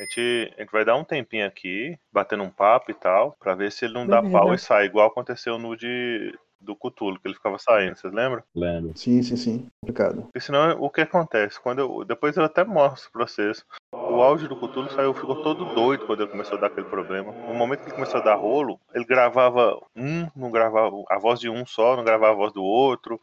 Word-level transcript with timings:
A 0.00 0.02
gente, 0.04 0.54
a 0.56 0.60
gente 0.62 0.72
vai 0.72 0.82
dar 0.82 0.96
um 0.96 1.04
tempinho 1.04 1.46
aqui, 1.46 1.94
batendo 2.10 2.42
um 2.42 2.50
papo 2.50 2.90
e 2.90 2.94
tal, 2.94 3.36
pra 3.38 3.54
ver 3.54 3.70
se 3.70 3.84
ele 3.84 3.92
não 3.92 4.06
dá 4.06 4.22
pau 4.22 4.54
e 4.54 4.58
sai, 4.58 4.86
igual 4.86 5.06
aconteceu 5.06 5.58
no 5.58 5.76
de 5.76 6.34
do 6.58 6.76
Cutulo, 6.76 7.18
que 7.18 7.26
ele 7.26 7.34
ficava 7.34 7.58
saindo, 7.58 7.96
vocês 7.96 8.12
lembram? 8.12 8.42
Lembro. 8.54 8.92
Sim, 8.94 9.22
sim, 9.22 9.36
sim. 9.36 9.68
Complicado. 9.80 10.22
Porque 10.22 10.40
senão 10.40 10.78
o 10.80 10.90
que 10.90 11.00
acontece? 11.00 11.60
Quando 11.60 11.78
eu, 11.78 12.04
depois 12.04 12.36
eu 12.36 12.44
até 12.44 12.64
mostro 12.64 13.10
pra 13.10 13.26
vocês. 13.26 13.64
O 13.92 14.20
áudio 14.20 14.48
do 14.48 14.56
Cutulo 14.56 14.90
saiu, 14.90 15.14
ficou 15.14 15.42
todo 15.42 15.74
doido 15.74 16.06
quando 16.06 16.22
ele 16.22 16.30
começou 16.30 16.58
a 16.58 16.60
dar 16.60 16.66
aquele 16.66 16.86
problema. 16.86 17.32
No 17.32 17.54
momento 17.54 17.80
que 17.80 17.86
ele 17.86 17.94
começou 17.94 18.20
a 18.20 18.24
dar 18.24 18.34
rolo, 18.34 18.78
ele 18.94 19.04
gravava 19.04 19.80
um, 19.96 20.28
não 20.36 20.50
gravava 20.50 20.94
a 21.08 21.18
voz 21.18 21.40
de 21.40 21.48
um 21.48 21.64
só, 21.64 21.96
não 21.96 22.04
gravava 22.04 22.32
a 22.32 22.36
voz 22.36 22.52
do 22.52 22.62
outro. 22.62 23.20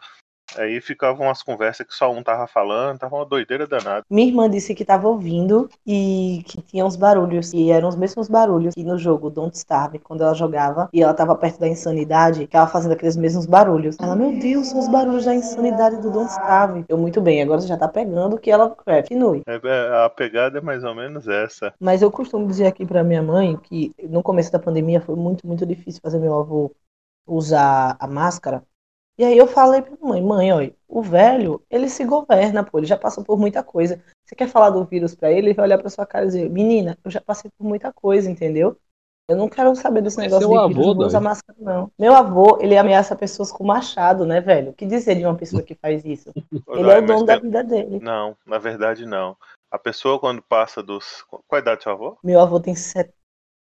Aí 0.56 0.80
ficavam 0.80 1.30
as 1.30 1.44
conversas 1.44 1.86
que 1.86 1.94
só 1.94 2.12
um 2.12 2.24
tava 2.24 2.48
falando, 2.48 3.00
tava 3.00 3.16
uma 3.16 3.26
doideira 3.26 3.68
danada. 3.68 4.06
Minha 4.10 4.28
irmã 4.28 4.50
disse 4.50 4.74
que 4.74 4.86
tava 4.86 5.08
ouvindo 5.08 5.70
e 5.86 6.42
que 6.46 6.62
tinha 6.62 6.86
uns 6.86 6.96
barulhos, 6.96 7.54
e 7.54 7.72
eram 7.72 7.90
os 7.90 7.96
mesmos 7.96 8.28
barulhos 8.28 8.74
que 8.74 8.84
no 8.84 8.98
jogo 8.98 9.30
Don't 9.30 9.56
Starve, 9.56 10.00
quando 10.00 10.24
ela 10.24 10.34
jogava, 10.34 10.90
e 10.94 11.02
ela 11.02 11.14
tava 11.14 11.36
perto 11.36 11.60
da 11.60 11.68
insanidade, 11.68 12.48
que 12.48 12.56
ela 12.56 12.68
fazendo 12.68 12.94
aqueles 12.94 13.16
mesmos 13.18 13.46
barulhos. 13.46 13.98
Ela, 14.00 14.16
meu 14.16 14.40
Deus, 14.40 14.68
são 14.68 14.80
os 14.80 14.88
barulhos 14.88 15.26
da 15.26 15.34
insanidade 15.34 15.98
do 15.98 16.12
Don't 16.12 16.32
Starve. 16.32 16.86
Eu, 16.88 16.98
muito 16.98 17.22
bem, 17.22 17.42
agora 17.42 17.62
você 17.62 17.68
já 17.68 17.78
tá 17.78 17.88
pegando 17.88 18.38
que 18.38 18.50
ela 18.50 18.76
é, 18.86 19.02
continue. 19.02 19.42
É, 19.48 19.60
é, 19.64 20.06
a 20.06 20.10
pegada 20.10 20.58
é 20.60 20.62
mais 20.62 20.84
ou 20.84 20.96
menos 20.96 21.28
essa. 21.28 21.74
Mas 21.80 22.02
eu 22.02 22.12
costumo 22.12 22.48
dizer 22.48 22.68
aqui 22.68 22.86
pra 22.86 23.04
minha 23.04 23.22
mãe 23.22 23.58
que 23.58 23.94
no 24.10 24.24
começo 24.24 24.52
da 24.52 24.60
pandemia 24.60 25.02
foi 25.02 25.16
muito, 25.16 25.46
muito 25.46 25.66
difícil 25.66 26.02
fazer 26.02 26.20
meu 26.20 26.36
avô 26.36 26.72
usar 27.26 27.98
a 28.00 28.08
máscara, 28.08 28.64
e 29.18 29.24
aí 29.26 29.38
eu 29.38 29.48
falei 29.48 29.82
pra 29.82 29.98
mãe, 30.02 30.22
mãe, 30.22 30.52
olha, 30.54 30.76
o 30.88 31.02
velho, 31.02 31.64
ele 31.70 31.90
se 31.90 32.06
governa, 32.06 32.64
pô, 32.64 32.78
ele 32.78 32.88
já 32.88 32.98
passou 32.98 33.24
por 33.24 33.38
muita 33.38 33.64
coisa. 33.64 34.02
Você 34.26 34.36
quer 34.36 34.48
falar 34.48 34.70
do 34.70 34.86
vírus 34.86 35.16
pra 35.16 35.32
ele, 35.32 35.48
ele 35.48 35.54
vai 35.54 35.66
olhar 35.66 35.78
pra 35.78 35.90
sua 35.90 36.06
cara 36.06 36.26
e 36.26 36.28
dizer, 36.28 36.50
menina, 36.50 36.98
eu 37.04 37.10
já 37.12 37.22
passei 37.22 37.50
por 37.58 37.66
muita 37.66 37.92
coisa, 37.92 38.30
entendeu? 38.30 38.78
Eu 39.30 39.36
não 39.36 39.50
quero 39.50 39.76
saber 39.76 40.02
desse 40.02 40.18
Mas 40.18 40.26
negócio 40.32 40.48
de 40.48 40.56
avô, 40.56 40.74
vírus, 40.74 40.96
não 40.96 41.06
usa 41.08 41.20
máscara, 41.20 41.58
não. 41.60 41.92
Meu 42.00 42.14
avô, 42.14 42.58
ele 42.62 42.78
ameaça 42.78 43.16
pessoas 43.16 43.52
com 43.52 43.66
machado, 43.66 44.26
né, 44.26 44.40
velho? 44.40 44.70
O 44.72 44.74
que 44.74 44.86
dizer 44.86 45.16
de 45.16 45.26
uma 45.26 45.36
pessoa 45.36 45.62
que 45.64 45.76
faz 45.76 46.06
isso? 46.06 46.32
Ele 46.74 46.90
é 46.90 46.98
o 46.98 47.06
dono 47.06 47.26
da 47.26 47.34
tem- 47.34 47.42
vida 47.42 47.64
dele. 47.64 48.00
Não, 48.00 48.38
na 48.46 48.58
verdade 48.58 49.06
não. 49.06 49.36
A 49.70 49.78
pessoa 49.78 50.18
quando 50.18 50.42
passa 50.42 50.82
dos. 50.82 51.24
Qual 51.24 51.44
a 51.52 51.60
idade 51.60 51.80
do 51.80 51.84
seu 51.84 51.92
avô? 51.92 52.18
Meu 52.24 52.40
avô 52.40 52.60
tem 52.60 52.74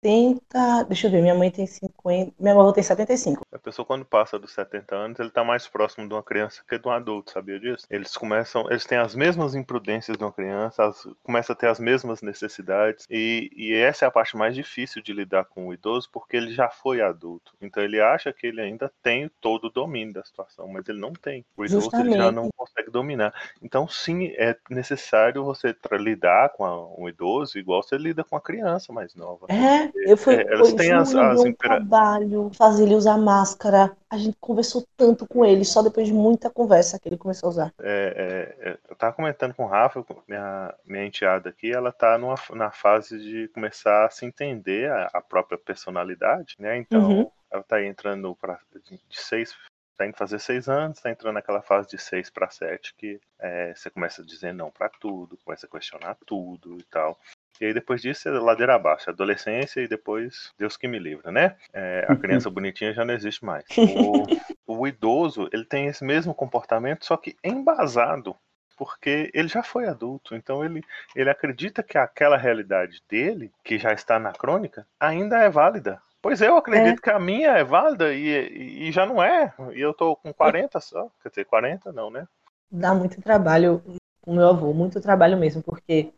70. 0.07 0.83
Deixa 0.85 1.07
eu 1.07 1.11
ver, 1.11 1.21
minha 1.21 1.35
mãe 1.35 1.51
tem 1.51 1.67
50. 1.67 2.33
Meu 2.39 2.59
avô 2.59 2.71
tem 2.71 2.83
75. 2.83 3.43
A 3.51 3.59
pessoa 3.59 3.85
quando 3.85 4.05
passa 4.05 4.39
dos 4.39 4.53
70 4.53 4.95
anos, 4.95 5.19
ele 5.19 5.29
tá 5.29 5.43
mais 5.43 5.67
próximo 5.67 6.07
de 6.07 6.13
uma 6.13 6.23
criança 6.23 6.61
que 6.67 6.77
de 6.77 6.87
um 6.87 6.91
adulto, 6.91 7.31
sabia 7.31 7.59
disso? 7.59 7.85
Eles 7.89 8.15
começam, 8.15 8.69
eles 8.69 8.85
têm 8.85 8.97
as 8.97 9.15
mesmas 9.15 9.55
imprudências 9.55 10.17
de 10.17 10.23
uma 10.23 10.31
criança, 10.31 10.85
as, 10.85 11.07
começam 11.23 11.53
a 11.53 11.57
ter 11.57 11.67
as 11.67 11.79
mesmas 11.79 12.21
necessidades, 12.21 13.05
e, 13.09 13.49
e 13.55 13.73
essa 13.73 14.05
é 14.05 14.07
a 14.07 14.11
parte 14.11 14.37
mais 14.37 14.55
difícil 14.55 15.01
de 15.01 15.11
lidar 15.13 15.45
com 15.45 15.67
o 15.67 15.73
idoso, 15.73 16.09
porque 16.11 16.37
ele 16.37 16.53
já 16.53 16.69
foi 16.69 17.01
adulto. 17.01 17.53
Então 17.61 17.83
ele 17.83 17.99
acha 17.99 18.31
que 18.31 18.47
ele 18.47 18.61
ainda 18.61 18.91
tem 19.01 19.29
todo 19.41 19.65
o 19.65 19.71
domínio 19.71 20.13
da 20.13 20.23
situação, 20.23 20.67
mas 20.67 20.87
ele 20.87 20.99
não 20.99 21.13
tem. 21.13 21.45
O 21.57 21.65
idoso 21.65 21.89
ele 21.99 22.11
já 22.11 22.29
Justamente. 22.29 22.35
não 22.35 22.49
consegue 22.55 22.91
dominar. 22.91 23.33
Então 23.61 23.87
sim, 23.87 24.27
é 24.37 24.55
necessário 24.69 25.43
você 25.43 25.75
lidar 25.93 26.49
com 26.49 26.63
a- 26.65 26.95
um 26.97 27.09
idoso 27.09 27.57
igual 27.57 27.81
você 27.83 27.97
lida 27.97 28.23
com 28.23 28.35
a 28.35 28.41
criança 28.41 28.93
mais 28.93 29.15
nova. 29.15 29.47
É, 29.49 29.91
eu 30.05 30.17
fui. 30.17 30.35
É, 30.35 30.53
elas 30.53 30.73
têm 30.73 30.91
as- 30.91 31.13
as 31.15 31.39
um 31.39 31.47
impera- 31.47 31.77
trabalho 31.77 32.51
fazer 32.53 32.83
ele 32.83 32.95
usar 32.95 33.17
máscara. 33.17 33.95
A 34.09 34.17
gente 34.17 34.37
conversou 34.39 34.85
tanto 34.95 35.27
com 35.27 35.43
ele, 35.45 35.65
só 35.65 35.81
depois 35.81 36.07
de 36.07 36.13
muita 36.13 36.49
conversa 36.49 36.97
que 36.99 37.09
ele 37.09 37.17
começou 37.17 37.47
a 37.47 37.49
usar. 37.49 37.73
É, 37.81 38.55
é, 38.63 38.69
é, 38.69 38.77
eu 38.89 38.95
tava 38.95 39.13
comentando 39.13 39.53
com 39.53 39.65
o 39.65 39.67
Rafa, 39.67 40.05
minha, 40.27 40.73
minha 40.85 41.05
enteada 41.05 41.49
aqui, 41.49 41.71
ela 41.71 41.91
tá 41.91 42.17
numa, 42.17 42.35
na 42.51 42.71
fase 42.71 43.19
de 43.19 43.47
começar 43.49 44.05
a 44.05 44.09
se 44.09 44.25
entender 44.25 44.89
a, 44.89 45.09
a 45.13 45.21
própria 45.21 45.57
personalidade, 45.57 46.55
né? 46.59 46.77
Então, 46.77 47.01
Uhum. 47.01 47.31
ela 47.51 47.63
tá 47.63 47.83
entrando 47.83 48.35
pra, 48.35 48.59
de 48.85 48.99
seis, 49.11 49.53
tá 49.97 50.05
indo 50.05 50.15
fazer 50.15 50.39
seis 50.39 50.69
anos, 50.69 50.99
tá 51.01 51.09
entrando 51.09 51.33
naquela 51.35 51.61
fase 51.61 51.89
de 51.89 51.97
seis 51.97 52.29
para 52.29 52.49
sete, 52.49 52.93
que 52.95 53.19
é, 53.39 53.73
você 53.75 53.89
começa 53.89 54.21
a 54.21 54.25
dizer 54.25 54.53
não 54.53 54.69
pra 54.71 54.87
tudo, 54.89 55.37
começa 55.43 55.65
a 55.65 55.69
questionar 55.69 56.15
tudo 56.25 56.77
e 56.79 56.83
tal. 56.83 57.19
E 57.59 57.65
aí 57.65 57.73
depois 57.73 58.01
disso 58.01 58.27
é 58.27 58.31
ladeira 58.31 58.75
abaixo, 58.75 59.09
adolescência 59.09 59.81
e 59.81 59.87
depois 59.87 60.51
Deus 60.57 60.77
que 60.77 60.87
me 60.87 60.99
livra, 60.99 61.31
né? 61.31 61.55
É, 61.73 62.05
a 62.07 62.15
criança 62.15 62.49
bonitinha 62.49 62.93
já 62.93 63.03
não 63.03 63.13
existe 63.13 63.43
mais. 63.43 63.65
O, 64.67 64.79
o 64.79 64.87
idoso, 64.87 65.49
ele 65.53 65.63
tem 65.63 65.87
esse 65.87 66.03
mesmo 66.03 66.33
comportamento, 66.33 67.05
só 67.05 67.15
que 67.15 67.35
embasado, 67.43 68.35
porque 68.77 69.31
ele 69.33 69.47
já 69.47 69.63
foi 69.63 69.87
adulto, 69.87 70.35
então 70.35 70.63
ele, 70.63 70.83
ele 71.15 71.29
acredita 71.29 71.81
que 71.81 71.97
aquela 71.97 72.37
realidade 72.37 73.01
dele, 73.09 73.51
que 73.63 73.79
já 73.79 73.93
está 73.93 74.19
na 74.19 74.33
crônica, 74.33 74.85
ainda 74.99 75.39
é 75.39 75.49
válida. 75.49 76.01
Pois 76.21 76.41
eu 76.41 76.57
acredito 76.57 77.01
que 77.01 77.09
a 77.09 77.19
minha 77.19 77.51
é 77.51 77.63
válida 77.63 78.13
e, 78.13 78.27
e, 78.27 78.89
e 78.89 78.91
já 78.91 79.05
não 79.05 79.23
é. 79.23 79.53
E 79.73 79.79
eu 79.79 79.93
tô 79.93 80.15
com 80.15 80.33
40 80.33 80.79
só. 80.81 81.09
Quer 81.23 81.29
dizer, 81.29 81.45
40 81.45 81.91
não, 81.91 82.09
né? 82.09 82.27
Dá 82.69 82.93
muito 82.93 83.21
trabalho 83.21 83.81
o 84.25 84.33
meu 84.33 84.49
avô, 84.49 84.73
muito 84.73 84.99
trabalho 84.99 85.37
mesmo, 85.37 85.63
porque 85.63 86.11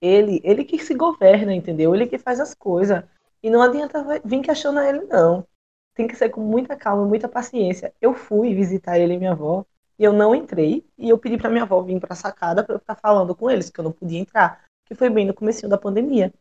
ele, 0.00 0.40
ele 0.44 0.64
que 0.64 0.78
se 0.78 0.94
governa, 0.94 1.54
entendeu? 1.54 1.94
Ele 1.94 2.06
que 2.06 2.18
faz 2.18 2.40
as 2.40 2.54
coisas. 2.54 3.02
E 3.42 3.50
não 3.50 3.62
adianta 3.62 4.20
vir 4.24 4.40
questionar 4.40 4.88
ele, 4.88 5.04
não. 5.06 5.46
Tem 5.94 6.08
que 6.08 6.16
ser 6.16 6.30
com 6.30 6.40
muita 6.40 6.76
calma, 6.76 7.04
muita 7.04 7.28
paciência. 7.28 7.92
Eu 8.00 8.14
fui 8.14 8.54
visitar 8.54 8.98
ele 8.98 9.14
e 9.14 9.18
minha 9.18 9.32
avó, 9.32 9.64
e 9.98 10.04
eu 10.04 10.12
não 10.12 10.34
entrei, 10.34 10.84
e 10.98 11.08
eu 11.08 11.18
pedi 11.18 11.36
pra 11.36 11.50
minha 11.50 11.62
avó 11.62 11.80
vir 11.82 12.00
pra 12.00 12.14
sacada 12.14 12.64
pra 12.64 12.74
eu 12.74 12.78
ficar 12.78 12.96
falando 12.96 13.34
com 13.34 13.50
eles, 13.50 13.70
que 13.70 13.78
eu 13.78 13.84
não 13.84 13.92
podia 13.92 14.18
entrar, 14.18 14.64
que 14.86 14.94
foi 14.94 15.08
bem 15.08 15.26
no 15.26 15.34
comecinho 15.34 15.68
da 15.68 15.78
pandemia. 15.78 16.32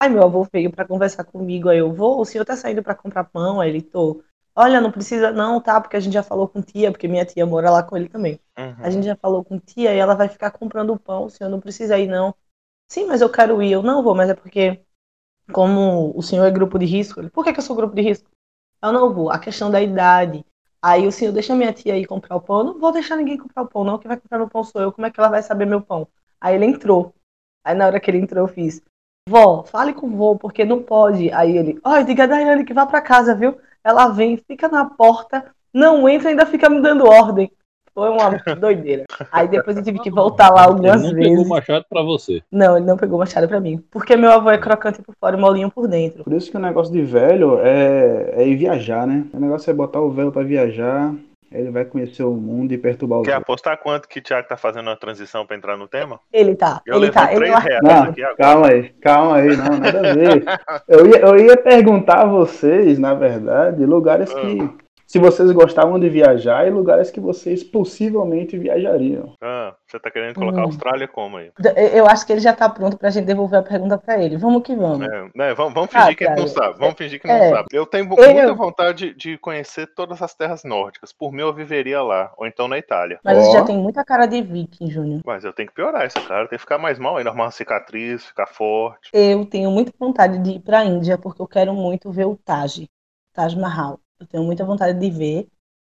Aí 0.00 0.08
meu 0.08 0.22
avô 0.22 0.46
veio 0.50 0.70
pra 0.70 0.86
conversar 0.86 1.24
comigo, 1.24 1.68
aí 1.68 1.78
eu 1.78 1.92
vou, 1.92 2.20
o 2.20 2.24
senhor 2.24 2.44
tá 2.44 2.56
saindo 2.56 2.82
pra 2.82 2.94
comprar 2.94 3.24
pão? 3.24 3.60
Aí 3.60 3.68
ele 3.68 3.82
tô. 3.82 4.22
Olha, 4.54 4.80
não 4.80 4.90
precisa 4.90 5.30
não, 5.30 5.60
tá? 5.60 5.80
Porque 5.80 5.96
a 5.96 6.00
gente 6.00 6.14
já 6.14 6.22
falou 6.22 6.48
com 6.48 6.62
tia, 6.62 6.90
porque 6.90 7.06
minha 7.06 7.24
tia 7.24 7.44
mora 7.44 7.70
lá 7.70 7.82
com 7.82 7.96
ele 7.96 8.08
também. 8.08 8.40
Uhum. 8.58 8.74
A 8.78 8.90
gente 8.90 9.04
já 9.04 9.16
falou 9.16 9.44
com 9.44 9.58
tia 9.58 9.94
e 9.94 9.98
ela 9.98 10.14
vai 10.14 10.28
ficar 10.28 10.50
comprando 10.52 10.92
o 10.92 10.98
pão, 10.98 11.24
o 11.24 11.30
senhor 11.30 11.50
não 11.50 11.60
precisa 11.60 11.98
ir, 11.98 12.06
não. 12.06 12.34
Sim, 12.90 13.06
mas 13.06 13.20
eu 13.20 13.30
quero 13.30 13.62
ir. 13.62 13.72
Eu 13.72 13.82
não 13.82 14.02
vou, 14.02 14.14
mas 14.14 14.28
é 14.30 14.34
porque, 14.34 14.80
como 15.52 16.12
o 16.16 16.22
senhor 16.22 16.46
é 16.46 16.50
grupo 16.50 16.78
de 16.78 16.86
risco, 16.86 17.20
ele, 17.20 17.30
por 17.30 17.44
que, 17.44 17.52
que 17.52 17.60
eu 17.60 17.64
sou 17.64 17.76
grupo 17.76 17.94
de 17.96 18.02
risco? 18.02 18.30
Eu 18.82 18.92
não 18.92 19.12
vou. 19.14 19.30
A 19.30 19.38
questão 19.38 19.70
da 19.70 19.82
idade. 19.82 20.44
Aí 20.82 21.06
o 21.06 21.12
senhor 21.12 21.32
deixa 21.32 21.54
minha 21.56 21.72
tia 21.72 21.98
ir 21.98 22.06
comprar 22.06 22.36
o 22.36 22.42
pão. 22.42 22.60
Eu 22.60 22.64
não 22.66 22.80
vou 22.80 22.92
deixar 22.92 23.16
ninguém 23.16 23.38
comprar 23.38 23.62
o 23.64 23.68
pão, 23.68 23.84
não. 23.84 23.98
Quem 23.98 24.08
vai 24.08 24.18
comprar 24.20 24.38
meu 24.38 24.48
pão 24.50 24.64
sou 24.64 24.82
eu. 24.82 24.92
Como 24.92 25.06
é 25.06 25.10
que 25.12 25.20
ela 25.20 25.30
vai 25.30 25.42
saber 25.42 25.66
meu 25.66 25.82
pão? 25.82 26.08
Aí 26.40 26.54
ele 26.56 26.66
entrou. 26.66 27.14
Aí 27.64 27.74
na 27.74 27.86
hora 27.86 28.00
que 28.00 28.10
ele 28.10 28.18
entrou, 28.18 28.46
eu 28.48 28.54
fiz. 28.54 28.82
Vó, 29.28 29.64
fale 29.64 29.94
com 29.94 30.10
vô, 30.10 30.36
porque 30.38 30.64
não 30.64 30.82
pode. 30.82 31.32
Aí 31.32 31.56
ele, 31.56 31.80
ó, 31.84 32.00
diga 32.02 32.24
a 32.24 32.26
Daiane 32.26 32.64
que 32.64 32.74
vá 32.74 32.86
pra 32.86 33.00
casa, 33.02 33.34
viu? 33.34 33.60
Ela 33.84 34.08
vem, 34.08 34.36
fica 34.36 34.68
na 34.68 34.84
porta, 34.90 35.54
não 35.72 36.08
entra, 36.08 36.30
ainda 36.30 36.46
fica 36.46 36.70
me 36.70 36.82
dando 36.82 37.06
ordem. 37.06 37.52
Foi 38.00 38.08
uma 38.08 38.30
doideira. 38.56 39.04
Aí 39.30 39.46
depois 39.46 39.76
eu 39.76 39.82
tive 39.82 39.98
que 39.98 40.08
voltar 40.10 40.48
lá 40.50 40.62
Ele 40.62 40.70
algumas 40.70 41.02
não 41.02 41.10
pegou 41.10 41.22
vezes. 41.30 41.46
o 41.46 41.48
machado 41.50 41.84
pra 41.90 42.02
você. 42.02 42.42
Não, 42.50 42.76
ele 42.78 42.86
não 42.86 42.96
pegou 42.96 43.18
machado 43.18 43.46
pra 43.46 43.60
mim. 43.60 43.82
Porque 43.90 44.16
meu 44.16 44.30
avô 44.32 44.50
é 44.50 44.56
crocante 44.56 45.02
por 45.02 45.14
fora 45.20 45.36
e 45.36 45.40
molinho 45.40 45.70
por 45.70 45.86
dentro. 45.86 46.24
Por 46.24 46.32
isso 46.32 46.50
que 46.50 46.56
o 46.56 46.60
negócio 46.60 46.90
de 46.92 47.02
velho 47.02 47.58
é, 47.60 48.32
é 48.38 48.48
ir 48.48 48.56
viajar, 48.56 49.06
né? 49.06 49.24
O 49.34 49.38
negócio 49.38 49.70
é 49.70 49.74
botar 49.74 50.00
o 50.00 50.10
velho 50.10 50.32
pra 50.32 50.42
viajar, 50.42 51.12
ele 51.52 51.70
vai 51.70 51.84
conhecer 51.84 52.22
o 52.22 52.30
mundo 52.32 52.72
e 52.72 52.78
perturbar 52.78 53.18
os 53.20 53.26
Quer 53.26 53.32
outros. 53.34 53.42
apostar 53.42 53.76
quanto 53.78 54.08
que 54.08 54.18
o 54.20 54.22
Thiago 54.22 54.48
tá 54.48 54.56
fazendo 54.56 54.86
uma 54.86 54.96
transição 54.96 55.44
pra 55.44 55.56
entrar 55.56 55.76
no 55.76 55.86
tema? 55.88 56.20
Ele 56.32 56.54
tá, 56.54 56.80
Eu 56.86 56.96
ele 56.96 57.10
tá. 57.10 57.26
Ele 57.32 57.36
três 57.40 57.52
não 57.52 57.60
reais 57.60 57.82
Não, 57.82 58.02
aqui 58.04 58.22
agora. 58.22 58.36
calma 58.38 58.66
aí, 58.68 58.88
calma 59.02 59.36
aí, 59.36 59.56
não, 59.56 59.76
nada 59.78 59.98
a 60.10 60.14
ver. 60.14 60.44
Eu 60.88 61.06
ia, 61.06 61.18
eu 61.20 61.36
ia 61.38 61.56
perguntar 61.56 62.22
a 62.22 62.26
vocês, 62.26 62.98
na 62.98 63.12
verdade, 63.14 63.84
lugares 63.84 64.32
que. 64.32 64.70
Se 65.10 65.18
vocês 65.18 65.50
gostavam 65.50 65.98
de 65.98 66.08
viajar 66.08 66.68
e 66.68 66.70
lugares 66.70 67.10
que 67.10 67.18
vocês 67.18 67.64
possivelmente 67.64 68.56
viajariam. 68.56 69.34
Ah, 69.42 69.74
você 69.84 69.98
tá 69.98 70.08
querendo 70.08 70.36
colocar 70.36 70.60
a 70.60 70.62
Hum. 70.62 70.66
Austrália 70.66 71.08
como 71.08 71.36
aí? 71.36 71.50
Eu 71.92 72.06
acho 72.06 72.24
que 72.24 72.32
ele 72.32 72.40
já 72.40 72.52
tá 72.52 72.68
pronto 72.68 72.96
pra 72.96 73.10
gente 73.10 73.24
devolver 73.24 73.58
a 73.58 73.62
pergunta 73.64 73.98
pra 73.98 74.22
ele. 74.22 74.36
Vamos 74.36 74.62
que 74.62 74.72
vamos. 74.76 75.04
É, 75.08 75.28
né, 75.34 75.52
vamos, 75.52 75.74
vamos 75.74 75.90
Ah, 75.92 76.02
fingir 76.02 76.16
que 76.16 76.24
a 76.24 76.28
gente 76.28 76.38
não 76.42 76.46
sabe. 76.46 76.78
Vamos 76.78 76.94
fingir 76.94 77.20
que 77.20 77.28
é. 77.28 77.40
não 77.50 77.56
sabe. 77.56 77.68
Eu 77.72 77.86
tenho 77.86 78.04
Eu- 78.04 78.32
muita 78.34 78.54
vontade 78.54 79.12
de 79.14 79.36
conhecer 79.38 79.88
todas 79.96 80.22
as 80.22 80.32
terras 80.32 80.62
nórdicas. 80.62 81.12
Por 81.12 81.32
mim, 81.32 81.40
eu 81.42 81.52
viveria 81.52 82.00
lá. 82.04 82.32
Ou 82.36 82.46
então 82.46 82.68
na 82.68 82.78
Itália. 82.78 83.18
Mas 83.24 83.36
Ó. 83.36 83.40
você 83.40 83.50
já 83.58 83.64
tem 83.64 83.76
muita 83.76 84.04
cara 84.04 84.26
de 84.26 84.40
viking, 84.40 84.92
Júnior. 84.92 85.22
Mas 85.26 85.42
eu 85.42 85.52
tenho 85.52 85.68
que 85.70 85.74
piorar 85.74 86.02
essa 86.04 86.20
cara. 86.20 86.46
Tem 86.46 86.56
que 86.56 86.62
ficar 86.62 86.78
mais 86.78 87.00
mal 87.00 87.16
ainda. 87.16 87.30
Arrumar 87.30 87.46
uma 87.46 87.50
cicatriz, 87.50 88.24
ficar 88.26 88.46
forte. 88.46 89.10
Eu 89.12 89.44
tenho 89.44 89.72
muita 89.72 89.92
vontade 89.98 90.38
de 90.38 90.50
ir 90.52 90.60
pra 90.60 90.84
Índia, 90.84 91.18
porque 91.18 91.42
eu 91.42 91.48
quero 91.48 91.74
muito 91.74 92.12
ver 92.12 92.26
o 92.26 92.36
Taj. 92.36 92.88
Taj 93.34 93.56
Mahal. 93.58 93.98
Eu 94.20 94.26
tenho 94.26 94.44
muita 94.44 94.64
vontade 94.64 94.98
de 94.98 95.10
ver. 95.10 95.48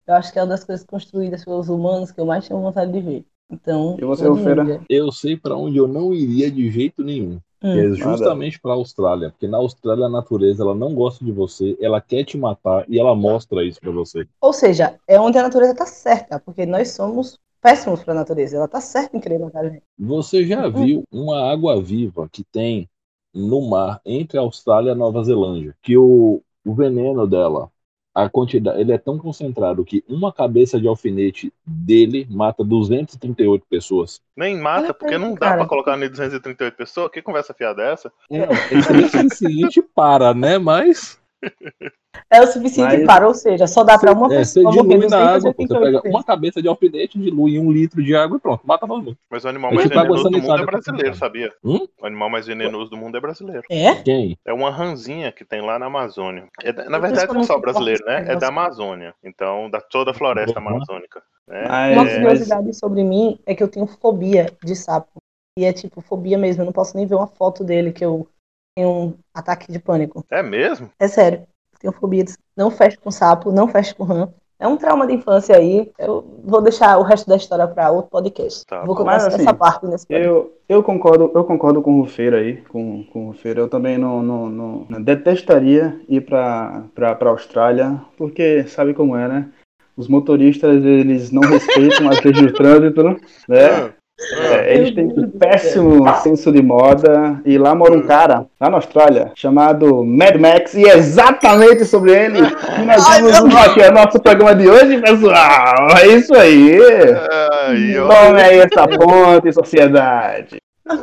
Eu 0.06 0.14
acho 0.14 0.32
que 0.32 0.38
é 0.38 0.42
uma 0.42 0.48
das 0.48 0.64
coisas 0.64 0.84
construídas 0.84 1.44
pelos 1.44 1.68
humanos 1.68 2.10
que 2.10 2.20
eu 2.20 2.26
mais 2.26 2.46
tenho 2.48 2.60
vontade 2.60 2.90
de 2.90 3.00
ver. 3.00 3.26
Então, 3.50 3.96
E 3.98 4.04
vou? 4.04 4.38
Índia. 4.38 4.80
Eu 4.88 5.12
sei 5.12 5.36
pra 5.36 5.56
onde 5.56 5.76
eu 5.76 5.86
não 5.86 6.12
iria 6.12 6.50
de 6.50 6.70
jeito 6.70 7.04
nenhum. 7.04 7.38
Hum. 7.62 7.78
é 7.78 7.94
justamente 7.94 8.60
pra 8.60 8.72
Austrália. 8.72 9.30
Porque 9.30 9.48
na 9.48 9.56
Austrália 9.56 10.06
a 10.06 10.10
natureza 10.10 10.62
ela 10.62 10.74
não 10.74 10.94
gosta 10.94 11.24
de 11.24 11.32
você, 11.32 11.76
ela 11.80 12.00
quer 12.00 12.24
te 12.24 12.36
matar 12.36 12.84
e 12.88 12.98
ela 12.98 13.14
mostra 13.14 13.64
isso 13.64 13.80
pra 13.80 13.90
você. 13.90 14.26
Ou 14.40 14.52
seja, 14.52 14.98
é 15.08 15.18
onde 15.18 15.38
a 15.38 15.42
natureza 15.42 15.74
tá 15.74 15.86
certa, 15.86 16.38
porque 16.38 16.66
nós 16.66 16.90
somos 16.90 17.38
péssimos 17.62 18.04
pra 18.04 18.12
natureza. 18.12 18.56
Ela 18.56 18.68
tá 18.68 18.80
certa 18.80 19.16
em 19.16 19.20
querer 19.20 19.38
matar 19.38 19.64
a 19.64 19.68
gente. 19.70 19.82
Você 19.98 20.44
já 20.44 20.68
viu 20.68 21.04
uma 21.10 21.50
água 21.50 21.80
viva 21.80 22.28
que 22.30 22.44
tem 22.44 22.88
no 23.32 23.62
mar 23.62 24.00
entre 24.04 24.38
a 24.38 24.42
Austrália 24.42 24.90
e 24.90 24.92
a 24.92 24.94
Nova 24.94 25.24
Zelândia, 25.24 25.74
que 25.82 25.96
o, 25.96 26.42
o 26.64 26.74
veneno 26.74 27.26
dela, 27.26 27.70
a 28.14 28.28
quantidade, 28.28 28.80
ele 28.80 28.92
é 28.92 28.98
tão 28.98 29.18
concentrado 29.18 29.84
que 29.84 30.04
uma 30.08 30.32
cabeça 30.32 30.80
de 30.80 30.86
alfinete 30.86 31.52
dele 31.66 32.26
mata 32.30 32.62
238 32.62 33.66
pessoas. 33.68 34.20
Nem 34.36 34.56
mata, 34.56 34.94
porque 34.94 35.18
não 35.18 35.34
dá 35.34 35.40
cara. 35.40 35.56
pra 35.58 35.66
colocar 35.66 35.96
em 35.96 36.08
238 36.08 36.76
pessoas. 36.76 37.10
Que 37.10 37.20
conversa 37.20 37.52
fiada 37.52 37.82
é 37.82 37.92
essa? 37.92 38.12
É, 38.30 38.38
é 38.38 38.46
o 38.78 39.10
suficiente 39.10 39.82
para, 39.82 40.32
né? 40.32 40.58
Mas 40.58 41.18
É 42.30 42.40
o 42.40 42.46
suficiente 42.46 42.96
Mas- 42.98 43.06
para, 43.06 43.26
ou 43.26 43.34
seja, 43.34 43.66
só 43.66 43.82
dá 43.84 43.98
para 43.98 44.12
uma 44.12 44.26
é, 44.32 44.44
você 44.44 44.60
pessoa 44.60 44.74
morrer 44.74 44.88
dilui 44.94 45.08
na 45.08 45.18
água. 45.18 45.52
pô. 45.52 45.62
Você 45.62 45.74
288 45.74 46.02
pega 46.02 46.08
uma 46.16 46.24
cabeça 46.24 46.62
de 46.62 46.68
alfinete, 46.68 47.18
dilui 47.18 47.56
em 47.56 47.58
um 47.60 47.70
litro 47.70 48.02
de 48.02 48.14
água 48.16 48.36
e 48.36 48.40
pronto, 48.40 48.66
mata 48.66 48.86
todo 48.86 49.02
mundo. 49.02 49.18
Mas 49.30 49.44
o 49.44 49.48
animal 49.48 49.72
É 49.72 49.74
mais 49.74 49.88
venenoso 49.88 50.24
do 50.30 50.40
mundo 50.40 50.62
é 50.62 50.66
brasileiro, 50.66 51.14
sabia? 51.16 51.52
Hum? 51.64 51.86
O 52.00 52.06
animal 52.06 52.30
mais 52.30 52.46
venenoso 52.46 52.90
do 52.90 52.96
mundo 52.96 53.16
é 53.16 53.20
brasileiro. 53.20 53.62
É? 53.70 53.94
Quem? 53.96 54.38
É 54.44 54.52
uma 54.52 54.70
ranzinha 54.70 55.30
que 55.32 55.44
tem 55.44 55.60
lá 55.60 55.78
na 55.78 55.86
Amazônia. 55.86 56.48
É 56.62 56.72
na 56.88 56.98
verdade, 56.98 57.32
não 57.32 57.40
é 57.40 57.44
só 57.44 57.52
eu 57.54 57.56
não 57.56 57.60
brasileiro, 57.60 58.04
né? 58.06 58.24
É 58.28 58.36
da. 58.36 58.48
Amazônia. 58.48 59.14
Então, 59.22 59.68
da 59.68 59.80
toda 59.80 60.12
a 60.12 60.14
floresta 60.14 60.60
Uhum. 60.60 60.68
amazônica. 60.68 61.20
né? 61.48 61.64
Uma 61.92 62.08
É, 62.08 62.20
curiosidade 62.20 62.72
sobre 62.74 63.02
mim 63.04 63.38
é 63.44 63.54
que 63.54 63.62
eu 63.62 63.68
tenho 63.68 63.86
fobia 63.86 64.50
de 64.64 64.74
sapo. 64.76 65.10
E 65.58 65.64
é 65.64 65.72
tipo, 65.72 66.00
fobia 66.00 66.38
mesmo. 66.38 66.62
Eu 66.62 66.66
não 66.66 66.72
posso 66.72 66.96
nem 66.96 67.06
ver 67.06 67.14
uma 67.16 67.26
foto 67.26 67.62
dele 67.64 67.92
que 67.92 68.04
eu 68.04 68.26
tenho 68.74 68.90
um 68.90 69.14
ataque 69.32 69.70
de 69.70 69.78
pânico. 69.78 70.24
É 70.30 70.42
mesmo? 70.42 70.90
É 70.98 71.06
sério. 71.08 71.40
Eu 71.74 71.78
tenho 71.80 71.92
fobia 71.92 72.24
de 72.24 72.34
Não 72.56 72.70
fecho 72.70 72.98
com 73.00 73.10
sapo, 73.10 73.52
não 73.52 73.68
fecho 73.68 73.94
com 73.96 74.04
rã. 74.04 74.28
É 74.58 74.68
um 74.68 74.76
trauma 74.76 75.06
de 75.06 75.12
infância 75.14 75.56
aí. 75.56 75.92
Eu 75.98 76.40
vou 76.44 76.62
deixar 76.62 76.96
o 76.98 77.02
resto 77.02 77.28
da 77.28 77.36
história 77.36 77.66
para 77.66 77.90
outro 77.90 78.10
podcast. 78.10 78.64
Tá 78.64 78.84
vou 78.84 78.94
começar 78.94 79.28
assim, 79.28 79.42
essa 79.42 79.52
parte 79.52 79.84
nesse 79.86 80.06
podcast. 80.06 80.26
Eu, 80.26 80.56
eu 80.68 80.82
concordo, 80.82 81.30
eu 81.34 81.44
concordo 81.44 81.82
com 81.82 81.92
o 81.98 82.00
Rufeiro 82.02 82.36
aí, 82.36 82.62
com, 82.68 83.04
com 83.12 83.24
o 83.24 83.26
Rufeiro. 83.28 83.60
Eu 83.60 83.68
também 83.68 83.98
não, 83.98 84.22
não, 84.22 84.48
não- 84.48 84.86
não 84.88 85.02
detestaria 85.02 86.00
ir 86.08 86.20
para 86.22 86.84
para 86.94 87.30
Austrália, 87.30 88.00
porque 88.16 88.64
sabe 88.64 88.94
como 88.94 89.16
é, 89.16 89.28
né? 89.28 89.52
Os 89.96 90.08
motoristas 90.08 90.82
eles 90.84 91.30
não 91.30 91.42
respeitam 91.42 92.08
as 92.08 92.20
leis 92.22 92.40
do 92.40 92.52
trânsito, 92.54 93.02
né? 93.48 93.92
É, 94.32 94.74
eles 94.74 94.94
têm 94.94 95.06
um 95.06 95.28
péssimo 95.28 96.08
senso 96.18 96.52
de 96.52 96.62
moda 96.62 97.40
e 97.44 97.58
lá 97.58 97.74
mora 97.74 97.94
um 97.94 98.06
cara, 98.06 98.46
lá 98.60 98.70
na 98.70 98.76
Austrália, 98.76 99.32
chamado 99.34 100.04
Mad 100.04 100.36
Max, 100.36 100.72
e 100.74 100.88
é 100.88 100.96
exatamente 100.96 101.84
sobre 101.84 102.12
ele 102.12 102.38
que 102.46 102.82
nós 102.82 103.04
vamos 103.04 103.56
aqui 103.56 103.80
o 103.80 103.92
nosso 103.92 104.20
programa 104.20 104.54
de 104.54 104.68
hoje, 104.68 105.00
pessoal. 105.00 105.88
É 106.00 106.06
isso 106.06 106.32
aí. 106.32 106.78
Ai. 107.60 107.94
Tome 107.94 108.40
aí 108.40 108.58
essa 108.60 108.86
ponte, 108.86 109.52
sociedade. 109.52 110.58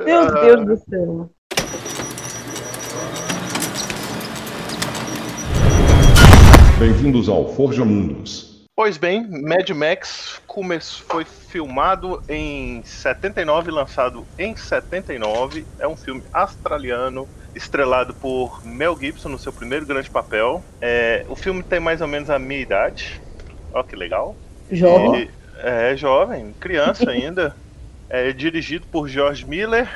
Meu 0.06 0.34
Deus 0.34 0.66
do 0.66 0.78
céu. 0.78 1.30
Bem-vindos 6.80 7.28
ao 7.28 7.50
Forja 7.50 7.84
Mundos. 7.84 8.51
Pois 8.82 8.98
bem, 8.98 9.28
Mad 9.30 9.70
Max 9.70 10.42
foi 11.08 11.24
filmado 11.24 12.20
em 12.28 12.82
79, 12.84 13.70
lançado 13.70 14.26
em 14.40 14.56
79. 14.56 15.68
É 15.78 15.88
um 15.88 15.96
filme 15.96 16.24
australiano, 16.34 17.28
estrelado 17.54 18.12
por 18.16 18.66
Mel 18.66 18.98
Gibson 19.00 19.30
no 19.30 19.38
seu 19.38 19.54
primeiro 19.54 19.86
grande 19.86 20.10
papel. 20.10 20.64
É, 20.82 21.24
o 21.30 21.36
filme 21.36 21.62
tem 21.62 21.80
mais 21.80 22.02
ou 22.02 22.08
menos 22.08 22.32
a 22.32 22.40
minha 22.40 22.60
idade. 22.60 23.22
Ó, 23.72 23.84
que 23.84 23.96
legal. 23.96 24.36
Jovem. 24.72 25.14
Ele 25.14 25.32
é 25.60 25.96
jovem, 25.96 26.52
criança 26.60 27.06
ainda. 27.12 27.56
É 28.10 28.32
dirigido 28.32 28.88
por 28.88 29.08
George 29.08 29.48
Miller. 29.48 29.88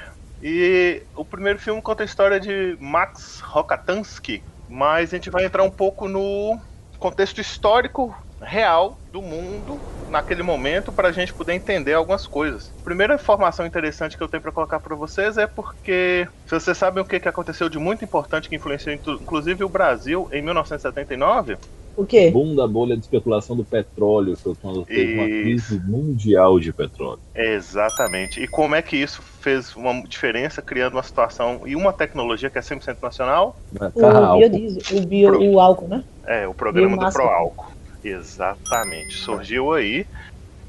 E 0.44 1.02
o 1.16 1.26
primeiro 1.26 1.58
filme 1.58 1.82
conta 1.82 2.04
a 2.04 2.06
história 2.06 2.40
de 2.40 2.78
Max 2.80 3.42
Rokatansky. 3.44 4.44
Mas 4.70 5.12
a 5.12 5.18
gente 5.18 5.32
vai 5.32 5.44
entrar 5.44 5.64
um 5.64 5.72
pouco 5.72 6.08
no 6.08 6.56
contexto 7.00 7.42
histórico 7.42 8.16
real 8.46 9.02
do 9.12 9.22
mundo 9.22 9.84
naquele 10.08 10.44
momento 10.44 10.94
para 10.94 11.10
a 11.10 11.12
gente 11.12 11.34
poder 11.34 11.54
entender 11.54 11.94
algumas 11.94 12.28
coisas. 12.28 12.72
Primeira 12.84 13.16
informação 13.16 13.66
interessante 13.66 14.16
que 14.16 14.24
eu 14.24 14.28
tenho 14.28 14.42
para 14.42 14.52
colocar 14.52 14.80
para 14.80 14.96
vocês 14.96 15.38
é 15.38 15.48
porque 15.48 16.28
se 16.46 16.54
vocês 16.60 16.78
sabem 16.78 17.02
o 17.04 17.08
que, 17.08 17.20
que 17.20 17.28
aconteceu 17.28 17.70
de 17.70 17.80
muito 17.80 18.06
importante 18.06 18.48
que 18.48 18.56
influenciou 18.56 18.96
inclu- 18.96 19.20
inclusive 19.22 19.64
o 19.64 19.70
Brasil 19.70 20.30
em 20.32 20.42
1979, 20.44 21.58
O 21.96 22.06
quê? 22.06 22.30
Boom 22.30 22.56
da 22.56 22.68
bolha 22.68 22.96
de 22.96 23.02
especulação 23.02 23.56
do 23.56 23.66
petróleo, 23.66 24.38
foi 24.44 24.56
quando 24.56 24.86
teve 24.86 25.14
uma 25.16 25.28
crise 25.28 25.80
mundial 25.80 26.60
de 26.60 26.72
petróleo. 26.74 27.22
Exatamente. 27.34 28.42
E 28.42 28.48
como 28.48 28.76
é 28.76 28.82
que 28.82 28.98
isso 28.98 29.22
fez 29.22 29.76
uma 29.76 30.04
diferença, 30.04 30.62
criando 30.62 30.94
uma 30.94 31.04
situação 31.04 31.62
e 31.66 31.76
uma 31.76 31.94
tecnologia 31.94 32.50
que 32.50 32.58
é 32.58 32.62
100% 32.62 33.02
nacional? 33.02 33.58
O 33.94 34.38
biodiesel, 34.38 34.98
o, 35.00 35.08
bio, 35.08 35.54
o 35.54 35.60
álcool, 35.60 35.88
né? 35.88 36.04
É, 36.28 36.48
o 36.48 36.54
programa 36.54 36.90
do 36.90 36.98
Biomassa. 36.98 37.20
Proálcool. 37.20 37.76
Exatamente. 38.06 39.16
Surgiu 39.16 39.74
aí. 39.74 40.06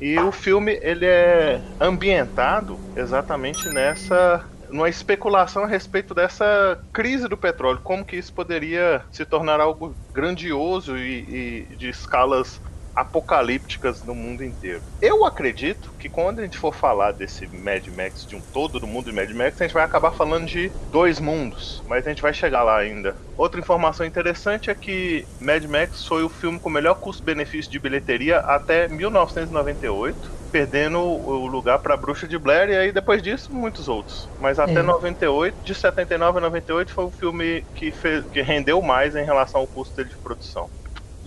E 0.00 0.19
o 0.19 0.31
filme 0.31 0.79
ele 0.83 1.06
é 1.06 1.62
ambientado 1.81 2.79
exatamente 2.94 3.69
nessa 3.71 4.44
numa 4.69 4.88
especulação 4.88 5.65
a 5.65 5.67
respeito 5.67 6.12
dessa 6.12 6.79
crise 6.93 7.29
do 7.29 7.37
petróleo, 7.37 7.81
como 7.83 8.05
que 8.05 8.17
isso 8.17 8.33
poderia 8.35 9.05
se 9.12 9.25
tornar 9.25 9.61
algo 9.61 9.97
grandioso 10.12 10.97
e, 10.99 11.69
e 11.71 11.77
de 11.77 11.88
escalas 11.88 12.61
apocalípticas 12.96 14.02
no 14.02 14.14
mundo 14.14 14.43
inteiro. 14.43 14.84
Eu 15.00 15.26
acredito 15.26 15.94
que 15.98 16.08
quando 16.08 16.38
a 16.40 16.43
gente 16.43 16.56
for 16.56 16.75
falar 16.75 17.12
desse 17.12 17.46
Mad 17.46 17.87
Max, 17.88 18.25
de 18.26 18.34
um 18.34 18.43
todo 18.50 18.81
do 18.81 18.87
mundo 18.87 19.10
de 19.10 19.12
Mad 19.12 19.31
Max, 19.32 19.60
a 19.60 19.64
gente 19.64 19.75
vai 19.75 19.84
acabar 19.84 20.10
falando 20.12 20.46
de 20.46 20.75
dois 20.82 21.20
mundos, 21.20 21.82
mas 21.87 22.06
a 22.06 22.08
gente 22.08 22.22
vai 22.22 22.32
chegar 22.32 22.62
lá 22.62 22.78
ainda. 22.78 23.14
Outra 23.37 23.60
informação 23.60 24.06
interessante 24.06 24.70
é 24.70 24.75
que 24.75 25.28
Mad 25.38 25.64
Max 25.66 26.04
foi 26.06 26.22
o 26.22 26.31
filme 26.31 26.58
com 26.58 26.70
o 26.70 26.72
melhor 26.72 26.94
custo-benefício 26.94 27.70
de 27.70 27.78
bilheteria 27.78 28.38
até 28.38 28.88
1998, 28.88 30.34
perdendo 30.50 30.99
o 30.99 31.46
lugar 31.46 31.78
para 31.81 31.96
Bruxa 31.96 32.26
de 32.26 32.38
Blair 32.38 32.70
e 32.70 32.76
aí 32.76 32.92
depois 32.92 33.22
disso 33.22 33.52
muitos 33.52 33.88
outros. 33.88 34.31
Mas 34.38 34.58
até 34.58 34.81
É. 34.81 34.82
98, 34.82 35.58
de 35.62 35.75
79 35.75 36.38
a 36.38 36.40
98 36.40 36.92
foi 36.92 37.04
o 37.04 37.10
filme 37.10 37.66
que, 37.75 37.92
fez, 37.92 38.26
que 38.28 38.40
rendeu 38.40 38.81
mais 38.81 39.14
em 39.14 39.25
relação 39.25 39.60
ao 39.60 39.69
custo 39.69 39.94
dele 39.96 40.08
de 40.08 40.19
produção. 40.19 40.70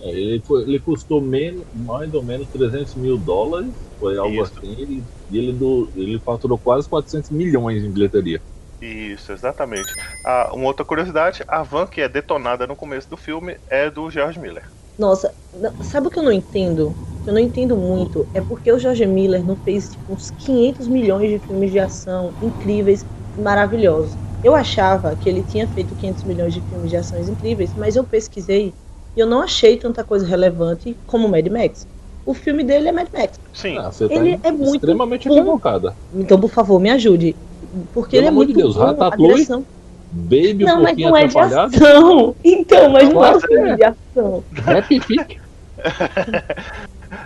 É, 0.00 0.10
ele, 0.10 0.42
foi- 0.46 0.62
ele 0.62 0.80
custou 0.80 1.20
menos, 1.22 1.66
mais 1.72 2.12
ou 2.14 2.24
menos 2.24 2.48
300 2.48 2.94
mil 2.94 3.18
dólares, 3.18 3.74
foi 3.98 4.16
algo 4.18 4.40
Isso. 4.40 4.62
assim, 4.62 4.66
e, 4.72 5.04
e 5.28 5.38
ele, 5.38 5.52
do, 5.52 5.92
ele 5.94 6.20
faturou 6.20 6.58
quase 6.58 6.88
400 6.88 7.30
milhões 7.30 7.82
em 7.84 7.92
bilheteria. 7.92 8.42
Isso, 8.80 9.32
exatamente. 9.32 9.94
Ah, 10.24 10.50
uma 10.54 10.66
outra 10.66 10.84
curiosidade, 10.84 11.44
a 11.48 11.62
van 11.62 11.86
que 11.86 12.00
é 12.00 12.08
detonada 12.08 12.66
no 12.66 12.76
começo 12.76 13.08
do 13.10 13.16
filme 13.16 13.58
é 13.66 13.90
do 13.90 14.10
George 14.10 14.38
Miller. 14.40 14.64
Nossa, 14.96 15.34
sabe 15.82 16.08
o 16.08 16.10
que 16.10 16.18
eu 16.18 16.22
não 16.22 16.32
entendo? 16.32 16.96
Que 17.22 17.30
eu 17.30 17.34
não 17.34 17.40
entendo 17.40 17.76
muito 17.76 18.28
é 18.32 18.40
porque 18.40 18.70
o 18.72 18.78
George 18.78 19.06
Miller 19.06 19.44
não 19.44 19.56
fez 19.56 19.90
tipo, 19.90 20.12
uns 20.12 20.30
500 20.30 20.88
milhões 20.88 21.30
de 21.30 21.38
filmes 21.38 21.70
de 21.70 21.78
ação 21.78 22.34
incríveis, 22.40 23.04
maravilhosos. 23.36 24.18
Eu 24.42 24.54
achava 24.54 25.14
que 25.16 25.28
ele 25.28 25.44
tinha 25.44 25.66
feito 25.68 25.94
500 25.94 26.24
milhões 26.24 26.54
de 26.54 26.62
filmes 26.62 26.90
de 26.90 26.96
ações 26.96 27.28
incríveis, 27.28 27.74
mas 27.74 27.96
eu 27.96 28.06
pesquisei 28.06 28.74
e 29.16 29.20
eu 29.20 29.26
não 29.26 29.40
achei 29.42 29.76
tanta 29.76 30.02
coisa 30.04 30.26
relevante 30.26 30.96
como 31.06 31.28
Mad 31.28 31.46
Max. 31.48 31.86
O 32.26 32.34
filme 32.34 32.62
dele 32.62 32.88
é 32.88 32.92
Mad 32.92 33.08
Max. 33.12 33.40
Sim, 33.52 33.78
Ah, 33.78 33.90
você 33.90 34.04
Ele 34.04 34.36
tá 34.38 34.48
é 34.48 34.52
muito 34.52 34.74
extremamente 34.76 35.28
bom. 35.28 35.34
equivocada. 35.36 35.94
Então, 36.14 36.38
por 36.40 36.50
favor, 36.50 36.78
me 36.80 36.90
ajude. 36.90 37.34
Porque 37.94 38.12
Pelo 38.16 38.20
ele 38.22 38.26
é 38.26 38.28
amor 38.30 38.46
de 38.46 38.52
muito 38.52 38.64
Deus, 38.64 38.76
bom, 38.76 38.82
a 38.82 38.86
Ratatouille, 38.86 39.34
direção. 39.34 39.64
Baby, 40.12 40.64
Não, 40.64 40.78
um 40.80 40.82
mas 40.82 40.96
não 40.98 41.16
é 41.16 41.26
de 41.26 41.38
ação. 41.38 42.34
Então, 42.44 42.88
mas 42.90 43.08
não 43.12 43.24
é 43.24 43.36
um 43.36 43.40
filme 43.40 43.68
é. 43.70 43.76
de 43.76 43.84
ação. 43.84 44.44
Happy 44.66 45.00
Feet. 45.00 45.38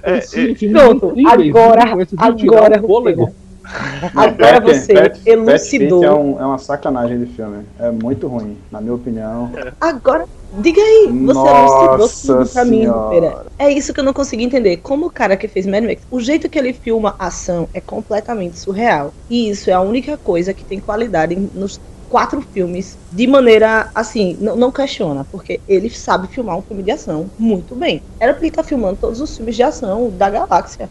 É, 0.02 0.20
Sim, 0.22 0.52
é, 0.52 0.54
filmes 0.54 0.80
Pronto, 0.80 1.12
agora- 1.26 2.04
de 2.06 2.16
agora, 2.18 2.80
o 2.82 2.86
fôlego. 2.86 3.34
Agora 4.14 4.60
Pet- 4.60 4.78
você 4.78 4.92
Pet- 4.94 5.22
elucidou. 5.26 6.04
É, 6.04 6.10
um- 6.12 6.40
é 6.40 6.46
uma 6.46 6.58
sacanagem 6.58 7.18
de 7.18 7.26
filme. 7.34 7.64
É 7.78 7.90
muito 7.90 8.26
ruim, 8.28 8.58
na 8.70 8.80
minha 8.80 8.94
opinião. 8.94 9.50
Agora, 9.80 10.26
diga 10.52 10.80
aí, 10.80 11.08
você 11.24 11.48
elucidou 11.48 12.08
tudo 12.08 12.48
pra 12.50 12.64
mim. 12.64 12.84
Pereira. 13.08 13.46
É 13.58 13.70
isso 13.70 13.92
que 13.94 14.00
eu 14.00 14.04
não 14.04 14.12
consegui 14.12 14.44
entender. 14.44 14.78
Como 14.78 15.06
o 15.06 15.10
cara 15.12 15.36
que 15.36 15.48
fez 15.48 15.66
Mad 15.66 15.84
Max, 15.84 16.02
o 16.10 16.20
jeito 16.20 16.48
que 16.48 16.58
ele 16.58 16.72
filma 16.72 17.14
a 17.18 17.26
ação 17.26 17.68
é 17.72 17.80
completamente 17.80 18.58
surreal. 18.58 19.14
E 19.28 19.48
isso 19.48 19.70
é 19.70 19.72
a 19.72 19.80
única 19.80 20.18
coisa 20.18 20.52
que 20.52 20.64
tem 20.64 20.78
qualidade 20.80 21.34
nos 21.52 21.78
quatro 22.06 22.40
filmes 22.52 22.98
de 23.10 23.26
maneira 23.26 23.90
assim, 23.94 24.36
não, 24.38 24.54
não 24.56 24.70
questiona, 24.70 25.24
porque 25.32 25.60
ele 25.66 25.90
sabe 25.90 26.28
filmar 26.28 26.56
um 26.58 26.62
filme 26.62 26.82
de 26.82 26.90
ação 26.92 27.30
muito 27.36 27.74
bem. 27.74 28.02
Era 28.20 28.32
pra 28.34 28.42
ele 28.42 28.48
estar 28.50 28.62
filmando 28.62 28.98
todos 29.00 29.20
os 29.20 29.34
filmes 29.34 29.56
de 29.56 29.62
ação 29.62 30.10
da 30.16 30.30
galáxia. 30.30 30.88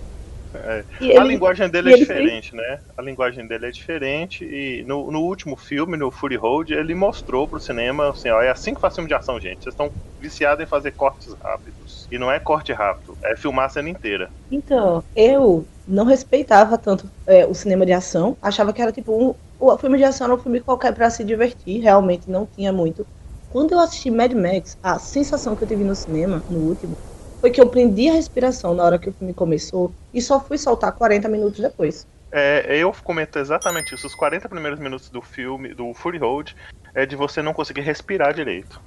É. 0.63 0.85
A 1.01 1.23
ele, 1.23 1.27
linguagem 1.33 1.69
dele 1.69 1.93
é 1.93 1.97
diferente, 1.97 2.55
né? 2.55 2.79
A 2.97 3.01
linguagem 3.01 3.45
dele 3.45 3.67
é 3.67 3.71
diferente 3.71 4.45
e 4.45 4.83
no, 4.85 5.11
no 5.11 5.21
último 5.21 5.57
filme, 5.57 5.97
no 5.97 6.09
Fury 6.09 6.37
Road, 6.37 6.73
ele 6.73 6.95
mostrou 6.95 7.47
pro 7.47 7.59
cinema 7.59 8.09
assim, 8.09 8.29
ó, 8.29 8.41
é 8.41 8.49
assim 8.49 8.73
que 8.73 8.79
faz 8.79 8.95
filme 8.95 9.07
de 9.07 9.13
ação, 9.13 9.39
gente. 9.39 9.63
Vocês 9.63 9.73
estão 9.73 9.91
viciados 10.17 10.63
em 10.63 10.67
fazer 10.67 10.91
cortes 10.91 11.35
rápidos. 11.43 12.07
E 12.09 12.17
não 12.17 12.31
é 12.31 12.39
corte 12.39 12.71
rápido, 12.71 13.17
é 13.23 13.35
filmar 13.35 13.65
a 13.65 13.69
cena 13.69 13.89
inteira. 13.89 14.31
Então, 14.49 15.03
eu 15.15 15.67
não 15.85 16.05
respeitava 16.05 16.77
tanto 16.77 17.11
é, 17.25 17.45
o 17.45 17.53
cinema 17.53 17.85
de 17.85 17.91
ação. 17.91 18.37
Achava 18.41 18.71
que 18.71 18.81
era 18.81 18.91
tipo 18.91 19.11
um, 19.11 19.35
o 19.59 19.77
filme 19.77 19.97
de 19.97 20.03
ação 20.03 20.25
era 20.25 20.35
um 20.35 20.39
filme 20.39 20.61
qualquer 20.61 20.93
para 20.93 21.09
se 21.09 21.23
divertir, 21.23 21.81
realmente 21.81 22.29
não 22.29 22.45
tinha 22.45 22.71
muito. 22.71 23.05
Quando 23.49 23.73
eu 23.73 23.79
assisti 23.79 24.09
Mad 24.09 24.31
Max, 24.33 24.77
a 24.81 24.97
sensação 24.97 25.55
que 25.55 25.63
eu 25.63 25.67
tive 25.67 25.83
no 25.83 25.95
cinema, 25.95 26.43
no 26.49 26.59
último, 26.59 26.97
foi 27.43 27.51
que 27.51 27.59
eu 27.59 27.67
prendi 27.67 28.07
a 28.07 28.13
respiração 28.13 28.73
na 28.73 28.85
hora 28.85 28.97
que 28.97 29.09
o 29.09 29.11
filme 29.11 29.33
começou 29.33 29.91
e 30.13 30.21
só 30.21 30.39
fui 30.39 30.57
soltar 30.57 30.93
40 30.93 31.27
minutos 31.27 31.59
depois. 31.59 32.07
É, 32.31 32.77
eu 32.77 32.93
comento 33.03 33.37
exatamente 33.37 33.93
isso. 33.93 34.07
Os 34.07 34.15
40 34.15 34.47
primeiros 34.47 34.79
minutos 34.79 35.09
do 35.09 35.21
filme, 35.21 35.73
do 35.73 35.93
Fury 35.93 36.19
Road, 36.19 36.55
é 36.95 37.05
de 37.05 37.17
você 37.17 37.41
não 37.41 37.53
conseguir 37.53 37.81
respirar 37.81 38.33
direito. 38.33 38.79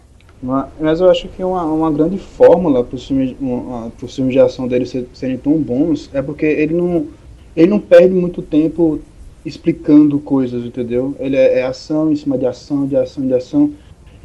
Mas 0.42 1.02
eu 1.02 1.10
acho 1.10 1.28
que 1.28 1.44
uma, 1.44 1.64
uma 1.64 1.92
grande 1.92 2.16
fórmula 2.16 2.82
para 2.82 2.96
os 2.96 3.06
filmes, 3.06 3.36
filmes 4.08 4.32
de 4.32 4.40
ação 4.40 4.66
dele 4.66 4.86
serem 4.86 5.36
tão 5.36 5.52
bons 5.58 6.08
é 6.14 6.22
porque 6.22 6.46
ele 6.46 6.72
não, 6.72 7.08
ele 7.54 7.68
não 7.68 7.78
perde 7.78 8.14
muito 8.14 8.40
tempo 8.40 9.02
explicando 9.44 10.18
coisas, 10.18 10.64
entendeu? 10.64 11.14
Ele 11.18 11.36
é, 11.36 11.58
é 11.58 11.62
ação 11.66 12.10
em 12.10 12.16
cima 12.16 12.38
de 12.38 12.46
ação, 12.46 12.86
de 12.86 12.96
ação, 12.96 13.26
de 13.26 13.34
ação. 13.34 13.74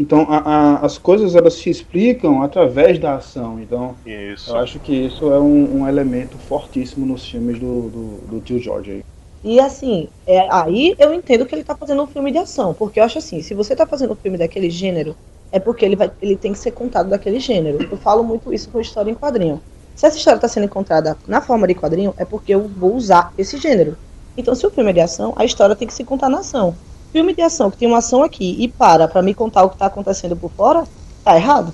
Então 0.02 0.26
a, 0.28 0.38
a, 0.38 0.86
as 0.86 0.98
coisas 0.98 1.36
elas 1.36 1.54
se 1.54 1.70
explicam 1.70 2.42
através 2.42 2.98
da 2.98 3.16
ação. 3.16 3.60
Então 3.62 3.96
isso. 4.06 4.50
eu 4.50 4.58
acho 4.58 4.80
que 4.80 4.94
isso 4.94 5.32
é 5.32 5.40
um, 5.40 5.82
um 5.82 5.88
elemento 5.88 6.38
fortíssimo 6.40 7.06
nos 7.06 7.24
filmes 7.26 7.60
do, 7.60 7.90
do, 7.90 8.08
do 8.28 8.40
tio 8.42 8.60
George 8.60 8.92
aí. 8.92 9.02
E 9.44 9.60
assim, 9.60 10.08
é, 10.26 10.48
aí 10.52 10.96
eu 11.00 11.14
entendo 11.14 11.46
que 11.46 11.54
ele 11.54 11.64
tá 11.64 11.76
fazendo 11.76 12.02
um 12.02 12.08
filme 12.08 12.32
de 12.32 12.38
ação, 12.38 12.74
porque 12.74 13.00
eu 13.00 13.04
acho 13.04 13.18
assim, 13.18 13.42
se 13.42 13.54
você 13.54 13.76
tá 13.76 13.86
fazendo 13.88 14.14
um 14.14 14.16
filme 14.16 14.38
daquele 14.38 14.70
gênero, 14.70 15.16
é 15.52 15.60
porque 15.60 15.84
ele, 15.84 15.96
vai, 15.96 16.12
ele 16.22 16.36
tem 16.36 16.54
que 16.54 16.60
ser 16.60 16.72
contado 16.72 17.10
daquele 17.10 17.40
gênero. 17.40 17.88
Eu 17.90 17.98
falo 17.98 18.24
muito 18.24 18.54
isso 18.54 18.70
com 18.70 18.80
história 18.80 19.12
em 19.12 19.16
quadrinho. 19.16 19.62
Se 19.96 20.06
essa 20.06 20.18
história 20.18 20.38
está 20.38 20.48
sendo 20.48 20.66
encontrada 20.66 21.18
na 21.28 21.42
forma 21.42 21.68
de 21.68 21.76
quadrinho, 21.76 22.14
é 22.18 22.26
porque 22.26 22.54
eu 22.54 22.68
vou 22.68 22.96
usar 22.96 23.34
esse 23.38 23.58
gênero. 23.58 23.98
Então, 24.38 24.56
se 24.56 24.66
o 24.66 24.72
filme 24.72 24.92
é 24.92 24.94
de 24.94 25.00
ação, 25.02 25.34
a 25.36 25.44
história 25.44 25.76
tem 25.76 25.88
que 25.88 25.94
se 25.94 26.04
contar 26.04 26.30
na 26.30 26.40
ação. 26.40 26.76
Filme 27.12 27.36
de 27.36 27.42
ação 27.42 27.70
que 27.70 27.78
tem 27.78 27.88
uma 27.88 27.98
ação 27.98 28.24
aqui 28.24 28.56
e 28.60 28.68
para 28.68 29.08
para 29.08 29.22
me 29.22 29.34
contar 29.34 29.64
o 29.64 29.70
que 29.70 29.76
está 29.76 29.88
acontecendo 29.88 30.36
por 30.36 30.50
fora, 30.52 30.86
tá 31.24 31.36
errado. 31.36 31.74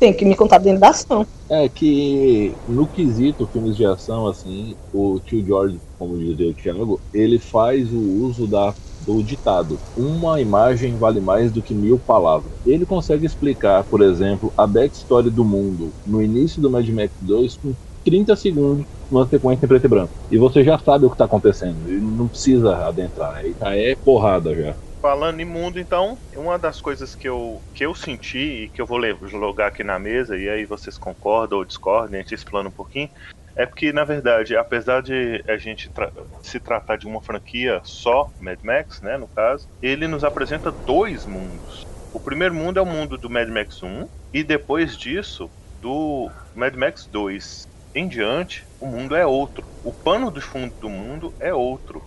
Tem 0.00 0.12
que 0.12 0.24
me 0.24 0.34
contar 0.34 0.58
dentro 0.58 0.80
da 0.80 0.88
ação. 0.88 1.24
É 1.48 1.68
que 1.68 2.52
no 2.68 2.86
quesito 2.86 3.46
filmes 3.46 3.76
de 3.76 3.84
ação, 3.84 4.26
assim, 4.26 4.74
o 4.92 5.20
tio 5.20 5.44
George, 5.46 5.78
como 5.96 6.18
dizia 6.18 6.50
o 6.50 6.54
Thiago, 6.54 7.00
ele 7.14 7.38
faz 7.38 7.92
o 7.92 8.24
uso 8.24 8.46
da 8.48 8.74
do 9.06 9.22
ditado: 9.22 9.78
uma 9.96 10.40
imagem 10.40 10.96
vale 10.96 11.20
mais 11.20 11.52
do 11.52 11.62
que 11.62 11.74
mil 11.74 11.98
palavras. 11.98 12.50
Ele 12.66 12.84
consegue 12.84 13.26
explicar, 13.26 13.84
por 13.84 14.00
exemplo, 14.00 14.52
a 14.56 14.66
backstory 14.66 15.30
do 15.30 15.44
mundo 15.44 15.92
no 16.06 16.22
início 16.22 16.60
do 16.60 16.70
Mad 16.70 16.88
Max 16.88 17.12
2 17.20 17.56
com 17.56 17.72
30 18.04 18.34
segundos 18.34 18.86
numa 19.12 19.28
sequência 19.28 19.66
em 19.66 19.68
preto 19.68 19.84
e 19.84 19.88
branco. 19.88 20.12
E 20.30 20.38
você 20.38 20.64
já 20.64 20.78
sabe 20.78 21.04
o 21.04 21.10
que 21.10 21.14
está 21.14 21.26
acontecendo. 21.26 21.86
Ele 21.86 22.00
não 22.00 22.26
precisa 22.26 22.74
adentrar. 22.86 23.36
Aí 23.36 23.54
já 23.60 23.76
é 23.76 23.94
porrada 23.94 24.54
já. 24.54 24.74
Falando 25.00 25.40
em 25.40 25.44
mundo, 25.44 25.78
então, 25.78 26.16
uma 26.36 26.58
das 26.58 26.80
coisas 26.80 27.14
que 27.14 27.28
eu, 27.28 27.60
que 27.74 27.84
eu 27.84 27.94
senti 27.94 28.38
e 28.38 28.68
que 28.68 28.80
eu 28.80 28.86
vou 28.86 29.00
jogar 29.28 29.66
aqui 29.66 29.82
na 29.84 29.98
mesa, 29.98 30.36
e 30.36 30.48
aí 30.48 30.64
vocês 30.64 30.96
concordam 30.96 31.58
ou 31.58 31.64
discordam, 31.64 32.14
a 32.14 32.22
gente 32.22 32.34
explana 32.34 32.68
um 32.68 32.72
pouquinho, 32.72 33.10
é 33.56 33.66
porque, 33.66 33.92
na 33.92 34.04
verdade, 34.04 34.56
apesar 34.56 35.02
de 35.02 35.42
a 35.46 35.56
gente 35.56 35.90
tra 35.90 36.10
se 36.42 36.60
tratar 36.60 36.96
de 36.96 37.06
uma 37.06 37.20
franquia 37.20 37.80
só, 37.82 38.30
Mad 38.40 38.60
Max, 38.62 39.00
né, 39.02 39.18
no 39.18 39.26
caso, 39.26 39.68
ele 39.82 40.06
nos 40.06 40.22
apresenta 40.22 40.72
dois 40.86 41.26
mundos. 41.26 41.82
O 42.14 42.20
primeiro 42.20 42.54
mundo 42.54 42.78
é 42.78 42.82
o 42.82 42.86
mundo 42.86 43.18
do 43.18 43.28
Mad 43.28 43.48
Max 43.48 43.82
1, 43.82 44.08
e 44.32 44.44
depois 44.44 44.96
disso, 44.96 45.50
do 45.80 46.30
Mad 46.54 46.76
Max 46.76 47.08
2 47.10 47.71
em 47.94 48.08
diante, 48.08 48.66
o 48.80 48.86
mundo 48.86 49.14
é 49.14 49.26
outro. 49.26 49.66
O 49.82 49.92
pano 49.92 50.30
de 50.30 50.40
fundo 50.40 50.74
do 50.80 50.88
mundo 50.88 51.34
é 51.38 51.52
outro. 51.52 52.02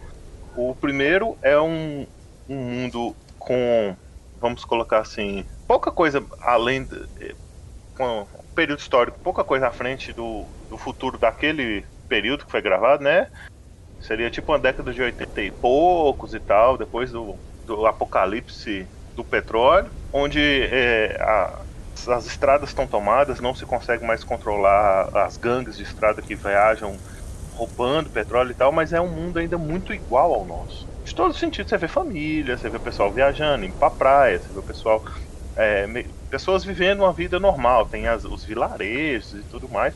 O 0.56 0.74
primeiro 0.76 1.38
é 1.42 1.60
um, 1.60 2.08
um 2.48 2.56
mundo 2.56 3.16
com, 3.38 3.96
vamos 4.40 4.64
colocar 4.64 5.00
assim, 5.00 5.46
pouca 5.68 5.92
coisa 5.92 6.26
além 6.42 6.84
de, 6.84 7.36
com 7.96 8.22
um 8.22 8.28
período 8.54 8.80
histórico, 8.80 9.20
pouca 9.24 9.44
coisa 9.44 9.68
à 9.68 9.72
frente 9.72 10.14
do, 10.14 10.46
do 10.70 10.78
futuro 10.78 11.18
daquele 11.18 11.86
período 12.08 12.46
que 12.46 12.52
foi 12.52 12.62
gravado, 12.62 13.04
né? 13.04 13.28
Seria 14.00 14.30
tipo 14.30 14.52
uma 14.52 14.60
década 14.60 14.94
de 14.94 15.02
80 15.02 15.42
e 15.42 15.52
poucos 15.52 16.34
e 16.34 16.40
tal, 16.40 16.78
depois 16.78 17.12
do, 17.12 17.38
do 17.66 17.86
apocalipse 17.86 18.88
do 19.16 19.24
petróleo, 19.24 19.92
onde 20.12 20.40
é, 20.40 21.18
a, 21.22 21.66
as 22.08 22.26
estradas 22.26 22.70
estão 22.70 22.86
tomadas, 22.86 23.40
não 23.40 23.56
se 23.56 23.66
consegue 23.66 24.06
mais 24.06 24.24
controlar 24.24 25.10
as 25.14 25.38
gangues 25.38 25.78
de 25.78 25.84
estrada 25.84 26.22
que 26.22 26.36
viajam 26.36 26.98
roubando 27.56 28.10
petróleo 28.10 28.52
e 28.52 28.54
tal, 28.56 28.72
mas 28.72 28.94
é 28.94 29.00
um 29.00 29.08
mundo 29.08 29.40
ainda 29.40 29.58
muito 29.58 29.94
igual 29.94 30.34
ao 30.34 30.46
nosso. 30.46 30.88
De 31.04 31.16
todo 31.16 31.34
sentido, 31.34 31.70
você 31.70 31.78
vê 31.78 31.88
família, 31.88 32.58
você 32.58 32.70
vê 32.70 32.78
o 32.78 32.82
pessoal 32.82 33.12
viajando, 33.12 33.66
indo 33.66 33.78
pra 33.78 33.90
praia, 33.90 34.40
você 34.40 34.52
vê 34.52 34.60
o 34.60 34.64
pessoal. 34.64 35.04
É, 35.56 35.88
me, 35.88 36.04
pessoas 36.30 36.66
vivendo 36.66 37.00
uma 37.00 37.14
vida 37.14 37.40
normal, 37.40 37.86
tem 37.86 38.08
as, 38.08 38.26
os 38.26 38.44
vilarejos 38.44 39.34
e 39.34 39.44
tudo 39.44 39.70
mais. 39.70 39.94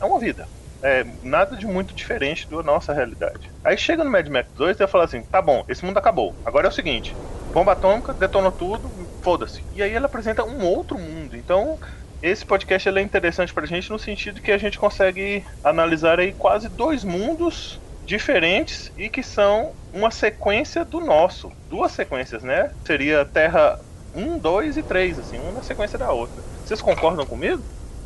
É 0.00 0.04
uma 0.04 0.20
vida. 0.20 0.46
É, 0.82 1.04
nada 1.22 1.56
de 1.56 1.66
muito 1.66 1.94
diferente 1.94 2.48
da 2.48 2.62
nossa 2.62 2.92
realidade. 2.92 3.50
Aí 3.62 3.76
chega 3.76 4.02
no 4.04 4.10
Mad 4.10 4.26
Max 4.28 4.50
2 4.54 4.78
e 4.78 4.82
eu 4.82 4.88
falo 4.88 5.04
assim: 5.04 5.22
tá 5.22 5.42
bom, 5.42 5.64
esse 5.68 5.84
mundo 5.84 5.98
acabou. 5.98 6.34
Agora 6.44 6.66
é 6.66 6.70
o 6.70 6.72
seguinte: 6.72 7.14
bomba 7.52 7.72
atômica, 7.72 8.14
detonou 8.14 8.52
tudo, 8.52 9.09
foda-se. 9.22 9.62
E 9.74 9.82
aí 9.82 9.94
ele 9.94 10.04
apresenta 10.04 10.44
um 10.44 10.64
outro 10.64 10.98
mundo. 10.98 11.36
Então, 11.36 11.78
esse 12.22 12.44
podcast 12.44 12.88
é 12.88 13.02
interessante 13.02 13.52
pra 13.52 13.66
gente 13.66 13.90
no 13.90 13.98
sentido 13.98 14.40
que 14.40 14.52
a 14.52 14.58
gente 14.58 14.78
consegue 14.78 15.44
analisar 15.64 16.20
aí 16.20 16.32
quase 16.32 16.68
dois 16.68 17.04
mundos 17.04 17.78
diferentes 18.04 18.92
e 18.98 19.08
que 19.08 19.22
são 19.22 19.72
uma 19.92 20.10
sequência 20.10 20.84
do 20.84 21.00
nosso. 21.00 21.50
Duas 21.68 21.92
sequências, 21.92 22.42
né? 22.42 22.70
Seria 22.84 23.24
Terra 23.24 23.78
1, 24.14 24.38
2 24.38 24.76
e 24.76 24.82
3, 24.82 25.18
assim, 25.18 25.38
uma 25.38 25.52
na 25.52 25.62
sequência 25.62 25.98
da 25.98 26.12
outra. 26.12 26.42
Vocês 26.64 26.80
concordam 26.80 27.24
comigo? 27.24 27.62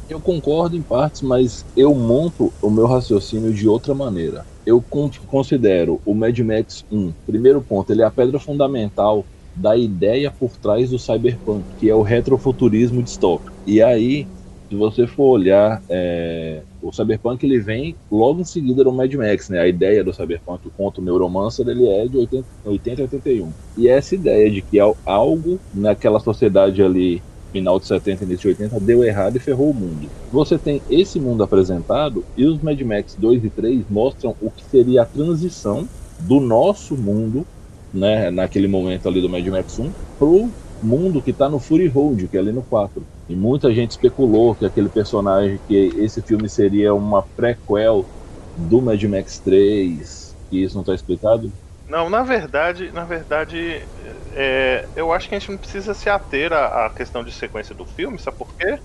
Eu 0.08 0.20
concordo 0.20 0.76
em 0.76 0.82
partes, 0.82 1.22
mas 1.22 1.64
eu 1.74 1.94
monto 1.94 2.52
o 2.60 2.70
meu 2.70 2.86
raciocínio 2.86 3.52
de 3.52 3.66
outra 3.66 3.94
maneira. 3.94 4.44
Eu 4.66 4.82
considero 5.26 6.00
o 6.04 6.14
Mad 6.14 6.38
Max 6.40 6.84
1, 6.90 7.12
primeiro 7.26 7.60
ponto, 7.62 7.90
ele 7.90 8.02
é 8.02 8.04
a 8.04 8.10
pedra 8.10 8.38
fundamental 8.38 9.24
da 9.54 9.76
ideia 9.76 10.30
por 10.30 10.50
trás 10.56 10.90
do 10.90 10.98
cyberpunk, 10.98 11.64
que 11.78 11.88
é 11.88 11.94
o 11.94 12.02
retrofuturismo 12.02 13.02
distópico. 13.02 13.52
E 13.66 13.82
aí, 13.82 14.26
se 14.68 14.74
você 14.74 15.06
for 15.06 15.24
olhar, 15.24 15.82
é, 15.88 16.62
o 16.82 16.92
cyberpunk 16.92 17.44
ele 17.44 17.60
vem 17.60 17.94
logo 18.10 18.40
em 18.40 18.44
seguida 18.44 18.82
do 18.82 18.92
Mad 18.92 19.12
Max, 19.14 19.48
né? 19.48 19.60
A 19.60 19.68
ideia 19.68 20.02
do 20.02 20.12
cyberpunk, 20.12 20.66
o 20.66 20.70
conto 20.70 21.00
Neuromancer, 21.00 21.68
ele 21.68 21.86
é 21.86 22.06
de 22.06 22.16
80, 22.16 22.46
80 22.64 23.02
a 23.02 23.04
81. 23.04 23.52
E 23.76 23.88
essa 23.88 24.14
ideia 24.14 24.50
de 24.50 24.62
que 24.62 24.78
algo 25.04 25.60
naquela 25.72 26.18
sociedade 26.18 26.82
ali 26.82 27.22
final 27.52 27.78
de 27.78 27.86
70 27.86 28.24
início 28.24 28.52
de 28.52 28.64
80 28.64 28.80
deu 28.80 29.04
errado 29.04 29.36
e 29.36 29.38
ferrou 29.38 29.70
o 29.70 29.74
mundo. 29.74 30.08
Você 30.32 30.58
tem 30.58 30.82
esse 30.90 31.20
mundo 31.20 31.44
apresentado 31.44 32.24
e 32.36 32.44
os 32.44 32.60
Mad 32.60 32.80
Max 32.80 33.14
2 33.16 33.44
e 33.44 33.50
3 33.50 33.84
mostram 33.88 34.34
o 34.42 34.50
que 34.50 34.64
seria 34.64 35.02
a 35.02 35.06
transição 35.06 35.88
do 36.18 36.40
nosso 36.40 36.96
mundo 36.96 37.46
né, 37.94 38.30
naquele 38.30 38.66
momento 38.66 39.08
ali 39.08 39.22
do 39.22 39.28
Mad 39.28 39.46
Max 39.46 39.78
1, 39.78 39.90
pro 40.18 40.50
mundo 40.82 41.22
que 41.22 41.32
tá 41.32 41.48
no 41.48 41.60
Fury 41.60 41.86
Road, 41.86 42.28
que 42.28 42.36
é 42.36 42.40
ali 42.40 42.52
no 42.52 42.62
4. 42.62 43.06
E 43.28 43.34
muita 43.34 43.72
gente 43.72 43.92
especulou 43.92 44.54
que 44.54 44.66
aquele 44.66 44.88
personagem, 44.88 45.58
que 45.66 45.92
esse 45.98 46.20
filme 46.20 46.48
seria 46.48 46.92
uma 46.92 47.22
prequel 47.22 48.04
do 48.56 48.82
Mad 48.82 49.02
Max 49.04 49.38
3, 49.38 50.36
que 50.50 50.62
isso 50.62 50.76
não 50.76 50.84
tá 50.84 50.94
explicado? 50.94 51.50
Não, 51.88 52.10
na 52.10 52.22
verdade, 52.22 52.90
na 52.92 53.04
verdade, 53.04 53.82
é, 54.34 54.88
eu 54.96 55.12
acho 55.12 55.28
que 55.28 55.34
a 55.34 55.38
gente 55.38 55.50
não 55.50 55.58
precisa 55.58 55.94
se 55.94 56.10
ater 56.10 56.52
à, 56.52 56.86
à 56.86 56.90
questão 56.90 57.22
de 57.22 57.30
sequência 57.30 57.74
do 57.74 57.84
filme, 57.84 58.18
sabe 58.18 58.36
por 58.36 58.54
quê? 58.56 58.78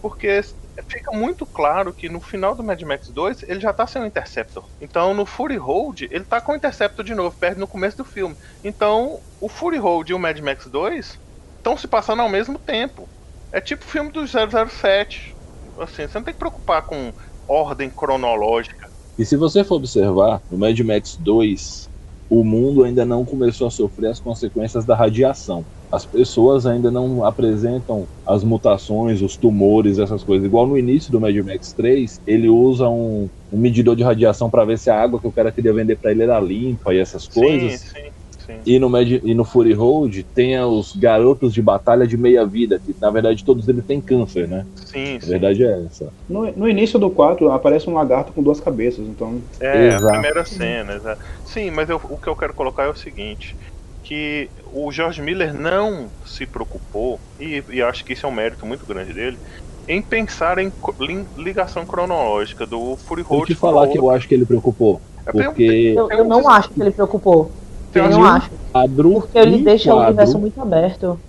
Porque 0.00 0.40
fica 0.82 1.16
muito 1.16 1.46
claro 1.46 1.92
que 1.92 2.08
no 2.08 2.20
final 2.20 2.54
do 2.54 2.64
Mad 2.64 2.80
Max 2.82 3.08
2 3.08 3.44
ele 3.44 3.60
já 3.60 3.72
tá 3.72 3.86
sem 3.86 4.02
o 4.02 4.06
Interceptor. 4.06 4.68
Então 4.80 5.14
no 5.14 5.24
Fury 5.24 5.56
Road 5.56 6.08
ele 6.10 6.24
tá 6.24 6.40
com 6.40 6.52
o 6.52 6.56
Interceptor 6.56 7.04
de 7.04 7.14
novo, 7.14 7.36
perto 7.38 7.58
no 7.58 7.68
começo 7.68 7.96
do 7.96 8.04
filme. 8.04 8.36
Então 8.62 9.20
o 9.40 9.48
Fury 9.48 9.78
Road 9.78 10.10
e 10.10 10.14
o 10.14 10.18
Mad 10.18 10.38
Max 10.40 10.66
2 10.66 11.18
estão 11.58 11.76
se 11.76 11.86
passando 11.86 12.22
ao 12.22 12.28
mesmo 12.28 12.58
tempo. 12.58 13.08
É 13.52 13.60
tipo 13.60 13.84
o 13.84 13.88
filme 13.88 14.10
do 14.10 14.26
007. 14.26 15.36
Assim, 15.78 16.06
você 16.06 16.18
não 16.18 16.24
tem 16.24 16.34
que 16.34 16.40
preocupar 16.40 16.82
com 16.82 17.12
ordem 17.46 17.90
cronológica. 17.90 18.90
E 19.16 19.24
se 19.24 19.36
você 19.36 19.62
for 19.62 19.76
observar, 19.76 20.42
no 20.50 20.58
Mad 20.58 20.78
Max 20.80 21.16
2 21.16 21.88
o 22.28 22.42
mundo 22.42 22.84
ainda 22.84 23.04
não 23.04 23.24
começou 23.24 23.66
a 23.66 23.70
sofrer 23.70 24.10
as 24.10 24.18
consequências 24.18 24.84
da 24.84 24.96
radiação. 24.96 25.64
As 25.94 26.04
pessoas 26.06 26.66
ainda 26.66 26.90
não 26.90 27.24
apresentam 27.24 28.08
as 28.26 28.42
mutações, 28.42 29.22
os 29.22 29.36
tumores, 29.36 29.98
essas 29.98 30.24
coisas. 30.24 30.44
Igual 30.46 30.66
no 30.66 30.76
início 30.76 31.12
do 31.12 31.20
Mad 31.20 31.36
Max 31.36 31.72
3, 31.72 32.20
ele 32.26 32.48
usa 32.48 32.88
um, 32.88 33.30
um 33.52 33.58
medidor 33.58 33.94
de 33.94 34.02
radiação 34.02 34.50
para 34.50 34.64
ver 34.64 34.78
se 34.78 34.90
a 34.90 35.00
água 35.00 35.20
que 35.20 35.26
o 35.26 35.32
cara 35.32 35.52
queria 35.52 35.72
vender 35.72 35.96
para 35.96 36.10
ele 36.10 36.22
era 36.24 36.40
limpa 36.40 36.92
e 36.92 36.98
essas 36.98 37.28
coisas. 37.28 37.72
Sim, 37.80 37.86
sim. 37.86 38.10
Sim. 38.44 38.60
E 38.66 38.78
no, 38.78 38.90
Mad, 38.90 39.10
e 39.10 39.34
no 39.34 39.44
Fury 39.44 39.72
Road 39.72 40.22
tem 40.34 40.58
os 40.60 40.94
garotos 40.94 41.54
de 41.54 41.62
batalha 41.62 42.06
de 42.06 42.16
meia 42.18 42.44
vida, 42.44 42.78
que 42.78 42.94
na 43.00 43.10
verdade 43.10 43.42
todos 43.42 43.66
eles 43.68 43.86
têm 43.86 44.02
câncer, 44.02 44.46
né? 44.46 44.66
Sim, 44.74 45.18
A 45.22 45.26
verdade 45.26 45.64
é 45.64 45.86
essa. 45.86 46.12
No, 46.28 46.50
no 46.52 46.68
início 46.68 46.98
do 46.98 47.10
4 47.10 47.50
aparece 47.50 47.88
um 47.88 47.94
lagarto 47.94 48.34
com 48.34 48.42
duas 48.42 48.60
cabeças, 48.60 49.06
então. 49.06 49.42
É, 49.60 49.86
Exato. 49.86 50.06
a 50.06 50.12
primeira 50.12 50.44
cena. 50.44 50.94
exa- 50.94 51.18
Sim, 51.42 51.70
mas 51.70 51.88
eu- 51.88 52.00
o 52.04 52.18
que 52.18 52.28
eu 52.28 52.36
quero 52.36 52.52
colocar 52.52 52.84
é 52.84 52.88
o 52.90 52.94
seguinte. 52.94 53.56
Que 54.04 54.48
o 54.72 54.92
George 54.92 55.20
Miller 55.22 55.52
não 55.54 56.10
se 56.24 56.46
preocupou, 56.46 57.18
e, 57.40 57.62
e 57.70 57.82
acho 57.82 58.04
que 58.04 58.12
isso 58.12 58.26
é 58.26 58.28
um 58.28 58.32
mérito 58.32 58.64
muito 58.66 58.86
grande 58.86 59.12
dele, 59.12 59.38
em 59.88 60.00
pensar 60.00 60.58
em 60.58 60.72
ligação 61.36 61.84
cronológica 61.84 62.66
do 62.66 62.96
Fury 62.96 63.22
Vou 63.22 63.38
Road 63.38 63.52
te 63.52 63.58
falar 63.58 63.82
o 63.82 63.90
que 63.92 63.98
eu 63.98 64.10
acho 64.10 64.28
que 64.28 64.34
ele 64.34 64.46
preocupou. 64.46 65.00
É 65.26 65.32
porque- 65.32 65.94
Eu, 65.96 66.08
eu 66.10 66.24
não 66.24 66.48
acho 66.48 66.68
que 66.70 66.80
ele 66.80 66.90
preocupou. 66.90 67.52
Tem 67.90 68.02
Eu 68.02 68.08
um 68.08 68.12
não 68.12 68.24
acho. 68.24 68.50
quadro, 68.72 69.12
Porque 69.20 69.38
ele 69.38 69.56
um 69.56 69.64
deixa 69.64 69.90
o 69.92 69.96
quadro- 69.96 70.06
universo 70.08 70.38
muito 70.38 70.60
aberto. 70.60 71.20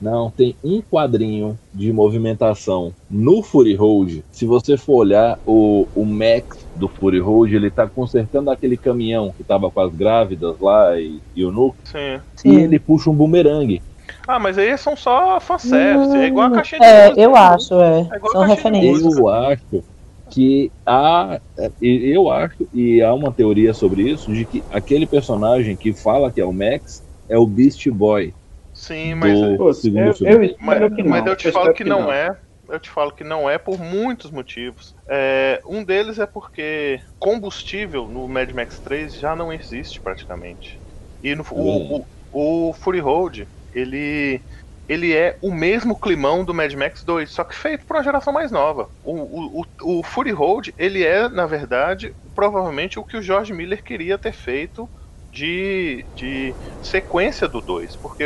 Não, 0.00 0.30
tem 0.30 0.54
um 0.62 0.82
quadrinho 0.82 1.58
de 1.72 1.92
movimentação 1.92 2.92
no 3.08 3.42
Fury 3.42 3.74
Road. 3.74 4.24
Se 4.30 4.44
você 4.44 4.76
for 4.76 4.96
olhar, 4.96 5.38
o, 5.46 5.86
o 5.94 6.04
Max 6.04 6.63
do 6.76 6.88
Fury 6.88 7.18
Road, 7.20 7.54
ele 7.54 7.70
tá 7.70 7.86
consertando 7.86 8.50
aquele 8.50 8.76
caminhão 8.76 9.32
que 9.36 9.44
tava 9.44 9.70
com 9.70 9.80
as 9.80 9.92
grávidas 9.94 10.56
lá 10.60 10.98
e, 10.98 11.20
e 11.34 11.44
o 11.44 11.50
Nuke. 11.50 11.78
Sim. 11.84 12.20
E 12.44 12.54
ele 12.56 12.78
puxa 12.78 13.10
um 13.10 13.14
bumerangue. 13.14 13.80
Ah, 14.26 14.38
mas 14.38 14.56
aí 14.58 14.76
são 14.78 14.96
só 14.96 15.38
fanservice. 15.40 16.16
É 16.16 16.26
igual 16.26 16.48
a 16.48 16.50
caixinha 16.52 16.80
de 16.80 16.86
É, 16.86 17.02
música. 17.04 17.20
eu 17.20 17.36
acho, 17.36 17.74
é. 17.80 18.00
É 18.12 18.18
São 18.30 18.42
referências. 18.42 19.16
Eu 19.18 19.28
acho 19.28 19.84
que 20.30 20.72
há. 20.86 21.40
Eu 21.80 22.30
acho, 22.30 22.56
e 22.72 23.02
há 23.02 23.12
uma 23.14 23.30
teoria 23.30 23.72
sobre 23.74 24.02
isso, 24.02 24.32
de 24.32 24.44
que 24.44 24.64
aquele 24.72 25.06
personagem 25.06 25.76
que 25.76 25.92
fala 25.92 26.30
que 26.30 26.40
é 26.40 26.44
o 26.44 26.52
Max 26.52 27.02
é 27.28 27.38
o 27.38 27.46
Beast 27.46 27.86
Boy. 27.90 28.32
Sim, 28.72 29.14
mas, 29.14 29.38
do 29.40 29.56
Pô, 29.56 29.72
segundo 29.72 30.00
eu, 30.06 30.14
filme. 30.14 30.34
eu 30.34 30.42
espero 30.42 30.58
mas, 30.90 30.94
que 30.94 31.02
não. 31.02 31.10
mas 31.10 31.26
eu 31.26 31.36
te 31.36 31.46
eu 31.46 31.52
falo 31.52 31.70
espero 31.70 31.76
que 31.76 31.84
não 31.84 32.12
é. 32.12 32.36
Eu 32.68 32.80
te 32.80 32.90
falo 32.90 33.12
que 33.12 33.24
não 33.24 33.48
é 33.48 33.58
por 33.58 33.78
muitos 33.78 34.30
motivos. 34.30 34.94
É, 35.08 35.60
um 35.66 35.84
deles 35.84 36.18
é 36.18 36.26
porque 36.26 37.00
combustível 37.18 38.08
no 38.08 38.26
Mad 38.28 38.50
Max 38.52 38.80
3 38.80 39.14
já 39.14 39.36
não 39.36 39.52
existe 39.52 40.00
praticamente. 40.00 40.80
E 41.22 41.34
no, 41.34 41.44
o, 41.50 41.98
o, 42.30 42.68
o 42.68 42.72
Fury 42.72 43.00
Road, 43.00 43.48
ele, 43.72 44.42
ele 44.88 45.14
é 45.14 45.38
o 45.42 45.52
mesmo 45.52 45.98
climão 45.98 46.44
do 46.44 46.54
Mad 46.54 46.72
Max 46.74 47.02
2, 47.04 47.30
só 47.30 47.44
que 47.44 47.54
feito 47.54 47.86
por 47.86 47.96
uma 47.96 48.02
geração 48.02 48.32
mais 48.32 48.50
nova. 48.50 48.90
O, 49.02 49.60
o, 49.60 49.64
o, 49.82 49.98
o 50.00 50.02
Fury 50.02 50.30
Road, 50.32 50.74
ele 50.76 51.04
é, 51.04 51.28
na 51.28 51.46
verdade, 51.46 52.14
provavelmente 52.34 52.98
o 52.98 53.04
que 53.04 53.16
o 53.16 53.22
George 53.22 53.52
Miller 53.52 53.82
queria 53.82 54.18
ter 54.18 54.32
feito 54.32 54.90
de, 55.30 56.06
de 56.14 56.56
sequência 56.80 57.48
do 57.48 57.60
2, 57.60 57.96
porque 57.96 58.24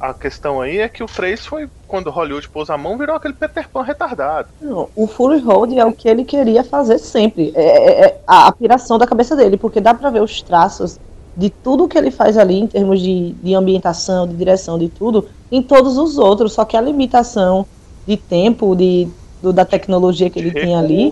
a 0.00 0.12
questão 0.12 0.60
aí 0.60 0.78
é 0.78 0.88
que 0.88 1.02
o 1.02 1.06
3 1.06 1.46
foi, 1.46 1.68
quando 1.88 2.10
Hollywood 2.10 2.48
pôs 2.48 2.68
a 2.68 2.76
mão, 2.76 2.98
virou 2.98 3.16
aquele 3.16 3.34
Peter 3.34 3.68
Pan 3.68 3.82
retardado. 3.82 4.48
Não, 4.60 4.88
o 4.94 5.06
Fury 5.06 5.38
Road 5.40 5.78
é 5.78 5.84
o 5.84 5.92
que 5.92 6.08
ele 6.08 6.24
queria 6.24 6.62
fazer 6.62 6.98
sempre. 6.98 7.52
É, 7.54 7.62
é- 7.62 8.06
é 8.06 8.20
a, 8.26 8.52
piração 8.52 8.98
da 8.98 9.06
cabeça 9.06 9.34
dele, 9.34 9.56
porque 9.56 9.80
dá 9.80 9.94
pra 9.94 10.10
ver 10.10 10.22
os 10.22 10.42
traços 10.42 10.98
de 11.36 11.50
tudo 11.50 11.88
que 11.88 11.96
ele 11.96 12.10
faz 12.10 12.36
ali 12.38 12.58
em 12.58 12.66
termos 12.66 13.00
de, 13.00 13.32
de 13.42 13.54
ambientação, 13.54 14.26
de 14.26 14.34
direção, 14.34 14.78
de 14.78 14.88
tudo, 14.88 15.28
em 15.50 15.62
todos 15.62 15.96
os 15.98 16.18
outros. 16.18 16.52
Só 16.52 16.64
que 16.64 16.76
a 16.76 16.80
limitação 16.80 17.66
de 18.06 18.16
tempo, 18.16 18.74
de, 18.74 19.08
do- 19.42 19.52
da 19.52 19.64
tecnologia 19.64 20.28
que 20.30 20.38
ele 20.38 20.52
tinha 20.52 20.78
ali, 20.78 21.10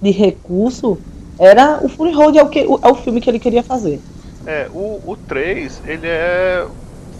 de 0.00 0.10
recurso, 0.10 0.98
era 1.38 1.80
o 1.82 1.88
Fury 1.88 2.12
Road 2.12 2.38
é 2.38 2.42
o, 2.42 2.48
que, 2.48 2.60
é 2.60 2.88
o 2.88 2.94
filme 2.94 3.20
que 3.20 3.28
ele 3.28 3.38
queria 3.38 3.62
fazer. 3.62 4.00
É, 4.46 4.68
o, 4.72 5.00
o 5.04 5.16
3, 5.26 5.82
ele 5.86 6.06
é 6.06 6.66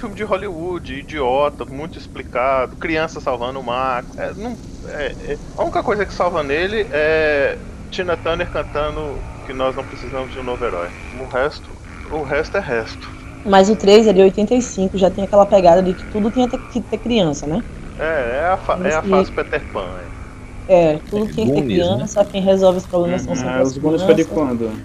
filme 0.07 0.15
de 0.17 0.25
Hollywood, 0.25 0.95
idiota, 0.95 1.65
muito 1.65 1.99
explicado, 1.99 2.77
criança 2.77 3.21
salvando 3.21 3.61
o 3.61 3.65
Max. 3.65 4.11
É, 4.17 4.35
não, 4.35 4.59
é, 4.87 5.35
é- 5.35 5.39
a 5.57 5.63
única 5.63 5.83
coisa 5.83 6.07
que 6.07 6.15
salva 6.15 6.43
nele 6.43 6.87
é 6.91 7.59
Tina 7.91 8.17
Turner 8.17 8.51
cantando 8.51 9.27
que 9.45 9.53
nós 9.53 9.75
não 9.77 9.85
precisamos 9.85 10.33
de 10.33 10.39
um 10.39 10.43
novo 10.43 10.65
herói. 10.65 10.93
O 11.13 11.27
resto, 11.27 11.77
o 12.05 12.23
resto 12.23 12.57
é 12.57 12.61
resto. 12.61 13.09
Mas 13.43 13.71
o 13.71 13.77
3 13.77 14.07
é 14.07 14.13
de 14.13 14.21
85, 14.21 14.99
já 14.99 15.11
tem 15.11 15.25
aquela 15.25 15.47
pegada 15.47 15.83
de 15.83 15.95
que 15.95 16.05
tudo 16.07 16.31
tinha 16.31 16.47
que 16.51 16.83
ter 16.83 16.99
criança, 16.99 17.47
né? 17.47 17.63
É, 17.99 18.05
é 18.41 18.45
a, 18.47 18.57
fa- 18.57 18.81
é 18.83 18.95
a 18.95 19.03
fase 19.03 19.33
Peter 19.33 19.71
Pan. 19.71 20.01
é. 20.01 20.11
É, 20.69 20.99
tudo 21.01 21.29
tinha 21.29 21.47
que 21.47 21.53
ter 21.53 21.63
né? 21.63 21.63
criança, 21.63 22.25
quem 22.25 22.43
resolve 22.43 22.79
os 22.79 22.87
problemas 22.87 23.23
são 23.23 23.35
sempre 23.37 23.61
Ah, 23.61 23.63
as 23.63 23.73
os 23.73 23.79
Goonies 23.79 24.03
foi 24.03 24.15
de 24.15 24.25
crianças. 24.25 24.25
quando? 24.25 24.83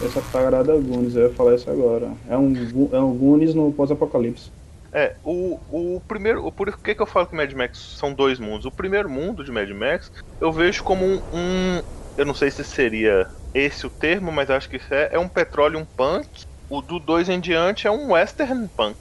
Essa 0.00 0.20
parada 0.20 0.72
é 0.72 0.78
Goonies, 0.78 1.14
eu 1.16 1.28
ia 1.28 1.34
falar 1.34 1.54
isso 1.54 1.70
agora. 1.70 2.12
É 2.28 2.36
um, 2.36 2.52
é 2.92 3.00
um 3.00 3.16
Goonies 3.16 3.54
no 3.54 3.72
pós-apocalipse. 3.72 4.50
É, 4.92 5.14
o, 5.24 5.96
o 5.96 6.00
primeiro. 6.02 6.46
o- 6.46 6.52
Por 6.52 6.76
que, 6.78 6.94
que 6.94 7.02
eu 7.02 7.06
falo 7.06 7.26
que 7.26 7.36
Mad 7.36 7.52
Max 7.52 7.78
são 7.98 8.12
dois 8.14 8.38
mundos? 8.38 8.66
O 8.66 8.70
primeiro 8.70 9.08
mundo 9.10 9.44
de 9.44 9.50
Mad 9.52 9.68
Max 9.70 10.10
eu 10.40 10.52
vejo 10.52 10.82
como 10.84 11.04
um. 11.04 11.16
um- 11.32 11.82
eu 12.16 12.24
não 12.24 12.34
sei 12.34 12.50
se 12.50 12.64
seria 12.64 13.26
esse 13.52 13.86
o 13.86 13.90
termo, 13.90 14.32
mas 14.32 14.50
acho 14.50 14.68
que 14.68 14.76
isso 14.76 14.92
é, 14.92 15.10
é 15.12 15.18
um 15.18 15.28
petróleo 15.28 15.78
um 15.78 15.84
punk. 15.96 16.28
O 16.68 16.80
do 16.82 16.98
2 16.98 17.28
em 17.28 17.38
diante 17.40 17.86
é 17.86 17.90
um 17.90 18.12
western 18.12 18.68
punk. 18.76 18.96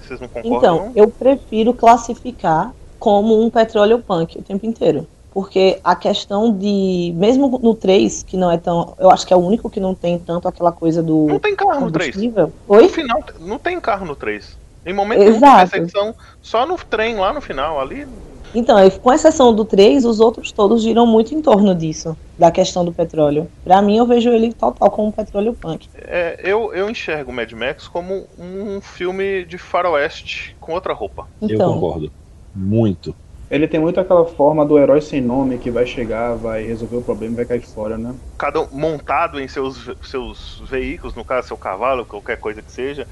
Vocês 0.00 0.20
não 0.20 0.28
concordam? 0.28 0.74
Então, 0.74 0.86
não? 0.86 0.92
eu 0.96 1.10
prefiro 1.10 1.72
classificar 1.74 2.74
como 2.98 3.40
um 3.42 3.50
petróleo 3.50 4.02
punk 4.02 4.38
o 4.38 4.42
tempo 4.42 4.66
inteiro. 4.66 5.06
Porque 5.32 5.80
a 5.84 5.94
questão 5.94 6.56
de. 6.56 7.12
Mesmo 7.16 7.58
no 7.62 7.74
3, 7.74 8.22
que 8.22 8.36
não 8.36 8.50
é 8.50 8.58
tão. 8.58 8.94
Eu 8.98 9.10
acho 9.10 9.26
que 9.26 9.32
é 9.32 9.36
o 9.36 9.40
único 9.40 9.70
que 9.70 9.78
não 9.80 9.94
tem 9.94 10.18
tanto 10.18 10.48
aquela 10.48 10.72
coisa 10.72 11.02
do 11.02 11.26
Não 11.26 11.38
tem 11.38 11.54
carro 11.54 11.80
no 11.80 11.90
3. 11.90 12.14
combustível. 12.14 12.52
No 12.68 12.74
Oi? 12.76 12.88
final, 12.88 13.18
não 13.38 13.58
tem 13.58 13.80
carro 13.80 14.04
no 14.06 14.16
3. 14.16 14.58
Em 14.84 14.92
momento 14.94 15.20
nenhum 15.20 15.36
Exato. 15.36 15.70
perseguição, 15.70 16.14
só 16.40 16.66
no 16.66 16.76
trem 16.76 17.16
lá 17.16 17.32
no 17.32 17.40
final, 17.40 17.78
ali. 17.80 18.06
Então, 18.54 18.78
eu- 18.78 18.90
com 18.98 19.12
exceção 19.12 19.54
do 19.54 19.64
3, 19.64 20.04
os 20.04 20.18
outros 20.20 20.50
todos 20.52 20.82
giram 20.82 21.06
muito 21.06 21.34
em 21.34 21.40
torno 21.42 21.74
disso, 21.74 22.16
da 22.36 22.50
questão 22.50 22.84
do 22.84 22.92
petróleo. 22.92 23.46
Pra 23.62 23.80
mim, 23.82 23.98
eu 23.98 24.06
vejo 24.06 24.30
ele 24.30 24.52
total 24.52 24.90
como 24.90 25.08
um 25.08 25.12
petróleo 25.12 25.54
punk. 25.54 25.86
é, 25.94 26.40
eu, 26.42 26.72
eu 26.74 26.90
enxergo 26.90 27.32
Mad 27.32 27.52
Max 27.52 27.86
como 27.86 28.26
um 28.38 28.80
filme 28.80 29.44
de 29.44 29.58
faroeste 29.58 30.56
com 30.58 30.72
outra 30.72 30.92
roupa. 30.92 31.26
Eu 31.40 31.50
Então, 31.50 31.74
concordo. 31.74 32.10
Muito. 32.54 33.14
Ele 33.50 33.66
tem 33.68 33.80
muito 33.80 34.00
aquela 34.00 34.24
forma 34.26 34.64
do 34.64 34.78
herói 34.78 35.00
sem 35.00 35.20
nome 35.20 35.58
que 35.58 35.70
vai 35.70 35.84
chegar, 35.84 36.36
vai 36.36 36.62
resolver 36.64 36.96
o 36.96 37.02
problema 37.02 37.34
e 37.34 37.36
vai 37.36 37.46
cair 37.46 37.66
fora, 37.66 37.98
né? 37.98 38.16
cada 38.38 38.60
um 38.62 38.68
montado 38.72 39.38
em 39.40 39.46
seus, 39.48 39.86
seus 40.02 40.62
veículos, 40.68 41.14
no 41.14 41.24
caso 41.24 41.48
seu 41.48 41.58
cavalo, 41.58 42.06
qualquer 42.06 42.38
coisa 42.38 42.62
que 42.62 42.72
seja. 42.72 43.06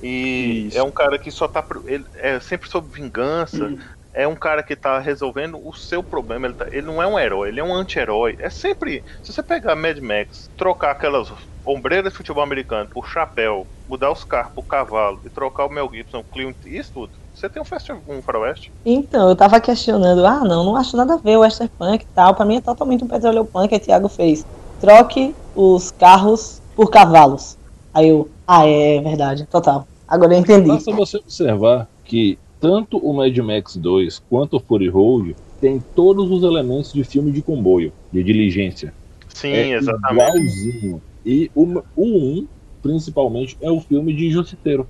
E 0.00 0.66
Isso. 0.66 0.76
é 0.76 0.82
um 0.82 0.92
cara 0.92 1.18
que 1.18 1.30
só 1.30 1.48
tá 1.48 1.62
pro- 1.62 1.88
ele 1.88 2.04
é 2.14 2.38
sempre 2.40 2.68
sob 2.68 2.92
vingança. 2.94 3.72
É 4.12 4.28
um 4.28 4.36
cara 4.36 4.62
que 4.62 4.76
tá 4.76 4.98
resolvendo 4.98 5.58
o 5.66 5.72
seu 5.72 6.02
problema. 6.02 6.46
Ele, 6.46 6.54
tá- 6.54 6.68
ele 6.70 6.86
não 6.86 7.02
é 7.02 7.06
um 7.06 7.18
herói, 7.18 7.48
ele 7.48 7.60
é 7.60 7.64
um 7.64 7.74
anti-herói. 7.74 8.36
É 8.38 8.48
sempre. 8.50 9.04
Se 9.22 9.32
você 9.32 9.42
pegar 9.42 9.74
Mad 9.74 9.98
Max, 9.98 10.50
trocar 10.56 10.92
aquelas 10.92 11.32
ombreiras 11.64 12.12
de 12.12 12.16
futebol 12.16 12.42
americano 12.42 12.88
por 12.92 13.06
chapéu, 13.08 13.68
mudar 13.86 14.12
os 14.12 14.22
carros 14.24 14.52
por 14.54 14.64
cavalo 14.66 15.20
e 15.24 15.30
trocar 15.30 15.66
o 15.66 15.70
Mel 15.70 15.90
Gibson, 15.92 16.18
o 16.20 16.24
Clint 16.24 16.64
Eastwood, 16.66 17.12
você 17.34 17.48
tem 17.48 17.60
um, 17.60 17.64
festi- 17.64 17.92
um 18.08 18.22
faroeste. 18.22 18.70
Então, 18.86 19.28
eu 19.28 19.36
tava 19.36 19.60
questionando, 19.60 20.24
ah, 20.24 20.40
não, 20.44 20.64
não 20.64 20.76
acho 20.76 20.96
nada 20.96 21.14
a 21.14 21.16
ver 21.18 21.36
o 21.36 21.40
Western 21.40 21.70
Punk 21.78 22.02
e 22.02 22.14
tal. 22.14 22.34
Pra 22.34 22.44
mim 22.46 22.56
é 22.56 22.60
totalmente 22.60 23.02
um 23.02 23.08
petróleo 23.08 23.44
punk, 23.44 23.74
aí 23.74 23.80
Thiago 23.80 24.08
fez. 24.08 24.46
Troque 24.80 25.34
os 25.54 25.90
carros 25.90 26.60
por 26.76 26.90
cavalos. 26.90 27.56
Aí 27.92 28.08
eu, 28.08 28.28
ah, 28.46 28.66
é 28.66 29.00
verdade, 29.00 29.46
total. 29.46 29.86
Agora 30.06 30.34
eu 30.34 30.38
entendi. 30.38 30.68
Basta 30.68 30.92
você 30.92 31.16
observar 31.16 31.88
que 32.04 32.38
tanto 32.60 32.98
o 32.98 33.12
Mad 33.12 33.36
Max 33.38 33.76
2 33.76 34.22
quanto 34.30 34.56
o 34.56 34.60
Fury 34.60 34.88
Road 34.88 35.36
tem 35.60 35.82
todos 35.94 36.30
os 36.30 36.42
elementos 36.42 36.92
de 36.92 37.04
filme 37.04 37.32
de 37.32 37.42
comboio, 37.42 37.92
de 38.12 38.22
diligência. 38.22 38.92
Sim, 39.28 39.48
é 39.48 39.70
exatamente. 39.72 40.12
igualzinho. 40.12 41.02
E 41.24 41.50
o, 41.54 41.82
o 41.96 42.04
1, 42.04 42.46
principalmente, 42.82 43.56
é 43.60 43.70
o 43.70 43.80
filme 43.80 44.14
de 44.14 44.30
justiceiro. 44.30 44.86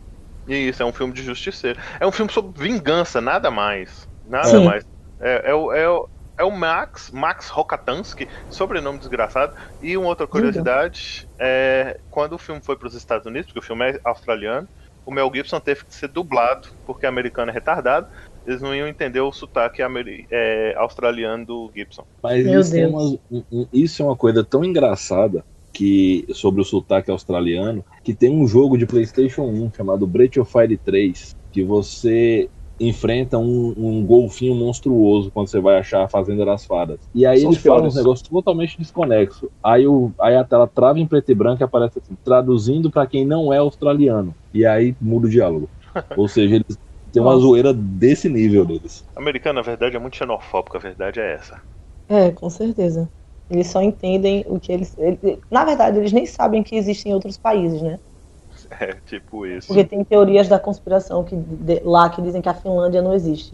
Isso, 0.47 0.83
é 0.83 0.87
um 0.87 0.93
filme 0.93 1.13
de 1.13 1.23
justiceiro. 1.23 1.81
É 1.99 2.07
um 2.07 2.13
filme 2.13 2.31
sobre 2.31 2.63
vingança, 2.63 3.21
nada 3.21 3.51
mais. 3.51 4.07
Nada 4.25 4.49
Sim. 4.49 4.65
mais. 4.65 4.85
É, 5.21 5.51
é 5.51 5.55
o, 5.55 5.73
é, 5.73 5.89
o, 5.89 6.09
é 6.39 6.45
o 6.45 6.51
Max, 6.51 7.11
Max 7.13 7.49
Rokatansky, 7.49 8.29
sobrenome 8.49 8.99
desgraçado. 8.99 9.53
E 9.81 9.97
uma 9.97 10.09
outra 10.09 10.27
curiosidade, 10.27 11.27
é, 11.39 11.99
quando 12.11 12.35
o 12.35 12.39
filme 12.39 12.61
foi 12.63 12.77
para 12.77 12.89
os 12.89 12.95
Estados 12.95 13.27
Unidos, 13.27 13.47
porque 13.47 13.59
o 13.61 13.63
filme 13.63 13.91
é 13.91 14.01
australiano, 14.05 14.69
o 15.07 15.13
Mel 15.13 15.31
Gibson 15.35 15.61
teve 15.61 15.85
que 15.85 15.95
ser 15.95 16.09
dublado, 16.09 16.67
porque 16.85 17.07
americano 17.07 17.51
é 17.51 17.55
retardado. 17.55 18.07
Eles 18.45 18.61
não 18.61 18.75
iam 18.75 18.89
entender 18.89 19.21
o 19.21 19.33
sotaque 19.33 19.83
é, 20.31 20.75
australiano 20.77 21.45
do 21.45 21.71
Gibson. 21.75 22.07
Mas 22.23 22.45
Meu 22.45 22.61
isso 22.61 22.75
é, 22.75 22.87
Deus. 22.87 22.93
uma, 22.93 23.03
um- 23.31 23.45
um- 23.51 23.69
isso 23.73 24.03
é 24.03 24.05
uma 24.05 24.17
coisa 24.17 24.45
tão 24.45 24.65
engraçada 24.65 25.45
que 25.75 26.25
sobre 26.33 26.63
o 26.63 26.65
sotaque 26.65 27.11
australiano, 27.11 27.85
que 28.03 28.15
tem 28.15 28.31
um 28.31 28.47
jogo 28.47 28.79
de 28.79 28.87
PlayStation 28.87 29.43
1 29.43 29.73
chamado 29.77 30.07
Breath 30.07 30.39
of 30.39 30.51
Fire 30.51 30.79
3, 30.79 31.35
que 31.53 31.65
você 31.65 32.49
enfrenta 32.79 33.39
um, 33.39 33.75
um 33.77 34.05
golfinho 34.05 34.55
monstruoso 34.55 35.31
quando 35.33 35.49
você 35.49 35.61
vai 35.61 35.79
achar 35.79 36.05
a 36.05 36.09
Fazenda 36.09 36.45
das 36.45 36.65
Fadas. 36.65 36.99
E 37.15 37.27
aí 37.27 37.41
São 37.41 37.51
eles 37.51 37.63
falam 37.63 37.87
uns 37.87 37.95
negócios 37.95 38.29
totalmente 38.29 38.79
desconexos. 38.79 39.49
Aí, 39.63 39.87
o, 39.87 40.13
aí 40.21 40.37
a 40.37 40.45
tela 40.45 40.67
trava 40.67 40.99
em 40.99 41.07
preto 41.07 41.31
e 41.31 41.35
branco 41.35 41.63
e 41.63 41.65
aparece 41.65 41.99
assim, 41.99 42.17
traduzindo 42.25 42.91
pra 42.91 43.07
quem 43.07 43.25
não 43.25 43.53
é 43.53 43.59
australiano. 43.59 44.35
E 44.53 44.65
aí 44.65 44.95
muda 45.01 45.27
o 45.27 45.31
diálogo. 45.31 45.69
Ou 46.17 46.29
seja, 46.29 46.57
eles 46.57 46.79
têm 47.13 47.23
uma 47.23 47.37
zoeira 47.37 47.73
desse 47.73 48.29
nível 48.29 48.65
deles. 48.65 49.05
Americano, 49.15 49.57
na 49.57 49.63
verdade, 49.63 49.97
é 49.97 49.99
muito 49.99 50.17
xenofóbico, 50.17 50.77
a 50.77 50.81
verdade 50.81 51.21
é 51.21 51.35
essa. 51.35 51.61
É, 52.09 52.31
com 52.33 52.51
certeza. 52.51 53.09
Eles 53.51 53.67
só 53.67 53.83
entendem 53.83 54.45
o 54.49 54.59
que 54.59 54.73
eles. 54.73 54.97
ele- 54.99 55.39
na 55.51 55.65
verdade, 55.65 55.99
eles 55.99 56.13
nem 56.13 56.25
sabem 56.27 56.63
que 56.63 56.77
existem 56.77 57.13
outros 57.15 57.37
países, 57.37 57.83
né? 57.83 57.99
É, 58.81 58.95
tipo 59.05 59.45
isso. 59.47 59.67
Porque 59.69 59.85
tem 59.85 60.03
teorias 60.05 60.49
da 60.49 60.59
conspiração 60.59 61.23
que, 61.23 61.37
de, 61.37 61.81
lá 61.85 62.09
que 62.09 62.23
dizem 62.23 62.41
que 62.41 62.49
a 62.49 62.55
Finlândia 62.55 63.03
não 63.03 63.13
existe. 63.13 63.53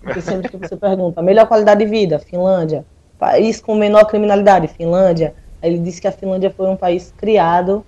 Porque 0.00 0.20
sempre 0.22 0.48
que 0.48 0.56
você 0.56 0.74
pergunta, 0.78 1.20
melhor 1.20 1.46
qualidade 1.46 1.84
de 1.84 1.90
vida, 1.90 2.18
Finlândia. 2.18 2.86
País 3.18 3.60
com 3.60 3.74
menor 3.74 4.06
criminalidade, 4.06 4.68
Finlândia. 4.68 5.34
Aí 5.60 5.70
ele 5.70 5.80
disse 5.80 6.00
que 6.00 6.06
a 6.06 6.12
Finlândia 6.12 6.50
foi 6.50 6.66
um 6.68 6.76
país 6.76 7.12
criado, 7.16 7.84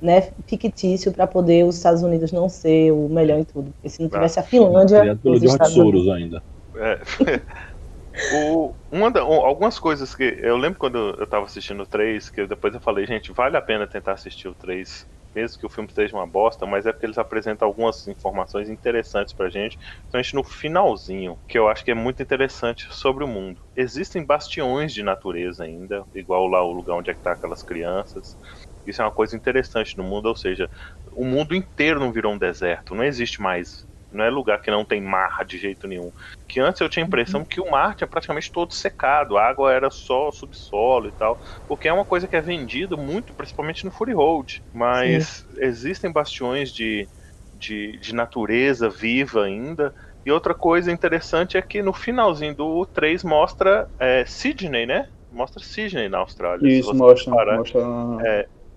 né, 0.00 0.32
fictício, 0.46 1.12
para 1.12 1.26
poder 1.26 1.64
os 1.64 1.76
Estados 1.76 2.02
Unidos 2.02 2.32
não 2.32 2.48
ser 2.48 2.90
o 2.92 3.08
melhor 3.08 3.38
em 3.38 3.44
tudo. 3.44 3.70
Porque 3.72 3.88
se 3.88 4.02
não 4.02 4.08
tivesse 4.10 4.38
a 4.40 4.42
Finlândia. 4.42 5.00
Criado 5.00 5.20
pelo 5.20 5.34
os 5.34 5.40
George 5.40 5.54
Estados 5.54 5.74
Soros 5.74 6.06
Unidos- 6.06 6.14
ainda. 6.14 6.42
É. 6.76 7.00
O, 8.20 8.76
uma 8.90 9.10
da- 9.10 9.20
algumas 9.20 9.78
coisas 9.78 10.14
que. 10.14 10.22
Eu 10.40 10.56
lembro 10.56 10.78
quando 10.78 10.98
eu 11.18 11.26
tava 11.26 11.44
assistindo 11.46 11.82
o 11.82 11.86
3, 11.86 12.30
que 12.30 12.46
depois 12.46 12.74
eu 12.74 12.80
falei, 12.80 13.06
gente, 13.06 13.32
vale 13.32 13.56
a 13.56 13.62
pena 13.62 13.86
tentar 13.86 14.12
assistir 14.12 14.48
o 14.48 14.54
3, 14.54 15.06
mesmo 15.34 15.58
que 15.58 15.66
o 15.66 15.68
filme 15.68 15.88
esteja 15.88 16.16
uma 16.16 16.26
bosta, 16.26 16.66
mas 16.66 16.86
é 16.86 16.92
porque 16.92 17.06
eles 17.06 17.18
apresentam 17.18 17.66
algumas 17.66 18.06
informações 18.06 18.68
interessantes 18.68 19.32
pra 19.34 19.48
gente, 19.50 19.76
principalmente 20.10 20.34
no 20.34 20.44
finalzinho, 20.44 21.38
que 21.48 21.58
eu 21.58 21.68
acho 21.68 21.84
que 21.84 21.90
é 21.90 21.94
muito 21.94 22.22
interessante 22.22 22.86
sobre 22.90 23.24
o 23.24 23.28
mundo. 23.28 23.60
Existem 23.74 24.24
bastiões 24.24 24.92
de 24.92 25.02
natureza 25.02 25.64
ainda, 25.64 26.06
igual 26.14 26.46
lá 26.46 26.62
o 26.62 26.72
lugar 26.72 26.96
onde 26.96 27.10
é 27.10 27.14
que 27.14 27.20
tá 27.22 27.32
aquelas 27.32 27.62
crianças. 27.62 28.36
Isso 28.84 29.00
é 29.00 29.04
uma 29.04 29.12
coisa 29.12 29.36
interessante 29.36 29.96
no 29.96 30.04
mundo, 30.04 30.26
ou 30.26 30.36
seja, 30.36 30.68
o 31.12 31.24
mundo 31.24 31.54
inteiro 31.54 32.00
não 32.00 32.12
virou 32.12 32.32
um 32.32 32.38
deserto, 32.38 32.94
não 32.94 33.04
existe 33.04 33.40
mais. 33.40 33.86
Não 34.12 34.24
é 34.24 34.30
lugar 34.30 34.60
que 34.60 34.70
não 34.70 34.84
tem 34.84 35.00
mar 35.00 35.44
de 35.44 35.58
jeito 35.58 35.86
nenhum 35.88 36.12
que 36.52 36.60
antes 36.60 36.82
eu 36.82 36.88
tinha 36.88 37.02
a 37.02 37.08
impressão 37.08 37.46
que 37.46 37.62
o 37.62 37.70
mar 37.70 37.94
tinha 37.94 38.06
praticamente 38.06 38.52
todo 38.52 38.74
secado, 38.74 39.38
a 39.38 39.48
água 39.48 39.72
era 39.72 39.90
só 39.90 40.30
subsolo 40.30 41.08
e 41.08 41.12
tal, 41.12 41.40
porque 41.66 41.88
é 41.88 41.92
uma 41.92 42.04
coisa 42.04 42.28
que 42.28 42.36
é 42.36 42.42
vendida 42.42 42.94
muito, 42.94 43.32
principalmente 43.32 43.86
no 43.86 43.90
Fury 43.90 44.12
Road, 44.12 44.62
mas 44.70 45.46
existem 45.56 46.12
bastiões 46.12 46.70
de, 46.70 47.08
de, 47.54 47.98
de 47.98 48.14
natureza 48.14 48.90
viva 48.90 49.44
ainda, 49.44 49.94
e 50.26 50.30
outra 50.30 50.52
coisa 50.52 50.92
interessante 50.92 51.56
é 51.56 51.62
que 51.62 51.80
no 51.80 51.94
finalzinho 51.94 52.54
do 52.54 52.84
3 52.84 53.24
mostra 53.24 53.88
é, 53.98 54.24
Sydney, 54.26 54.84
né? 54.84 55.08
Mostra 55.30 55.62
Sydney 55.62 56.10
na 56.10 56.18
Austrália. 56.18 56.68
Isso, 56.68 56.94
mostra. 56.94 57.32
mostra 57.32 57.56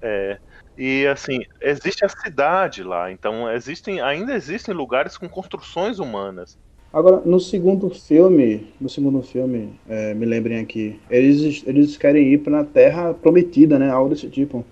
É, 0.01 0.39
e 0.77 1.07
assim, 1.07 1.39
existe 1.61 2.03
a 2.05 2.09
cidade 2.09 2.83
lá, 2.83 3.11
então 3.11 3.51
existem, 3.51 4.01
ainda 4.01 4.33
existem 4.33 4.73
lugares 4.73 5.17
com 5.17 5.27
construções 5.29 5.99
humanas. 5.99 6.57
Agora, 6.93 7.21
no 7.25 7.39
segundo 7.39 7.89
filme, 7.89 8.67
no 8.79 8.87
segundo 8.87 9.21
filme, 9.21 9.77
é, 9.87 10.13
me 10.13 10.25
lembrem 10.25 10.59
aqui, 10.59 10.99
eles, 11.09 11.63
eles 11.67 11.97
querem 11.97 12.33
ir 12.33 12.37
pra 12.37 12.63
Terra 12.63 13.13
Prometida, 13.13 13.77
né? 13.77 13.89
Algo 13.89 14.09
desse 14.09 14.29
tipo. 14.29 14.65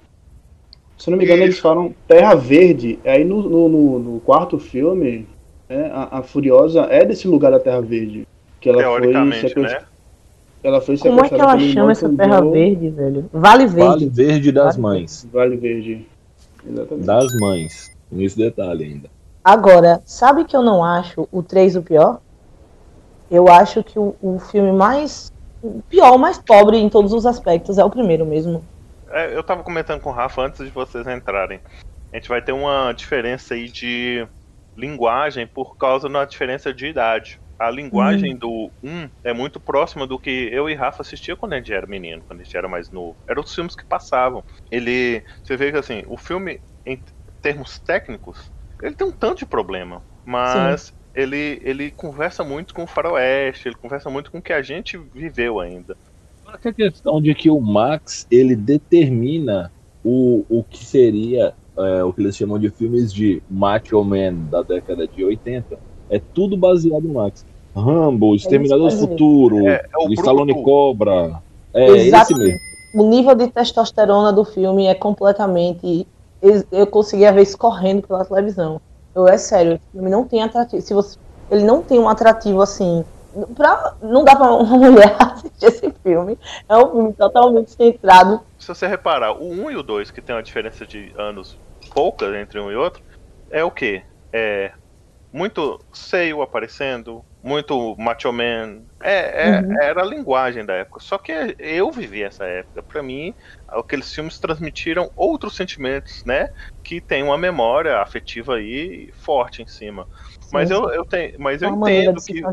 Se 0.97 1.09
eu 1.09 1.11
não 1.11 1.17
me 1.17 1.25
engano, 1.25 1.43
eles 1.43 1.59
falam 1.59 1.93
Terra 2.07 2.33
Verde. 2.33 2.97
Aí 3.03 3.25
no, 3.25 3.41
no, 3.49 3.99
no- 3.99 4.19
quarto 4.21 4.57
filme, 4.57 5.27
né, 5.67 5.89
a, 5.91 6.19
a 6.19 6.23
Furiosa 6.23 6.83
é 6.83 7.03
desse 7.03 7.27
lugar 7.27 7.51
da 7.51 7.59
Terra 7.59 7.81
Verde. 7.81 8.25
Que 8.61 8.69
ela 8.69 8.81
foi 8.81 9.01
Teoricamente, 9.01 9.41
sequestra- 9.49 9.79
né? 9.81 9.85
Ela 10.63 10.79
foi 10.79 10.97
Como 10.97 11.23
é 11.25 11.27
que 11.27 11.35
ela 11.35 11.59
chama 11.59 11.91
essa 11.91 12.09
terra 12.09 12.39
Joe- 12.39 12.51
verde, 12.51 12.89
velho? 12.89 13.29
Vale 13.33 13.67
Verde. 13.67 13.89
Vale 13.89 14.09
Verde 14.09 14.51
das 14.51 14.77
Vale 14.77 14.81
Mães. 14.81 15.27
Vale 15.31 15.57
Verde. 15.57 16.07
Exatamente. 16.65 17.05
Das 17.05 17.25
mães. 17.41 17.91
Com 18.09 18.21
esse 18.21 18.37
detalhe 18.37 18.85
ainda. 18.85 19.09
Agora, 19.43 20.01
sabe 20.05 20.45
que 20.45 20.55
eu 20.55 20.61
não 20.61 20.81
acho 20.83 21.27
o 21.31 21.43
3 21.43 21.75
o 21.75 21.81
pior? 21.81 22.21
Eu 23.29 23.49
acho 23.49 23.83
que 23.83 23.99
o, 23.99 24.15
o 24.21 24.39
filme 24.39 24.71
mais. 24.71 25.33
O 25.61 25.81
pior, 25.89 26.13
o 26.13 26.17
mais 26.17 26.37
pobre 26.37 26.77
em 26.77 26.87
todos 26.89 27.11
os 27.11 27.25
aspectos 27.25 27.77
é 27.77 27.83
o 27.83 27.89
primeiro 27.89 28.25
mesmo. 28.25 28.63
É, 29.09 29.35
eu 29.35 29.43
tava 29.43 29.63
comentando 29.63 29.99
com 29.99 30.09
o 30.09 30.13
Rafa 30.13 30.43
antes 30.43 30.63
de 30.63 30.71
vocês 30.71 31.05
entrarem. 31.07 31.59
A 32.11 32.15
gente 32.15 32.29
vai 32.29 32.41
ter 32.41 32.51
uma 32.53 32.93
diferença 32.93 33.53
aí 33.53 33.67
de 33.67 34.25
linguagem 34.77 35.45
por 35.45 35.77
causa 35.77 36.07
da 36.07 36.23
diferença 36.25 36.73
de 36.73 36.87
idade. 36.87 37.39
A 37.59 37.69
linguagem 37.69 38.35
do 38.35 38.71
1 38.83 39.09
é 39.23 39.33
muito 39.33 39.59
próxima 39.59 40.05
do 40.07 40.19
que 40.19 40.49
eu 40.51 40.69
e 40.69 40.73
Rafa 40.73 41.01
assistia 41.01 41.35
quando 41.35 41.53
a 41.53 41.57
gente 41.57 41.71
era 41.71 41.87
menino, 41.87 42.23
quando 42.27 42.41
a 42.41 42.43
gente 42.43 42.57
era 42.57 42.67
mais 42.67 42.91
novo. 42.91 43.15
Eram 43.27 43.41
os 43.41 43.53
filmes 43.53 43.75
que 43.75 43.85
passavam. 43.85 44.43
Ele. 44.71 45.23
Você 45.43 45.55
vê 45.55 45.71
que 45.71 45.77
assim, 45.77 46.03
o 46.07 46.17
filme, 46.17 46.59
em 46.85 47.01
termos 47.41 47.79
técnicos, 47.79 48.51
ele 48.81 48.95
tem 48.95 49.07
um 49.07 49.11
tanto 49.11 49.39
de 49.39 49.45
problema. 49.45 50.03
Mas 50.25 50.93
ele, 51.13 51.61
ele 51.63 51.91
conversa 51.91 52.43
muito 52.43 52.73
com 52.73 52.83
o 52.83 52.87
faroeste, 52.87 53.67
ele 53.67 53.75
conversa 53.75 54.09
muito 54.09 54.31
com 54.31 54.39
o 54.39 54.41
que 54.41 54.53
a 54.53 54.61
gente 54.61 54.97
viveu 54.97 55.59
ainda. 55.59 55.95
Só 56.43 56.57
que 56.57 56.67
a 56.69 56.73
questão 56.73 57.21
de 57.21 57.33
que 57.35 57.49
o 57.49 57.59
Max 57.59 58.27
ele 58.29 58.55
determina 58.55 59.71
o, 60.03 60.45
o 60.49 60.63
que 60.63 60.83
seria 60.83 61.53
é, 61.77 62.03
o 62.03 62.13
que 62.13 62.21
eles 62.21 62.35
chamam 62.35 62.59
de 62.59 62.69
filmes 62.69 63.13
de 63.13 63.41
Macho 63.49 64.03
Man 64.03 64.33
da 64.49 64.61
década 64.61 65.07
de 65.07 65.23
80 65.23 65.79
é 66.15 66.21
tudo 66.33 66.55
baseado 66.55 67.03
no 67.03 67.15
Max. 67.15 67.45
Rambo, 67.75 68.35
Exterminador 68.35 68.89
do. 68.89 68.97
Futuro, 68.97 69.67
É, 69.67 69.83
é 69.99 70.13
Stallone. 70.13 70.63
Cobra. 70.63 71.41
É 71.73 71.87
esse 71.87 72.07
Exatamente. 72.07 72.51
mesmo. 72.51 72.59
O 72.95 73.09
nível 73.09 73.33
de 73.33 73.47
testosterona 73.47 74.31
do 74.31 74.45
filme 74.45 74.85
é 74.85 74.93
completamente. 74.93 76.07
Eu 76.71 76.85
conseguia 76.85 77.31
ver 77.31 77.41
isso 77.41 77.57
correndo 77.57 78.07
pela 78.07 78.23
televisão. 78.23 78.79
Eu, 79.15 79.27
é 79.27 79.37
sério, 79.37 79.75
o 79.75 79.91
filme 79.91 80.09
não 80.09 80.25
tem 80.25 80.43
atrativo. 80.43 80.81
Se 80.81 80.93
você, 80.93 81.17
ele 81.49 81.63
não 81.63 81.81
tem 81.81 81.99
um 81.99 82.07
atrativo 82.07 82.61
assim. 82.61 83.03
Pra, 83.55 83.95
não 84.03 84.23
dá 84.23 84.35
pra 84.35 84.53
uma 84.53 84.77
mulher 84.77 85.15
assistir 85.19 85.65
esse 85.65 85.93
filme. 86.03 86.37
É 86.69 86.77
um 86.77 86.91
filme 86.91 87.13
totalmente 87.13 87.71
centrado. 87.71 88.41
se 88.59 88.67
você 88.67 88.85
reparar, 88.85 89.33
o 89.41 89.49
1 89.49 89.71
e 89.71 89.75
o 89.75 89.81
2, 89.81 90.11
que 90.11 90.21
tem 90.21 90.35
uma 90.35 90.43
diferença 90.43 90.85
de 90.85 91.11
anos 91.17 91.57
pouca 91.95 92.39
entre 92.39 92.59
um 92.59 92.71
e 92.71 92.75
outro, 92.75 93.01
é 93.49 93.63
o 93.63 93.71
quê? 93.71 94.03
É 94.31 94.71
muito 95.33 95.83
seio 95.91 96.43
aparecendo, 96.43 97.25
muito 97.41 97.95
macho 97.97 98.31
man. 98.31 98.83
É, 99.01 99.49
é- 99.49 99.59
Uhum. 99.61 99.81
Era 99.81 100.01
a 100.03 100.05
linguagem 100.05 100.63
da 100.63 100.75
época. 100.75 100.99
Só 101.01 101.17
que 101.17 101.55
eu 101.57 101.91
vivi 101.91 102.21
essa 102.21 102.45
época. 102.45 102.83
Pra 102.83 103.01
mim, 103.01 103.33
aqueles 103.67 104.13
filmes 104.13 104.39
transmitiram 104.39 105.11
outros 105.15 105.55
sentimentos, 105.55 106.21
né? 106.25 106.47
Que 106.83 107.01
tem 107.01 107.23
uma 107.23 107.37
memória 107.37 107.97
afetiva 107.97 108.55
aí 108.57 109.11
forte 109.13 109.63
em 109.63 109.67
cima. 109.67 110.07
Mas 110.51 110.69
Sim, 110.69 110.75
eu, 110.75 110.89
eu 110.91 111.03
tenho, 111.05 111.33
mas 111.39 111.63
é 111.63 111.65
eu 111.65 111.75
entendo 111.75 112.21
que 112.23 112.43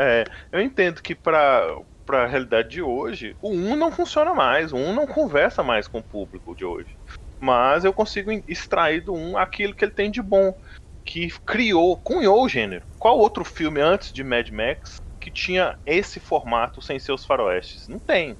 é, 0.00 0.24
eu 0.52 0.60
entendo 0.60 1.02
que 1.02 1.14
pra, 1.14 1.62
pra 2.06 2.26
realidade 2.26 2.68
de 2.68 2.82
hoje, 2.82 3.36
o 3.42 3.50
1 3.50 3.74
não 3.76 3.90
funciona 3.90 4.32
mais, 4.32 4.72
o 4.72 4.76
1 4.76 4.92
não 4.94 5.06
conversa 5.06 5.62
mais 5.62 5.88
com 5.88 5.98
o 5.98 6.04
público 6.04 6.54
de 6.54 6.64
hoje. 6.64 6.96
Mas 7.40 7.84
eu 7.84 7.92
consigo 7.92 8.30
extrair 8.48 9.00
do 9.00 9.12
1 9.14 9.36
aquilo 9.36 9.74
que 9.74 9.84
ele 9.84 9.92
tem 9.92 10.10
de 10.10 10.22
bom, 10.22 10.54
que 11.08 11.30
criou, 11.46 11.96
cunhou 11.96 12.44
o 12.44 12.48
gênero. 12.48 12.86
Qual 12.98 13.18
outro 13.18 13.42
filme 13.42 13.80
antes 13.80 14.12
de 14.12 14.22
Mad 14.22 14.50
Max 14.50 14.96
que 15.18 15.30
tinha 15.30 15.74
esse 15.86 16.20
formato 16.20 16.82
sem 16.82 16.98
seus 16.98 17.24
faroestes? 17.24 17.88
Não 17.88 17.98
tem. 17.98 18.38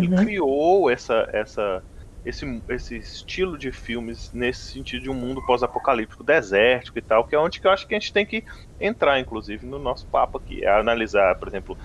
Ele 0.00 0.08
Uhum. 0.08 0.16
criou 0.16 0.90
essa, 0.90 1.28
essa, 1.32 1.84
esse, 2.24 2.64
esse 2.68 2.96
estilo 2.96 3.58
de 3.58 3.72
filmes 3.72 4.32
nesse 4.32 4.62
sentido 4.72 5.02
de 5.02 5.10
um 5.10 5.14
mundo 5.14 5.44
pós-apocalíptico, 5.46 6.24
desértico 6.24 6.98
e 6.98 7.02
tal, 7.02 7.24
que 7.26 7.34
é 7.34 7.38
onde 7.38 7.60
que 7.60 7.66
eu 7.66 7.70
acho 7.70 7.86
que 7.86 7.94
a 7.94 7.98
gente 8.00 8.12
tem 8.12 8.26
que 8.26 8.44
entrar, 8.80 9.20
inclusive, 9.20 9.66
no 9.66 9.78
nosso 9.78 10.06
papo 10.08 10.38
aqui. 10.38 10.64
É 10.64 10.70
analisar, 10.70 11.34
por 11.36 11.48
exemplo, 11.48 11.78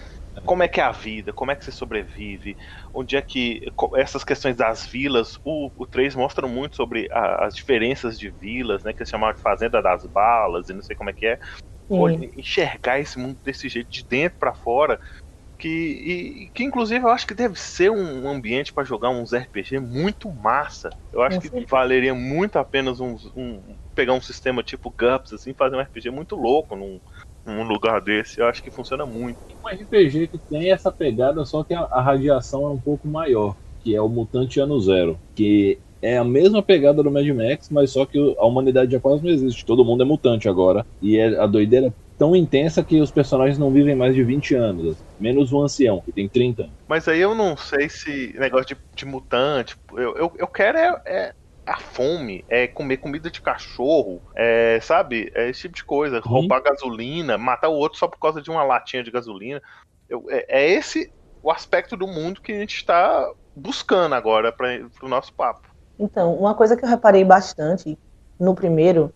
como 0.44 0.64
é 0.64 0.68
que 0.68 0.80
é 0.82 0.84
a 0.84 0.92
vida, 0.92 1.32
como 1.32 1.52
é 1.52 1.56
que 1.56 1.64
você 1.64 1.72
sobrevive, 1.72 2.58
onde 2.94 3.16
é 3.16 3.22
que. 3.22 3.62
Essas 3.96 4.24
questões 4.24 4.56
das 4.56 4.86
vilas, 4.86 5.40
o, 5.44 5.72
o 5.76 5.86
3 5.86 6.16
mostra 6.16 6.48
muito 6.48 6.76
sobre 6.76 7.08
a- 7.12 7.46
as 7.46 7.56
diferenças 7.56 8.18
de 8.20 8.30
vilas, 8.30 8.84
né? 8.84 8.92
Que 8.94 9.02
eles 9.02 9.10
chamavam 9.10 9.36
de 9.36 9.42
Fazenda 9.42 9.82
das 9.82 10.06
Balas 10.06 10.70
e 10.70 10.74
não 10.74 10.82
sei 10.82 10.96
como 10.96 11.10
é 11.10 11.14
que 11.14 11.26
é. 11.26 11.40
Olha, 12.02 12.30
enxergar 12.36 13.00
esse 13.00 13.18
mundo 13.20 13.40
desse 13.44 13.70
jeito, 13.70 13.90
de 13.92 14.04
dentro 14.04 14.40
pra 14.40 14.54
fora, 14.54 15.00
que, 15.58 15.68
e- 15.70 16.50
que 16.54 16.64
inclusive 16.64 17.06
eu 17.06 17.10
acho 17.10 17.26
que 17.26 17.34
deve 17.34 17.56
ser 17.58 17.90
um 17.90 18.28
ambiente 18.28 18.74
pra 18.74 18.84
jogar 18.84 19.10
uns 19.10 19.32
RPG 19.34 19.80
muito 19.80 20.30
massa. 20.30 20.90
Eu 21.14 21.22
acho 21.22 21.40
que 21.40 21.48
valeria 21.70 22.14
muito 22.14 22.58
a 22.58 22.64
pena 22.66 22.92
uns- 22.92 23.32
um, 23.36 23.78
pegar 23.94 24.14
um 24.14 24.22
sistema 24.22 24.62
tipo 24.64 24.90
GUPS, 24.90 25.34
assim, 25.34 25.54
fazer 25.54 25.76
um 25.76 25.80
RPG 25.80 26.10
muito 26.10 26.36
louco 26.36 26.76
num, 26.76 27.00
num 27.46 27.64
lugar 27.64 28.02
desse. 28.02 28.40
Eu 28.40 28.48
acho 28.48 28.64
que 28.64 28.72
funciona 28.72 29.06
muito. 29.06 29.38
Um 29.64 29.70
RPG 29.70 30.28
que 30.28 30.38
tem 30.38 30.72
essa 30.72 30.92
pegada, 30.92 31.46
só 31.46 31.64
que 31.64 31.74
a, 31.74 31.82
a 31.82 32.02
radiação 32.02 32.66
é 32.66 32.70
um 32.70 32.80
pouco 32.80 33.08
maior, 33.08 33.56
que 33.84 33.96
é 33.96 34.02
o 34.02 34.10
Mutante 34.10 34.60
Ano 34.60 34.80
Zero, 34.80 35.20
que 35.36 35.78
é 36.02 36.18
a 36.18 36.24
mesma 36.24 36.62
pegada 36.62 37.02
do 37.02 37.12
Mad 37.12 37.28
Max, 37.30 37.70
mas 37.70 37.92
só 37.92 38.06
que 38.06 38.36
a 38.38 38.46
humanidade 38.46 38.92
já 38.92 39.00
quase 39.00 39.24
não 39.24 39.32
existe. 39.32 39.66
Todo 39.66 39.86
mundo 39.86 40.04
é 40.04 40.06
mutante 40.06 40.48
agora. 40.48 40.86
E 41.02 41.18
é, 41.18 41.40
a 41.40 41.48
doideira 41.48 41.88
é 41.88 41.94
tão 42.18 42.36
intensa 42.36 42.84
que 42.84 43.02
os 43.02 43.12
personagens 43.12 43.58
não 43.58 43.72
vivem 43.72 43.96
mais 43.96 44.14
de 44.14 44.24
20 44.24 44.56
anos, 44.56 44.98
menos 45.20 45.52
o 45.52 45.62
ancião, 45.62 46.02
que 46.02 46.12
tem 46.12 46.30
30 46.30 46.64
anos. 46.64 46.74
Mas 46.88 47.08
aí 47.08 47.20
eu 47.20 47.34
não 47.34 47.58
sei 47.58 47.90
se 47.90 48.36
negócio 48.38 48.68
de, 48.68 48.78
de 48.96 49.06
mutante. 49.06 49.76
Eu, 49.94 50.16
eu, 50.16 50.34
eu 50.38 50.48
quero 50.48 50.78
é, 50.78 51.02
é 51.06 51.34
a 51.66 51.78
fome, 51.78 52.46
é 52.48 52.68
comer 52.68 52.98
comida 52.98 53.30
de 53.32 53.42
cachorro, 53.42 54.22
é, 54.36 54.80
sabe? 54.82 55.32
É 55.34 55.50
esse 55.50 55.62
tipo 55.62 55.76
de 55.76 55.84
coisa. 55.84 56.20
Roubar 56.20 56.62
gasolina, 56.62 57.38
matar 57.38 57.70
o 57.70 57.74
outro 57.74 57.98
só 57.98 58.08
por 58.08 58.20
causa 58.20 58.42
de 58.42 58.52
uma 58.52 58.64
latinha 58.64 59.04
de 59.04 59.12
gasolina. 59.12 59.62
Eu- 60.08 60.26
é, 60.30 60.46
é 60.48 60.70
esse 60.70 61.12
o 61.42 61.52
aspecto 61.52 61.98
do 61.98 62.08
mundo 62.08 62.42
que 62.42 62.52
a 62.52 62.60
gente 62.60 62.76
está 62.76 63.28
buscando 63.56 64.16
agora 64.16 64.52
para 64.52 64.88
o 65.02 65.08
nosso 65.08 65.34
papo. 65.34 65.68
Então, 65.98 66.36
uma 66.36 66.54
coisa 66.54 66.76
que 66.76 66.84
eu 66.84 66.90
reparei 66.90 67.24
bastante 67.24 67.98
no 68.40 68.54
primeiro 68.54 69.14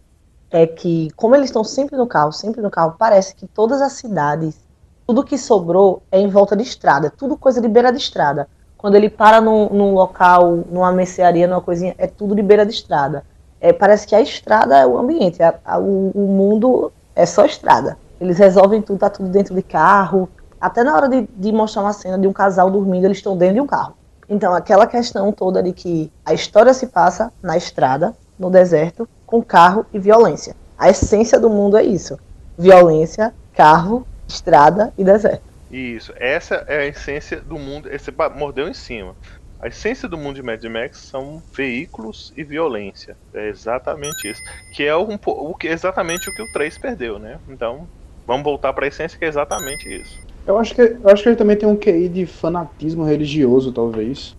é 0.51 0.65
que, 0.65 1.09
como 1.15 1.35
eles 1.35 1.49
estão 1.49 1.63
sempre 1.63 1.95
no 1.97 2.07
carro, 2.07 2.31
sempre 2.31 2.62
no 2.62 2.71
carro, 2.71 2.95
parece 2.97 3.35
que 3.35 3.47
todas 3.47 3.81
as 3.81 3.93
cidades, 3.93 4.59
tudo 5.07 5.23
que 5.23 5.38
sobrou 5.38 6.03
é 6.12 6.19
em 6.19 6.27
volta 6.27 6.55
de 6.55 6.63
estrada, 6.63 7.12
tudo 7.12 7.38
coisa 7.38 7.62
de 7.62 7.67
beira 7.67 7.91
de 7.91 7.97
estrada. 7.99 8.49
Quando 8.80 8.96
ele 8.96 9.10
para 9.10 9.42
num, 9.42 9.68
num 9.68 9.94
local, 9.94 10.63
numa 10.72 10.89
mercearia, 10.89 11.46
numa 11.46 11.60
coisinha, 11.60 11.94
é 11.98 12.08
tudo 12.08 12.34
de 12.34 12.42
beira 12.42 12.65
de 12.65 12.72
estrada. 12.72 13.26
É, 13.60 13.74
parece 13.74 14.08
que 14.08 14.15
a 14.15 14.22
estrada 14.22 14.78
é 14.78 14.88
o 14.88 14.98
ambiente, 14.98 15.44
a, 15.44 15.54
a, 15.65 15.78
o, 15.78 16.12
o 16.15 16.28
mundo 16.28 16.89
é 17.13 17.26
só 17.26 17.44
estrada. 17.44 17.98
Eles 18.22 18.38
resolvem 18.38 18.82
tudo, 18.82 19.00
tá 19.00 19.10
tudo 19.10 19.28
dentro 19.28 19.54
de 19.54 19.62
carro. 19.62 20.30
Até 20.62 20.82
na 20.82 20.96
hora 20.96 21.10
de, 21.10 21.28
de 21.36 21.52
mostrar 21.52 21.82
uma 21.82 21.92
cena 21.92 22.18
de 22.18 22.26
um 22.26 22.32
casal 22.32 22.72
dormindo, 22.72 23.04
eles 23.04 23.18
estão 23.18 23.36
dentro 23.36 23.56
de 23.56 23.62
um 23.62 23.68
carro. 23.68 23.96
Então, 24.30 24.56
aquela 24.56 24.88
questão 24.88 25.30
toda 25.34 25.62
de 25.62 25.74
que 25.74 26.10
a 26.26 26.34
história 26.34 26.74
se 26.74 26.88
passa 26.88 27.34
na 27.44 27.58
estrada, 27.58 28.15
no 28.38 28.50
deserto, 28.50 29.10
com 29.26 29.44
carro 29.44 29.86
e 29.94 30.00
violência. 30.00 30.56
A 30.78 30.89
essência 30.89 31.38
do 31.38 31.50
mundo 31.50 31.76
é 31.76 31.84
isso: 31.84 32.18
violência, 32.58 33.34
carro, 33.54 34.08
estrada 34.26 34.94
e 34.98 35.04
deserto. 35.04 35.48
Isso, 35.69 36.13
essa 36.15 36.65
é 36.67 36.79
a 36.79 36.86
essência 36.86 37.41
do 37.41 37.58
mundo. 37.58 37.89
Esse 37.91 38.12
mordeu 38.36 38.67
em 38.67 38.73
cima. 38.73 39.15
A 39.62 39.67
essência 39.67 40.08
do 40.08 40.17
mundo 40.17 40.36
de 40.36 40.41
Mad 40.41 40.63
Max 40.63 40.97
são 40.99 41.43
veículos 41.53 42.34
e 42.36 42.43
violência. 42.43 43.17
É 43.34 43.49
exatamente 43.49 44.29
isso. 44.29 44.41
Que 44.73 44.86
é 44.86 44.95
um, 44.95 45.17
o 45.25 45.53
que 45.53 45.67
exatamente 45.67 46.29
o 46.29 46.34
que 46.34 46.41
o 46.41 46.51
3 46.53 46.77
perdeu, 46.77 47.19
né? 47.19 47.39
Então, 47.47 47.88
vamos 48.25 48.43
voltar 48.43 48.71
para 48.71 48.86
a 48.86 48.88
essência 48.88 49.19
que 49.19 49.25
é 49.25 49.27
exatamente 49.27 49.93
isso. 49.93 50.17
Eu 50.47 50.58
acho 50.58 50.73
que 50.73 50.82
eu 50.82 51.10
acho 51.10 51.21
que 51.21 51.29
ele 51.29 51.36
também 51.36 51.58
tem 51.58 51.67
um 51.67 51.75
QI 51.75 52.08
de 52.08 52.25
fanatismo 52.25 53.03
religioso, 53.03 53.73
talvez. 53.73 54.34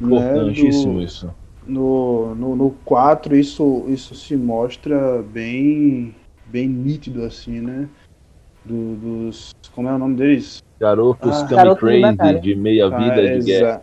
Importantíssimo 0.00 0.94
né? 0.94 0.98
Do, 0.98 1.04
isso. 1.04 1.34
No, 1.64 2.34
no, 2.34 2.56
no 2.56 2.70
4 2.84 3.36
isso, 3.36 3.84
isso 3.86 4.14
se 4.16 4.36
mostra 4.36 5.22
bem 5.22 6.14
bem 6.44 6.68
nítido 6.68 7.24
assim, 7.24 7.60
né? 7.60 7.88
Do, 8.64 8.96
dos. 8.96 9.50
Como 9.74 9.88
é 9.88 9.92
o 9.92 9.98
nome 9.98 10.16
deles? 10.16 10.58
Garotos 10.80 11.42
ah, 11.52 11.76
Crazy 11.76 12.40
de 12.40 12.54
meia 12.56 12.88
vida 12.88 13.20
ah, 13.20 13.38
de 13.38 13.44
guerra. 13.44 13.82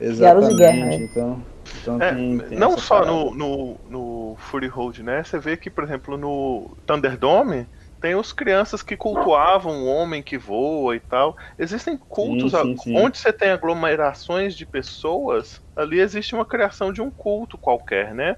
Exatamente. 0.00 0.50
De 0.50 0.56
guerra, 0.56 0.86
né? 0.86 0.94
Então, 0.96 1.42
então 1.82 2.02
é, 2.02 2.14
tem, 2.14 2.38
tem 2.38 2.58
não 2.58 2.78
só 2.78 3.04
no, 3.04 3.34
no, 3.34 3.76
no 3.88 4.36
Fury 4.38 4.66
Road, 4.66 5.02
né? 5.02 5.22
Você 5.22 5.38
vê 5.38 5.56
que, 5.56 5.70
por 5.70 5.84
exemplo, 5.84 6.16
no 6.16 6.76
Thunderdome 6.86 7.66
tem 8.00 8.16
os 8.16 8.32
crianças 8.32 8.82
que 8.82 8.96
cultuavam 8.96 9.84
o 9.84 9.86
homem 9.86 10.22
que 10.22 10.36
voa 10.36 10.96
e 10.96 11.00
tal. 11.00 11.36
Existem 11.56 11.96
cultos 11.96 12.50
sim, 12.50 12.76
sim, 12.76 12.76
sim. 12.76 12.96
onde 12.96 13.16
você 13.16 13.32
tem 13.32 13.50
aglomerações 13.50 14.56
de 14.56 14.66
pessoas, 14.66 15.60
ali 15.76 16.00
existe 16.00 16.34
uma 16.34 16.44
criação 16.44 16.92
de 16.92 17.00
um 17.00 17.10
culto 17.10 17.56
qualquer, 17.56 18.12
né? 18.12 18.36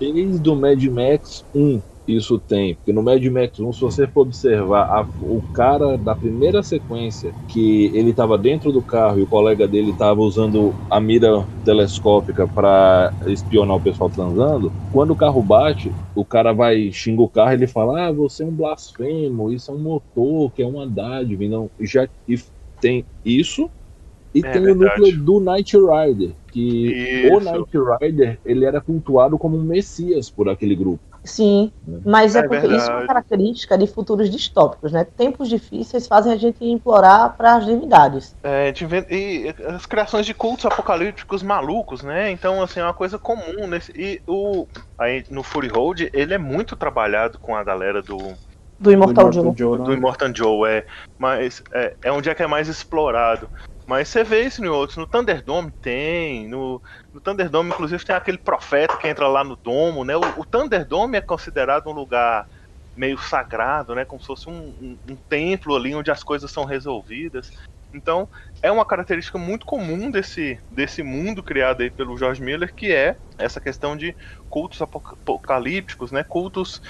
Desde 0.00 0.50
o 0.50 0.56
Mad 0.56 0.82
Max 0.86 1.44
1, 1.54 1.80
isso 2.06 2.38
tem. 2.38 2.74
Porque 2.74 2.92
no 2.92 3.02
Mad 3.02 3.24
Max 3.26 3.58
1, 3.58 3.72
se 3.72 3.80
você 3.80 4.06
for 4.06 4.22
observar 4.22 4.82
a, 4.82 5.06
o 5.22 5.42
cara 5.52 5.96
da 5.96 6.14
primeira 6.14 6.62
sequência, 6.62 7.32
que 7.48 7.86
ele 7.94 8.10
estava 8.10 8.36
dentro 8.36 8.70
do 8.70 8.82
carro 8.82 9.18
e 9.18 9.22
o 9.22 9.26
colega 9.26 9.66
dele 9.66 9.90
estava 9.90 10.20
usando 10.20 10.74
a 10.90 11.00
mira 11.00 11.46
telescópica 11.64 12.46
para 12.46 13.12
espionar 13.26 13.76
o 13.76 13.80
pessoal 13.80 14.10
transando, 14.10 14.72
quando 14.92 15.12
o 15.12 15.16
carro 15.16 15.42
bate, 15.42 15.90
o 16.14 16.24
cara 16.24 16.52
vai 16.52 16.92
xinga 16.92 17.22
o 17.22 17.28
carro 17.28 17.52
e 17.52 17.54
ele 17.54 17.66
fala: 17.66 18.06
Ah, 18.06 18.12
você 18.12 18.42
é 18.42 18.46
um 18.46 18.52
blasfemo, 18.52 19.50
isso 19.50 19.70
é 19.70 19.74
um 19.74 19.78
motor, 19.78 20.50
que 20.52 20.62
é 20.62 20.66
uma 20.66 20.86
dádiva. 20.86 21.44
Não, 21.44 21.70
já 21.80 22.08
e 22.28 22.38
tem 22.80 23.04
isso. 23.24 23.70
E 24.34 24.40
é 24.40 24.50
tem 24.50 24.62
verdade. 24.62 25.00
o 25.00 25.06
núcleo 25.06 25.24
do 25.24 25.40
Knight 25.40 25.76
Rider, 25.76 26.32
que 26.50 26.90
isso. 26.90 27.34
o 27.34 27.40
Knight 27.40 27.70
Rider 28.00 28.40
ele 28.44 28.64
era 28.64 28.80
cultuado 28.80 29.38
como 29.38 29.56
um 29.56 29.62
messias 29.62 30.28
por 30.28 30.48
aquele 30.48 30.74
grupo. 30.74 31.13
Sim, 31.24 31.72
né? 31.86 32.00
mas 32.04 32.36
é, 32.36 32.40
é 32.40 32.42
porque 32.42 32.60
verdade. 32.60 32.82
isso 32.82 32.90
é 32.90 32.94
uma 32.94 33.06
característica 33.06 33.78
de 33.78 33.86
futuros 33.86 34.28
distópicos, 34.30 34.92
né? 34.92 35.04
Tempos 35.04 35.48
difíceis 35.48 36.06
fazem 36.06 36.32
a 36.32 36.36
gente 36.36 36.62
implorar 36.62 37.34
para 37.34 37.54
as 37.56 37.64
divindades. 37.64 38.36
É, 38.42 38.72
e 39.10 39.54
as 39.74 39.86
criações 39.86 40.26
de 40.26 40.34
cultos 40.34 40.66
apocalípticos 40.66 41.42
malucos, 41.42 42.02
né? 42.02 42.30
Então, 42.30 42.62
assim, 42.62 42.80
é 42.80 42.84
uma 42.84 42.92
coisa 42.92 43.18
comum 43.18 43.66
nesse 43.66 43.90
e 43.92 44.20
o 44.26 44.66
aí 44.98 45.24
no 45.30 45.42
Fury 45.42 45.68
Road, 45.68 46.10
ele 46.12 46.34
é 46.34 46.38
muito 46.38 46.76
trabalhado 46.76 47.38
com 47.38 47.56
a 47.56 47.64
galera 47.64 48.02
do 48.02 48.18
do 48.78 48.92
Immortal, 48.92 49.30
do 49.30 49.38
Immortal 49.38 49.54
Joe. 49.56 49.56
Joe. 49.56 49.78
Do 49.78 49.90
né? 49.90 49.96
Immortal 49.96 50.34
Joe, 50.34 50.68
é, 50.68 50.86
mas 51.18 51.62
é, 51.72 51.94
é 52.02 52.12
onde 52.12 52.28
é 52.28 52.34
que 52.34 52.42
é 52.42 52.46
mais 52.46 52.68
explorado. 52.68 53.48
Mas 53.86 54.08
você 54.08 54.24
vê 54.24 54.42
isso 54.42 54.64
em 54.64 54.68
outros. 54.68 54.96
No 54.96 55.06
Thunderdome 55.06 55.70
tem. 55.80 56.48
No, 56.48 56.82
no 57.12 57.20
Thunderdome, 57.20 57.70
inclusive, 57.70 58.04
tem 58.04 58.16
aquele 58.16 58.38
profeta 58.38 58.96
que 58.96 59.06
entra 59.06 59.28
lá 59.28 59.44
no 59.44 59.56
domo, 59.56 60.04
né? 60.04 60.16
O, 60.16 60.40
o 60.40 60.44
Thunderdome 60.44 61.18
é 61.18 61.20
considerado 61.20 61.88
um 61.88 61.92
lugar 61.92 62.48
meio 62.96 63.18
sagrado, 63.18 63.94
né? 63.94 64.04
Como 64.04 64.20
se 64.20 64.26
fosse 64.26 64.48
um, 64.48 64.68
um, 64.80 64.98
um, 65.10 65.16
templo 65.28 65.76
ali 65.76 65.94
onde 65.94 66.10
as 66.10 66.22
coisas 66.22 66.50
são 66.50 66.64
resolvidas. 66.64 67.50
Então, 67.92 68.28
é 68.62 68.72
uma 68.72 68.84
característica 68.84 69.38
muito 69.38 69.66
comum 69.66 70.10
desse, 70.10 70.58
desse 70.70 71.02
mundo 71.02 71.42
criado 71.42 71.82
aí 71.82 71.90
pelo 71.90 72.16
George 72.16 72.42
Miller, 72.42 72.74
que 72.74 72.92
é 72.92 73.16
essa 73.36 73.60
questão 73.60 73.96
de 73.96 74.16
cultos 74.48 74.80
apocalípticos, 74.80 76.10
né? 76.10 76.24
Cultos 76.24 76.80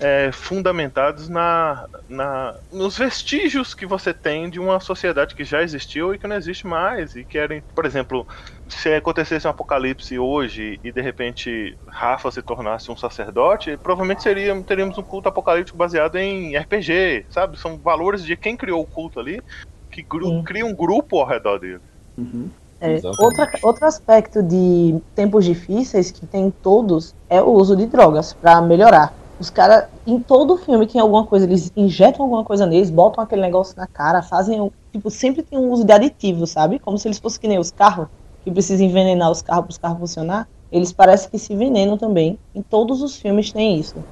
é, 0.00 0.30
fundamentados 0.32 1.28
na, 1.28 1.86
na, 2.08 2.54
nos 2.72 2.98
vestígios 2.98 3.74
que 3.74 3.86
você 3.86 4.12
tem 4.12 4.50
de 4.50 4.58
uma 4.58 4.80
sociedade 4.80 5.34
que 5.34 5.44
já 5.44 5.62
existiu 5.62 6.14
e 6.14 6.18
que 6.18 6.26
não 6.26 6.36
existe 6.36 6.66
mais. 6.66 7.14
E 7.14 7.24
querem, 7.24 7.62
por 7.74 7.86
exemplo, 7.86 8.26
se 8.68 8.92
acontecesse 8.92 9.46
um 9.46 9.50
apocalipse 9.50 10.18
hoje 10.18 10.80
e 10.82 10.90
de 10.90 11.00
repente 11.00 11.76
Rafa 11.86 12.30
se 12.30 12.42
tornasse 12.42 12.90
um 12.90 12.96
sacerdote, 12.96 13.76
provavelmente 13.76 14.22
seria, 14.22 14.60
teríamos 14.62 14.98
um 14.98 15.02
culto 15.02 15.28
apocalíptico 15.28 15.78
baseado 15.78 16.16
em 16.16 16.56
RPG, 16.56 17.26
sabe? 17.30 17.58
São 17.58 17.78
valores 17.78 18.24
de 18.24 18.36
quem 18.36 18.56
criou 18.56 18.82
o 18.82 18.86
culto 18.86 19.20
ali 19.20 19.42
que 19.90 20.02
gru 20.02 20.42
cria 20.42 20.66
um 20.66 20.74
grupo 20.74 21.20
ao 21.20 21.26
redor 21.26 21.58
dele. 21.58 21.80
Uhum. 22.18 22.48
É, 22.80 23.00
outra, 23.18 23.50
outro 23.62 23.86
aspecto 23.86 24.42
de 24.42 25.00
tempos 25.14 25.44
difíceis 25.44 26.10
que 26.10 26.26
tem 26.26 26.50
todos 26.50 27.14
é 27.30 27.40
o 27.40 27.50
uso 27.50 27.76
de 27.76 27.86
drogas 27.86 28.34
para 28.34 28.60
melhorar. 28.60 29.14
Os 29.38 29.50
caras, 29.50 29.88
em 30.06 30.22
todo 30.22 30.56
filme 30.56 30.86
tem 30.86 31.00
alguma 31.00 31.26
coisa, 31.26 31.44
eles 31.44 31.70
injetam 31.76 32.24
alguma 32.24 32.44
coisa 32.44 32.66
neles, 32.66 32.90
botam 32.90 33.22
aquele 33.22 33.42
negócio 33.42 33.74
na 33.76 33.86
cara, 33.86 34.22
fazem. 34.22 34.70
Tipo, 34.92 35.10
sempre 35.10 35.42
tem 35.42 35.58
um 35.58 35.70
uso 35.70 35.84
de 35.84 35.92
aditivo, 35.92 36.46
sabe? 36.46 36.78
Como 36.78 36.96
se 36.96 37.08
eles 37.08 37.18
fossem 37.18 37.40
que 37.40 37.48
nem 37.48 37.58
os 37.58 37.70
carros, 37.70 38.06
que 38.42 38.50
precisam 38.50 38.86
envenenar 38.86 39.30
os 39.30 39.42
carros 39.42 39.64
para 39.64 39.70
os 39.72 39.78
carros 39.78 39.98
funcionar. 39.98 40.48
Eles 40.70 40.92
parecem 40.92 41.30
que 41.30 41.38
se 41.38 41.52
envenenam 41.52 41.98
também. 41.98 42.38
Em 42.54 42.62
todos 42.62 43.02
os 43.02 43.16
filmes 43.16 43.52
tem 43.52 43.78
isso. 43.78 44.04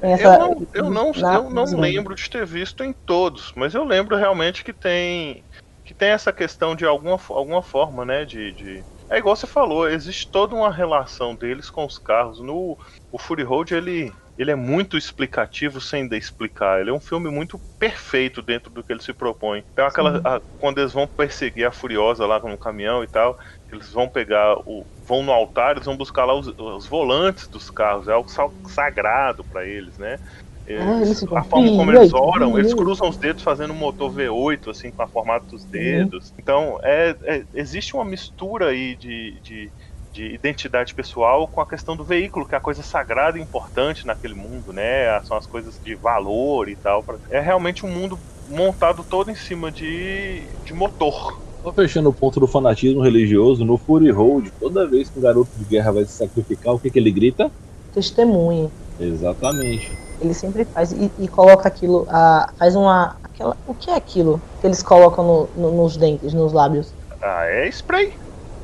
Tem 0.00 0.12
essa, 0.12 0.34
eu 0.34 0.38
não, 0.38 0.66
eu 0.74 0.90
não, 0.90 1.12
na, 1.12 1.34
eu 1.34 1.50
não 1.50 1.80
lembro 1.80 2.14
de 2.14 2.28
ter 2.28 2.44
visto 2.44 2.82
em 2.82 2.92
todos, 3.06 3.52
mas 3.56 3.74
eu 3.74 3.84
lembro 3.84 4.16
realmente 4.16 4.64
que 4.64 4.72
tem 4.72 5.44
que 5.84 5.94
tem 5.94 6.08
essa 6.08 6.32
questão 6.32 6.74
de 6.74 6.84
alguma, 6.84 7.16
alguma 7.30 7.62
forma, 7.62 8.04
né, 8.04 8.24
de, 8.24 8.52
de 8.52 8.84
é 9.08 9.18
igual 9.18 9.36
você 9.36 9.46
falou, 9.46 9.88
existe 9.88 10.28
toda 10.32 10.54
uma 10.54 10.72
relação 10.72 11.36
deles 11.36 11.70
com 11.70 11.86
os 11.86 11.96
carros. 11.96 12.40
No 12.40 12.76
o 13.12 13.18
Fury 13.18 13.44
Road 13.44 13.72
ele 13.72 14.12
ele 14.38 14.50
é 14.50 14.54
muito 14.54 14.96
explicativo 14.96 15.80
sem 15.80 16.06
de 16.06 16.16
explicar. 16.16 16.80
Ele 16.80 16.90
é 16.90 16.92
um 16.92 17.00
filme 17.00 17.30
muito 17.30 17.60
perfeito 17.78 18.42
dentro 18.42 18.70
do 18.70 18.82
que 18.82 18.92
ele 18.92 19.02
se 19.02 19.12
propõe. 19.12 19.64
Então 19.72 19.86
aquela 19.86 20.20
a, 20.24 20.40
quando 20.58 20.78
eles 20.78 20.92
vão 20.92 21.06
perseguir 21.06 21.66
a 21.66 21.72
Furiosa 21.72 22.26
lá 22.26 22.38
no 22.40 22.58
caminhão 22.58 23.02
e 23.02 23.06
tal, 23.06 23.38
eles 23.70 23.90
vão 23.92 24.08
pegar 24.08 24.56
o 24.66 24.84
vão 25.06 25.22
no 25.22 25.32
altar, 25.32 25.72
eles 25.72 25.86
vão 25.86 25.96
buscar 25.96 26.24
lá 26.24 26.34
os, 26.34 26.48
os 26.58 26.86
volantes 26.86 27.46
dos 27.46 27.70
carros, 27.70 28.08
é 28.08 28.12
algo 28.12 28.28
sagrado 28.66 29.44
para 29.44 29.64
eles, 29.64 29.96
né? 29.98 30.18
Eles, 30.66 31.22
ah, 31.30 31.38
a 31.38 31.44
forma 31.44 31.68
como 31.68 31.92
eles 31.92 32.12
oram, 32.12 32.58
eles 32.58 32.74
cruzam 32.74 33.08
os 33.08 33.16
dedos 33.16 33.40
fazendo 33.40 33.72
um 33.72 33.76
motor 33.76 34.12
V8, 34.12 34.68
assim, 34.68 34.90
com 34.90 35.00
a 35.00 35.06
formato 35.06 35.46
dos 35.54 35.64
dedos. 35.64 36.34
Então, 36.36 36.76
é, 36.82 37.16
é, 37.22 37.44
existe 37.54 37.94
uma 37.94 38.04
mistura 38.04 38.70
aí 38.70 38.96
de, 38.96 39.38
de 39.42 39.70
de 40.16 40.34
identidade 40.34 40.94
pessoal 40.94 41.46
com 41.46 41.60
a 41.60 41.66
questão 41.66 41.94
do 41.94 42.02
veículo, 42.02 42.46
que 42.46 42.54
é 42.54 42.58
a 42.58 42.60
coisa 42.60 42.82
sagrada 42.82 43.38
e 43.38 43.42
importante 43.42 44.06
naquele 44.06 44.32
mundo, 44.32 44.72
né? 44.72 45.20
São 45.24 45.36
as 45.36 45.46
coisas 45.46 45.78
de 45.84 45.94
valor 45.94 46.70
e 46.70 46.76
tal. 46.76 47.04
É 47.30 47.38
realmente 47.38 47.84
um 47.84 47.90
mundo 47.90 48.18
montado 48.48 49.04
todo 49.04 49.30
em 49.30 49.34
cima 49.34 49.70
de, 49.70 50.42
de 50.64 50.72
motor. 50.72 51.38
Só 51.62 51.70
fechando 51.70 52.08
o 52.08 52.12
ponto 52.14 52.40
do 52.40 52.46
fanatismo 52.46 53.02
religioso, 53.02 53.62
no 53.62 53.76
Fury 53.76 54.10
Road, 54.10 54.50
toda 54.58 54.86
vez 54.86 55.10
que 55.10 55.18
um 55.18 55.22
garoto 55.22 55.50
de 55.54 55.64
guerra 55.64 55.92
vai 55.92 56.04
se 56.04 56.12
sacrificar, 56.12 56.72
o 56.72 56.78
que, 56.78 56.90
que 56.90 56.98
ele 56.98 57.10
grita? 57.10 57.50
Testemunha. 57.92 58.70
Exatamente. 58.98 59.92
Ele 60.20 60.32
sempre 60.32 60.64
faz 60.64 60.92
e, 60.92 61.10
e 61.18 61.28
coloca 61.28 61.68
aquilo, 61.68 62.06
a, 62.08 62.50
faz 62.56 62.74
uma. 62.74 63.16
Aquela, 63.22 63.54
o 63.66 63.74
que 63.74 63.90
é 63.90 63.94
aquilo 63.94 64.40
que 64.62 64.66
eles 64.66 64.82
colocam 64.82 65.48
no, 65.54 65.70
no, 65.70 65.82
nos 65.82 65.98
dentes, 65.98 66.32
nos 66.32 66.54
lábios? 66.54 66.90
Ah, 67.20 67.44
é 67.44 67.68
spray. 67.68 68.14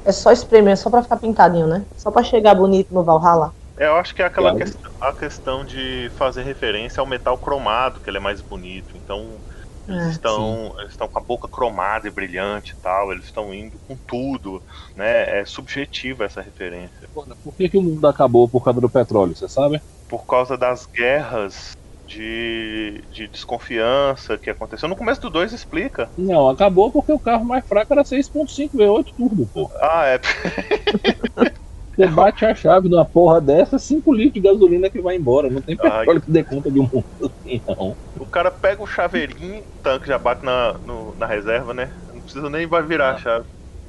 É 0.04 0.12
só 0.12 0.32
spray 0.32 0.62
mesmo, 0.62 0.82
só 0.84 0.90
pra 0.90 1.02
ficar 1.02 1.18
pintadinho, 1.18 1.66
né? 1.66 1.86
Só 1.96 2.10
pra 2.10 2.22
chegar 2.22 2.54
bonito 2.54 2.92
no 2.92 3.04
Valhalla. 3.04 3.52
É, 3.78 3.86
eu 3.86 3.96
acho 3.96 4.14
que 4.14 4.22
é 4.22 4.26
aquela 4.26 4.54
questão, 4.54 4.90
a 5.00 5.12
questão 5.12 5.64
de 5.64 6.10
fazer 6.14 6.42
referência 6.42 7.00
ao 7.00 7.06
metal 7.06 7.38
cromado, 7.38 8.00
que 8.00 8.10
ele 8.10 8.18
é 8.18 8.20
mais 8.20 8.42
bonito. 8.42 8.96
Então, 8.96 9.42
Eles 9.88 10.06
É, 10.06 10.10
estão, 10.12 10.74
eles 10.80 10.92
estão 10.92 11.08
com 11.08 11.18
a 11.20 11.22
boca 11.24 11.48
cromada 11.48 12.08
e 12.08 12.10
brilhante 12.10 12.74
e 12.74 12.78
tal, 12.80 13.12
eles 13.12 13.26
estão 13.26 13.54
indo 13.54 13.80
com 13.88 13.98
tudo, 14.06 14.62
né? 14.96 15.40
É 15.40 15.44
subjetiva 15.46 16.24
essa 16.24 16.42
referência. 16.42 17.08
Por 17.42 17.54
que, 17.56 17.68
que 17.68 17.78
o 17.78 17.82
mundo 17.82 18.06
acabou 18.06 18.48
por 18.48 18.64
causa 18.64 18.80
do 18.80 18.90
petróleo, 18.90 19.34
você 19.36 19.48
sabe? 19.48 19.82
Por 20.08 20.26
causa 20.26 20.56
das 20.56 20.86
guerras 20.86 21.72
de, 22.12 23.02
de 23.10 23.28
desconfiança 23.28 24.36
que 24.36 24.50
aconteceu. 24.50 24.88
No 24.88 24.96
começo 24.96 25.20
do 25.20 25.30
2 25.30 25.52
explica. 25.52 26.10
Não, 26.16 26.48
acabou 26.48 26.90
porque 26.92 27.12
o 27.12 27.18
carro 27.18 27.44
mais 27.44 27.66
fraco 27.66 27.92
era 27.92 28.04
6.5 28.04 28.76
V8 28.76 29.12
turbo, 29.16 29.48
pô. 29.52 29.70
Ah, 29.80 30.06
é. 30.06 30.20
Você 31.94 32.06
bate 32.06 32.44
a 32.46 32.54
chave 32.54 32.88
numa 32.88 33.04
porra 33.04 33.38
dessa, 33.40 33.78
5 33.78 34.14
litros 34.14 34.34
de 34.34 34.40
gasolina 34.40 34.88
que 34.88 35.00
vai 35.00 35.16
embora. 35.16 35.50
Não 35.50 35.60
tem 35.60 35.76
petróleo 35.76 36.22
que 36.22 36.30
dê 36.30 36.42
conta 36.42 36.70
de 36.70 36.80
um 36.80 36.84
mundo 36.84 37.04
assim, 37.20 37.60
não. 37.68 37.94
O 38.18 38.26
cara 38.26 38.50
pega 38.50 38.82
o 38.82 38.86
chaveirinho, 38.86 39.60
o 39.60 39.78
tanque 39.82 40.08
já 40.08 40.18
bate 40.18 40.42
na, 40.44 40.72
no- 40.78 41.14
na 41.16 41.26
reserva, 41.26 41.74
né? 41.74 41.92
Não 42.14 42.22
precisa 42.22 42.48
nem 42.48 42.66
vai 42.66 42.82
virar 42.82 43.10
a 43.10 43.18
chave. 43.18 43.46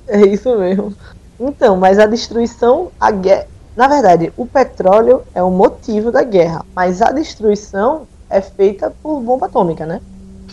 É 0.07 0.19
isso 0.19 0.53
mesmo. 0.57 0.93
Então, 1.39 1.77
mas 1.77 1.97
a 1.97 2.05
destruição, 2.05 2.91
a 2.99 3.09
guerra. 3.11 3.47
Na 3.75 3.87
verdade, 3.87 4.31
o 4.35 4.45
petróleo 4.45 5.23
é 5.33 5.41
o 5.41 5.49
motivo 5.49 6.11
da 6.11 6.23
guerra, 6.23 6.63
mas 6.75 7.01
a 7.01 7.11
destruição 7.11 8.07
é 8.33 8.41
feita 8.41 8.89
por 9.01 9.21
bomba 9.21 9.45
atômica, 9.45 9.85
né? 9.85 10.01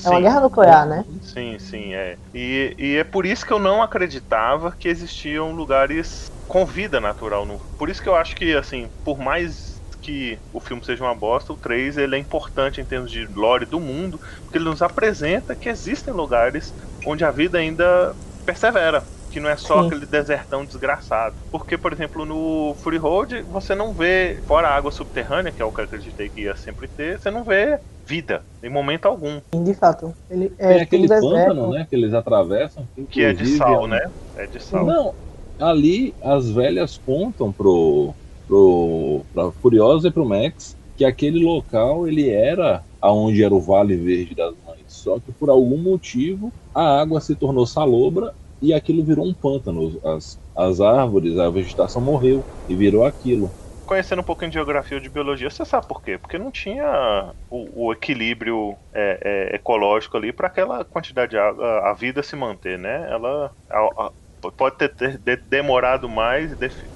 É 0.04 0.08
uma 0.08 0.16
Sim. 0.16 0.22
guerra 0.22 0.40
nuclear, 0.40 0.86
né? 0.86 1.04
Sim, 1.22 1.58
sim, 1.58 1.94
é. 1.94 2.16
E, 2.32 2.74
e 2.78 2.96
é 2.96 3.04
por 3.04 3.26
isso 3.26 3.44
que 3.44 3.52
eu 3.52 3.58
não 3.58 3.82
acreditava 3.82 4.74
que 4.78 4.88
existiam 4.88 5.52
lugares 5.52 6.30
com 6.46 6.64
vida 6.64 7.00
natural. 7.00 7.44
No... 7.44 7.60
Por 7.78 7.88
isso 7.88 8.02
que 8.02 8.08
eu 8.08 8.14
acho 8.14 8.34
que, 8.36 8.54
assim, 8.54 8.88
por 9.04 9.18
mais 9.18 9.80
que 10.00 10.38
o 10.52 10.60
filme 10.60 10.84
seja 10.84 11.04
uma 11.04 11.14
bosta, 11.14 11.52
o 11.52 11.56
3 11.56 11.98
ele 11.98 12.16
é 12.16 12.18
importante 12.18 12.80
em 12.80 12.84
termos 12.84 13.10
de 13.10 13.26
lore 13.26 13.66
do 13.66 13.80
mundo, 13.80 14.18
porque 14.44 14.58
ele 14.58 14.64
nos 14.64 14.82
apresenta 14.82 15.54
que 15.54 15.68
existem 15.68 16.14
lugares 16.14 16.72
onde 17.06 17.24
a 17.24 17.30
vida 17.30 17.58
ainda 17.58 18.14
persevera. 18.44 19.04
Que 19.30 19.38
não 19.40 19.48
é 19.48 19.56
só 19.56 19.82
Sim. 19.82 19.86
aquele 19.86 20.06
desertão 20.06 20.64
desgraçado. 20.66 21.36
Porque, 21.52 21.78
por 21.78 21.92
exemplo, 21.92 22.26
no 22.26 22.74
Free 22.82 22.98
Road, 22.98 23.42
você 23.44 23.74
não 23.74 23.94
vê, 23.94 24.42
fora 24.46 24.68
a 24.68 24.74
água 24.74 24.90
subterrânea, 24.90 25.52
que 25.52 25.62
é 25.62 25.64
o 25.64 25.72
que 25.72 25.80
eu 25.80 25.84
acreditei 25.84 26.28
que 26.28 26.42
ia 26.42 26.56
sempre 26.56 26.88
ter, 26.88 27.18
você 27.18 27.30
não 27.30 27.44
vê 27.44 27.78
vida, 28.06 28.42
em 28.62 28.68
momento 28.68 29.06
algum. 29.06 29.40
De 29.54 29.74
fato. 29.74 30.12
Ele 30.28 30.48
Tem 30.50 30.66
é 30.66 30.80
aquele 30.82 31.06
tudo 31.06 31.14
deserto. 31.20 31.46
pântano, 31.48 31.70
né, 31.72 31.86
que 31.88 31.94
eles 31.94 32.12
atravessam. 32.12 32.88
Que 33.08 33.22
é 33.22 33.32
de 33.32 33.46
sal, 33.56 33.84
um- 33.84 33.86
né? 33.86 34.00
É 34.36 34.46
de 34.48 34.58
sal. 34.58 34.84
Não, 34.84 35.14
ali 35.58 36.14
as 36.20 36.50
velhas 36.50 36.98
contam 36.98 37.52
pro, 37.52 38.12
pro 38.48 39.24
pra 39.32 39.52
Furiosa 39.52 40.08
e 40.08 40.10
pro 40.10 40.24
Max 40.24 40.76
que 40.96 41.04
aquele 41.04 41.44
local 41.44 42.06
ele 42.06 42.28
era 42.28 42.84
aonde 43.00 43.42
era 43.44 43.54
o 43.54 43.60
Vale 43.60 43.96
Verde 43.96 44.34
das 44.34 44.54
Mães. 44.66 44.84
Só 44.88 45.18
que 45.20 45.32
por 45.32 45.48
algum 45.48 45.78
motivo 45.78 46.52
a 46.74 47.00
água 47.00 47.20
se 47.20 47.36
tornou 47.36 47.66
salobra 47.66 48.34
e 48.60 48.72
aquilo 48.74 49.04
virou 49.04 49.26
um 49.26 49.34
pântano. 49.34 49.98
As, 50.04 50.40
as 50.56 50.80
árvores, 50.80 51.36
a 51.38 51.50
vegetação 51.50 52.02
morreu 52.02 52.46
e 52.68 52.76
virou 52.76 53.04
aquilo. 53.04 53.54
conhecendo 53.84 54.20
um 54.20 54.24
pouquinho 54.24 54.50
de 54.50 54.54
geografia 54.54 54.96
ou 54.96 55.02
de 55.02 55.10
biologia, 55.10 55.50
você 55.50 55.64
sabe 55.64 55.86
por 55.88 56.00
quê? 56.02 56.16
Porque 56.18 56.38
não 56.38 56.50
tinha 56.52 57.34
o, 57.48 57.86
o 57.88 57.92
equilíbrio 57.92 58.78
é, 58.92 59.48
é, 59.52 59.56
ecológico 59.56 60.16
ali 60.16 60.32
para 60.32 60.46
aquela 60.46 60.84
quantidade 60.84 61.30
de 61.32 61.38
água, 61.38 61.90
a 61.90 61.92
vida 61.94 62.22
se 62.22 62.36
manter, 62.36 62.78
né? 62.78 63.10
Ela 63.10 63.52
a- 63.68 64.06
a- 64.06 64.50
pode 64.56 64.76
ter, 64.78 64.94
ter 64.94 65.18
de- 65.18 65.36
demorado 65.36 66.08
mais 66.08 66.52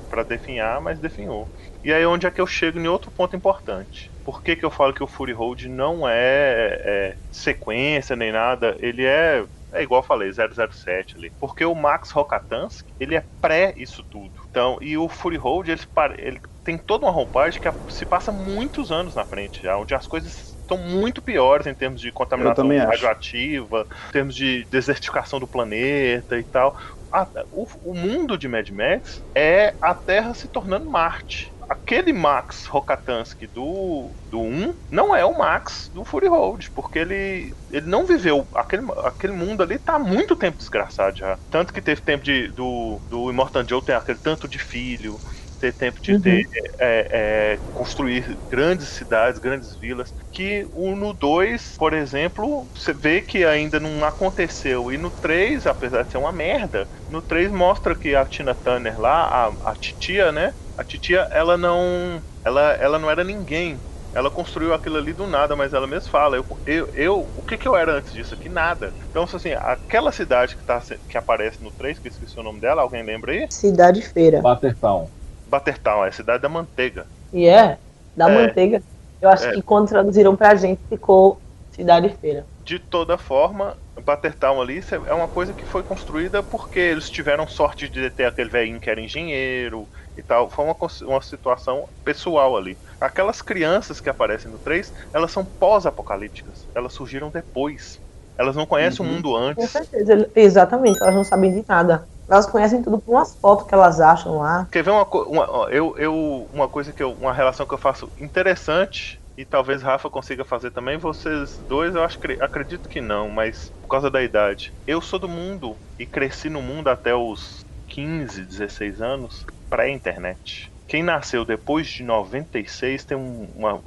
para 0.09 0.23
definhar, 0.23 0.81
mas 0.81 1.01
definhou. 1.01 1.51
E 1.83 1.93
aí 1.93 2.07
onde 2.07 2.27
é 2.27 2.31
que 2.31 2.41
eu 2.41 2.47
chego 2.47 2.79
em 2.79 2.87
outro 2.89 3.11
ponto 3.11 3.35
importante? 3.37 4.13
Por 4.23 4.43
que, 4.43 4.55
que 4.57 4.65
eu 4.65 4.71
falo 4.71 4.95
que 4.95 5.03
o 5.03 5.07
Fury 5.07 5.33
Road 5.33 5.69
não 5.69 6.09
é, 6.09 6.79
é 7.13 7.19
sequência 7.31 8.15
nem 8.17 8.31
nada? 8.33 8.77
Ele 8.81 9.05
é 9.05 9.45
é 9.75 9.83
igual 9.83 10.01
eu 10.01 10.07
falei, 10.07 10.33
007 10.33 11.17
ali. 11.17 11.33
Porque 11.39 11.65
o 11.65 11.75
Max 11.75 12.11
Rokatansky, 12.11 12.93
ele 12.99 13.15
é 13.17 13.27
pré 13.41 13.75
isso 13.77 14.03
tudo. 14.05 14.41
Então, 14.51 14.79
e 14.81 14.97
o 14.97 15.09
Fury 15.09 15.37
Road, 15.37 15.71
ele, 15.71 15.81
ele 16.19 16.41
tem 16.63 16.79
toda 16.79 17.05
uma 17.07 17.13
roupagem 17.13 17.61
que 17.61 17.69
se 17.89 18.07
passa 18.07 18.33
muitos 18.33 18.91
anos 18.91 19.15
na 19.15 19.25
frente 19.25 19.61
já, 19.63 19.77
onde 19.77 19.95
as 19.95 20.07
coisas 20.07 20.57
estão 20.61 20.79
muito 20.79 21.21
piores 21.23 21.67
em 21.67 21.75
termos 21.75 22.01
de 22.01 22.11
contaminação 22.13 22.73
radioativa, 22.89 23.87
em 24.09 24.11
termos 24.11 24.35
de 24.35 24.65
desertificação 24.67 25.39
do 25.41 25.49
planeta 25.49 26.39
e 26.39 26.45
tal. 26.45 26.77
A- 27.11 27.31
o, 27.51 27.67
o 27.83 27.95
mundo 27.95 28.37
de 28.39 28.49
Mad 28.49 28.69
Max 28.71 29.25
é 29.35 29.77
a 29.81 29.95
Terra 29.95 30.35
se 30.35 30.49
tornando 30.49 30.91
Marte. 30.91 31.54
Aquele 31.69 32.13
Max 32.13 32.67
Rokatansky 32.67 33.47
do, 33.47 34.17
do 34.25 34.41
1 34.41 34.79
não 34.91 35.15
é 35.15 35.25
o 35.25 35.37
Max 35.39 35.89
do 35.93 36.05
Fury 36.05 36.29
Road, 36.29 36.71
porque 36.73 36.99
ele, 36.99 37.57
ele 37.71 37.87
não 37.87 38.07
viveu. 38.07 38.49
Aquele, 38.55 38.83
aquele 39.05 39.33
mundo 39.33 39.63
ali 39.63 39.79
tá 39.79 39.95
há 39.97 39.99
muito 39.99 40.37
tempo 40.37 40.57
desgraçado 40.59 41.17
já. 41.19 41.39
Tanto 41.51 41.73
que 41.73 41.83
teve 41.83 42.01
tempo 42.03 42.25
de, 42.25 42.53
do, 42.53 43.03
do 43.09 43.31
Immortan 43.31 43.67
Joe 43.69 43.83
ter 43.85 43.95
aquele 43.95 44.19
tanto 44.19 44.49
de 44.49 44.59
filho, 44.59 45.21
ter 45.59 45.73
tempo 45.73 46.01
de 46.01 46.15
Uhum. 46.15 46.21
ter 46.21 46.43
é, 46.79 47.55
é, 47.55 47.61
construir 47.73 48.39
grandes 48.49 48.89
cidades, 48.91 49.39
grandes 49.41 49.77
vilas. 49.79 50.15
Que 50.31 50.67
o 50.73 50.95
no 50.97 51.13
2, 51.15 51.77
por 51.79 51.93
exemplo, 51.95 52.71
você 52.75 52.93
vê 52.93 53.21
que 53.23 53.45
ainda 53.45 53.81
não 53.81 54.05
aconteceu. 54.05 54.93
E 54.93 54.99
no 54.99 55.11
3, 55.11 55.67
apesar 55.67 56.03
de 56.05 56.13
ser 56.13 56.19
uma 56.19 56.33
merda, 56.33 56.89
no 57.09 57.23
3 57.23 57.51
mostra 57.51 57.97
que 57.97 58.15
a 58.15 58.25
Tina 58.27 58.55
Turner 58.55 58.99
lá, 59.01 59.49
a, 59.49 59.73
a 59.73 59.75
titia, 59.77 60.33
né? 60.33 60.55
A 60.77 60.85
titia, 60.85 61.29
ela 61.31 61.57
não. 61.57 62.23
Ela, 62.45 62.73
ela 62.73 62.99
não 62.99 63.11
era 63.11 63.25
ninguém. 63.25 63.83
Ela 64.13 64.31
construiu 64.31 64.73
aquilo 64.73 64.97
ali 64.97 65.13
do 65.13 65.27
nada, 65.27 65.57
mas 65.57 65.75
ela 65.75 65.89
mesma 65.89 66.09
fala, 66.09 66.37
eu, 66.37 66.47
eu, 66.65 66.89
eu 66.95 67.33
o 67.35 67.43
que, 67.43 67.59
que 67.59 67.67
eu 67.67 67.75
era 67.77 67.93
antes 67.95 68.13
disso 68.13 68.35
aqui? 68.35 68.49
Nada. 68.49 68.95
Então, 69.11 69.25
assim, 69.25 69.53
aquela 69.53 70.13
cidade 70.13 70.57
que, 70.57 70.65
tá, 70.65 70.81
que 71.09 71.19
aparece 71.19 71.63
no 71.63 71.73
3, 71.73 71.99
que 71.99 72.07
eu 72.07 72.11
esqueci 72.11 72.39
o 72.39 72.43
nome 72.43 72.61
dela, 72.61 72.83
alguém 72.83 73.03
lembra 73.05 73.33
aí? 73.33 73.49
Cidade 73.51 74.03
Feira. 74.03 74.41
Buttertown. 74.41 75.11
Buttertown, 75.47 76.05
é 76.05 76.09
a 76.09 76.13
cidade 76.13 76.43
da 76.43 76.49
manteiga. 76.49 77.09
E 77.33 77.47
é, 77.47 77.79
da 78.17 78.29
É. 78.29 78.35
manteiga. 78.35 78.83
Eu 79.21 79.29
acho 79.29 79.49
É. 79.49 79.53
que 79.53 79.63
quando 79.63 79.89
traduziram 79.89 80.37
pra 80.37 80.55
gente 80.55 80.81
ficou 80.89 81.41
Cidade 81.71 82.09
Feira. 82.21 82.47
De 82.65 82.79
toda 82.79 83.19
forma, 83.19 83.77
Buttertown 83.99 84.61
ali 84.61 84.81
cê- 84.83 84.97
é 84.97 85.13
uma 85.15 85.29
coisa 85.29 85.53
que 85.53 85.67
foi 85.67 85.83
construída 85.83 86.43
porque 86.43 86.79
eles 86.79 87.11
tiveram 87.11 87.47
sorte 87.47 87.89
de 87.89 88.11
ter 88.11 88.25
aquele 88.27 88.49
velhinho 88.51 88.81
que 88.81 88.89
era 88.89 89.01
engenheiro 89.01 89.89
e 90.17 90.23
tal. 90.23 90.49
Foi 90.51 90.65
uma, 90.65 90.77
uma 91.03 91.21
situação 91.21 91.89
pessoal 92.05 92.57
ali. 92.57 92.81
Aquelas 93.01 93.43
crianças 93.43 94.01
que 94.01 94.09
aparecem 94.11 94.51
no 94.51 94.59
3, 94.59 94.93
elas 95.13 95.33
são 95.33 95.45
pós-apocalípticas. 95.45 96.69
Elas 96.75 96.93
surgiram 96.93 97.31
depois. 97.31 98.03
Elas 98.37 98.57
não 98.57 98.67
conhecem 98.67 99.05
Uhum. 99.05 99.13
o 99.13 99.15
mundo 99.15 99.37
Com 99.55 99.67
antes. 99.67 99.73
certeza. 99.73 100.31
Exatamente, 100.35 101.03
elas 101.03 101.15
não 101.15 101.25
sabem 101.25 101.53
de 101.53 101.65
nada. 101.69 102.09
Elas 102.29 102.47
conhecem 102.47 102.83
tudo 102.83 103.01
por 103.01 103.13
umas 103.13 103.35
fotos 103.37 103.67
que 103.67 103.75
elas 103.75 104.01
acham 104.01 104.39
lá. 104.39 104.69
Quer 104.71 104.83
ver 104.83 104.91
uma, 104.91 105.07
co- 105.07 105.23
uma, 105.25 105.45
eu, 105.71 105.97
eu, 105.99 106.49
uma 106.53 106.69
coisa 106.69 106.93
que 106.93 107.03
eu. 107.03 107.13
Uma 107.13 107.33
relação 107.33 107.67
que 107.67 107.75
eu 107.75 107.79
faço 107.79 108.11
interessante, 108.19 109.21
e 109.37 109.45
talvez 109.45 109.83
Rafa 109.83 110.11
consiga 110.11 110.45
fazer 110.45 110.71
também, 110.71 110.99
vocês 110.99 111.59
dois 111.59 111.95
eu 111.95 112.03
acho, 112.03 112.19
que- 112.19 112.39
acredito 112.41 112.89
que 112.89 113.01
não, 113.01 113.29
mas 113.31 113.73
por 113.81 113.89
causa 113.89 114.11
da 114.11 114.23
idade. 114.23 114.75
Eu 114.87 115.01
sou 115.01 115.19
do 115.19 115.29
mundo 115.29 115.81
e 115.99 116.07
cresci 116.07 116.49
no 116.51 116.61
mundo 116.63 116.89
até 116.89 117.15
os 117.15 117.65
15, 117.87 118.45
16 118.45 119.01
anos 119.01 119.45
pré-internet. 119.69 120.73
Quem 120.87 121.03
nasceu 121.03 121.45
depois 121.45 121.89
de 121.89 122.03
96 122.03 123.05
tem 123.05 123.17
um, 123.17 123.45
uma, 123.55 123.83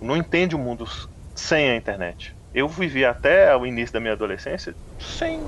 não 0.00 0.16
entende 0.16 0.54
o 0.54 0.58
mundo 0.58 0.86
sem 1.34 1.70
a 1.70 1.76
internet. 1.76 2.34
Eu 2.52 2.68
vivi 2.68 3.04
até 3.04 3.56
o 3.56 3.64
início 3.64 3.94
da 3.94 4.00
minha 4.00 4.12
adolescência 4.12 4.76
sem, 4.98 5.40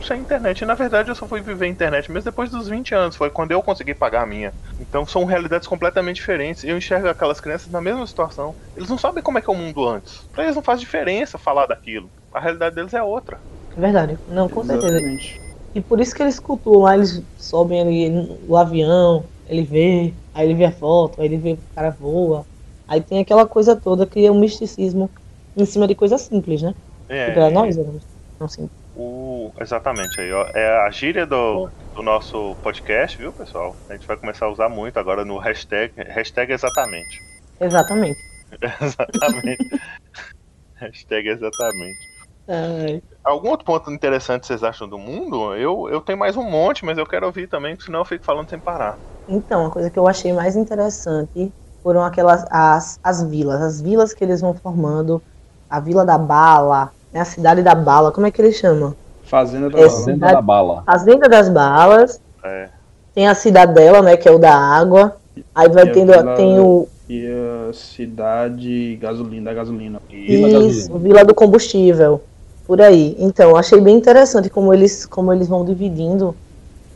sem 0.00 0.20
internet. 0.20 0.60
E 0.62 0.66
na 0.66 0.74
verdade 0.74 1.10
eu 1.10 1.14
só 1.14 1.26
fui 1.26 1.42
viver 1.42 1.66
a 1.66 1.68
internet 1.68 2.10
mesmo 2.10 2.30
depois 2.30 2.50
dos 2.50 2.68
20 2.68 2.94
anos. 2.94 3.16
Foi 3.16 3.30
quando 3.30 3.50
eu 3.50 3.62
consegui 3.62 3.94
pagar 3.94 4.22
a 4.22 4.26
minha. 4.26 4.54
Então 4.78 5.04
são 5.04 5.24
realidades 5.24 5.66
completamente 5.66 6.16
diferentes. 6.16 6.62
Eu 6.62 6.76
enxergo 6.78 7.08
aquelas 7.08 7.40
crianças 7.40 7.72
na 7.72 7.80
mesma 7.80 8.06
situação. 8.06 8.54
Eles 8.76 8.88
não 8.88 8.96
sabem 8.98 9.22
como 9.22 9.38
é 9.38 9.42
que 9.42 9.50
é 9.50 9.52
o 9.52 9.56
mundo 9.56 9.86
antes. 9.88 10.28
Pra 10.30 10.44
eles 10.44 10.54
não 10.56 10.62
faz 10.62 10.80
diferença 10.80 11.36
falar 11.36 11.66
daquilo. 11.66 12.12
A 12.32 12.40
realidade 12.40 12.76
deles 12.76 12.94
é 12.94 13.02
outra. 13.02 13.42
É 13.76 13.80
verdade. 13.80 14.18
Não, 14.26 14.48
com 14.48 14.62
certeza. 14.62 14.96
Exatamente. 14.96 15.40
E 15.74 15.80
por 15.80 16.00
isso 16.00 16.14
que 16.14 16.22
eles 16.22 16.38
cultuam 16.38 16.82
lá, 16.82 16.94
eles 16.94 17.22
sobem 17.38 17.80
ali 17.80 18.10
o 18.46 18.56
avião, 18.56 19.24
ele 19.46 19.62
vê, 19.62 20.12
aí 20.34 20.46
ele 20.46 20.54
vê 20.54 20.66
a 20.66 20.72
foto, 20.72 21.20
aí 21.20 21.26
ele 21.26 21.38
vê 21.38 21.56
que 21.56 21.62
o 21.62 21.74
cara 21.74 21.90
voa. 21.90 22.44
Aí 22.86 23.00
tem 23.00 23.20
aquela 23.20 23.46
coisa 23.46 23.74
toda 23.74 24.06
que 24.06 24.24
é 24.24 24.30
um 24.30 24.38
misticismo 24.38 25.08
em 25.56 25.64
cima 25.64 25.86
de 25.86 25.94
coisas 25.94 26.20
simples, 26.22 26.62
né? 26.62 26.74
É, 27.08 27.26
Que 27.26 27.32
pra 27.32 27.50
nós 27.50 27.76
é 27.76 27.84
não 28.38 28.48
simples. 28.48 28.70
o, 28.94 29.50
exatamente 29.60 30.20
aí, 30.20 30.32
ó. 30.32 30.46
É 30.54 30.86
a 30.86 30.90
gíria 30.90 31.26
do, 31.26 31.70
do 31.94 32.02
nosso 32.02 32.54
podcast, 32.62 33.16
viu, 33.16 33.32
pessoal? 33.32 33.74
A 33.88 33.94
gente 33.94 34.06
vai 34.06 34.16
começar 34.16 34.46
a 34.46 34.50
usar 34.50 34.68
muito 34.68 34.98
agora 34.98 35.24
no 35.24 35.38
hashtag, 35.38 35.92
hashtag 35.96 36.52
exatamente. 36.52 37.20
Exatamente. 37.60 38.18
exatamente. 38.82 39.66
hashtag 40.76 41.28
exatamente. 41.28 42.11
Ai, 42.48 43.02
Algum 43.24 43.50
outro 43.50 43.64
ponto 43.64 43.90
interessante 43.90 44.46
vocês 44.46 44.64
acham 44.64 44.88
do 44.88 44.98
mundo? 44.98 45.54
Eu, 45.54 45.88
eu 45.88 46.00
tenho 46.00 46.18
mais 46.18 46.36
um 46.36 46.42
monte, 46.42 46.84
mas 46.84 46.98
eu 46.98 47.06
quero 47.06 47.26
ouvir 47.26 47.46
também, 47.48 47.76
senão 47.78 48.00
eu 48.00 48.04
fico 48.04 48.24
falando 48.24 48.50
sem 48.50 48.58
parar. 48.58 48.98
Então, 49.28 49.66
a 49.66 49.70
coisa 49.70 49.88
que 49.90 49.98
eu 49.98 50.08
achei 50.08 50.32
mais 50.32 50.56
interessante 50.56 51.52
foram 51.82 52.02
aquelas 52.04 52.44
as, 52.50 52.98
as 53.02 53.22
vilas, 53.22 53.60
as 53.60 53.80
vilas 53.80 54.12
que 54.12 54.24
eles 54.24 54.40
vão 54.40 54.54
formando, 54.54 55.22
a 55.70 55.78
Vila 55.78 56.04
da 56.04 56.18
Bala, 56.18 56.92
É 57.14 57.20
a 57.20 57.24
cidade 57.24 57.62
da 57.62 57.74
bala, 57.74 58.10
como 58.10 58.26
é 58.26 58.30
que 58.30 58.40
ele 58.40 58.52
chama? 58.52 58.96
Fazenda 59.24 59.68
da 59.70 59.78
É, 59.78 59.82
Bala. 59.82 59.90
Fazenda 59.90 60.14
cidade- 60.14 60.32
da 60.34 60.42
Bala. 60.42 60.82
Fazenda 60.84 61.28
das 61.28 61.48
Balas. 61.48 62.20
É. 62.44 62.68
Tem 63.14 63.28
a 63.28 63.34
cidadela, 63.34 64.02
né, 64.02 64.16
que 64.16 64.28
é 64.28 64.32
o 64.32 64.38
da 64.38 64.54
água. 64.54 65.16
Aí 65.54 65.68
vai 65.68 65.84
E 65.84 65.90
a 65.90 65.92
tendo, 65.92 66.12
Vila- 66.12 66.34
tem 66.34 66.58
o 66.58 66.88
E 67.08 67.26
a 67.68 67.72
cidade 67.72 68.96
gasolina, 68.96 69.50
da 69.50 69.54
gasolina. 69.54 70.00
E 70.10 70.26
Vila 70.26 70.48
da 70.48 70.58
isso, 70.66 70.88
Gasolina. 70.88 70.98
Vila 70.98 71.24
do 71.24 71.34
Combustível. 71.34 72.20
Por 72.66 72.80
aí. 72.80 73.16
Então, 73.18 73.56
achei 73.56 73.80
bem 73.80 73.96
interessante 73.96 74.48
como 74.48 74.72
eles, 74.72 75.04
como 75.06 75.32
eles 75.32 75.48
vão 75.48 75.64
dividindo 75.64 76.34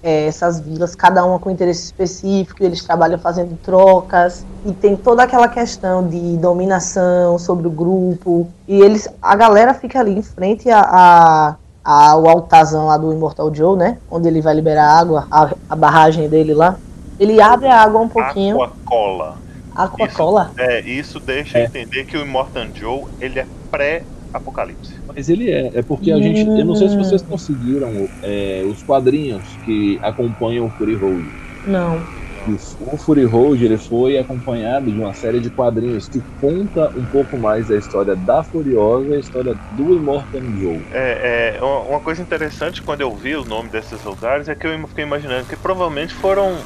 é, 0.02 0.26
essas 0.26 0.60
vilas, 0.60 0.94
cada 0.94 1.24
uma 1.24 1.38
com 1.38 1.50
interesse 1.50 1.84
específico, 1.84 2.62
eles 2.62 2.84
trabalham 2.84 3.18
fazendo 3.18 3.58
trocas, 3.64 4.44
e 4.64 4.72
tem 4.72 4.94
toda 4.94 5.24
aquela 5.24 5.48
questão 5.48 6.06
de 6.06 6.36
dominação 6.36 7.38
sobre 7.38 7.66
o 7.66 7.70
grupo, 7.70 8.46
e 8.68 8.80
eles, 8.80 9.08
a 9.20 9.34
galera 9.34 9.74
fica 9.74 9.98
ali 9.98 10.16
em 10.16 10.22
frente 10.22 10.70
a, 10.70 10.80
a- 10.80 11.56
ao 11.82 12.28
altarzão 12.28 12.86
lá 12.86 12.96
do 12.96 13.12
Immortal 13.12 13.52
Joe, 13.52 13.76
né, 13.76 13.98
onde 14.08 14.28
ele 14.28 14.40
vai 14.40 14.54
liberar 14.54 14.96
água, 14.98 15.26
a, 15.30 15.50
a 15.68 15.74
barragem 15.74 16.28
dele 16.28 16.54
lá, 16.54 16.76
ele 17.18 17.40
abre 17.40 17.66
a 17.66 17.80
água 17.82 18.00
um 18.00 18.08
pouquinho, 18.08 18.62
Aquacola. 18.62 19.38
Aquacola, 19.74 20.52
É, 20.56 20.80
isso 20.82 21.18
deixa 21.18 21.58
É. 21.58 21.64
entender 21.64 22.04
que 22.04 22.16
o 22.16 22.22
Immortan 22.22 22.68
Joe, 22.74 23.04
ele 23.20 23.40
é 23.40 23.46
pré-apocalipse. 24.26 24.94
Mas 25.08 25.28
ele 25.28 25.50
é, 25.50 25.70
é 25.74 25.82
porque 25.82 26.12
a 26.12 26.18
gente. 26.18 26.40
Eu 26.40 26.64
não 26.64 26.74
sei 26.74 26.88
se 26.88 26.96
vocês 26.96 27.22
conseguiram 27.22 28.08
é, 28.22 28.64
os 28.66 28.82
quadrinhos 28.82 29.42
que 29.64 29.98
acompanham 30.02 30.66
o 30.66 30.70
Fury 30.70 30.94
Road. 30.94 31.24
não, 31.66 32.00
O, 32.92 32.96
Fury 32.96 33.24
Road 33.24 33.64
ele 33.64 33.76
foi 33.76 34.18
acompanhado 34.18 34.90
de 34.90 35.00
uma 35.00 35.12
série 35.12 35.40
de 35.40 35.50
quadrinhos 35.50 36.08
que 36.08 36.22
conta 36.40 36.92
um 36.96 37.04
pouco 37.06 37.36
mais 37.36 37.66
da 37.68 37.76
história 37.76 38.14
da 38.14 38.42
Furiosa 38.44 39.08
e 39.08 39.14
a 39.14 39.18
história 39.18 39.54
do 39.72 39.94
Immortan 39.94 40.42
Joe. 40.60 40.80
É, 40.92 41.58
é, 41.58 41.64
uma 41.64 41.98
coisa 41.98 42.22
interessante 42.22 42.82
quando 42.82 43.00
eu 43.00 43.12
vi 43.14 43.34
o 43.34 43.44
nome 43.44 43.68
desses 43.68 44.02
lugares 44.04 44.48
é 44.48 44.54
que 44.54 44.66
eu 44.66 44.88
fiquei 44.88 45.04
imaginando 45.04 45.46
que 45.46 45.56
provavelmente 45.56 46.14
foram 46.14 46.56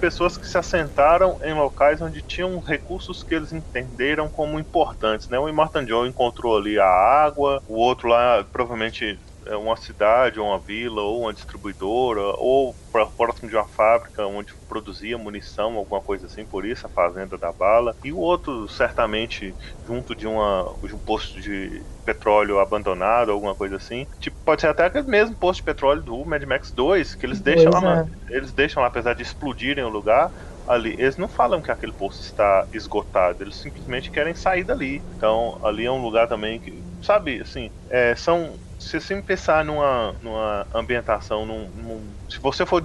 pessoas 0.00 0.36
que 0.38 0.46
se 0.46 0.58
assentaram 0.58 1.38
em 1.42 1.54
locais 1.54 2.00
onde 2.00 2.22
tinham 2.22 2.58
recursos 2.58 3.22
que 3.22 3.34
eles 3.34 3.52
entenderam 3.52 4.30
como 4.30 4.58
importantes, 4.58 5.28
né? 5.28 5.38
O 5.38 5.48
Immortan 5.48 5.86
Joe 5.86 6.08
encontrou 6.08 6.56
ali 6.56 6.78
a 6.78 6.86
água, 6.86 7.62
o 7.66 7.74
outro 7.76 8.08
lá 8.08 8.42
provavelmente 8.44 9.20
uma 9.56 9.76
cidade, 9.76 10.38
ou 10.40 10.46
uma 10.48 10.60
vila, 10.60 11.02
ou 11.02 11.22
uma 11.22 11.32
distribuidora, 11.34 12.20
ou 12.38 12.78
pra- 12.90 13.06
próximo 13.06 13.48
de 13.48 13.56
uma 13.56 13.66
fábrica 13.66 14.26
onde 14.26 14.54
produzia 14.68 15.18
munição, 15.18 15.74
alguma 15.76 16.00
coisa 16.02 16.26
assim, 16.26 16.44
por 16.46 16.64
isso 16.66 16.86
a 16.86 16.90
fazenda 16.90 17.38
da 17.38 17.52
bala. 17.52 17.96
E 18.02 18.12
o 18.12 18.18
outro 18.18 18.68
certamente 18.68 19.56
junto 19.86 20.14
de, 20.14 20.26
uma, 20.26 20.76
de 20.82 20.94
um 20.94 20.98
posto 21.00 21.40
de 21.40 21.86
petróleo 22.04 22.58
abandonado, 22.58 23.30
alguma 23.32 23.54
coisa 23.54 23.76
assim. 23.76 24.06
Tipo, 24.18 24.36
pode 24.44 24.60
ser 24.60 24.68
até 24.68 24.84
aquele 24.86 25.06
mesmo 25.06 25.36
posto 25.36 25.58
de 25.60 25.64
petróleo 25.64 26.02
do 26.02 26.24
Mad 26.24 26.42
Max 26.44 26.72
2, 26.72 27.14
que 27.14 27.26
eles 27.26 27.40
deixam 27.40 27.72
lá, 27.72 27.80
Pois 27.80 27.82
é. 27.82 27.96
na- 27.98 28.04
eles 28.28 28.52
deixam 28.52 28.82
lá, 28.82 28.88
apesar 28.88 29.14
de 29.14 29.22
explodirem 29.22 29.84
o 29.84 29.88
lugar, 29.88 30.32
ali, 30.66 30.94
eles 30.98 31.16
não 31.16 31.28
falam 31.28 31.62
que 31.62 31.70
aquele 31.70 31.92
posto 31.92 32.22
está 32.22 32.66
esgotado, 32.72 33.42
eles 33.42 33.56
simplesmente 33.56 34.10
querem 34.10 34.34
sair 34.34 34.64
dali. 34.64 35.04
Então, 35.16 35.58
ali 35.62 35.84
é 35.84 35.90
um 35.90 36.02
lugar 36.02 36.28
também 36.28 36.60
que, 36.60 36.86
sabe, 37.00 37.40
assim, 37.40 37.70
é, 37.88 38.14
são. 38.14 38.58
Se 38.82 38.98
você 38.98 39.20
pensar 39.22 39.62
numa, 39.62 40.16
numa 40.22 40.66
ambientação, 40.74 41.44
num, 41.44 41.70
num- 41.70 42.16
se 42.30 42.40
você 42.40 42.64
for 42.64 42.82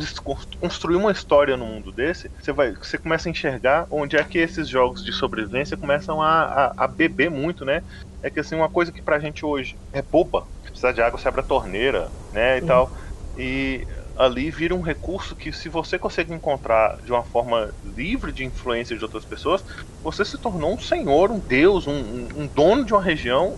construir 0.60 0.98
uma 0.98 1.10
história 1.12 1.56
num 1.56 1.68
mundo 1.68 1.94
desse, 1.94 2.30
você 2.38 2.52
vai, 2.52 2.74
você 2.76 2.98
começa 2.98 3.30
a 3.30 3.32
enxergar 3.32 3.88
onde 3.90 4.18
é 4.18 4.24
que 4.26 4.38
esses 4.38 4.68
jogos 4.68 5.02
de 5.06 5.14
sobrevivência 5.14 5.78
começam 5.78 6.22
a, 6.22 6.44
a, 6.44 6.84
a 6.84 6.88
beber 6.88 7.32
muito, 7.32 7.64
né? 7.64 7.82
É 8.22 8.30
que 8.30 8.42
assim 8.42 8.56
uma 8.56 8.68
coisa 8.68 8.92
que 8.92 9.02
pra 9.02 9.20
gente 9.20 9.46
hoje 9.46 9.80
é 9.94 10.02
boba, 10.02 10.46
se 10.66 10.70
precisar 10.72 10.92
de 10.92 11.02
água 11.02 11.18
você 11.18 11.30
abre 11.30 11.40
a 11.40 11.44
torneira, 11.46 12.12
né, 12.30 12.58
e 12.58 12.62
Sim. 12.62 12.68
tal. 12.68 12.92
E 13.38 13.88
ali 14.18 14.50
vira 14.52 14.76
um 14.76 14.82
recurso 14.82 15.36
que 15.36 15.52
se 15.54 15.70
você 15.70 15.98
consegue 15.98 16.34
encontrar 16.34 16.98
de 17.04 17.12
uma 17.12 17.24
forma 17.24 17.74
livre 17.82 18.34
de 18.34 18.44
influência 18.44 18.98
de 18.98 19.04
outras 19.04 19.26
pessoas, 19.26 19.64
você 20.02 20.26
se 20.26 20.38
tornou 20.40 20.74
um 20.74 20.80
senhor, 20.80 21.32
um 21.32 21.40
deus, 21.40 21.88
um, 21.88 21.94
um- 21.94 22.28
um 22.36 22.48
dono 22.48 22.84
de 22.86 22.94
uma 22.94 23.02
região, 23.04 23.58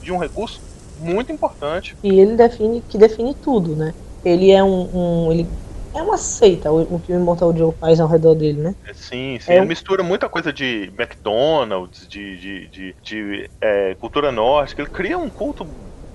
de 0.00 0.12
um 0.12 0.18
recurso 0.18 0.60
muito 0.98 1.32
importante. 1.32 1.96
E 2.02 2.18
ele 2.20 2.36
define 2.36 2.82
que 2.82 2.98
define 2.98 3.34
tudo, 3.34 3.76
né? 3.76 3.94
Ele 4.24 4.50
é 4.50 4.62
um, 4.62 5.26
um- 5.28 5.32
ele 5.32 5.58
é 5.94 6.02
uma 6.02 6.16
seita 6.18 6.70
o, 6.72 7.00
que 7.00 7.12
o 7.12 7.16
Immortal 7.16 7.56
Joe 7.56 7.74
faz 7.78 8.00
ao 8.00 8.08
redor 8.08 8.34
dele, 8.34 8.60
né? 8.62 8.74
Sim, 8.92 9.38
sim. 9.38 9.54
É 9.54 9.60
Ele 9.60 9.66
mistura 9.66 10.02
muita 10.02 10.28
coisa 10.30 10.50
de 10.52 10.84
McDonald's, 10.98 12.08
de, 12.08 12.36
de, 12.38 12.68
de, 12.70 12.96
de, 13.02 13.50
é, 13.60 13.94
cultura 13.96 14.32
nórdica. 14.32 14.80
Ele 14.80 14.90
cria 14.90 15.18
um 15.18 15.28
culto 15.30 15.64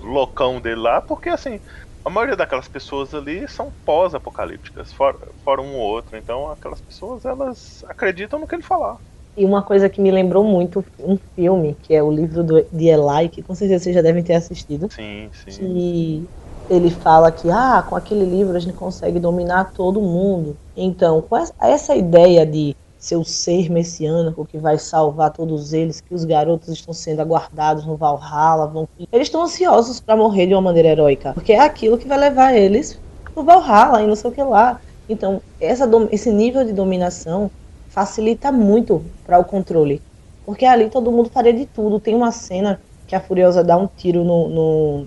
loucão 0.00 0.60
dele 0.60 0.80
lá, 0.80 1.00
porque 1.00 1.28
assim, 1.28 1.60
a 2.04 2.10
maioria 2.10 2.36
daquelas 2.36 2.66
pessoas 2.68 3.14
ali 3.14 3.46
são 3.48 3.72
pós-apocalípticas, 3.84 4.92
fora, 4.92 5.18
fora 5.44 5.62
um 5.62 5.74
ou 5.76 5.80
outro. 5.82 6.16
Então 6.16 6.50
aquelas 6.50 6.80
pessoas 6.80 7.24
elas 7.24 7.84
acreditam 7.88 8.40
no 8.40 8.46
que 8.46 8.54
ele 8.56 8.62
falar. 8.62 8.98
E 9.36 9.44
uma 9.44 9.62
coisa 9.62 9.88
que 9.88 10.00
me 10.00 10.10
lembrou 10.10 10.44
muito 10.44 10.84
um 10.98 11.18
filme, 11.34 11.76
que 11.82 11.94
é 11.94 12.02
o 12.02 12.10
livro 12.10 12.44
do, 12.44 12.64
de 12.72 12.86
Eli, 12.86 13.28
que 13.28 13.42
com 13.42 13.54
certeza 13.54 13.84
vocês 13.84 13.94
já 13.94 14.02
devem 14.02 14.22
ter 14.22 14.34
assistido, 14.34 14.88
Sim, 14.92 15.28
sim. 15.48 15.50
que 15.50 16.28
ele 16.70 16.90
fala 16.90 17.30
que 17.30 17.50
ah, 17.50 17.84
com 17.88 17.96
aquele 17.96 18.24
livro 18.24 18.56
a 18.56 18.60
gente 18.60 18.74
consegue 18.74 19.18
dominar 19.18 19.72
todo 19.72 20.00
mundo. 20.00 20.56
Então, 20.76 21.20
com 21.20 21.36
essa, 21.36 21.94
ideia 21.94 22.46
de 22.46 22.76
ser 22.98 23.16
o 23.16 23.24
ser 23.24 23.70
messiânico 23.70 24.46
que 24.46 24.56
vai 24.56 24.78
salvar 24.78 25.30
todos 25.30 25.72
eles, 25.72 26.00
que 26.00 26.14
os 26.14 26.24
garotos 26.24 26.68
estão 26.68 26.94
sendo 26.94 27.20
aguardados 27.20 27.84
no 27.84 27.96
Valhalla, 27.96 28.66
vão... 28.66 28.88
eles 29.12 29.26
estão 29.26 29.42
ansiosos 29.42 30.00
para 30.00 30.16
morrer 30.16 30.46
de 30.46 30.54
uma 30.54 30.62
maneira 30.62 30.88
heróica, 30.88 31.32
porque 31.34 31.52
é 31.52 31.60
aquilo 31.60 31.98
que 31.98 32.08
vai 32.08 32.18
levar 32.18 32.54
eles 32.54 32.98
pro 33.34 33.42
Valhalla 33.42 34.02
e 34.02 34.06
não 34.06 34.16
sei 34.16 34.30
o 34.30 34.32
que 34.32 34.42
lá. 34.42 34.80
Então, 35.06 35.42
essa, 35.60 35.86
esse 36.10 36.30
nível 36.30 36.64
de 36.64 36.72
dominação 36.72 37.50
facilita 37.94 38.50
muito 38.50 39.04
para 39.24 39.38
o 39.38 39.44
controle. 39.44 40.02
Porque 40.44 40.66
ali 40.66 40.90
todo 40.90 41.12
mundo 41.12 41.30
faria 41.30 41.52
de 41.54 41.64
tudo. 41.64 42.00
Tem 42.00 42.14
uma 42.14 42.32
cena 42.32 42.80
que 43.06 43.14
a 43.14 43.20
Furiosa 43.20 43.62
dá 43.62 43.76
um 43.76 43.86
tiro 43.86 44.24
no, 44.24 45.06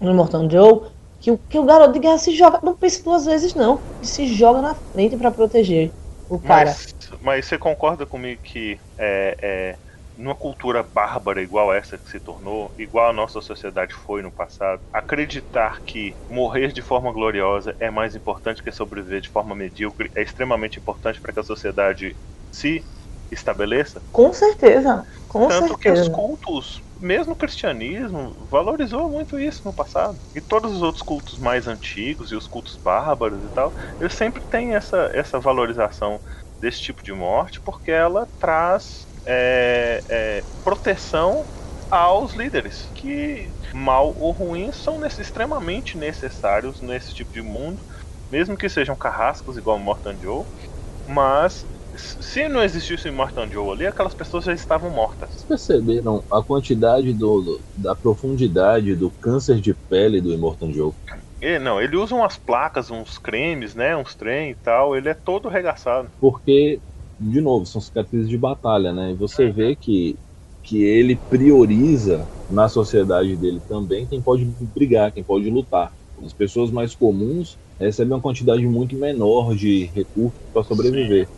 no, 0.00 0.12
no 0.12 0.50
Joe, 0.50 0.90
que 1.20 1.30
o, 1.30 1.38
que 1.38 1.58
o 1.58 1.64
garoto 1.64 1.92
de 1.92 2.00
guerra 2.00 2.18
se 2.18 2.34
joga, 2.34 2.60
não 2.62 2.74
pensa 2.74 3.02
duas 3.04 3.24
vezes 3.24 3.54
não, 3.54 3.78
ele 4.00 4.08
se 4.10 4.26
joga 4.26 4.60
na 4.60 4.74
frente 4.74 5.16
para 5.16 5.30
proteger 5.30 5.92
o 6.28 6.38
cara. 6.38 6.70
Mas, 6.70 6.96
mas 7.22 7.46
você 7.46 7.56
concorda 7.56 8.04
comigo 8.04 8.40
que 8.42 8.78
é, 8.98 9.36
é, 9.40 9.78
numa 10.16 10.34
cultura 10.34 10.82
bárbara 10.82 11.42
igual 11.42 11.72
essa 11.74 11.98
que 11.98 12.08
se 12.08 12.20
tornou, 12.20 12.72
igual 12.78 13.10
a 13.10 13.12
nossa 13.12 13.40
sociedade 13.40 13.94
foi 13.94 14.22
no 14.22 14.32
passado, 14.32 14.82
acreditar 14.92 15.82
que 15.84 16.16
morrer 16.28 16.72
de 16.72 16.82
forma 16.82 17.12
gloriosa 17.12 17.76
é 17.80 17.90
mais 17.90 18.14
importante 18.16 18.62
que 18.62 18.72
sobreviver 18.72 19.20
de 19.20 19.28
forma 19.28 19.54
medíocre 19.54 20.10
é 20.16 20.22
extremamente 20.22 20.78
importante 20.78 21.20
para 21.20 21.32
que 21.32 21.40
a 21.40 21.44
sociedade 21.44 22.16
se 22.50 22.86
estabeleça? 23.30 24.04
Com 24.10 24.32
certeza, 24.32 25.06
com 25.28 25.48
Tanto 25.48 25.76
que 25.78 25.88
os 25.92 26.08
certeza. 26.08 26.08
cultos, 26.08 26.82
mesmo 26.98 27.32
o 27.34 27.36
cristianismo, 27.36 28.34
valorizou 28.50 29.08
muito 29.08 29.38
isso 29.38 29.62
no 29.64 29.72
passado. 29.72 30.20
E 30.34 30.40
todos 30.40 30.72
os 30.74 30.82
outros 30.82 31.02
cultos 31.04 31.38
mais 31.38 31.68
antigos 31.68 32.32
e 32.32 32.36
os 32.36 32.48
cultos 32.48 32.76
bárbaros 32.76 33.44
e 33.44 33.50
tal, 33.50 33.72
eles 34.00 34.12
sempre 34.14 34.44
têm 34.44 34.74
essa, 34.74 35.08
essa 35.14 35.38
valorização 35.38 36.20
desse 36.58 36.80
tipo 36.82 37.00
de 37.02 37.12
morte 37.12 37.60
porque 37.62 37.92
ela 37.92 38.26
traz 38.40 39.05
é, 39.26 40.04
é, 40.08 40.46
proteção 40.64 41.48
aos 41.90 42.34
líderes, 42.34 42.90
que 42.94 43.54
mal 43.74 44.14
ou 44.16 44.32
ruim 44.32 44.72
são 44.72 44.98
nesse- 45.00 45.20
extremamente 45.22 45.96
necessários 45.98 46.80
nesse 46.80 47.14
tipo 47.14 47.32
de 47.32 47.42
mundo, 47.42 47.84
mesmo 48.30 48.56
que 48.56 48.68
sejam 48.68 48.96
carrascos 48.96 49.56
igual 49.56 49.78
Morton 49.78 50.18
Joe, 50.20 50.46
mas 51.06 51.66
se 51.94 52.48
não 52.48 52.62
existisse 52.62 53.08
o 53.08 53.12
Morton 53.12 53.50
Joe 53.50 53.70
ali, 53.72 53.86
aquelas 53.86 54.14
pessoas 54.14 54.44
já 54.44 54.52
estavam 54.52 54.90
mortas. 54.90 55.30
Vocês 55.32 55.44
perceberam 55.44 56.24
a 56.30 56.42
quantidade 56.42 57.14
do, 57.14 57.62
da 57.74 57.94
profundidade 57.94 58.94
do 58.94 59.10
câncer 59.12 59.60
de 59.60 59.74
pele 59.74 60.20
do 60.20 60.32
Immortan 60.32 60.72
Joe? 60.72 60.92
Não, 61.60 61.80
ele 61.80 61.96
usa 61.96 62.14
umas 62.14 62.36
placas, 62.36 62.90
uns 62.90 63.18
cremes, 63.18 63.74
né, 63.74 63.96
uns 63.96 64.14
trem 64.14 64.50
e 64.50 64.54
tal, 64.54 64.96
ele 64.96 65.08
é 65.08 65.14
todo 65.14 65.48
regaçado. 65.48 66.10
Porque, 66.20 66.80
de 67.18 67.40
novo, 67.40 67.66
são 67.66 67.80
cicatrizes 67.80 68.28
de 68.28 68.36
batalha, 68.36 68.92
né? 68.92 69.12
E 69.12 69.14
você 69.14 69.50
vê 69.50 69.74
que, 69.74 70.16
que 70.62 70.82
ele 70.82 71.16
prioriza 71.16 72.26
na 72.50 72.68
sociedade 72.68 73.36
dele 73.36 73.60
também 73.68 74.06
quem 74.06 74.20
pode 74.20 74.44
brigar, 74.74 75.12
quem 75.12 75.22
pode 75.22 75.48
lutar. 75.50 75.92
As 76.24 76.32
pessoas 76.32 76.70
mais 76.70 76.94
comuns 76.94 77.56
recebem 77.78 78.14
uma 78.14 78.20
quantidade 78.22 78.66
muito 78.66 78.96
menor 78.96 79.54
de 79.54 79.84
recursos 79.86 80.38
para 80.52 80.62
sobreviver. 80.62 81.28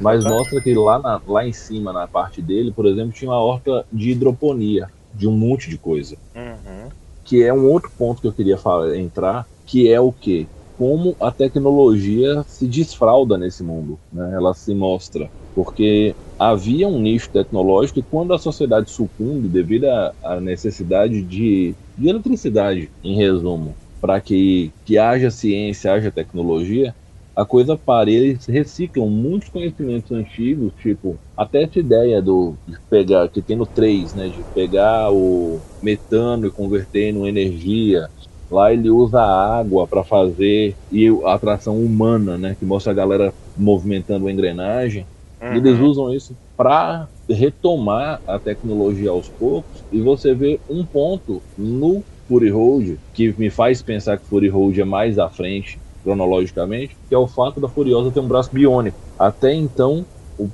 Mas 0.00 0.24
mostra 0.24 0.60
que 0.60 0.72
lá, 0.74 0.98
na- 0.98 1.20
lá 1.26 1.46
em 1.46 1.52
cima, 1.52 1.92
na 1.92 2.06
parte 2.06 2.40
dele, 2.40 2.72
por 2.72 2.86
exemplo, 2.86 3.12
tinha 3.12 3.30
uma 3.30 3.40
horta 3.40 3.84
de 3.92 4.10
hidroponia, 4.10 4.88
de 5.12 5.26
um 5.26 5.32
monte 5.32 5.68
de 5.68 5.76
coisa. 5.76 6.16
Uhum. 6.34 6.88
Que 7.24 7.42
é 7.42 7.52
um 7.52 7.66
outro 7.70 7.90
ponto 7.98 8.20
que 8.20 8.26
eu 8.26 8.32
queria 8.32 8.56
falar, 8.56 8.96
entrar, 8.96 9.46
que 9.66 9.90
é 9.90 10.00
o 10.00 10.12
que? 10.12 10.46
Como 10.80 11.14
a 11.20 11.30
tecnologia 11.30 12.42
se 12.46 12.66
desfralda 12.66 13.36
nesse 13.36 13.62
mundo, 13.62 14.00
né? 14.10 14.32
Ela 14.34 14.54
se 14.54 14.74
mostra. 14.74 15.30
Porque 15.54 16.16
havia 16.38 16.88
um 16.88 16.98
nicho 16.98 17.28
tecnológico 17.30 17.98
e 17.98 18.02
quando 18.02 18.32
a 18.32 18.38
sociedade 18.38 18.90
sucumbe 18.90 19.46
devido 19.46 19.84
à 20.22 20.40
necessidade 20.40 21.22
de, 21.22 21.76
de 21.98 22.08
eletricidade, 22.08 22.90
em 23.04 23.14
resumo, 23.14 23.76
para 24.00 24.22
que, 24.22 24.72
que 24.82 24.96
haja 24.96 25.30
ciência, 25.30 25.92
haja 25.92 26.10
tecnologia, 26.10 26.96
a 27.36 27.44
coisa 27.44 27.76
para. 27.76 28.10
Eles 28.10 28.46
reciclam 28.46 29.10
muitos 29.10 29.50
conhecimentos 29.50 30.10
antigos, 30.12 30.72
tipo, 30.80 31.20
até 31.36 31.64
essa 31.64 31.78
ideia 31.78 32.22
do, 32.22 32.56
de 32.66 32.78
pegar, 32.88 33.28
que 33.28 33.42
tem 33.42 33.54
no 33.54 33.66
3, 33.66 34.14
né, 34.14 34.30
de 34.30 34.44
pegar 34.54 35.12
o 35.12 35.60
metano 35.82 36.46
e 36.46 36.50
converter 36.50 37.10
em 37.14 37.28
energia. 37.28 38.08
Lá 38.50 38.72
ele 38.72 38.90
usa 38.90 39.20
a 39.20 39.58
água 39.58 39.86
para 39.86 40.02
fazer 40.02 40.76
e 40.90 41.08
a 41.24 41.34
atração 41.34 41.78
humana, 41.78 42.36
né, 42.36 42.56
que 42.58 42.64
mostra 42.64 42.92
a 42.92 42.94
galera 42.94 43.32
movimentando 43.56 44.26
a 44.26 44.32
engrenagem. 44.32 45.06
Uhum. 45.40 45.54
Eles 45.54 45.78
usam 45.78 46.12
isso 46.12 46.36
para 46.56 47.08
retomar 47.28 48.20
a 48.26 48.38
tecnologia 48.38 49.10
aos 49.10 49.28
poucos 49.28 49.84
e 49.90 50.00
você 50.00 50.34
vê 50.34 50.60
um 50.68 50.84
ponto 50.84 51.40
no 51.56 52.02
Fury 52.26 52.50
Road, 52.50 52.98
que 53.14 53.32
me 53.38 53.50
faz 53.50 53.82
pensar 53.82 54.18
que 54.18 54.26
Fury 54.26 54.48
Road 54.48 54.80
é 54.80 54.84
mais 54.84 55.18
à 55.18 55.28
frente 55.28 55.80
cronologicamente, 56.02 56.96
que 57.08 57.14
é 57.14 57.18
o 57.18 57.28
fato 57.28 57.60
da 57.60 57.68
Furiosa 57.68 58.10
ter 58.10 58.20
um 58.20 58.28
braço 58.28 58.50
biônico. 58.52 58.96
Até 59.18 59.52
então, 59.54 60.06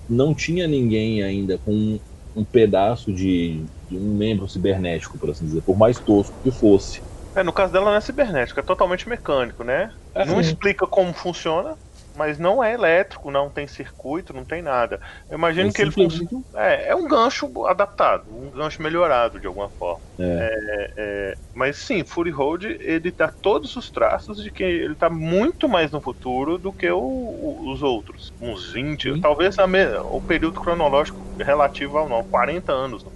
não 0.08 0.34
tinha 0.34 0.66
ninguém 0.66 1.22
ainda 1.22 1.58
com 1.58 1.98
um 2.34 2.44
pedaço 2.44 3.12
de, 3.12 3.64
de 3.88 3.96
um 3.96 4.16
membro 4.16 4.48
cibernético, 4.48 5.18
por 5.18 5.30
assim 5.30 5.46
dizer, 5.46 5.62
por 5.62 5.76
mais 5.76 6.00
tosco 6.00 6.34
que 6.42 6.50
fosse. 6.50 7.00
É, 7.36 7.42
no 7.42 7.52
caso 7.52 7.72
dela 7.72 7.90
não 7.90 7.96
é 7.96 8.00
cibernético, 8.00 8.58
é 8.58 8.62
totalmente 8.62 9.08
mecânico, 9.08 9.62
né? 9.62 9.92
É, 10.14 10.24
não 10.24 10.42
sim. 10.42 10.50
explica 10.50 10.86
como 10.86 11.12
funciona, 11.12 11.76
mas 12.16 12.38
não 12.38 12.64
é 12.64 12.72
elétrico, 12.72 13.30
não 13.30 13.50
tem 13.50 13.66
circuito, 13.66 14.32
não 14.32 14.44
tem 14.44 14.62
nada. 14.62 14.98
Eu 15.28 15.36
imagino 15.36 15.68
é 15.68 15.72
que 15.72 15.82
ele 15.82 15.90
funciona. 15.90 16.42
É, 16.54 16.88
é 16.88 16.96
um 16.96 17.06
gancho 17.06 17.66
adaptado, 17.66 18.24
um 18.30 18.50
gancho 18.50 18.82
melhorado 18.82 19.38
de 19.38 19.46
alguma 19.46 19.68
forma. 19.68 20.00
É. 20.18 20.24
É, 20.24 20.92
é 20.96 21.36
mas 21.56 21.78
sim, 21.78 22.04
Fury 22.04 22.30
Road 22.30 22.66
ele 22.80 23.10
dá 23.10 23.28
todos 23.28 23.76
os 23.76 23.90
traços 23.90 24.42
de 24.42 24.50
que 24.50 24.62
ele 24.62 24.92
está 24.92 25.08
muito 25.08 25.66
mais 25.68 25.90
no 25.90 26.02
futuro 26.02 26.58
do 26.58 26.70
que 26.70 26.90
o, 26.90 26.98
o, 26.98 27.72
os 27.72 27.82
outros. 27.82 28.30
Uns 28.38 28.72
20, 28.72 29.14
sim. 29.14 29.20
talvez 29.20 29.56
me, 29.66 29.86
o 30.10 30.20
período 30.20 30.60
cronológico 30.60 31.26
relativo 31.38 31.96
ao 31.96 32.08
não, 32.08 32.22
40 32.22 32.72
anos 32.72 33.04
no 33.04 33.10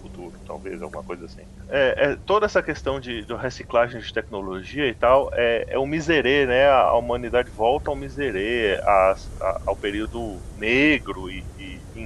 talvez, 0.51 0.82
alguma 0.82 1.05
coisa 1.05 1.26
assim. 1.26 1.42
É, 1.68 2.11
é 2.11 2.16
toda 2.26 2.44
essa 2.44 2.61
questão 2.61 2.98
de, 2.98 3.24
de, 3.24 3.34
reciclagem 3.36 4.01
de 4.01 4.12
tecnologia 4.12 4.88
e 4.88 4.94
tal 4.94 5.30
é, 5.32 5.64
é 5.68 5.78
o 5.78 5.86
miserê, 5.86 6.44
né? 6.44 6.68
A, 6.68 6.94
humanidade 6.94 7.51
volta 7.51 7.88
ao 7.90 7.96
miserê, 7.96 8.80
a, 8.82 9.14
a, 9.40 9.62
ao 9.68 9.76
período 9.76 10.42
negro 10.53 11.30
e, 11.30 11.46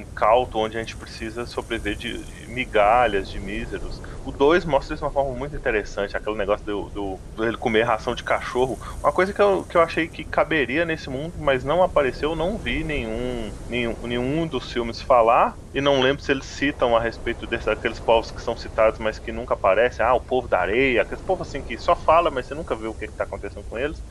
incauto, 0.01 0.59
onde 0.59 0.77
a 0.77 0.81
gente 0.81 0.97
precisa 0.97 1.47
sobreviver 1.47 1.97
de, 1.97 2.47
migalhas, 2.49 3.29
de 3.29 3.41
míseros. 3.41 4.01
O 4.25 4.33
2 4.33 4.65
mostra 4.65 4.95
isso 4.95 5.01
de 5.01 5.05
uma 5.07 5.13
forma 5.13 5.37
muito 5.37 5.57
interessante, 5.57 6.17
aquele 6.17 6.37
negócio 6.37 6.65
do, 6.67 6.91
do, 6.91 7.23
do, 7.35 7.45
ele 7.47 7.57
comer 7.57 7.83
ração 7.83 8.15
de 8.15 8.25
cachorro. 8.25 8.79
Uma 9.03 9.13
coisa 9.13 9.33
que 9.33 9.41
eu, 9.41 9.65
que 9.67 9.77
eu 9.77 9.83
achei 9.83 10.09
que 10.09 10.25
caberia 10.25 10.85
nesse 10.85 11.11
mundo, 11.11 11.39
mas 11.39 11.65
não 11.65 11.83
apareceu, 11.83 12.35
não 12.37 12.59
vi 12.59 12.85
nenhum, 12.85 13.53
nenhum, 13.69 13.97
nenhum 14.03 14.47
dos 14.49 14.71
filmes 14.71 15.01
falar, 15.01 15.57
e 15.73 15.81
não 15.81 16.01
lembro 16.01 16.23
se 16.23 16.31
eles 16.33 16.47
citam 16.47 16.97
a 16.97 17.01
respeito 17.01 17.47
desses, 17.47 17.67
daqueles 17.67 18.01
povos 18.01 18.31
que 18.31 18.43
são 18.43 18.57
citados, 18.57 18.99
mas 18.99 19.19
que 19.19 19.33
nunca 19.33 19.55
aparecem. 19.55 20.05
Ah, 20.05 20.15
o 20.15 20.21
povo 20.21 20.49
da 20.49 20.61
areia, 20.61 21.03
aqueles 21.03 21.23
povos 21.23 21.49
assim 21.49 21.63
que 21.63 21.77
só 21.79 21.97
fala, 21.97 22.31
mas 22.31 22.47
você 22.47 22.55
nunca 22.55 22.77
vê 22.77 22.87
o 22.87 22.95
que 22.95 23.07
está 23.07 23.25
acontecendo 23.25 23.65
com 23.65 23.79
eles 23.79 24.05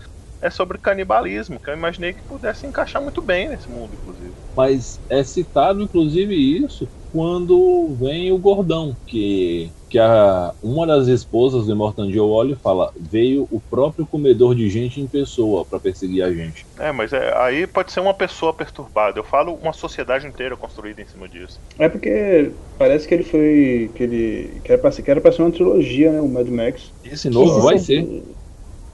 é 0.43 0.49
sobre 0.49 0.77
canibalismo, 0.77 1.59
que 1.59 1.69
eu 1.69 1.73
imaginei 1.73 2.13
que 2.13 2.21
pudesse 2.23 2.67
encaixar 2.67 3.01
muito 3.01 3.21
bem 3.21 3.49
nesse 3.49 3.71
mundo, 3.71 3.95
inclusive. 3.95 4.33
Mas 4.55 4.99
é 5.09 5.23
citado, 5.23 5.81
inclusive, 5.81 6.35
isso 6.35 6.87
quando 7.13 7.95
vem 7.99 8.31
o 8.31 8.39
Gordão, 8.39 8.97
que, 9.05 9.71
que 9.87 9.99
a, 9.99 10.51
uma 10.63 10.87
das 10.87 11.07
esposas 11.07 11.67
do 11.67 12.11
Joe 12.11 12.19
olha 12.31 12.53
e 12.53 12.55
fala: 12.55 12.91
veio 12.99 13.47
o 13.51 13.61
próprio 13.61 14.07
comedor 14.07 14.55
de 14.55 14.67
gente 14.67 14.99
em 14.99 15.07
pessoa 15.07 15.63
para 15.63 15.79
perseguir 15.79 16.23
a 16.23 16.33
gente. 16.33 16.65
É, 16.79 16.91
mas 16.91 17.13
é, 17.13 17.31
aí 17.37 17.67
pode 17.67 17.91
ser 17.91 17.99
uma 17.99 18.15
pessoa 18.15 18.51
perturbada. 18.51 19.19
Eu 19.19 19.23
falo 19.23 19.53
uma 19.53 19.73
sociedade 19.73 20.25
inteira 20.25 20.57
construída 20.57 21.03
em 21.03 21.05
cima 21.05 21.29
disso. 21.29 21.59
É 21.77 21.87
porque 21.87 22.51
parece 22.79 23.07
que 23.07 23.13
ele 23.13 23.23
foi. 23.23 23.91
que 23.95 24.03
ele. 24.03 24.61
que 24.63 24.71
era 24.71 24.81
pra, 24.81 24.91
que 24.91 25.11
era 25.11 25.21
pra 25.21 25.31
ser 25.31 25.43
uma 25.43 25.51
trilogia, 25.51 26.11
né? 26.11 26.19
O 26.19 26.27
Mad 26.27 26.47
Max. 26.47 26.91
Esse 27.03 27.29
novo 27.29 27.61
vai 27.61 27.77
ser. 27.77 28.23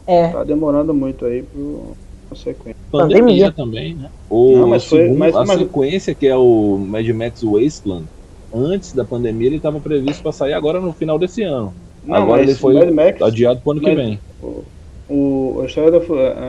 É. 0.10 0.30
Tá 0.30 0.44
demorando 0.44 0.92
muito 0.92 1.24
aí 1.24 1.44
pro 1.44 1.96
sequência. 2.36 2.76
Pandemia, 2.92 3.52
também, 3.52 3.94
né? 3.94 4.10
O 4.28 4.58
Não, 4.58 4.68
mas 4.68 4.86
foi, 4.86 5.04
segundo, 5.04 5.20
mas, 5.20 5.36
a 5.36 5.46
mas... 5.46 5.60
sequência 5.60 6.16
que 6.16 6.28
é 6.28 6.36
o 6.36 6.78
Mad 6.80 7.08
Max 7.10 7.44
Wasteland, 7.44 8.06
antes 8.52 8.92
da 8.94 9.06
pandemia 9.06 9.48
ele 9.48 9.58
estava 9.58 9.80
previsto 9.80 10.24
para 10.24 10.32
sair 10.32 10.54
agora 10.54 10.80
no 10.80 10.94
final 10.94 11.20
desse 11.20 11.44
ano. 11.44 11.74
Não, 12.04 12.16
agora 12.16 12.42
ele 12.42 12.56
foi 12.56 12.90
Max, 12.90 13.22
adiado 13.22 13.62
para 13.62 13.70
o 13.70 13.72
ano 13.74 13.82
que 13.82 13.96
vem. 13.96 14.20
O, 14.42 14.64
o, 15.08 15.62
a, 15.62 15.66
história 15.68 15.92
da, 15.92 16.00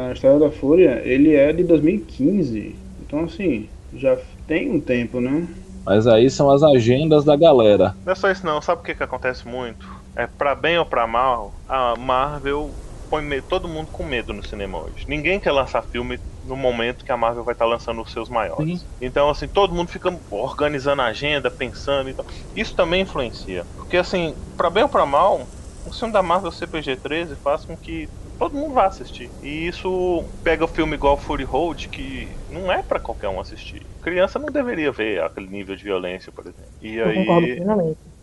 a 0.08 0.12
História 0.12 0.38
da 0.38 0.50
Fúria, 0.50 1.02
ele 1.04 1.34
é 1.34 1.52
de 1.52 1.62
2015. 1.64 2.74
Então, 3.06 3.24
assim, 3.24 3.68
já 3.94 4.16
tem 4.46 4.70
um 4.70 4.80
tempo, 4.80 5.20
né? 5.20 5.46
Mas 5.84 6.06
aí 6.06 6.30
são 6.30 6.50
as 6.50 6.62
agendas 6.62 7.24
da 7.26 7.36
galera. 7.36 7.94
Não 8.06 8.12
é 8.12 8.14
só 8.14 8.30
isso 8.30 8.46
não, 8.46 8.62
sabe 8.62 8.80
o 8.80 8.84
que, 8.84 8.94
que 8.94 9.02
acontece 9.02 9.46
muito? 9.46 9.86
É 10.16 10.26
para 10.26 10.54
bem 10.54 10.78
ou 10.78 10.86
para 10.86 11.06
mal, 11.06 11.52
a 11.68 11.94
Marvel 11.96 12.70
põe 13.10 13.42
todo 13.42 13.68
mundo 13.68 13.90
com 13.90 14.04
medo 14.04 14.32
no 14.32 14.42
cinema 14.42 14.78
hoje. 14.78 15.04
Ninguém 15.08 15.40
quer 15.40 15.50
lançar 15.50 15.82
filme 15.82 16.18
no 16.44 16.56
momento 16.56 17.04
que 17.04 17.10
a 17.10 17.16
Marvel 17.16 17.44
vai 17.44 17.54
estar 17.54 17.64
tá 17.64 17.70
lançando 17.70 18.00
os 18.00 18.12
seus 18.12 18.30
maiores. 18.30 18.80
Sim. 18.80 18.86
Então, 19.00 19.28
assim, 19.28 19.48
todo 19.48 19.74
mundo 19.74 19.88
fica 19.88 20.16
organizando 20.30 21.02
a 21.02 21.06
agenda, 21.06 21.50
pensando 21.50 22.08
e 22.08 22.14
tal. 22.14 22.24
Isso 22.54 22.74
também 22.74 23.02
influencia. 23.02 23.66
Porque, 23.76 23.96
assim, 23.96 24.36
para 24.56 24.70
bem 24.70 24.84
ou 24.84 24.88
para 24.88 25.04
mal, 25.04 25.46
o 25.84 25.92
filme 25.92 26.12
da 26.12 26.22
Marvel 26.22 26.50
CPG-13 26.50 27.36
faz 27.42 27.64
com 27.64 27.76
que 27.76 28.08
todo 28.38 28.56
mundo 28.56 28.74
vá 28.74 28.86
assistir. 28.86 29.30
E 29.42 29.66
isso 29.66 30.24
pega 30.42 30.64
o 30.64 30.68
filme 30.68 30.94
igual 30.94 31.16
Fury 31.16 31.44
Road, 31.44 31.88
que 31.88 32.28
não 32.48 32.72
é 32.72 32.82
para 32.82 33.00
qualquer 33.00 33.28
um 33.28 33.40
assistir. 33.40 33.84
Criança 34.00 34.38
não 34.38 34.46
deveria 34.46 34.92
ver 34.92 35.22
aquele 35.22 35.48
nível 35.48 35.74
de 35.76 35.84
violência, 35.84 36.32
por 36.32 36.46
exemplo. 36.46 36.70
E 36.80 36.96
eu 36.96 37.06
aí. 37.06 37.26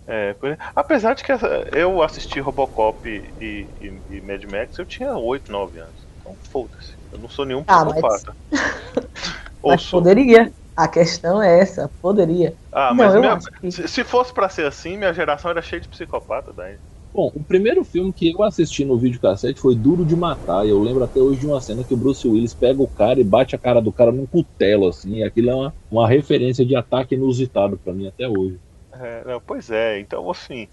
Plenamente. 0.08 0.62
É, 0.62 0.72
apesar 0.74 1.14
de 1.14 1.24
que 1.24 1.32
eu 1.74 2.02
assisti 2.02 2.40
Robocop 2.40 3.08
e, 3.08 3.70
e, 3.80 4.02
e 4.10 4.22
Mad 4.22 4.44
Max, 4.46 4.78
eu 4.78 4.86
tinha 4.86 5.18
8, 5.18 5.52
9 5.52 5.80
anos. 5.80 6.08
Então 6.20 6.38
foda-se. 6.50 6.96
Eu 7.12 7.20
não 7.20 7.30
sou 7.30 7.46
nenhum 7.46 7.64
ah, 7.68 7.86
psicopata. 7.86 8.36
Mas, 9.64 9.82
mas 9.82 9.90
poderia. 9.90 10.54
A 10.78 10.88
questão 10.88 11.42
é 11.42 11.60
essa, 11.60 11.92
poderia. 12.02 12.56
Ah, 12.72 12.94
mas 12.94 13.14
não, 13.16 13.20
minha... 13.20 13.38
que... 13.60 13.72
se 13.72 14.04
fosse 14.04 14.32
para 14.32 14.48
ser 14.48 14.66
assim, 14.66 14.96
minha 14.96 15.12
geração 15.12 15.52
era 15.52 15.62
cheia 15.62 15.82
de 15.82 15.90
psicopata 15.90 16.54
daí. 16.54 16.78
Bom, 17.14 17.32
o 17.34 17.44
primeiro 17.44 17.84
filme 17.84 18.14
que 18.14 18.32
eu 18.32 18.44
assisti 18.44 18.86
no 18.86 18.98
videocassete 18.98 19.60
foi 19.60 19.76
Duro 19.76 20.06
de 20.06 20.16
Matar. 20.16 20.66
E 20.66 20.70
eu 20.70 20.80
lembro 20.80 21.04
até 21.04 21.20
hoje 21.20 21.40
de 21.40 21.48
uma 21.48 21.60
cena 21.60 21.84
que 21.84 21.94
o 21.94 21.98
Bruce 21.98 22.26
Willis 22.28 22.54
pega 22.54 22.82
o 22.82 22.88
cara 22.88 23.20
e 23.20 23.24
bate 23.24 23.56
a 23.56 23.60
cara 23.60 23.82
do 23.82 23.92
cara 23.92 24.12
num 24.12 24.28
cutelo, 24.28 24.88
assim. 24.88 25.16
E 25.16 25.24
aquilo 25.24 25.50
é 25.50 25.56
uma, 25.56 25.76
uma 25.90 26.08
referência 26.08 26.64
de 26.64 26.76
ataque 26.76 27.16
inusitado 27.16 27.78
para 27.78 27.92
mim 27.92 28.08
até 28.08 28.30
hoje. 28.30 28.60
É, 29.02 29.24
não, 29.26 29.42
pois 29.42 29.70
é, 29.70 30.00
então 30.00 30.30
assim, 30.30 30.68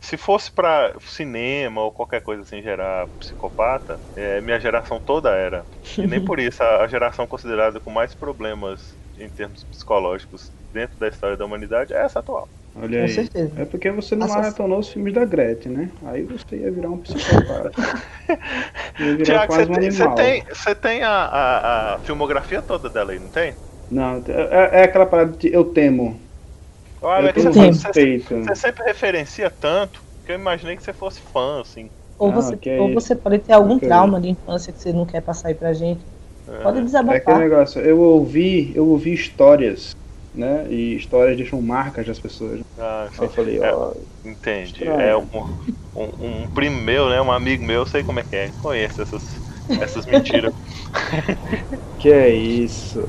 se 0.00 0.16
fosse 0.16 0.50
para 0.50 0.94
cinema 1.00 1.82
ou 1.82 1.90
qualquer 1.90 2.20
coisa 2.20 2.42
assim 2.42 2.62
gerar 2.62 3.08
psicopata, 3.18 4.00
é, 4.14 4.40
minha 4.40 4.60
geração 4.60 5.00
toda 5.00 5.30
era. 5.30 5.66
E 5.98 6.06
nem 6.06 6.24
por 6.24 6.38
isso 6.38 6.62
a, 6.62 6.82
a, 6.82 6.86
geração 6.86 7.26
considerada 7.26 7.80
com 7.80 7.90
mais 7.90 8.14
problemas 8.14 8.96
em 9.18 9.28
termos 9.28 9.64
psicológicos 9.64 10.52
dentro 10.72 10.98
da 10.98 11.08
história 11.08 11.36
da 11.36 11.44
humanidade 11.44 11.92
é 11.92 11.98
essa 11.98 12.20
atual. 12.20 12.48
Olha 12.74 13.02
aí. 13.02 13.08
Com 13.08 13.14
certeza. 13.14 13.52
É 13.56 13.64
porque 13.64 13.90
você 13.90 14.14
não 14.14 14.28
maratonou 14.28 14.78
os 14.78 14.88
filmes 14.90 15.14
da 15.14 15.24
Gretchen, 15.24 15.72
né? 15.72 15.90
Aí 16.04 16.24
você 16.24 16.56
ia 16.56 16.70
virar 16.70 16.90
um 16.90 16.98
psicopata. 16.98 17.72
ia 19.00 19.16
virar 19.16 19.24
Tiago, 19.24 19.46
quase 19.54 19.70
um 19.70 19.74
tem, 19.74 19.88
animal. 19.88 20.10
Você 20.10 20.22
tem, 20.22 20.44
você 20.48 20.74
tem 20.74 21.02
a, 21.02 21.10
a, 21.10 21.94
a, 21.94 21.98
filmografia 22.00 22.60
toda 22.60 22.90
dela 22.90 23.12
aí, 23.12 23.18
não 23.18 23.30
tem? 23.30 23.54
Não, 23.90 24.22
é, 24.28 24.80
é 24.80 24.84
aquela 24.84 25.06
parada 25.06 25.36
de 25.36 25.52
eu 25.52 25.64
temo. 25.64 26.25
Olha, 27.00 27.32
que 27.32 27.40
você, 27.40 27.72
você, 27.72 28.18
você, 28.18 28.54
sempre 28.54 28.84
referencia 28.84 29.50
tanto 29.50 30.02
que 30.24 30.32
eu 30.32 30.36
imaginei 30.36 30.76
que 30.76 30.82
você 30.82 30.92
fosse 30.92 31.20
fã, 31.20 31.60
assim. 31.60 31.90
Ou, 32.18 32.30
ah, 32.30 32.34
você, 32.34 32.58
ou 32.78 32.94
você 32.94 33.14
pode 33.14 33.38
ter 33.40 33.52
algum 33.52 33.76
okay. 33.76 33.88
trauma 33.88 34.20
de 34.20 34.30
infância 34.30 34.72
que 34.72 34.80
você 34.80 34.92
não 34.92 35.04
quer 35.04 35.20
passar 35.20 35.48
aí 35.48 35.54
pra 35.54 35.72
gente. 35.72 36.04
É. 36.48 36.62
Pode 36.62 36.80
desabafar. 36.82 37.16
É 37.16 37.18
aquele 37.18 37.38
negócio, 37.38 37.80
eu 37.80 38.00
ouvi, 38.00 38.72
eu 38.74 38.88
ouvi 38.88 39.12
histórias, 39.12 39.90
né? 40.34 40.66
E 40.70 40.96
histórias 40.96 41.36
deixam 41.36 41.60
marcas 41.60 42.06
das 42.06 42.18
pessoas. 42.18 42.60
Ah, 42.78 43.08
eu 43.20 43.28
falei, 43.28 43.58
é, 43.58 43.74
ó. 43.74 43.92
Entendi. 44.24 44.84
É 44.84 45.16
um, 45.16 45.28
um, 45.94 46.42
um, 46.42 46.48
primo 46.48 46.80
meu, 46.80 47.08
né? 47.10 47.20
Um 47.20 47.32
amigo 47.32 47.64
meu, 47.64 47.80
eu 47.80 47.86
sei 47.86 48.02
como 48.02 48.20
é 48.20 48.22
que 48.22 48.36
é. 48.36 48.52
Conheço 48.58 49.02
essas, 49.02 49.40
essas 49.80 50.06
mentiras. 50.06 50.54
que 51.98 52.10
é 52.10 52.30
isso. 52.30 53.06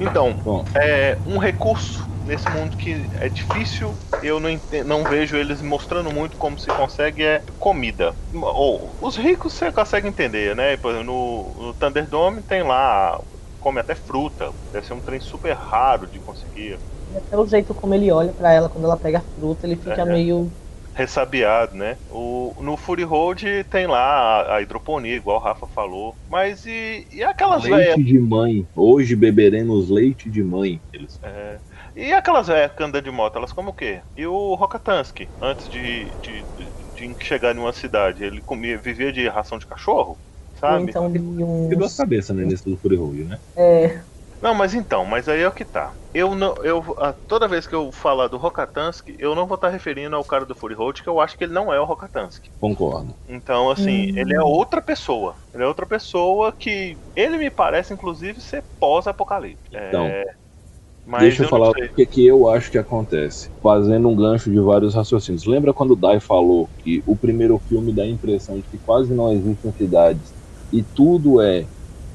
Então, 0.00 0.40
Bom. 0.44 0.64
é 0.80 1.18
um 1.26 1.38
recurso 1.38 2.07
nesse 2.28 2.48
mundo 2.50 2.76
que 2.76 3.08
é 3.12 3.28
difícil, 3.28 3.98
eu 4.22 4.40
não, 4.40 4.50
não 4.86 5.04
vejo 5.04 5.36
eles 5.36 5.62
mostrando 5.62 6.12
muito 6.12 6.36
como 6.36 6.58
se 6.58 6.68
consegue 6.68 7.24
é 7.24 7.44
comida. 7.58 8.16
Ou 8.32 8.96
os 9.00 9.16
ricos 9.16 9.54
você 9.54 9.72
consegue 9.72 10.08
entender, 10.08 10.54
né? 10.56 10.76
Por 10.76 10.90
exemplo, 10.92 11.06
no, 11.06 11.66
no 11.68 11.74
Thunderdome 11.74 12.42
tem 12.42 12.62
lá 12.62 13.18
come 13.58 13.80
até 13.80 13.94
fruta. 13.94 14.54
Deve 14.72 14.86
ser 14.86 14.94
um 14.94 15.00
trem 15.02 15.20
super 15.20 15.54
raro 15.54 16.06
de 16.08 16.20
conseguir. 16.20 16.80
Até 17.14 17.36
o 17.36 17.46
jeito 17.46 17.74
como 17.74 17.94
ele 17.94 18.10
olha 18.10 18.32
pra 18.32 18.52
ela 18.52 18.68
quando 18.70 18.84
ela 18.84 18.96
pega 18.98 19.18
a 19.18 19.22
fruta, 19.22 19.66
ele 19.66 19.76
fica 19.76 20.02
É. 20.02 20.12
meio. 20.12 20.50
ressabiado, 20.94 21.76
né? 21.76 21.98
O, 22.08 22.54
no 22.62 22.76
Fury 22.76 23.04
Road 23.04 23.64
tem 23.64 23.86
lá 23.86 24.42
a, 24.42 24.56
a 24.56 24.62
hidroponia, 24.62 25.16
igual 25.16 25.38
o 25.38 25.44
Rafa 25.44 25.66
falou. 25.68 26.18
Mas 26.26 26.66
e, 26.66 27.06
e 27.12 27.22
aquelas 27.22 27.64
Leite 27.64 27.74
velhas. 27.76 28.04
de 28.04 28.18
mãe. 28.20 28.68
Hoje 28.74 29.14
beberemos 29.16 29.90
leite 29.90 30.30
de 30.30 30.42
mãe. 30.42 30.82
Eles 30.92 31.18
É, 31.22 31.60
e 31.98 32.12
aquelas 32.14 32.46
velhas 32.48 32.72
que 32.74 32.82
andam 32.82 33.00
de 33.00 33.10
moto, 33.10 33.36
elas 33.36 33.52
comem 33.52 33.70
o 33.70 33.74
quê? 33.74 34.02
E 34.16 34.26
o 34.26 34.54
Rokatansky, 34.54 35.32
antes 35.40 35.68
de, 35.68 36.16
de, 36.20 36.44
de, 36.56 36.74
de 36.94 37.16
chegar 37.24 37.54
em 37.54 37.58
uma 37.58 37.72
cidade, 37.72 38.24
ele 38.24 38.42
comia, 38.42 38.78
vivia 38.80 39.12
de 39.12 39.26
ração 39.28 39.58
de 39.58 39.66
cachorro? 39.66 40.20
ou 40.66 40.78
Sabe? 40.78 40.78
então 40.78 41.10
de 41.10 41.20
Tem 41.68 41.78
duas 41.78 41.94
uns. 41.94 41.94
cabeças 41.94 42.36
né, 42.36 42.44
nesse 42.44 42.64
do 42.64 42.76
Fury 42.78 42.96
Road, 42.96 43.24
né? 43.24 43.42
É, 43.56 44.06
Não, 44.40 44.54
mas 44.54 44.74
então, 44.74 45.04
mas 45.04 45.28
aí 45.28 45.40
é 45.40 45.48
o 45.48 45.52
que 45.52 45.64
tá. 45.64 45.98
Eu 46.14 46.34
não, 46.34 46.54
eu 46.62 46.82
toda 47.26 47.48
vez 47.48 47.66
que 47.66 47.74
eu 47.74 47.90
falar 47.92 48.28
do 48.28 48.36
Rokatansky, 48.38 49.16
eu 49.18 49.34
não 49.34 49.46
vou 49.46 49.56
estar 49.56 49.68
referindo 49.68 50.16
ao 50.16 50.24
cara 50.24 50.46
do 50.46 50.54
Fury 50.54 50.74
Road, 50.74 51.02
que 51.02 51.08
eu 51.08 51.20
acho 51.20 51.36
que 51.36 51.44
ele 51.44 51.52
não 51.52 51.72
é 51.72 51.80
o 51.80 51.84
Rokatansky. 51.84 52.50
Concordo. 52.60 53.18
Então, 53.26 53.70
assim, 53.70 54.08
Hum. 54.12 54.16
ele 54.16 54.34
é 54.36 54.42
outra 54.42 54.82
pessoa. 54.82 55.38
Ele 55.52 55.64
é 55.64 55.66
outra 55.66 55.86
pessoa 55.86 56.52
que 56.52 57.00
ele 57.16 57.38
me 57.38 57.50
parece 57.50 57.94
inclusive 57.94 58.40
ser 58.40 58.66
pós-apocalipse. 58.80 59.68
É, 59.72 59.82
Então, 59.88 60.24
mas 61.08 61.22
Deixa 61.22 61.42
eu, 61.42 61.46
eu 61.46 61.48
falar 61.48 61.70
o 61.70 61.74
que, 61.94 62.06
que 62.06 62.26
eu 62.26 62.48
acho 62.48 62.70
que 62.70 62.78
acontece. 62.78 63.50
Fazendo 63.62 64.08
um 64.08 64.14
gancho 64.16 64.50
de 64.50 64.60
vários 64.60 64.94
raciocínios. 64.94 65.46
Lembra 65.46 65.72
quando 65.72 65.92
o 65.92 65.96
Dai 65.96 66.20
falou 66.20 66.70
que 66.78 67.02
o 67.06 67.16
primeiro 67.16 67.58
filme 67.66 67.94
dá 67.94 68.02
a 68.02 68.08
impressão 68.08 68.60
de 68.60 68.68
que 68.68 68.78
quase 68.78 69.14
não 69.14 69.32
existem 69.32 69.72
cidades 69.72 70.34
e 70.70 70.84
tudo 70.84 71.40
é 71.40 71.68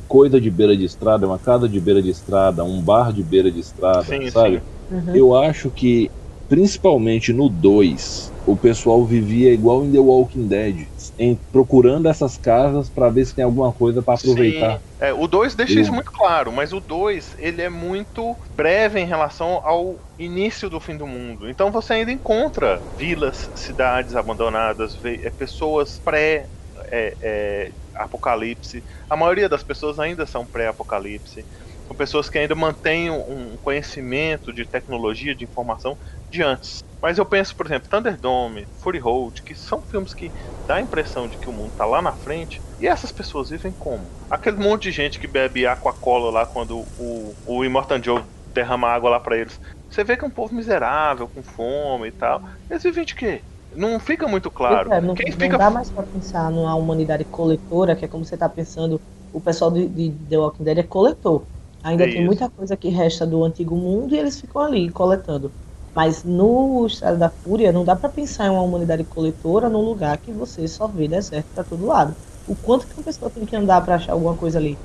coisa 0.07 0.39
de 0.39 0.51
beira 0.51 0.77
de 0.77 0.85
estrada, 0.85 1.27
uma 1.27 1.39
casa 1.39 1.67
de 1.67 1.79
beira 1.79 2.01
de 2.03 2.09
estrada, 2.09 2.63
um 2.63 2.83
bar 2.83 3.11
de 3.11 3.23
beira 3.23 3.51
de 3.51 3.59
estrada, 3.59 4.03
Sim, 4.03 4.29
sabe? 4.29 4.57
sim. 4.59 4.95
uhum. 4.95 5.15
Eu 5.15 5.35
acho 5.35 5.71
que, 5.71 6.11
principalmente 6.53 7.33
no 7.33 7.49
2, 7.49 8.31
o 8.45 8.55
pessoal 8.55 9.03
vivia 9.07 9.51
igual 9.51 9.83
em 9.83 9.91
The 9.91 9.97
Walking 9.97 10.47
Dead, 10.47 10.87
em, 11.17 11.35
procurando 11.51 12.07
essas 12.07 12.37
casas 12.37 12.91
pra 12.91 13.09
ver 13.09 13.25
se 13.25 13.33
tem 13.33 13.43
alguma 13.43 13.73
coisa 13.73 14.03
pra 14.03 14.13
aproveitar. 14.13 14.83
É, 14.99 15.11
o 15.11 15.27
2 15.27 15.55
deixa 15.55 15.73
Eu- 15.73 15.81
isso 15.81 15.91
muito 15.91 16.11
claro, 16.13 16.51
mas 16.51 16.71
o 16.71 16.79
2 16.79 17.35
ele 17.39 17.63
é 17.63 17.69
muito 17.69 18.37
breve 18.51 18.99
em 18.99 19.05
relação 19.07 19.61
ao 19.65 19.99
início 20.19 20.69
do 20.69 20.79
fim 20.79 20.95
do 20.95 21.07
mundo. 21.07 21.49
Então 21.49 21.71
você 21.71 21.93
ainda 21.93 22.11
encontra 22.11 22.83
vilas, 22.95 23.49
cidades 23.55 24.15
abandonadas, 24.15 24.99
é, 25.03 25.31
pessoas 25.31 25.99
pré 26.05 26.49
é, 26.91 27.17
é, 27.19 27.71
apocalipse. 27.95 28.83
A 29.09 29.15
maioria 29.15 29.49
das 29.49 29.63
pessoas 29.63 29.99
ainda 29.99 30.25
são 30.25 30.45
pré-apocalipse. 30.45 31.47
São 31.93 31.95
pessoas 31.95 32.27
que 32.27 32.39
ainda 32.39 32.55
mantêm 32.55 33.11
um 33.11 33.55
conhecimento 33.57 34.51
de 34.51 34.65
tecnologia, 34.65 35.35
de 35.35 35.43
informação 35.43 35.95
de 36.27 36.41
antes. 36.41 36.79
Mas 36.99 37.19
eu 37.19 37.25
penso, 37.25 37.55
por 37.55 37.67
exemplo, 37.67 37.87
Thunderdome, 37.87 38.67
Fury 38.81 38.97
Road, 38.97 39.43
que 39.43 39.53
são 39.53 39.83
filmes 39.83 40.13
que 40.15 40.33
dá 40.65 40.77
a 40.77 40.81
impressão 40.81 41.27
de 41.27 41.37
que 41.37 41.49
o 41.49 41.53
mundo 41.53 41.71
tá 41.75 41.85
lá 41.85 42.01
na 42.01 42.13
frente. 42.13 42.63
E 42.79 42.87
essas 42.87 43.11
pessoas 43.11 43.49
vivem 43.49 43.73
como? 43.77 44.09
Aquele 44.27 44.57
monte 44.57 44.83
de 44.83 44.91
gente 44.91 45.19
que 45.19 45.27
bebe 45.27 45.67
Aquacola 45.67 46.31
lá 46.31 46.45
quando 46.47 46.87
o, 46.97 47.35
o 47.45 47.63
Immortan 47.63 48.01
Joe 48.01 48.25
derrama 48.55 48.89
água 48.89 49.11
lá 49.11 49.19
pra 49.19 49.37
eles. 49.37 49.59
Você 49.87 50.03
vê 50.03 50.17
que 50.17 50.25
é 50.25 50.27
um 50.27 50.31
povo 50.31 50.55
miserável, 50.55 51.27
com 51.27 51.43
fome 51.43 52.07
e 52.07 52.11
tal. 52.11 52.43
Eles 52.69 52.81
vivem 52.81 53.05
de 53.05 53.13
quê? 53.13 53.43
Não 53.75 53.99
fica 53.99 54.27
muito 54.27 54.49
claro. 54.49 54.91
É, 54.91 54.99
não, 54.99 55.13
Quem 55.13 55.31
não 55.31 55.37
fica 55.37 55.57
dá 55.57 55.69
mais 55.69 55.91
pra 55.91 56.03
pensar 56.03 56.49
numa 56.49 56.73
humanidade 56.73 57.23
coletora, 57.25 57.95
que 57.95 58.05
é 58.05 58.07
como 58.07 58.25
você 58.25 58.35
tá 58.35 58.49
pensando, 58.49 58.99
o 59.31 59.39
pessoal 59.41 59.69
de, 59.71 59.87
de 59.87 60.11
The 60.27 60.37
Walking 60.39 60.63
Dead 60.63 60.77
é 60.79 60.83
coletor. 60.83 61.45
Ainda 61.83 62.05
É 62.05 62.07
tem 62.07 62.23
isso. 62.23 62.23
muita 62.23 62.49
coisa 62.49 62.77
que 62.77 62.89
resta 62.89 63.27
do 63.27 63.43
antigo 63.43 63.75
mundo 63.75 64.15
e 64.15 64.17
eles 64.19 64.39
ficam 64.39 64.61
ali 64.61 64.91
coletando. 64.91 65.55
Mas 65.95 66.23
no 66.23 66.85
Estado 66.87 67.19
da 67.19 67.29
Fúria 67.29 67.71
não 67.71 67.85
dá 67.85 67.95
pra 67.95 68.09
pensar 68.09 68.47
em 68.47 68.49
uma 68.49 68.61
humanidade 68.63 69.05
coletora 69.05 69.69
num 69.69 69.81
lugar 69.81 70.19
que 70.19 70.33
você 70.33 70.67
só 70.67 70.87
vê 70.87 71.07
deserto 71.07 71.51
pra 71.53 71.63
todo 71.63 71.85
lado. 71.85 72.17
O 72.45 72.55
quanto 72.57 72.87
que 72.87 72.95
uma 72.97 73.03
pessoa 73.03 73.31
tem 73.31 73.45
que 73.45 73.55
andar 73.55 73.81
pra 73.83 73.95
achar 73.95 74.13
alguma 74.13 74.35
coisa 74.37 74.57
ali? 74.59 74.81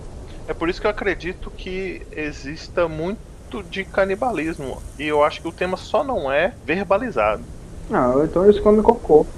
É 0.49 0.55
por 0.55 0.69
isso 0.69 0.81
que 0.81 0.87
eu 0.87 0.91
acredito 0.91 1.51
que 1.51 2.05
exista 2.11 2.89
muito 2.89 3.21
de 3.65 3.85
canibalismo. 3.85 4.83
E 4.99 5.05
eu 5.07 5.23
acho 5.23 5.41
que 5.41 5.49
o 5.49 5.53
tema 5.53 5.77
só 5.77 6.03
não 6.03 6.31
é 6.31 6.59
verbalizado. 6.63 7.49
Não, 7.89 8.25
então 8.25 8.45
eles 8.45 8.61
comem 8.61 8.83
cocô. 8.83 9.35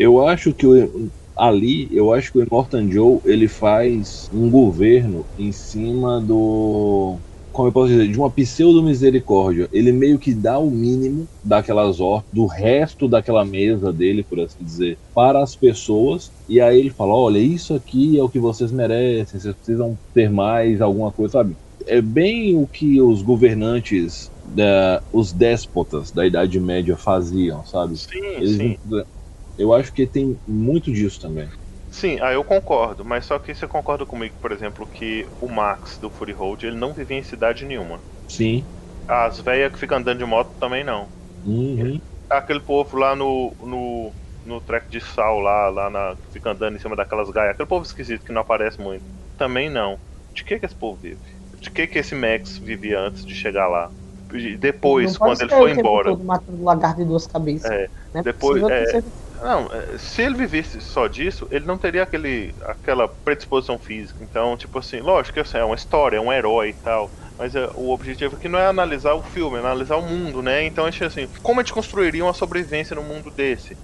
Eu 0.00 0.26
acho 0.26 0.54
que 0.54 0.66
o- 0.66 1.12
ali, 1.36 1.88
eu 1.94 2.12
acho 2.12 2.32
que 2.32 2.38
o 2.38 2.42
Immortan 2.42 2.90
Joe 2.90 3.20
ele 3.24 3.48
faz 3.48 4.28
um 4.32 4.50
governo 4.50 5.26
em 5.36 5.52
cima 5.52 6.20
do. 6.22 7.20
Como 7.52 7.68
eu 7.68 7.72
posso 7.72 7.88
dizer? 7.88 8.08
De 8.08 8.18
uma 8.18 8.30
pseudo-misericórdia. 8.32 9.68
Ele 9.72 9.92
meio 9.92 10.18
que 10.18 10.34
dá 10.34 10.58
o 10.58 10.70
mínimo 10.70 11.28
daquelas 11.42 12.00
ordens, 12.00 12.28
do 12.32 12.46
resto 12.46 13.08
daquela 13.08 13.44
mesa 13.44 13.92
dele, 13.92 14.24
por 14.24 14.40
assim 14.40 14.64
dizer, 14.64 14.98
para 15.14 15.42
as 15.42 15.56
pessoas. 15.56 16.32
E 16.48 16.60
aí 16.60 16.78
ele 16.80 16.90
fala: 16.90 17.14
olha, 17.14 17.38
isso 17.38 17.74
aqui 17.74 18.18
é 18.18 18.22
o 18.22 18.30
que 18.30 18.38
vocês 18.40 18.72
merecem, 18.72 19.38
vocês 19.40 19.54
precisam 19.54 19.98
ter 20.14 20.30
mais 20.30 20.80
alguma 20.80 21.12
coisa, 21.12 21.32
sabe? 21.32 21.56
É 21.86 22.00
bem 22.00 22.56
o 22.56 22.66
que 22.68 23.00
os 23.02 23.22
governantes, 23.22 24.30
da, 24.42 25.02
os 25.12 25.32
déspotas 25.32 26.12
da 26.12 26.26
Idade 26.26 26.58
Média 26.60 26.96
faziam, 26.96 27.64
sabe? 27.64 28.00
Sim, 28.08 28.42
Eles 28.42 28.58
sim. 28.58 28.76
Eu 29.60 29.72
acho 29.74 29.92
que 29.92 30.06
tem 30.06 30.40
muito 30.46 30.92
disso 30.92 31.20
também. 31.20 31.48
Sim, 31.90 32.18
aí 32.20 32.34
eu 32.34 32.44
concordo. 32.44 33.04
Mas 33.04 33.26
só 33.26 33.38
que 33.38 33.54
você 33.54 33.66
concorda 33.68 34.06
comigo, 34.06 34.36
por 34.40 34.50
exemplo, 34.52 34.86
que 34.88 35.28
o 35.40 35.48
Max 35.48 35.98
do 36.00 36.10
Fury 36.10 36.32
Road 36.32 36.66
ele 36.66 36.76
não 36.76 36.94
vivia 36.94 37.16
em 37.18 37.22
cidade 37.22 37.64
nenhuma. 37.66 38.02
Sim. 38.28 38.66
As 39.06 39.38
velhas 39.38 39.70
que 39.72 39.78
ficam 39.78 39.98
andando 39.98 40.20
de 40.20 40.24
moto 40.24 40.56
também 40.58 40.82
não. 40.82 41.12
Uhum. 41.44 42.00
Aquele 42.28 42.60
povo 42.60 42.96
lá 42.96 43.14
no. 43.16 43.56
no. 43.60 44.16
no 44.44 44.60
treco 44.60 44.90
de 44.90 45.00
sal 45.00 45.40
lá, 45.40 45.68
lá 45.68 45.90
na. 45.90 46.16
que 46.16 46.30
fica 46.32 46.50
andando 46.50 46.76
em 46.76 46.78
cima 46.78 46.96
daquelas 46.96 47.30
gaias. 47.30 47.52
Aquele 47.54 47.68
povo 47.68 47.84
esquisito 47.84 48.24
que 48.24 48.32
não 48.32 48.40
aparece 48.42 48.80
muito. 48.80 49.04
Também 49.36 49.68
não. 49.70 49.98
De 50.34 50.44
que 50.44 50.58
que 50.58 50.66
esse 50.66 50.76
povo 50.76 51.00
vive? 51.00 51.20
De 51.60 51.70
que 51.70 51.86
que 51.86 51.98
esse 51.98 52.14
Max 52.14 52.58
vivia 52.62 53.00
antes 53.00 53.24
de 53.24 53.34
chegar 53.34 53.66
lá? 53.68 53.92
E 54.32 54.56
Depois, 54.56 55.16
quando 55.18 55.40
ele 55.42 55.50
foi 55.50 55.72
o 55.72 55.74
tempo 55.74 55.80
embora. 55.80 56.10
todo 56.10 56.24
matando 56.24 56.62
lagarto 56.62 56.98
de 57.00 57.04
duas 57.06 57.26
cabeças. 57.26 57.70
É, 57.72 57.90
Não 58.14 58.20
é 58.20 58.24
depois- 58.24 58.62
é, 58.68 58.84
Não, 59.40 59.68
é, 59.72 59.96
se 59.96 60.22
ele 60.22 60.34
vivesse 60.36 60.80
só 60.82 61.06
disso, 61.08 61.48
ele 61.50 61.64
não 61.64 61.78
teria 61.78 62.02
aquele, 62.02 62.54
aquela 62.62 63.08
predisposição 63.08 63.78
física. 63.78 64.22
Então, 64.22 64.56
tipo 64.56 64.78
assim, 64.78 65.00
lógico 65.00 65.34
que 65.34 65.40
assim, 65.40 65.56
é 65.58 65.64
uma 65.64 65.74
história, 65.74 66.18
é 66.18 66.20
um 66.20 66.32
herói 66.32 66.70
e 66.70 66.74
tal. 66.74 67.14
Mas 67.38 67.54
é, 67.56 67.66
o 67.74 67.90
objetivo 67.90 68.36
aqui 68.36 68.48
não 68.48 68.58
é 68.58 68.66
analisar 68.66 69.14
o 69.14 69.22
filme, 69.22 69.56
é 69.56 69.60
analisar 69.60 69.96
o 69.96 70.02
mundo, 70.02 70.42
né? 70.42 70.64
Então, 70.64 70.84
a 70.84 70.88
assim, 70.90 71.26
como 71.42 71.58
a 71.60 71.62
gente 71.62 71.72
construiria 71.72 72.22
uma 72.22 72.34
sobrevivência 72.34 72.94
num 72.94 73.02
mundo 73.04 73.30
desse? 73.30 73.78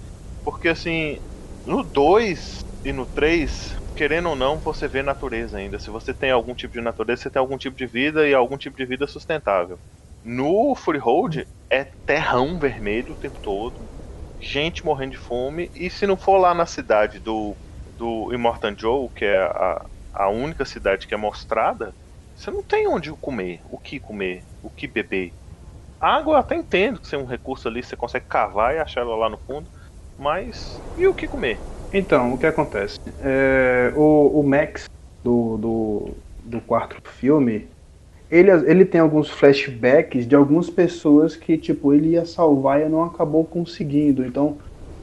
Porque, 0.45 0.69
assim, 0.69 1.21
no 1.65 1.83
2 1.83 2.67
e 2.85 2.93
no 2.93 3.07
3, 3.07 3.77
querendo 3.95 4.29
ou 4.29 4.37
não, 4.37 4.61
você 4.61 4.87
vê 4.87 5.03
natureza 5.03 5.57
ainda. 5.59 5.79
Se 5.79 5.89
você 5.91 6.13
tem 6.13 6.31
algum 6.31 6.55
tipo 6.55 6.75
de 6.75 6.83
natureza, 6.83 7.23
você 7.23 7.31
tem 7.31 7.41
algum 7.41 7.57
tipo 7.57 7.77
de 7.77 7.87
vida 7.87 8.29
e 8.29 8.35
algum 8.35 8.59
tipo 8.59 8.77
de 8.77 8.85
vida 8.85 9.07
sustentável. 9.07 9.81
No 10.23 10.75
Road, 10.75 11.49
é 11.71 11.85
terrão 12.05 12.59
vermelho 12.59 13.15
o 13.15 13.17
tempo 13.17 13.41
todo 13.41 13.91
gente 14.39 14.85
morrendo 14.85 15.13
de 15.13 15.19
fome. 15.19 15.71
E 15.75 15.91
se 15.91 16.07
não 16.07 16.17
for 16.17 16.39
lá 16.39 16.55
na 16.55 16.67
cidade 16.67 17.19
do, 17.19 17.57
do 17.97 18.33
Immortan 18.33 18.75
Joe, 18.77 19.09
que 19.15 19.25
é 19.25 19.39
a, 19.39 19.87
a 20.13 20.29
única 20.29 20.65
cidade 20.65 21.07
que 21.07 21.15
é 21.15 21.17
mostrada, 21.17 21.95
você 22.35 22.51
não 22.51 22.63
tem 22.63 22.87
onde 22.87 23.11
comer, 23.13 23.61
o 23.65 23.79
que 23.79 23.99
comer, 23.99 24.45
o 24.63 24.71
que 24.71 24.87
beber. 24.87 25.33
Água 25.99 26.35
eu 26.35 26.39
até 26.39 26.55
entendo 26.55 27.01
que 27.01 27.09
ser 27.09 27.17
um 27.17 27.25
recurso 27.25 27.69
ali, 27.69 27.83
você 27.83 27.97
consegue 27.97 28.27
cavar 28.27 28.75
e 28.75 28.79
achar 28.79 29.01
ela 29.01 29.17
lá 29.17 29.31
no 29.31 29.39
fundo. 29.39 29.71
Mas 30.19 30.81
e 30.97 31.07
o 31.07 31.15
que 31.15 31.27
comer? 31.27 31.61
Então, 31.93 32.35
o 32.35 32.39
que 32.39 32.47
acontece? 32.47 32.97
É, 33.19 33.93
o, 33.97 34.41
o 34.41 34.43
Max 34.43 34.85
do, 35.25 35.57
do, 35.57 36.17
do 36.45 36.61
quarto 36.61 36.97
filme, 37.11 37.71
ele, 38.31 38.51
ele 38.51 38.85
tem 38.85 39.01
alguns 39.01 39.29
flashbacks 39.31 40.27
de 40.27 40.35
algumas 40.35 40.69
pessoas 40.69 41.37
que, 41.37 41.57
tipo, 41.57 41.93
ele 41.93 42.11
ia 42.11 42.25
salvar 42.25 42.81
e 42.81 42.89
não 42.89 43.05
acabou 43.05 43.45
conseguindo. 43.45 44.25
Então, 44.25 44.57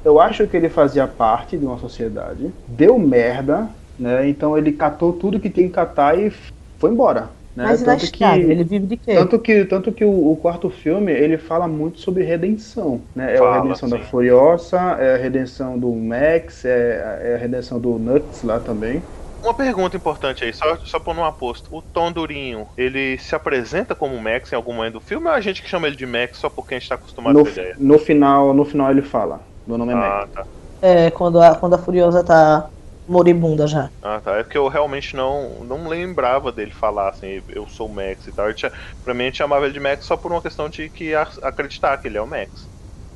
eu 0.04 0.20
acho 0.20 0.46
que 0.48 0.58
ele 0.58 0.70
fazia 0.70 1.08
parte 1.08 1.58
de 1.58 1.66
uma 1.66 1.78
sociedade, 1.78 2.52
deu 2.68 3.00
merda, 3.00 3.70
né? 3.98 4.28
Então 4.28 4.58
ele 4.58 4.72
catou 4.74 5.14
tudo 5.14 5.40
que 5.40 5.50
tinha 5.50 5.68
que 5.68 5.74
catar 5.74 6.18
e 6.20 6.32
foi 6.78 6.92
embora. 6.92 7.30
Né? 7.56 7.66
Mas 7.66 7.84
tanto 7.84 8.12
que, 8.12 8.24
ele 8.24 8.64
vive 8.64 8.88
de 8.88 8.98
quê? 8.98 9.14
tanto 9.14 9.38
que, 9.38 9.64
tanto 9.66 9.92
que 9.92 10.04
o, 10.04 10.32
o 10.32 10.36
quarto 10.36 10.70
filme 10.72 11.12
ele 11.12 11.38
fala 11.38 11.68
muito 11.68 12.00
sobre 12.00 12.24
redenção, 12.24 13.00
né? 13.16 13.36
É 13.36 13.38
Fala, 13.38 13.58
a 13.58 13.62
redenção 13.62 13.88
da 13.88 13.98
sim. 13.98 14.04
Furiosa, 14.06 14.80
é 15.00 15.14
a 15.14 15.18
redenção 15.18 15.78
do 15.78 15.92
Max, 15.92 16.66
é, 16.66 17.22
é 17.24 17.36
a 17.36 17.38
redenção 17.38 17.80
do 17.80 18.00
Nuts 18.00 18.42
lá 18.44 18.60
também. 18.60 19.04
Uma 19.44 19.54
pergunta 19.54 19.98
importante 19.98 20.44
aí, 20.46 20.54
só, 20.54 20.78
só 20.86 21.00
por 21.00 21.16
um 21.16 21.26
aposto. 21.26 21.68
O 21.76 21.82
Tom 21.82 22.12
Durinho, 22.12 22.68
ele 22.78 23.18
se 23.18 23.36
apresenta 23.36 23.94
como 23.94 24.18
Max 24.22 24.52
em 24.52 24.56
algum 24.56 24.74
momento 24.74 24.94
do 24.94 25.02
filme 25.02 25.28
ou 25.28 25.34
é 25.34 25.38
a 25.38 25.42
gente 25.42 25.62
que 25.62 25.70
chama 25.70 25.88
ele 25.88 25.96
de 25.98 26.06
Max 26.06 26.38
só 26.38 26.50
porque 26.50 26.76
a 26.76 26.80
gente 26.80 26.88
tá 26.88 26.96
acostumado 26.96 27.34
No, 27.34 27.44
com 27.44 27.50
a 27.50 27.52
ideia? 27.52 27.76
no 27.78 28.00
final, 28.00 28.54
no 28.54 28.64
final 28.64 28.90
ele 28.90 29.02
fala, 29.02 29.42
meu 29.68 29.78
nome 29.78 29.92
é 29.92 29.96
Ah, 29.96 30.00
Max. 30.00 30.32
tá. 30.34 30.46
É, 30.82 31.12
quando 31.12 31.42
a, 31.42 31.56
quando 31.56 31.74
a 31.76 31.78
Furiosa 31.78 32.24
tá 32.24 32.70
moribunda 33.08 33.68
já. 33.68 33.90
Ah, 34.02 34.22
tá. 34.24 34.38
É 34.38 34.44
porque 34.44 34.58
eu 34.58 34.68
realmente 34.70 35.16
não, 35.16 35.64
não 35.66 35.88
lembrava 35.88 36.52
dele 36.52 36.72
falar 36.72 37.10
assim, 37.10 37.42
eu 37.50 37.68
sou 37.68 37.88
o 37.90 37.94
Max 37.94 38.26
e 38.28 38.32
tal. 38.32 38.48
Eu 38.48 38.54
tinha, 38.56 38.72
pra 39.04 39.14
mim, 39.14 39.24
a 39.24 39.26
gente 39.26 39.38
chamava 39.38 39.66
ele 39.66 39.74
de 39.74 39.80
Max 39.80 40.06
só 40.06 40.16
por 40.16 40.32
uma 40.32 40.42
questão 40.42 40.70
de 40.70 40.90
que 40.90 41.14
a- 41.14 41.28
acreditar 41.42 41.98
que 41.98 42.08
ele 42.08 42.18
é 42.18 42.22
o 42.22 42.28
Max. 42.28 42.50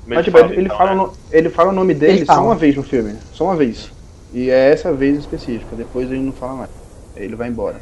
Mas, 0.06 0.26
tipo, 0.26 0.38
ele, 0.40 0.54
ele 0.54 0.62
então, 0.66 0.78
fala 0.78 0.92
né? 0.92 0.96
no- 0.98 1.14
ele 1.32 1.50
fala 1.50 1.70
o 1.70 1.74
nome 1.76 1.94
dele 1.94 2.18
Ele 2.20 2.26
só 2.26 2.34
fala. 2.36 2.48
uma 2.48 2.56
vez 2.56 2.76
no 2.76 2.84
filme. 2.84 3.18
Só 3.34 3.44
uma 3.46 3.56
vez. 3.56 3.92
E 4.34 4.50
é 4.50 4.72
essa 4.72 4.92
vez 4.94 5.18
específica. 5.18 5.76
Depois 5.76 6.10
ele 6.12 6.22
não 6.22 6.34
fala 6.34 6.54
mais. 6.56 6.70
Aí 7.16 7.24
ele 7.24 7.36
vai 7.36 7.48
embora. 7.50 7.82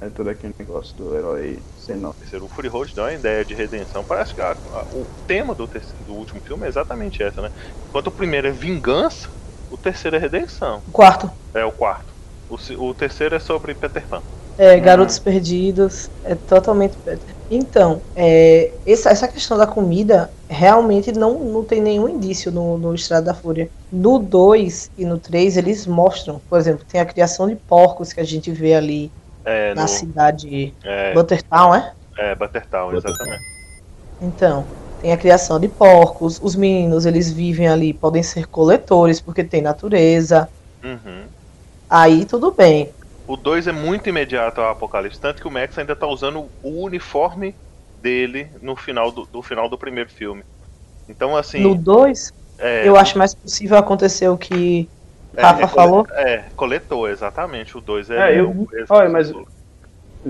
É 0.00 0.08
todo 0.08 0.28
aquele 0.30 0.54
negócio 0.58 0.94
do 0.96 1.14
herói 1.16 1.58
sem 1.80 1.96
nome. 1.96 2.14
terceiro. 2.20 2.44
O 2.44 2.48
Fury 2.48 2.68
Road 2.68 2.94
dá 2.94 3.02
uma 3.04 3.12
ideia 3.12 3.44
de 3.44 3.54
redenção. 3.54 4.04
Parece 4.04 4.32
que 4.34 4.40
a- 4.40 4.52
a- 4.74 4.84
o 4.92 5.04
tema 5.26 5.54
do, 5.54 5.66
terceiro- 5.66 5.96
do 6.06 6.14
último 6.14 6.40
filme 6.40 6.64
é 6.66 6.68
exatamente 6.68 7.22
essa, 7.22 7.42
né? 7.42 7.50
Enquanto 7.88 8.06
o 8.08 8.12
primeiro 8.12 8.46
é 8.46 8.50
vingança, 8.52 9.28
o 9.70 9.76
terceiro 9.76 10.16
é 10.16 10.20
redenção. 10.20 10.82
O 10.86 10.92
quarto. 10.92 11.30
É 11.52 11.64
o 11.64 11.72
quarto. 11.72 12.06
O, 12.48 12.56
o 12.90 12.94
terceiro 12.94 13.34
é 13.34 13.38
sobre 13.40 13.74
Peter 13.74 14.02
Pan. 14.06 14.22
É, 14.56 14.78
Garotos 14.78 15.18
Perdidos. 15.18 16.08
É 16.24 16.34
totalmente. 16.34 16.96
Então, 17.50 18.02
é, 18.14 18.70
essa, 18.86 19.10
essa 19.10 19.26
questão 19.26 19.56
da 19.56 19.66
comida 19.66 20.30
realmente 20.48 21.12
não, 21.12 21.38
não 21.38 21.64
tem 21.64 21.80
nenhum 21.80 22.08
indício 22.08 22.52
no, 22.52 22.76
no 22.76 22.94
Estrada 22.94 23.26
da 23.26 23.34
Fúria. 23.34 23.70
No 23.90 24.18
2 24.18 24.90
e 24.98 25.04
no 25.04 25.18
3, 25.18 25.56
eles 25.56 25.86
mostram, 25.86 26.40
por 26.48 26.58
exemplo, 26.58 26.84
tem 26.86 27.00
a 27.00 27.06
criação 27.06 27.48
de 27.48 27.56
porcos 27.56 28.12
que 28.12 28.20
a 28.20 28.24
gente 28.24 28.50
vê 28.50 28.74
ali 28.74 29.10
É, 29.44 29.74
na 29.74 29.82
no, 29.82 29.88
cidade 29.88 30.74
é, 30.84 31.14
Buttertown, 31.14 31.74
é? 31.74 31.92
é 32.18 32.34
Buttertown, 32.34 32.94
exatamente. 32.94 33.44
Então, 34.20 34.66
tem 35.00 35.12
a 35.12 35.16
criação 35.16 35.58
de 35.58 35.68
porcos, 35.68 36.38
os 36.42 36.54
meninos, 36.54 37.06
eles 37.06 37.30
vivem 37.30 37.68
ali, 37.68 37.94
podem 37.94 38.22
ser 38.22 38.46
coletores, 38.46 39.20
porque 39.20 39.42
tem 39.44 39.62
natureza. 39.62 40.48
Uhum. 40.82 41.24
Aí 41.88 42.24
tudo 42.26 42.50
bem. 42.52 42.90
O 43.28 43.36
2 43.36 43.68
é 43.68 43.72
muito 43.72 44.08
imediato 44.08 44.60
ao 44.60 44.70
apocalipse, 44.70 45.20
tanto 45.20 45.42
que 45.42 45.46
o 45.46 45.50
Max 45.50 45.78
ainda 45.78 45.94
tá 45.94 46.06
usando 46.06 46.46
o 46.62 46.82
uniforme 46.82 47.54
dele 48.02 48.48
no 48.62 48.74
final 48.74 49.12
do, 49.12 49.26
do 49.26 49.42
final 49.42 49.68
do 49.68 49.76
primeiro 49.76 50.08
filme. 50.08 50.42
Então, 51.08 51.36
assim. 51.36 51.60
No 51.60 51.74
2, 51.74 52.32
é, 52.58 52.88
eu 52.88 52.96
acho 52.96 53.18
mais 53.18 53.34
possível 53.34 53.76
acontecer 53.76 54.28
o 54.28 54.38
que 54.38 54.88
é, 55.36 55.42
Rafa 55.42 55.62
é 55.62 55.66
falou. 55.68 56.06
É, 56.10 56.44
coletou, 56.56 57.08
exatamente. 57.08 57.76
O 57.76 57.80
2 57.80 58.10
é. 58.10 58.34
É, 58.34 58.40
eu- 58.40 58.50
o- 58.50 58.68
olha, 58.88 59.08
mas- 59.08 59.32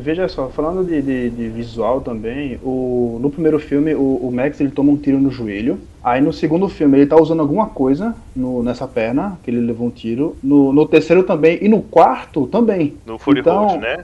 Veja 0.01 0.28
só, 0.28 0.51
falando 0.51 0.84
de, 0.84 1.03
de- 1.03 1.30
de 1.30 1.49
visual 1.51 2.01
também, 2.03 2.59
o, 2.62 3.18
no 3.20 3.30
primeiro 3.30 3.59
filme 3.59 3.94
o, 3.94 4.16
o 4.28 4.30
Max 4.32 4.61
ele 4.61 4.70
toma 4.70 4.92
um 4.92 4.96
tiro 5.01 5.18
no 5.20 5.30
joelho. 5.30 5.88
Aí 6.03 6.20
no 6.20 6.32
segundo 6.32 6.68
filme 6.68 6.99
ele 6.99 7.07
tá 7.07 7.16
usando 7.16 7.40
alguma 7.40 7.68
coisa 7.70 8.14
no, 8.34 8.62
nessa 8.62 8.86
perna, 8.86 9.40
que 9.42 9.51
ele 9.51 9.61
levou 9.61 9.88
um 9.88 9.90
tiro. 9.90 10.38
No, 10.42 10.72
no 10.72 10.86
terceiro 10.88 11.24
também. 11.24 11.59
E 11.62 11.68
no 11.68 11.82
quarto 11.82 12.46
também. 12.46 13.01
No 13.05 13.18
Fury 13.18 13.40
Então, 13.40 13.42
Road, 13.42 13.76
né? 13.80 13.96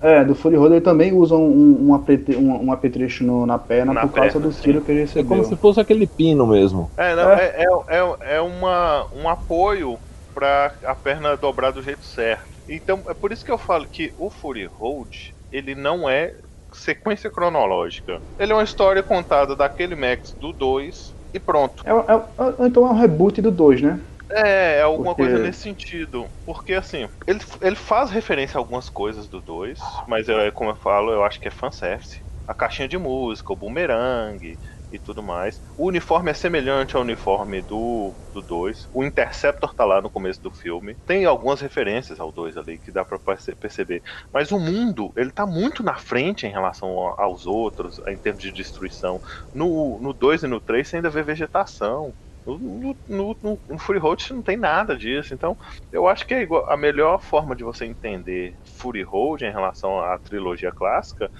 É, 0.00 0.24
do 0.24 0.34
Fury 0.34 0.56
Road 0.56 0.74
ele 0.74 0.80
também 0.82 1.12
usa 1.12 1.36
um, 1.36 1.48
um, 1.88 1.92
um, 1.92 2.66
um 2.66 2.72
apetrecho 2.72 3.24
no- 3.24 3.46
na 3.46 3.58
perna 3.58 3.94
Na 3.94 3.96
por 3.96 4.12
causa 4.12 4.40
perna, 4.40 4.40
do 4.40 4.52
sim. 4.52 4.54
tiro 4.54 4.82
que 4.82 4.90
ele 4.92 5.00
É 5.16 5.22
recebeu. 5.22 5.24
como 5.24 5.44
se 5.44 5.56
fosse 5.56 5.80
aquele 5.80 6.06
pino 6.06 6.46
mesmo. 6.46 6.92
É, 6.96 7.14
não, 7.14 7.32
é, 7.32 7.46
é, 7.62 7.64
é, 7.88 8.36
é 8.36 8.40
uma, 8.40 9.08
um 9.12 9.28
apoio 9.28 9.98
pra 10.34 10.66
a 10.84 10.94
perna 10.94 11.36
dobrar 11.36 11.70
do 11.70 11.82
jeito 11.82 12.04
certo. 12.04 12.58
Então, 12.68 13.04
é 13.08 13.14
por 13.14 13.32
isso 13.32 13.44
que 13.44 13.50
eu 13.50 13.58
falo 13.58 13.88
que 13.88 14.12
o 14.18 14.30
Fury 14.30 14.66
Road, 14.66 15.34
ele 15.50 15.74
não 15.74 16.08
é 16.08 16.34
sequência 16.72 17.30
cronológica. 17.30 18.22
Ele 18.38 18.52
é 18.52 18.54
uma 18.54 18.62
história 18.64 19.02
contada 19.02 19.56
daquele 19.56 19.94
Max 19.96 20.32
do 20.34 20.52
2 20.52 21.14
e 21.34 21.40
pronto. 21.40 21.82
É, 21.84 21.90
é- 21.90 21.94
é- 21.94 22.66
então 22.66 22.86
é 22.86 22.90
um 22.90 22.98
reboot 22.98 23.40
do 23.42 23.50
2, 23.50 23.82
né? 23.82 24.00
É, 24.32 24.78
é 24.78 24.82
alguma 24.82 25.14
Porque- 25.14 25.28
coisa 25.28 25.42
nesse 25.44 25.60
sentido. 25.62 26.30
Porque 26.46 26.74
assim, 26.74 27.08
ele, 27.26 27.40
ele 27.60 27.74
faz 27.76 28.10
referência 28.10 28.56
a 28.56 28.60
algumas 28.60 28.88
coisas 28.88 29.28
do 29.28 29.40
2, 29.40 29.80
mas 30.06 30.28
eu, 30.28 30.52
como 30.52 30.70
eu 30.70 30.76
falo, 30.76 31.10
eu 31.12 31.24
acho 31.24 31.40
que 31.40 31.48
é 31.48 31.50
fanservice. 31.50 32.22
A 32.46 32.54
caixinha 32.54 32.86
de 32.88 32.96
música, 32.98 33.52
o 33.52 33.56
boomerang 33.56 34.58
e 34.90 34.98
tudo 34.98 35.22
mais. 35.22 35.60
O 35.76 35.86
uniforme 35.88 36.30
é 36.30 36.34
semelhante 36.34 36.96
ao 36.96 37.02
uniforme 37.02 37.62
do 37.62 38.16
2. 38.46 38.88
o 38.92 39.04
Interceptor 39.04 39.74
tá 39.74 39.84
lá 39.84 40.00
no 40.00 40.10
começo 40.10 40.40
do 40.42 40.50
filme. 40.50 40.96
Tem 41.06 41.24
algumas 41.24 41.60
referências 41.60 42.20
ao 42.20 42.32
2 42.32 42.56
ali 42.56 42.78
que 42.78 42.92
dá 42.92 43.04
pra 43.04 43.18
perce- 43.18 43.54
perceber. 43.56 44.02
Mas 44.32 44.50
o 44.52 44.58
mundo, 44.58 45.12
ele 45.16 45.30
tá 45.32 45.46
muito 45.46 45.82
na 45.82 45.96
frente 45.96 46.46
em 46.46 46.50
relação 46.50 46.90
aos 47.18 47.46
outros, 47.46 48.00
em 48.08 48.18
termos 48.18 48.42
de 48.42 48.52
destruição. 48.52 49.20
No 49.52 50.12
2 50.12 50.42
e 50.42 50.46
no 50.46 50.60
3 50.60 50.88
você 50.88 50.96
ainda 50.96 51.10
vê 51.10 51.22
vegetação. 51.22 52.14
No, 52.44 52.58
no, 52.58 52.98
no, 53.06 53.36
no- 53.42 53.62
no 53.68 53.78
Fury 53.78 53.98
Road 53.98 54.24
não 54.32 54.42
tem 54.42 54.56
nada 54.56 54.96
disso. 54.96 55.34
Então, 55.34 55.56
eu 55.92 56.06
acho 56.08 56.26
que 56.26 56.32
é 56.34 56.40
igual, 56.42 56.64
a 56.70 56.76
melhor 56.76 57.20
forma 57.20 57.54
de 57.54 57.62
você 57.62 57.84
entender 57.84 58.58
Fury 58.64 59.02
Road 59.02 59.44
em 59.44 59.52
relação 59.52 60.00
à 60.00 60.18
trilogia 60.18 60.72
clássica 60.72 61.30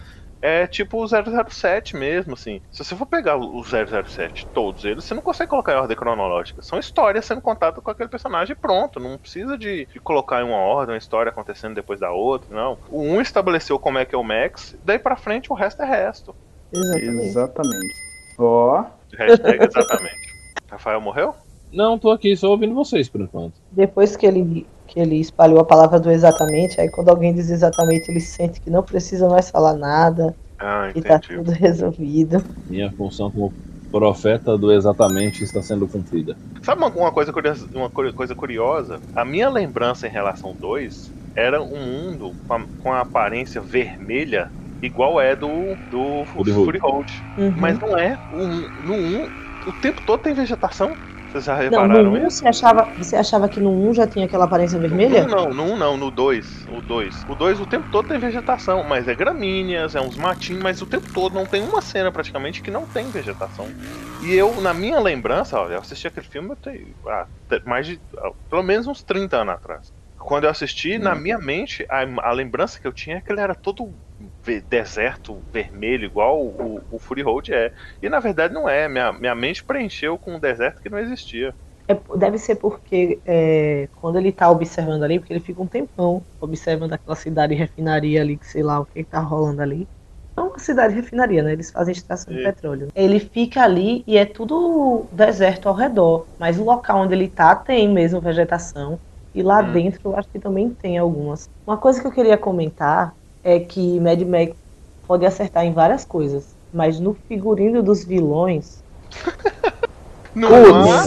é 0.42 0.66
tipo 0.66 1.02
o 1.02 1.06
007 1.06 1.96
mesmo, 1.96 2.34
assim. 2.34 2.60
Se 2.70 2.84
você 2.84 2.96
for 2.96 3.06
pegar 3.06 3.36
o 3.36 3.62
007, 3.62 4.46
todos 4.46 4.84
eles, 4.84 5.04
você 5.04 5.14
não 5.14 5.22
consegue 5.22 5.50
colocar 5.50 5.72
em 5.72 5.76
ordem 5.76 5.96
cronológica. 5.96 6.62
São 6.62 6.78
histórias 6.78 7.24
sendo 7.24 7.40
contadas 7.40 7.82
com 7.82 7.90
aquele 7.90 8.08
personagem 8.08 8.56
pronto. 8.56 8.98
Não 8.98 9.18
precisa 9.18 9.56
de, 9.56 9.86
de 9.86 10.00
colocar 10.00 10.40
em 10.40 10.44
uma 10.44 10.56
ordem, 10.56 10.94
uma 10.94 10.98
história 10.98 11.30
acontecendo 11.30 11.74
depois 11.74 12.00
da 12.00 12.10
outra, 12.10 12.54
não. 12.54 12.78
O 12.88 13.02
um 13.02 13.20
estabeleceu 13.20 13.78
como 13.78 13.98
é 13.98 14.04
que 14.04 14.14
é 14.14 14.18
o 14.18 14.24
Max, 14.24 14.76
daí 14.84 14.98
pra 14.98 15.16
frente 15.16 15.52
o 15.52 15.54
resto 15.54 15.82
é 15.82 15.86
resto. 15.86 16.34
Exatamente. 16.72 17.26
Exatamente. 17.26 17.94
Ó. 18.38 18.84
Hashtag 19.16 19.64
exatamente. 19.64 20.30
Rafael 20.70 21.00
morreu? 21.00 21.34
Não, 21.72 21.98
tô 21.98 22.10
aqui 22.10 22.36
só 22.36 22.50
ouvindo 22.50 22.74
vocês 22.74 23.08
por 23.08 23.20
enquanto. 23.20 23.54
Depois 23.70 24.16
que 24.16 24.26
ele, 24.26 24.66
que 24.90 25.00
ele 25.00 25.16
espalhou 25.20 25.60
a 25.60 25.66
palavra 25.66 26.00
do 26.00 26.10
exatamente, 26.10 26.80
aí 26.80 26.90
quando 26.90 27.10
alguém 27.10 27.34
diz 27.34 27.50
exatamente, 27.50 28.10
ele 28.10 28.20
sente 28.20 28.60
que 28.60 28.70
não 28.70 28.82
precisa 28.84 29.28
mais 29.28 29.50
falar 29.50 29.74
nada, 29.74 30.36
Ah, 30.58 30.90
que 30.90 31.02
tá 31.02 31.18
entendi. 31.18 31.28
tudo 31.32 31.52
resolvido. 31.52 32.38
Minha 32.66 32.90
função 32.94 33.30
como 33.30 33.54
profeta 33.90 34.56
do 34.56 34.72
exatamente 34.72 35.44
está 35.44 35.60
sendo 35.62 35.86
cumprida. 35.86 36.38
Sabe 36.62 36.82
uma, 36.82 36.88
uma 36.94 37.12
coisa 37.12 37.32
curiosa, 37.32 37.68
uma 37.72 37.90
coisa 37.90 38.34
curiosa? 38.34 39.02
A 39.14 39.24
minha 39.24 39.48
lembrança 39.48 40.06
em 40.06 40.10
relação 40.10 40.50
ao 40.50 40.56
2 40.56 41.14
era 41.34 41.62
um 41.62 41.76
mundo 41.86 42.36
com 42.46 42.52
a, 42.54 42.68
com 42.78 42.92
a 42.92 43.00
aparência 43.00 43.60
vermelha 43.60 44.52
igual 44.82 45.20
é 45.20 45.34
do, 45.36 45.78
do 45.88 46.24
Fury 46.26 46.52
Road. 46.82 47.26
Uhum. 47.36 47.54
Mas 47.54 47.78
não 47.78 47.96
é. 47.98 48.18
O, 48.28 48.42
um- 48.44 48.70
no 48.76 48.94
1, 48.94 49.30
o 49.66 49.72
tempo 49.72 50.02
todo 50.02 50.20
tem 50.22 50.34
vegetação. 50.34 50.98
Vocês 51.30 51.44
já 51.44 51.54
Não, 51.68 51.86
repararam 51.86 52.12
no 52.12 52.26
1 52.26 52.28
isso? 52.28 52.38
você 52.38 52.46
achava, 52.48 52.92
você 52.96 53.16
achava 53.16 53.48
que 53.48 53.60
no 53.60 53.70
1 53.88 53.94
já 53.94 54.06
tinha 54.06 54.26
aquela 54.26 54.44
aparência 54.44 54.78
vermelha? 54.80 55.08
No 55.08 55.24
1 55.24 55.28
não, 55.28 55.54
no 55.54 55.64
1 55.64 55.76
não, 55.76 55.96
no 55.96 56.10
2. 56.10 56.64
O 56.68 56.82
2. 56.82 57.24
O 57.26 57.34
2 57.34 57.60
o 57.60 57.66
tempo 57.66 57.88
todo 57.88 58.06
tem 58.06 58.18
vegetação, 58.18 58.82
mas 58.84 59.08
é 59.08 59.14
gramíneas, 59.14 59.94
é 59.94 60.00
uns 60.00 60.16
matinhos, 60.16 60.62
mas 60.62 60.80
o 60.82 60.86
tempo 60.86 61.08
todo 61.12 61.32
não 61.34 61.46
tem 61.46 61.62
uma 61.62 61.80
cena 61.80 62.12
praticamente 62.12 62.60
que 62.62 62.70
não 62.70 62.86
tem 62.86 63.10
vegetação. 63.10 63.72
E 64.20 64.32
eu, 64.34 64.60
na 64.60 64.74
minha 64.74 65.00
lembrança, 65.00 65.58
ó, 65.58 65.68
eu 65.70 65.78
assisti 65.78 66.06
aquele 66.08 66.26
filme 66.26 66.50
eu 66.50 66.56
tenho, 66.56 66.94
ah, 67.08 67.26
mais 67.64 67.86
de. 67.86 68.02
ah, 68.18 68.30
pelo 68.48 68.62
menos 68.62 68.86
uns 68.86 69.02
30 69.02 69.38
anos 69.38 69.54
atrás. 69.54 69.92
Quando 70.20 70.44
eu 70.44 70.50
assisti, 70.50 70.98
na 70.98 71.14
minha 71.14 71.38
mente, 71.38 71.84
a, 71.88 72.02
a 72.28 72.32
lembrança 72.32 72.78
que 72.78 72.86
eu 72.86 72.92
tinha 72.92 73.16
é 73.16 73.20
que 73.20 73.32
ele 73.32 73.40
era 73.40 73.54
todo 73.54 73.92
deserto, 74.68 75.42
vermelho, 75.52 76.04
igual 76.04 76.40
o, 76.44 76.82
o 76.90 76.98
Fury 76.98 77.22
Road 77.22 77.52
é. 77.54 77.72
E 78.02 78.08
na 78.08 78.20
verdade 78.20 78.52
não 78.52 78.68
é. 78.68 78.88
Minha, 78.88 79.12
minha 79.12 79.34
mente 79.34 79.64
preencheu 79.64 80.18
com 80.18 80.34
um 80.34 80.40
deserto 80.40 80.80
que 80.82 80.90
não 80.90 80.98
existia. 80.98 81.54
É, 81.88 82.18
deve 82.18 82.38
ser 82.38 82.56
porque 82.56 83.20
é, 83.24 83.88
quando 83.96 84.18
ele 84.18 84.30
tá 84.30 84.50
observando 84.50 85.02
ali, 85.02 85.18
porque 85.18 85.32
ele 85.32 85.40
fica 85.40 85.60
um 85.60 85.66
tempão 85.66 86.22
observando 86.40 86.92
aquela 86.92 87.16
cidade 87.16 87.54
refinaria 87.54 88.20
ali, 88.20 88.36
que 88.36 88.46
sei 88.46 88.62
lá 88.62 88.78
o 88.78 88.86
que, 88.86 89.02
que 89.02 89.10
tá 89.10 89.20
rolando 89.20 89.62
ali. 89.62 89.88
É 90.36 90.40
uma 90.40 90.58
cidade 90.58 90.94
refinaria, 90.94 91.42
né? 91.42 91.52
Eles 91.52 91.70
fazem 91.70 91.92
extração 91.92 92.32
de 92.32 92.40
É. 92.40 92.52
petróleo. 92.52 92.88
Ele 92.94 93.18
fica 93.18 93.62
ali 93.62 94.04
e 94.06 94.16
é 94.16 94.24
tudo 94.24 95.06
deserto 95.12 95.68
ao 95.68 95.74
redor. 95.74 96.26
Mas 96.38 96.58
o 96.58 96.64
local 96.64 97.00
onde 97.00 97.14
ele 97.14 97.28
tá 97.28 97.56
tem 97.56 97.88
mesmo 97.88 98.20
vegetação. 98.20 98.98
E 99.34 99.42
lá 99.42 99.62
Hum. 99.62 99.72
dentro 99.72 100.00
eu 100.04 100.16
acho 100.16 100.28
que 100.28 100.38
também 100.38 100.70
tem 100.70 100.98
algumas. 100.98 101.48
Uma 101.66 101.76
coisa 101.76 102.00
que 102.00 102.06
eu 102.06 102.12
queria 102.12 102.36
comentar 102.36 103.14
é 103.42 103.60
que 103.60 104.00
Mad 104.00 104.20
Max 104.22 104.52
pode 105.06 105.24
acertar 105.24 105.64
em 105.64 105.72
várias 105.72 106.04
coisas. 106.04 106.54
Mas 106.72 107.00
no 107.00 107.14
figurino 107.28 107.82
dos 107.82 108.04
vilões, 108.04 108.78
Não 110.34 110.48
há, 110.48 111.04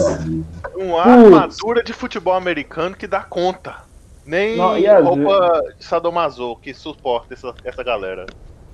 não 0.76 0.98
há 0.98 1.04
Putz. 1.04 1.24
armadura 1.24 1.82
de 1.82 1.92
futebol 1.92 2.34
americano 2.34 2.94
que 2.94 3.06
dá 3.06 3.22
conta. 3.22 3.74
Nem 4.26 4.56
Não, 4.56 4.76
e 4.76 4.86
roupa 5.00 5.62
de 5.78 5.84
sadomaso 5.84 6.56
que 6.56 6.74
suporta 6.74 7.34
essa, 7.34 7.54
essa 7.64 7.82
galera. 7.82 8.26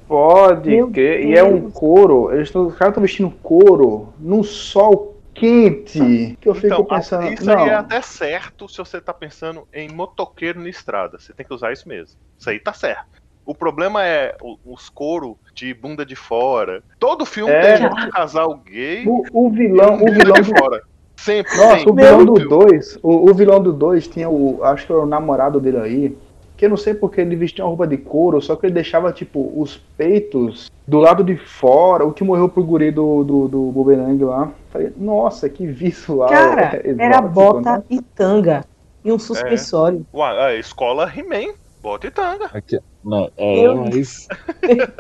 Pode 0.09 0.71
Meu 0.71 0.91
crer. 0.91 1.25
E 1.25 1.35
é 1.37 1.45
um 1.45 1.71
couro. 1.71 2.33
Eles 2.33 2.51
tão, 2.51 2.67
os 2.67 2.75
caras 2.75 2.93
estão 2.93 3.03
vestindo 3.03 3.31
couro 3.43 4.13
num 4.19 4.43
sol 4.43 5.20
quente. 5.35 6.37
Que 6.41 6.49
eu 6.49 6.55
fico 6.55 6.67
Então, 6.67 6.85
pensando. 6.85 7.33
isso 7.33 7.45
não, 7.45 7.59
aí 7.65 7.71
é 7.71 7.75
até 7.75 8.01
certo 8.03 8.69
se 8.69 8.79
você 8.79 9.01
tá 9.01 9.13
pensando 9.15 9.67
em 9.73 9.89
motoqueiro 9.89 10.61
na 10.61 10.69
estrada. 10.69 11.19
Você 11.19 11.33
tem 11.33 11.45
que 11.47 11.55
usar 11.55 11.73
isso 11.73 11.89
mesmo. 11.89 12.19
Isso 12.39 12.51
aí 12.51 12.59
tá 12.59 12.73
certo. 12.73 13.21
O 13.45 13.55
problema 13.55 14.05
é 14.05 14.37
o- 14.43 14.59
os 14.65 14.89
couro 14.89 15.37
de 15.55 15.73
bunda 15.75 16.05
de 16.05 16.15
fora. 16.15 16.83
Todo 16.99 17.25
filme 17.27 17.53
É. 17.53 17.79
tem 17.79 17.87
um 17.87 18.11
casal 18.11 18.55
gay 18.59 19.05
o, 19.07 19.23
o 19.33 19.51
vilão, 19.51 19.95
o 19.97 20.13
vilão 20.13 20.35
de 20.41 20.53
do, 20.53 20.59
fora. 20.59 20.83
Sempre 21.17 21.57
Nossa, 21.57 21.77
tem. 21.85 21.89
o 21.89 21.95
vilão 21.95 22.25
do 22.25 22.49
2, 22.49 22.99
o, 23.03 23.31
o 23.31 23.35
vilão 23.35 23.63
do 23.63 23.73
2 23.73 24.09
tinha 24.09 24.29
o. 24.31 24.63
Acho 24.63 24.87
que 24.87 24.93
era 24.93 25.03
o 25.03 25.07
namorado 25.07 25.61
dele 25.61 25.79
aí. 25.79 26.19
Que 26.61 26.67
eu 26.67 26.71
não 26.71 26.77
sei 26.77 26.93
porque 26.93 27.23
ele 27.23 27.37
vestia 27.37 27.65
uma 27.65 27.71
roupa 27.71 27.87
de 27.87 27.97
couro, 27.97 28.39
só 28.39 28.55
que 28.55 28.67
ele 28.67 28.75
deixava, 28.75 29.11
tipo, 29.15 29.51
os 29.57 29.79
peitos 29.97 30.71
do 30.87 30.99
lado 30.99 31.25
de 31.25 31.35
fora, 31.35 32.05
o 32.05 32.13
que 32.13 32.23
morreu 32.23 32.51
pro 32.51 32.63
guri 32.63 32.91
do, 32.91 33.25
do, 33.25 33.49
do 33.49 33.63
Boomerang 33.73 34.23
lá. 34.23 34.53
Falei, 34.69 34.93
nossa, 34.95 35.49
que 35.49 35.67
visual. 35.67 36.29
Cara, 36.29 36.77
exótico, 36.85 37.01
era 37.01 37.23
né? 37.23 37.29
bota 37.29 37.83
e 37.89 38.03
tanga. 38.03 38.63
E 39.03 39.11
um 39.11 39.19
suspensório. 39.19 40.05
Ué, 40.13 40.45
a 40.49 40.55
escola 40.55 41.11
He-Man, 41.11 41.55
bota 41.83 42.07
e 42.07 42.11
tanga. 42.11 42.47
Aqui, 42.53 42.79
não, 43.03 43.31
é, 43.37 43.67
Eu- 43.67 43.77
mas. 43.77 44.27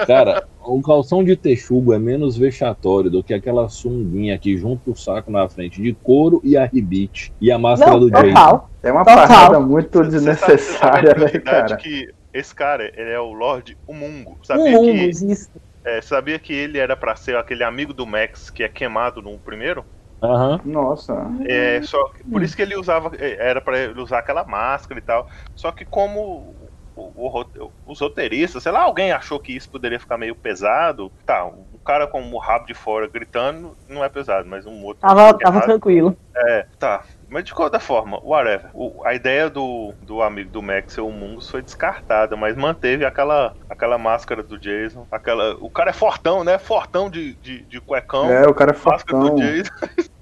Cara, 0.06 0.46
o 0.64 0.80
calção 0.82 1.22
de 1.22 1.36
texugo 1.36 1.92
é 1.92 1.98
menos 1.98 2.36
vexatório 2.36 3.10
do 3.10 3.22
que 3.22 3.34
aquela 3.34 3.68
sunguinha 3.68 4.38
que 4.38 4.56
junta 4.56 4.90
o 4.90 4.96
saco 4.96 5.30
na 5.30 5.48
frente 5.48 5.80
de 5.82 5.92
couro 5.94 6.40
e 6.44 6.56
a 6.56 6.64
ribite 6.64 7.32
e 7.40 7.50
a 7.52 7.58
máscara 7.58 7.92
Não, 7.92 8.00
do 8.00 8.10
Jason. 8.10 8.28
total. 8.28 8.70
É 8.82 8.92
uma 8.92 9.04
Total. 9.04 9.28
parada 9.28 9.60
muito 9.60 10.02
desnecessária, 10.02 11.14
né, 11.14 11.38
cara? 11.40 11.76
que 11.76 12.08
esse 12.32 12.54
cara, 12.54 12.90
ele 12.96 13.10
é 13.10 13.20
o 13.20 13.32
Lorde 13.32 13.76
Humungo. 13.86 14.38
Um 14.40 14.44
Sabia 14.44 14.70
mundo, 14.72 14.92
que 14.92 14.92
isso. 15.32 15.50
é, 15.84 16.00
sabia 16.00 16.38
que 16.38 16.52
ele 16.52 16.78
era 16.78 16.96
pra 16.96 17.14
ser 17.16 17.36
aquele 17.36 17.64
amigo 17.64 17.92
do 17.92 18.06
Max 18.06 18.48
que 18.50 18.62
é 18.62 18.68
queimado 18.68 19.20
no 19.20 19.38
primeiro? 19.38 19.84
Aham. 20.22 20.60
Nossa. 20.64 21.14
É, 21.48 21.80
só 21.82 21.98
por 22.30 22.42
isso 22.42 22.54
que 22.54 22.60
ele 22.62 22.76
usava, 22.76 23.10
é, 23.18 23.36
era 23.48 23.60
pra 23.60 23.78
ele 23.78 24.00
usar 24.00 24.18
aquela 24.18 24.44
máscara 24.44 25.00
e 25.00 25.02
tal. 25.02 25.26
Só 25.56 25.72
que 25.72 25.84
como 25.84 26.54
o- 27.00 27.44
o 27.56 27.70
os 27.86 28.00
roteiristas, 28.00 28.62
sei 28.62 28.70
lá, 28.70 28.82
alguém 28.82 29.10
achou 29.12 29.40
que 29.40 29.54
isso 29.54 29.68
poderia 29.68 29.98
ficar 29.98 30.16
meio 30.16 30.34
pesado. 30.34 31.10
Tá, 31.26 31.44
um 31.44 31.78
cara 31.84 32.06
com 32.06 32.22
o 32.22 32.38
rabo 32.38 32.66
de 32.66 32.74
fora 32.74 33.08
gritando 33.08 33.76
não 33.88 34.04
é 34.04 34.08
pesado, 34.08 34.48
mas 34.48 34.66
um 34.66 34.84
outro. 34.84 35.00
Tava, 35.00 35.36
tava 35.38 35.60
tranquilo. 35.62 36.16
É, 36.34 36.66
tá. 36.78 37.02
Mas 37.28 37.44
de 37.44 37.52
qualquer 37.52 37.80
forma, 37.80 38.20
whatever. 38.22 38.70
O- 38.72 39.02
a 39.04 39.14
ideia 39.14 39.50
do, 39.50 39.92
do 40.00 40.22
amigo 40.22 40.50
do 40.50 40.62
Max 40.62 40.94
ser 40.94 41.00
o 41.00 41.10
Mungus 41.10 41.50
foi 41.50 41.62
descartada, 41.62 42.36
mas 42.36 42.56
manteve 42.56 43.04
aquela, 43.04 43.54
aquela 43.68 43.98
máscara 43.98 44.42
do 44.42 44.58
Jason. 44.58 45.06
Aquela, 45.10 45.56
o 45.60 45.68
cara 45.70 45.90
é 45.90 45.92
fortão, 45.92 46.44
né? 46.44 46.58
Fortão 46.58 47.10
de, 47.10 47.34
de, 47.36 47.64
de 47.64 47.80
cuecão. 47.80 48.30
É, 48.30 48.46
o 48.46 48.54
cara 48.54 48.70
é 48.70 48.74
máscara 48.74 48.96
fortão. 49.20 49.34
do 49.34 49.40
Jason. 49.40 49.70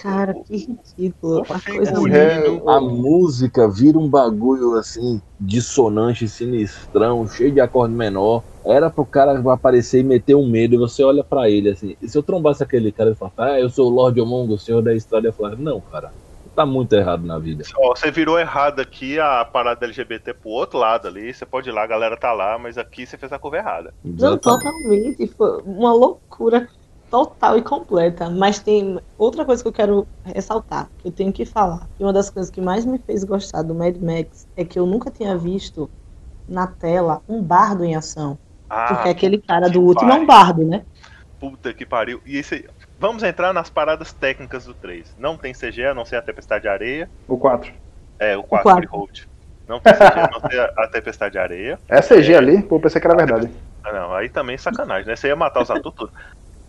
Cara, 0.00 0.34
que 0.34 0.56
ridículo. 0.56 1.44
Uma 1.48 1.58
figurino. 1.58 1.94
coisa. 1.94 2.18
É, 2.18 2.62
A 2.66 2.80
música 2.80 3.68
vira 3.68 3.98
um 3.98 4.08
bagulho 4.08 4.74
assim, 4.74 5.20
dissonante, 5.40 6.28
sinistrão, 6.28 7.26
cheio 7.26 7.52
de 7.52 7.60
acorde 7.60 7.94
menor. 7.94 8.42
Era 8.64 8.88
pro 8.88 9.04
cara 9.04 9.38
aparecer 9.52 10.00
e 10.00 10.04
meter 10.04 10.34
um 10.34 10.46
medo, 10.46 10.74
e 10.74 10.78
você 10.78 11.02
olha 11.02 11.22
pra 11.22 11.50
ele 11.50 11.70
assim. 11.70 11.96
E 12.00 12.08
se 12.08 12.16
eu 12.16 12.22
trombasse 12.22 12.62
aquele 12.62 12.90
cara 12.90 13.10
e 13.10 13.14
falasse, 13.14 13.36
ah, 13.38 13.60
eu 13.60 13.68
sou 13.68 13.90
o 13.90 13.94
Lorde 13.94 14.20
Omongo, 14.20 14.54
o 14.54 14.58
senhor 14.58 14.80
da 14.82 14.94
estrada, 14.94 15.28
eu 15.28 15.32
falaria, 15.32 15.58
não, 15.58 15.80
cara, 15.80 16.12
tá 16.54 16.64
muito 16.64 16.94
errado 16.94 17.26
na 17.26 17.38
vida. 17.38 17.64
Ó, 17.76 17.94
você 17.94 18.10
virou 18.10 18.38
errado 18.38 18.80
aqui 18.80 19.18
a 19.18 19.44
parada 19.44 19.84
LGBT 19.84 20.34
pro 20.34 20.50
outro 20.50 20.78
lado 20.78 21.08
ali. 21.08 21.34
Você 21.34 21.44
pode 21.44 21.68
ir 21.68 21.72
lá, 21.72 21.82
a 21.82 21.86
galera 21.86 22.16
tá 22.16 22.32
lá, 22.32 22.58
mas 22.58 22.78
aqui 22.78 23.06
você 23.06 23.18
fez 23.18 23.32
a 23.32 23.38
curva 23.38 23.58
errada. 23.58 23.92
Não, 24.02 24.38
totalmente. 24.38 25.26
Foi 25.26 25.60
uma 25.62 25.92
loucura 25.92 26.68
total 27.14 27.56
e 27.56 27.62
completa. 27.62 28.28
Mas 28.28 28.58
tem 28.58 28.98
outra 29.16 29.44
coisa 29.44 29.62
que 29.62 29.68
eu 29.68 29.72
quero 29.72 30.08
ressaltar, 30.24 30.90
que 30.98 31.06
eu 31.06 31.12
tenho 31.12 31.32
que 31.32 31.44
falar. 31.44 31.86
E 32.00 32.02
uma 32.02 32.12
das 32.12 32.28
coisas 32.28 32.50
que 32.50 32.60
mais 32.60 32.84
me 32.84 32.98
fez 32.98 33.22
gostar 33.22 33.62
do 33.62 33.72
Mad 33.72 33.96
Max 33.98 34.48
é 34.56 34.64
que 34.64 34.76
eu 34.76 34.84
nunca 34.84 35.12
tinha 35.12 35.38
visto 35.38 35.88
na 36.48 36.66
tela 36.66 37.22
um 37.28 37.40
bardo 37.40 37.84
em 37.84 37.94
ação. 37.94 38.36
Ah, 38.68 38.94
Porque 38.94 39.08
aquele 39.08 39.38
cara 39.38 39.70
do 39.70 39.80
último 39.80 40.10
é 40.10 40.14
um 40.14 40.26
bardo, 40.26 40.64
né? 40.64 40.84
puta 41.38 41.72
que 41.72 41.86
pariu. 41.86 42.20
E 42.26 42.38
aí. 42.38 42.64
Vamos 42.98 43.22
entrar 43.22 43.52
nas 43.52 43.68
paradas 43.68 44.12
técnicas 44.12 44.64
do 44.64 44.72
3. 44.72 45.14
Não 45.18 45.36
tem 45.36 45.52
CG, 45.52 45.84
a 45.84 45.94
não 45.94 46.04
ser 46.04 46.16
a 46.16 46.22
Tempestade 46.22 46.62
de 46.62 46.68
Areia. 46.68 47.10
O 47.28 47.36
4. 47.36 47.72
É, 48.18 48.36
o 48.36 48.42
4 48.42 48.64
quatro. 48.64 48.82
Freehold. 48.82 49.28
Não 49.68 49.78
tem 49.78 49.92
CG, 49.92 50.02
a 50.02 50.30
não 50.32 50.40
ser 50.48 50.60
a, 50.60 50.84
a 50.84 50.88
Tempestade 50.88 51.32
de 51.32 51.38
Areia. 51.38 51.78
É 51.88 52.00
CG 52.00 52.34
ali? 52.34 52.62
Pô, 52.62 52.80
pensei 52.80 53.00
que 53.00 53.06
era 53.06 53.16
verdade. 53.16 53.50
Ah, 53.84 53.92
não, 53.92 54.14
aí 54.14 54.30
também 54.30 54.54
é 54.54 54.58
sacanagem, 54.58 55.06
né? 55.06 55.16
Você 55.16 55.28
ia 55.28 55.36
matar 55.36 55.62
os 55.62 55.70
atores. 55.70 56.14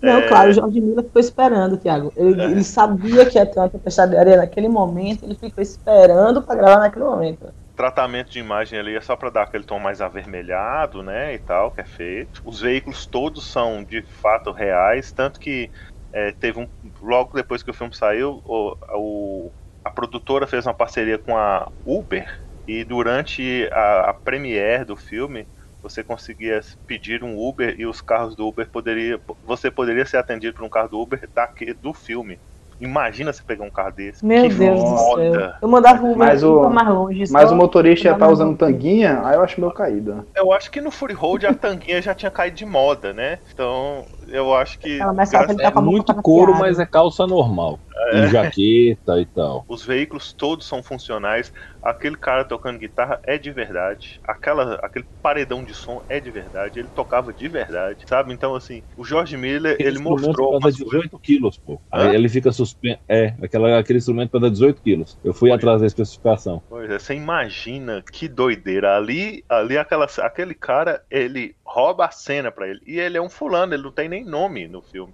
Não, 0.05 0.21
É. 0.21 0.27
claro, 0.27 0.49
o 0.49 0.53
Jorge 0.53 0.81
Miller 0.81 1.03
ficou 1.05 1.19
esperando, 1.19 1.77
Thiago. 1.77 2.11
Ele, 2.15 2.43
ele 2.51 2.63
sabia 2.63 3.25
que 3.29 3.37
ia 3.37 3.45
ter 3.45 3.59
uma 3.59 3.69
tempestade 3.69 4.11
de 4.11 4.17
areia 4.17 4.37
naquele 4.37 4.69
momento, 4.69 5.23
ele 5.25 5.35
ficou 5.35 5.61
esperando 5.63 6.43
pra 6.43 6.55
gravar 6.55 6.79
naquele 6.79 7.05
momento. 7.05 7.47
tratamento 7.75 8.31
de 8.31 8.39
imagem 8.39 8.79
ali 8.79 8.95
é 8.95 9.01
só 9.01 9.15
pra 9.15 9.29
dar 9.29 9.43
aquele 9.43 9.63
tom 9.65 9.79
mais 9.79 10.01
avermelhado, 10.01 11.03
né, 11.03 11.33
e 11.33 11.39
tal, 11.39 11.71
que 11.71 11.81
é 11.81 11.85
feito. 11.85 12.41
Os 12.43 12.61
veículos 12.61 13.05
todos 13.05 13.45
são 13.45 13.83
de 13.83 14.01
fato 14.03 14.51
reais, 14.51 15.11
tanto 15.11 15.39
que 15.39 15.71
é, 16.11 16.31
teve 16.31 16.59
um 16.59 16.69
logo 17.01 17.33
depois 17.35 17.61
que 17.63 17.69
o 17.71 17.73
filme 17.73 17.93
saiu, 17.93 18.41
o, 18.45 18.75
o- 18.93 19.53
a 19.83 19.89
produtora 19.91 20.47
fez 20.47 20.65
uma 20.65 20.73
parceria 20.73 21.19
com 21.19 21.37
a 21.37 21.69
Uber 21.83 22.27
e 22.65 22.83
durante 22.83 23.69
a, 23.71 24.09
a 24.09 24.13
premiere 24.13 24.85
do 24.85 24.95
filme 24.95 25.47
você 25.85 26.03
conseguia 26.03 26.59
pedir 26.87 27.23
um 27.23 27.37
Uber 27.37 27.75
e 27.79 27.85
os 27.85 28.01
carros 28.01 28.35
do 28.35 28.47
Uber 28.47 28.69
poderia 28.71 29.21
você 29.43 29.69
poderia 29.69 30.05
ser 30.05 30.17
atendido 30.17 30.55
por 30.55 30.63
um 30.65 30.69
carro 30.69 30.89
do 30.89 30.99
Uber 30.99 31.29
daqui, 31.33 31.73
do 31.73 31.93
filme. 31.93 32.41
Imagina 32.79 33.31
você 33.31 33.41
pegar 33.45 33.63
um 33.65 33.69
carro 33.71 33.91
desse. 33.91 34.25
Meu 34.25 34.49
que 34.49 34.53
Deus 34.53 34.83
do 34.83 34.97
foda. 34.97 35.39
céu. 35.39 35.53
Eu 35.61 35.67
mandava 35.69 36.03
Uber 36.03 36.17
Mas 36.17 36.43
o- 36.43 36.59
pra 36.61 36.69
mais 36.69 36.87
longe. 36.89 37.23
Mas 37.31 37.51
o 37.51 37.55
motorista 37.55 38.07
ia 38.07 38.11
estar 38.13 38.25
mais 38.25 38.33
usando 38.39 38.57
tanguinha, 38.57 39.21
aí 39.25 39.35
eu 39.35 39.41
acho 39.43 39.59
meio 39.59 39.71
caído. 39.73 40.27
Eu 40.35 40.51
acho 40.51 40.69
que 40.69 40.81
no 40.81 40.91
Fury 40.91 41.13
Road 41.13 41.47
a 41.47 41.53
tanguinha 41.53 42.01
já 42.01 42.13
tinha 42.13 42.31
caído 42.31 42.57
de 42.57 42.65
moda, 42.65 43.13
né? 43.13 43.39
Então 43.53 44.05
eu 44.27 44.53
acho 44.53 44.79
que 44.79 44.99
Ela 44.99 45.13
ele 45.13 45.61
É 45.61 45.63
tá 45.63 45.71
boca 45.71 45.81
muito 45.81 46.13
couro, 46.15 46.51
piada. 46.51 46.65
mas 46.65 46.79
é 46.79 46.85
calça 46.85 47.25
normal. 47.25 47.79
E 48.13 48.27
jaqueta 48.27 49.19
e 49.19 49.25
tal. 49.25 49.65
os 49.67 49.83
veículos 49.83 50.33
todos 50.33 50.67
são 50.67 50.83
funcionais. 50.83 51.51
Aquele 51.81 52.15
cara 52.17 52.43
tocando 52.43 52.77
guitarra 52.77 53.19
é 53.25 53.37
de 53.37 53.51
verdade. 53.51 54.19
Aquela, 54.27 54.75
aquele 54.83 55.05
paredão 55.21 55.63
de 55.63 55.73
som 55.73 56.01
é 56.09 56.19
de 56.19 56.29
verdade. 56.29 56.79
Ele 56.79 56.89
tocava 56.89 57.33
de 57.33 57.47
verdade, 57.47 58.03
sabe? 58.07 58.33
Então 58.33 58.53
assim, 58.53 58.83
o 58.97 59.03
Jorge 59.03 59.37
Miller 59.37 59.77
ele 59.79 59.97
mostrou 59.97 60.59
coisas. 60.59 60.75
18 60.79 61.17
quilos, 61.19 61.57
pô. 61.57 61.81
Aí 61.91 62.13
ele 62.13 62.27
fica 62.29 62.51
suspenso. 62.65 62.99
É, 63.07 63.33
aquela, 63.41 63.79
aquele 63.79 63.99
instrumento 63.99 64.31
pesa 64.31 64.49
18 64.49 64.81
quilos. 64.81 65.17
Eu 65.23 65.33
fui 65.33 65.49
Foi. 65.49 65.57
atrás 65.57 65.81
da 65.81 65.87
especificação. 65.87 66.61
Pois 66.69 66.89
é, 66.89 66.99
você 66.99 67.13
imagina 67.13 68.03
que 68.11 68.27
doideira. 68.27 68.95
Ali, 68.95 69.43
ali 69.47 69.77
aquela, 69.77 70.07
aquele 70.19 70.53
cara, 70.53 71.03
ele 71.09 71.55
rouba 71.63 72.05
a 72.05 72.11
cena 72.11 72.51
pra 72.51 72.67
ele. 72.67 72.81
E 72.85 72.99
ele 72.99 73.17
é 73.17 73.21
um 73.21 73.29
fulano, 73.29 73.73
ele 73.73 73.83
não 73.83 73.91
tem 73.91 74.09
nem 74.09 74.23
nome 74.23 74.67
no 74.67 74.81
filme. 74.81 75.13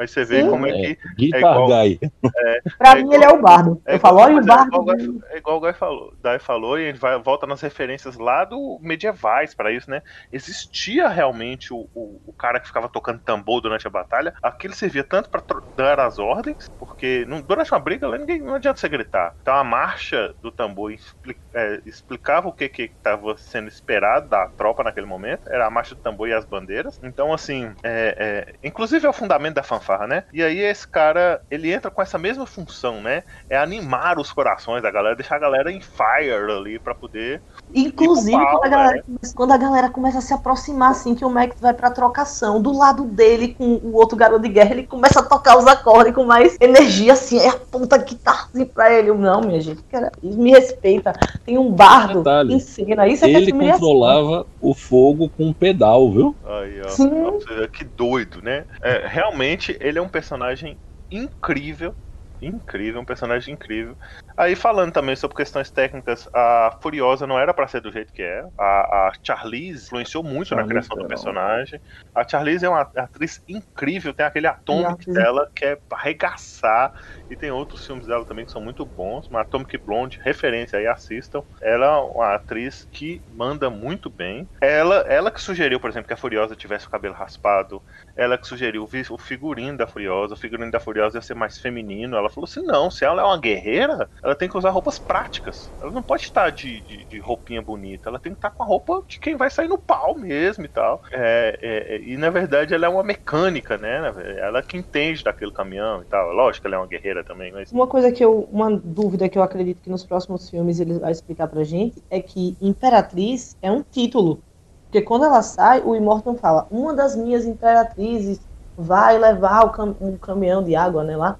Mas 0.00 0.12
você 0.12 0.24
vê 0.24 0.40
Sim. 0.42 0.48
como 0.48 0.66
é 0.66 0.70
É, 0.70 0.94
que 0.94 0.98
Guitar 1.14 1.40
igual- 1.40 1.66
Guy. 1.66 2.00
Pra 2.78 2.92
É 2.92 3.02
mim, 3.02 3.12
ele 3.14 3.22
é 3.24 3.28
o 3.28 3.40
bardo. 3.42 3.82
É 3.86 3.96
eu 3.96 4.00
falo, 4.00 4.18
olha 4.20 4.36
o 4.38 4.44
bardo. 4.46 4.64
É 4.64 4.66
igual, 4.66 4.80
o 4.80 4.84
Guy- 4.96 5.24
é 5.30 5.36
igual 5.36 5.74
falou, 5.74 6.14
Guy 6.22 6.38
falou 6.38 6.78
e 6.78 6.84
a 6.84 6.86
gente 6.90 6.98
vai, 6.98 7.18
volta 7.20 7.46
nas 7.46 7.60
referências 7.60 8.16
lá 8.16 8.46
do 8.46 8.78
medievais 8.80 9.54
para 9.54 9.70
isso, 9.70 9.90
né? 9.90 10.00
Existia 10.32 11.06
realmente 11.06 11.70
o, 11.74 11.86
o, 11.94 12.18
o 12.26 12.32
cara 12.32 12.58
que 12.58 12.66
ficava 12.66 12.88
tocando 12.88 13.20
tambor 13.20 13.60
durante 13.60 13.86
a 13.86 13.90
batalha. 13.90 14.32
Aquilo 14.42 14.72
servia 14.74 15.04
tanto 15.04 15.28
para 15.28 15.42
dar 15.76 16.00
as 16.00 16.18
ordens, 16.18 16.70
porque 16.78 17.26
não- 17.28 17.42
durante 17.42 17.70
uma 17.70 17.78
briga 17.80 18.08
lá 18.08 18.16
ninguém, 18.16 18.40
não 18.40 18.54
adianta 18.54 18.80
você 18.80 18.88
gritar. 18.88 19.34
Então 19.42 19.54
a 19.54 19.62
marcha 19.62 20.34
do 20.40 20.50
tambor 20.50 20.92
expli- 20.92 21.36
é, 21.52 21.80
explicava 21.84 22.48
o 22.48 22.52
que 22.52 22.70
que 22.70 22.82
estava 22.84 23.36
sendo 23.36 23.68
esperado 23.68 24.28
da 24.30 24.46
tropa 24.48 24.82
naquele 24.82 25.06
momento. 25.06 25.42
Era 25.50 25.66
a 25.66 25.70
marcha 25.70 25.94
do 25.94 26.00
tambor 26.00 26.26
e 26.26 26.32
as 26.32 26.46
bandeiras. 26.46 26.98
Então 27.02 27.34
assim, 27.34 27.70
é, 27.82 28.46
é, 28.62 28.66
inclusive 28.66 29.04
é 29.06 29.08
o 29.10 29.12
fundamento 29.12 29.54
da 29.56 29.62
fanfarra, 29.90 30.06
né? 30.06 30.24
E 30.32 30.42
aí 30.42 30.60
esse 30.60 30.86
cara, 30.86 31.40
ele 31.50 31.72
entra 31.72 31.90
com 31.90 32.00
essa 32.00 32.18
mesma 32.18 32.46
função, 32.46 33.00
né? 33.00 33.22
É 33.48 33.56
animar 33.56 34.18
os 34.18 34.32
corações 34.32 34.82
da 34.82 34.90
galera, 34.90 35.16
deixar 35.16 35.36
a 35.36 35.38
galera 35.40 35.70
em 35.72 35.80
fire 35.80 36.30
ali 36.32 36.78
pra 36.78 36.94
poder. 36.94 37.42
Inclusive, 37.74 38.36
quando, 38.36 38.64
a 38.64 38.68
galera, 38.68 38.96
né? 38.96 39.02
começa- 39.06 39.34
quando 39.34 39.52
a 39.52 39.56
galera 39.56 39.90
começa 39.90 40.18
a 40.18 40.20
se 40.20 40.34
aproximar, 40.34 40.90
assim, 40.90 41.14
que 41.14 41.24
o 41.24 41.30
Max 41.30 41.60
vai 41.60 41.72
pra 41.72 41.90
trocação, 41.90 42.60
do 42.60 42.76
lado 42.76 43.04
dele, 43.04 43.54
com 43.54 43.64
o 43.64 43.94
outro 43.94 44.16
garoto 44.16 44.42
de 44.42 44.48
guerra, 44.48 44.72
ele 44.72 44.86
começa 44.86 45.20
a 45.20 45.22
tocar 45.22 45.56
os 45.58 45.66
acordes 45.66 46.14
com 46.14 46.24
mais 46.24 46.56
energia, 46.60 47.12
assim, 47.12 47.38
aí 47.38 47.48
aponta 47.48 47.96
a 47.96 47.98
guitarra 47.98 48.48
assim 48.52 48.64
pra 48.64 48.92
ele. 48.92 49.12
Não, 49.12 49.40
minha 49.40 49.60
gente, 49.60 49.82
cara, 49.84 50.10
me 50.22 50.50
respeita. 50.50 51.12
Tem 51.44 51.58
um 51.58 51.70
bardo 51.70 52.18
Detalhe, 52.20 52.54
em 52.54 52.60
cena. 52.60 53.06
Isso 53.06 53.24
é 53.24 53.28
que 53.28 53.36
é 53.36 53.38
Ele 53.40 53.50
ação. 53.52 53.70
controlava 53.70 54.46
o 54.60 54.74
fogo 54.74 55.28
com 55.28 55.46
um 55.46 55.52
pedal, 55.52 56.10
viu? 56.10 56.36
Aí, 56.44 56.80
ó. 56.84 56.88
Sim. 56.88 57.10
Ó, 57.24 57.66
que 57.68 57.84
doido, 57.84 58.42
né? 58.42 58.64
É, 58.82 59.06
realmente, 59.06 59.76
ele 59.80 59.98
é 59.98 60.02
um 60.02 60.08
personagem 60.08 60.78
incrível. 61.10 61.96
Incrível, 62.40 63.00
um 63.00 63.04
personagem 63.04 63.54
incrível. 63.54 63.96
Aí 64.40 64.56
falando 64.56 64.90
também 64.90 65.14
sobre 65.14 65.36
questões 65.36 65.70
técnicas, 65.70 66.26
a 66.32 66.74
Furiosa 66.80 67.26
não 67.26 67.38
era 67.38 67.52
para 67.52 67.68
ser 67.68 67.82
do 67.82 67.92
jeito 67.92 68.10
que 68.10 68.22
é. 68.22 68.42
A, 68.56 69.08
a 69.08 69.12
Charlize 69.22 69.84
influenciou 69.84 70.24
muito 70.24 70.48
Charlize 70.48 70.66
na 70.66 70.80
criação 70.80 70.96
do 70.96 71.06
personagem. 71.06 71.78
A 72.14 72.26
Charlize 72.26 72.64
é 72.64 72.68
uma 72.70 72.88
atriz 72.96 73.42
incrível, 73.46 74.14
tem 74.14 74.24
aquele 74.24 74.46
Atomic 74.46 75.12
dela 75.12 75.46
que 75.54 75.66
é 75.66 75.78
arregaçar. 75.92 76.90
E 77.28 77.36
tem 77.36 77.50
outros 77.50 77.86
filmes 77.86 78.06
dela 78.06 78.24
também 78.24 78.46
que 78.46 78.50
são 78.50 78.62
muito 78.62 78.84
bons. 78.86 79.28
Mas 79.28 79.42
Atomic 79.42 79.76
Blonde, 79.76 80.18
referência 80.24 80.78
aí, 80.78 80.86
assistam. 80.86 81.42
Ela 81.60 81.86
é 81.86 81.98
uma 81.98 82.34
atriz 82.34 82.88
que 82.90 83.22
manda 83.28 83.68
muito 83.68 84.08
bem. 84.08 84.48
Ela, 84.60 85.04
ela 85.06 85.30
que 85.30 85.40
sugeriu, 85.40 85.78
por 85.78 85.90
exemplo, 85.90 86.08
que 86.08 86.14
a 86.14 86.16
Furiosa 86.16 86.56
tivesse 86.56 86.86
o 86.86 86.90
cabelo 86.90 87.14
raspado. 87.14 87.82
Ela 88.16 88.38
que 88.38 88.48
sugeriu 88.48 88.88
o 89.10 89.18
figurino 89.18 89.76
da 89.76 89.86
Furiosa. 89.86 90.32
O 90.32 90.36
figurino 90.36 90.72
da 90.72 90.80
Furiosa 90.80 91.18
ia 91.18 91.22
ser 91.22 91.34
mais 91.34 91.58
feminino. 91.58 92.16
Ela 92.16 92.30
falou 92.30 92.48
assim: 92.48 92.62
não, 92.62 92.90
se 92.90 93.04
ela 93.04 93.22
é 93.22 93.24
uma 93.24 93.38
guerreira, 93.38 94.08
ela 94.24 94.29
tem 94.34 94.48
que 94.48 94.56
usar 94.56 94.70
roupas 94.70 94.98
práticas. 94.98 95.70
Ela 95.80 95.90
não 95.90 96.02
pode 96.02 96.22
estar 96.22 96.50
de, 96.50 96.80
de, 96.82 97.04
de 97.04 97.18
roupinha 97.18 97.62
bonita. 97.62 98.08
Ela 98.08 98.18
tem 98.18 98.32
que 98.32 98.38
estar 98.38 98.50
com 98.50 98.62
a 98.62 98.66
roupa 98.66 99.02
de 99.06 99.18
quem 99.18 99.36
vai 99.36 99.50
sair 99.50 99.68
no 99.68 99.78
pau 99.78 100.16
mesmo 100.16 100.64
e 100.64 100.68
tal. 100.68 101.02
É, 101.10 101.58
é, 101.60 101.96
é, 101.96 102.02
e 102.02 102.16
na 102.16 102.30
verdade 102.30 102.74
ela 102.74 102.86
é 102.86 102.88
uma 102.88 103.02
mecânica, 103.02 103.76
né? 103.78 104.12
Ela 104.38 104.62
que 104.62 104.76
entende 104.76 105.24
daquele 105.24 105.52
caminhão 105.52 106.02
e 106.02 106.04
tal. 106.06 106.32
Lógico 106.32 106.62
que 106.62 106.66
ela 106.66 106.76
é 106.76 106.78
uma 106.78 106.86
guerreira 106.86 107.24
também, 107.24 107.52
mas. 107.52 107.72
Uma 107.72 107.86
coisa 107.86 108.12
que 108.12 108.24
eu. 108.24 108.48
Uma 108.50 108.70
dúvida 108.70 109.28
que 109.28 109.38
eu 109.38 109.42
acredito 109.42 109.82
que 109.82 109.90
nos 109.90 110.04
próximos 110.04 110.48
filmes 110.48 110.80
ele 110.80 110.98
vai 110.98 111.12
explicar 111.12 111.48
pra 111.48 111.64
gente 111.64 112.02
é 112.10 112.20
que 112.20 112.56
Imperatriz 112.60 113.56
é 113.62 113.70
um 113.70 113.82
título. 113.82 114.42
Porque 114.90 115.02
quando 115.02 115.24
ela 115.24 115.42
sai, 115.42 115.80
o 115.82 115.94
Immortan 115.94 116.36
fala: 116.36 116.66
uma 116.70 116.94
das 116.94 117.14
minhas 117.14 117.44
imperatrizes 117.44 118.40
vai 118.76 119.18
levar 119.18 119.64
o 119.64 119.70
cam 119.70 119.96
um 120.00 120.16
caminhão 120.16 120.62
de 120.62 120.74
água, 120.74 121.04
né? 121.04 121.16
Lá 121.16 121.38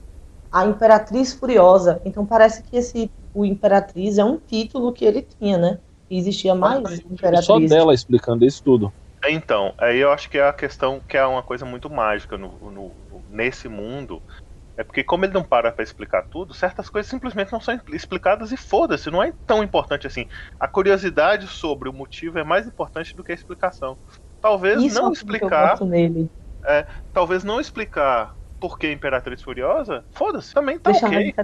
a 0.50 0.66
Imperatriz 0.66 1.32
Furiosa. 1.32 2.00
Então 2.04 2.26
parece 2.26 2.62
que 2.62 2.76
esse 2.76 3.10
o 3.32 3.44
Imperatriz 3.44 4.18
é 4.18 4.24
um 4.24 4.36
título 4.36 4.92
que 4.92 5.04
ele 5.04 5.22
tinha, 5.22 5.56
né? 5.56 5.78
E 6.08 6.18
existia 6.18 6.54
mais 6.54 6.82
Mas, 6.82 7.00
Imperatriz. 7.00 7.46
Só 7.46 7.60
dela 7.60 7.94
explicando 7.94 8.44
isso 8.44 8.62
tudo. 8.62 8.92
Então, 9.28 9.74
aí 9.78 9.98
eu 9.98 10.10
acho 10.10 10.28
que 10.28 10.38
é 10.38 10.48
a 10.48 10.52
questão 10.52 11.00
que 11.06 11.16
é 11.16 11.24
uma 11.24 11.42
coisa 11.42 11.64
muito 11.64 11.88
mágica 11.90 12.36
no, 12.36 12.48
no 12.70 12.90
nesse 13.30 13.68
mundo. 13.68 14.20
É 14.76 14.82
porque 14.82 15.04
como 15.04 15.24
ele 15.24 15.34
não 15.34 15.44
para 15.44 15.70
para 15.70 15.84
explicar 15.84 16.22
tudo, 16.22 16.54
certas 16.54 16.88
coisas 16.88 17.10
simplesmente 17.10 17.52
não 17.52 17.60
são 17.60 17.78
explicadas 17.92 18.50
e 18.50 18.56
foda-se, 18.56 19.10
não 19.10 19.22
é 19.22 19.32
tão 19.46 19.62
importante 19.62 20.06
assim. 20.06 20.26
A 20.58 20.66
curiosidade 20.66 21.46
sobre 21.46 21.88
o 21.88 21.92
motivo 21.92 22.38
é 22.38 22.44
mais 22.44 22.66
importante 22.66 23.14
do 23.14 23.22
que 23.22 23.30
a 23.30 23.34
explicação. 23.34 23.96
Talvez 24.40 24.82
Isso 24.82 25.00
não 25.00 25.10
é 25.10 25.12
explicar. 25.12 25.78
É, 26.64 26.86
talvez 27.12 27.44
não 27.44 27.60
explicar 27.60 28.34
por 28.60 28.78
que 28.78 28.92
Imperatriz 28.92 29.42
Furiosa, 29.42 30.04
foda-se, 30.12 30.52
também 30.52 30.78
tá 30.78 30.90
Deixa 30.90 31.06
ok. 31.06 31.34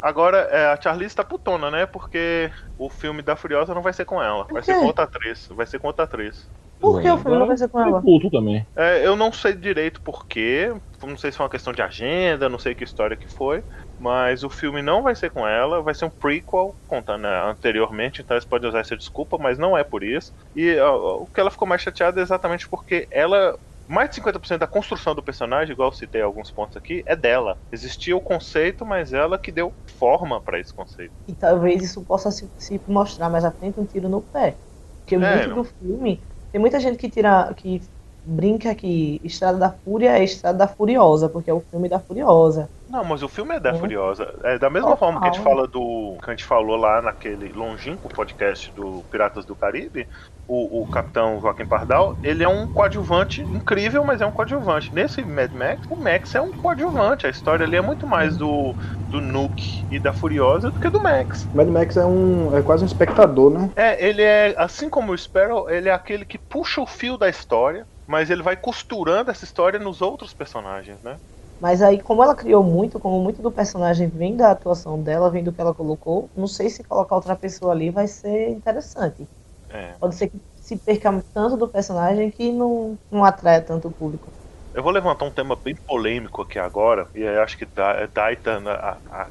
Agora, 0.00 0.38
é, 0.50 0.66
a 0.66 0.80
Charlize 0.80 1.16
tá 1.16 1.24
putona, 1.24 1.70
né? 1.70 1.86
Porque 1.86 2.50
o 2.78 2.88
filme 2.88 3.20
da 3.20 3.34
Furiosa 3.34 3.74
não 3.74 3.82
vai 3.82 3.92
ser 3.92 4.04
com 4.04 4.22
ela. 4.22 4.46
Vai 4.50 4.62
ser 4.62 4.76
com 4.76 4.86
outra 4.86 5.04
atriz. 5.04 5.48
Vai 5.50 5.66
ser 5.66 5.80
com 5.80 5.88
outra 5.88 6.04
atriz. 6.04 6.48
Por 6.82 7.00
que 7.00 7.08
o 7.08 7.18
filme 7.18 7.38
não 7.38 7.46
vai 7.46 7.56
ser 7.56 7.68
com 7.68 7.80
ela? 7.80 8.02
Puto 8.02 8.28
também. 8.28 8.66
É, 8.74 9.06
eu 9.06 9.14
não 9.14 9.32
sei 9.32 9.54
direito 9.54 10.00
por 10.00 10.26
quê. 10.26 10.74
Não 11.00 11.16
sei 11.16 11.30
se 11.30 11.36
foi 11.36 11.44
uma 11.44 11.50
questão 11.50 11.72
de 11.72 11.82
agenda, 11.82 12.48
não 12.48 12.58
sei 12.58 12.74
que 12.74 12.82
história 12.82 13.16
que 13.16 13.28
foi. 13.28 13.62
Mas 13.98 14.42
o 14.42 14.50
filme 14.50 14.82
não 14.82 15.02
vai 15.02 15.14
ser 15.14 15.30
com 15.30 15.46
ela, 15.46 15.80
vai 15.80 15.94
ser 15.94 16.06
um 16.06 16.10
prequel, 16.10 16.74
contando 16.88 17.22
né, 17.22 17.42
anteriormente, 17.44 18.20
então 18.20 18.36
eles 18.36 18.44
podem 18.44 18.68
usar 18.68 18.80
essa 18.80 18.96
desculpa, 18.96 19.38
mas 19.38 19.58
não 19.58 19.78
é 19.78 19.84
por 19.84 20.02
isso. 20.02 20.32
E 20.56 20.76
ó, 20.78 21.22
o 21.22 21.26
que 21.26 21.40
ela 21.40 21.50
ficou 21.50 21.68
mais 21.68 21.82
chateada 21.82 22.20
é 22.20 22.22
exatamente 22.22 22.68
porque 22.68 23.06
ela 23.10 23.56
mais 23.88 24.10
de 24.10 24.20
50% 24.20 24.58
da 24.58 24.66
construção 24.66 25.14
do 25.14 25.22
personagem, 25.22 25.72
igual 25.72 25.88
eu 25.88 25.94
citei 25.94 26.22
alguns 26.22 26.50
pontos 26.50 26.76
aqui, 26.76 27.02
é 27.06 27.14
dela. 27.14 27.58
Existia 27.70 28.16
o 28.16 28.20
conceito, 28.20 28.84
mas 28.86 29.12
ela 29.12 29.38
que 29.38 29.52
deu 29.52 29.72
forma 29.98 30.40
para 30.40 30.58
esse 30.58 30.72
conceito. 30.72 31.12
E 31.28 31.32
talvez 31.32 31.82
isso 31.82 32.02
possa 32.02 32.30
se, 32.30 32.48
se, 32.58 32.80
mostrar 32.86 33.28
mais 33.28 33.44
à 33.44 33.50
frente 33.50 33.78
um 33.78 33.84
tiro 33.84 34.08
no 34.08 34.20
pé. 34.20 34.54
Porque 35.00 35.16
é, 35.16 35.18
muito 35.18 35.48
não. 35.48 35.56
do 35.56 35.64
filme. 35.64 36.20
Tem 36.50 36.60
muita 36.60 36.78
gente 36.80 36.98
que 36.98 37.10
tira. 37.10 37.52
que 37.56 37.82
brinca 38.24 38.74
que 38.74 39.20
Estrada 39.24 39.58
da 39.58 39.70
Fúria 39.70 40.18
é 40.18 40.24
Estrada 40.24 40.58
da 40.58 40.68
Furiosa, 40.68 41.28
porque 41.28 41.50
é 41.50 41.54
o 41.54 41.60
filme 41.60 41.88
da 41.88 41.98
Furiosa. 41.98 42.68
Não, 42.88 43.02
mas 43.04 43.22
o 43.22 43.28
filme 43.28 43.56
é 43.56 43.60
da 43.60 43.70
é. 43.70 43.74
Furiosa. 43.74 44.34
É 44.44 44.58
da 44.58 44.70
mesma 44.70 44.96
forma 44.96 45.20
que 45.20 45.28
a 45.28 45.32
gente 45.32 45.42
fala 45.42 45.66
do. 45.66 46.16
que 46.22 46.30
a 46.30 46.30
gente 46.30 46.44
falou 46.44 46.76
lá 46.76 47.02
naquele 47.02 47.52
longínquo 47.52 48.08
podcast 48.08 48.70
do 48.72 49.02
Piratas 49.10 49.44
do 49.44 49.56
Caribe, 49.56 50.06
o, 50.46 50.82
o 50.82 50.86
Capitão 50.86 51.40
Joaquim 51.40 51.66
Pardal, 51.66 52.18
ele 52.22 52.42
é 52.44 52.48
um 52.48 52.66
coadjuvante 52.66 53.42
incrível, 53.42 54.04
mas 54.04 54.20
é 54.20 54.26
um 54.26 54.32
coadjuvante. 54.32 54.94
Nesse 54.94 55.24
Mad 55.24 55.52
Max, 55.52 55.86
o 55.88 55.96
Max 55.96 56.34
é 56.34 56.40
um 56.40 56.52
coadjuvante. 56.52 57.26
A 57.26 57.30
história 57.30 57.64
ali 57.64 57.76
é 57.76 57.80
muito 57.80 58.06
mais 58.06 58.36
do, 58.36 58.76
do 59.10 59.20
Nuke 59.20 59.84
e 59.90 59.98
da 59.98 60.12
Furiosa 60.12 60.70
do 60.70 60.78
que 60.80 60.90
do 60.90 61.02
Max. 61.02 61.48
Mad 61.54 61.68
Max 61.68 61.96
é 61.96 62.04
um 62.04 62.54
é 62.56 62.62
quase 62.62 62.82
um 62.82 62.86
espectador, 62.86 63.50
né? 63.50 63.70
É, 63.76 64.04
ele 64.06 64.22
é, 64.22 64.54
assim 64.58 64.90
como 64.90 65.12
o 65.12 65.18
Sparrow, 65.18 65.70
ele 65.70 65.88
é 65.88 65.92
aquele 65.92 66.24
que 66.24 66.38
puxa 66.38 66.80
o 66.80 66.86
fio 66.86 67.16
da 67.16 67.28
história, 67.28 67.86
mas 68.06 68.30
ele 68.30 68.42
vai 68.42 68.56
costurando 68.56 69.30
essa 69.30 69.44
história 69.44 69.78
nos 69.78 70.02
outros 70.02 70.34
personagens, 70.34 71.00
né? 71.02 71.18
Mas 71.58 71.80
aí, 71.80 72.02
como 72.02 72.22
ela 72.24 72.34
criou 72.34 72.64
muito, 72.64 72.98
como 72.98 73.22
muito 73.22 73.40
do 73.40 73.52
personagem 73.52 74.08
vem 74.08 74.36
da 74.36 74.50
atuação 74.50 75.00
dela, 75.00 75.30
vem 75.30 75.44
do 75.44 75.52
que 75.52 75.60
ela 75.60 75.72
colocou, 75.72 76.28
não 76.34 76.48
sei 76.48 76.68
se 76.68 76.82
colocar 76.82 77.14
outra 77.14 77.36
pessoa 77.36 77.70
ali 77.72 77.88
vai 77.88 78.08
ser 78.08 78.48
interessante. 78.50 79.28
É. 79.72 79.96
Pode 79.98 80.14
ser 80.16 80.28
que 80.28 80.38
se 80.56 80.76
perca 80.78 81.22
tanto 81.32 81.56
do 81.56 81.68
personagem 81.68 82.30
que 82.30 82.52
não, 82.52 82.96
não 83.10 83.24
atrai 83.24 83.64
tanto 83.64 83.88
o 83.88 83.92
público. 83.92 84.32
Eu 84.74 84.82
vou 84.82 84.92
levantar 84.92 85.26
um 85.26 85.30
tema 85.30 85.54
bem 85.54 85.74
polêmico 85.86 86.42
aqui 86.42 86.58
agora, 86.58 87.06
e 87.14 87.26
acho 87.26 87.58
que 87.58 87.66
Daita, 88.14 88.58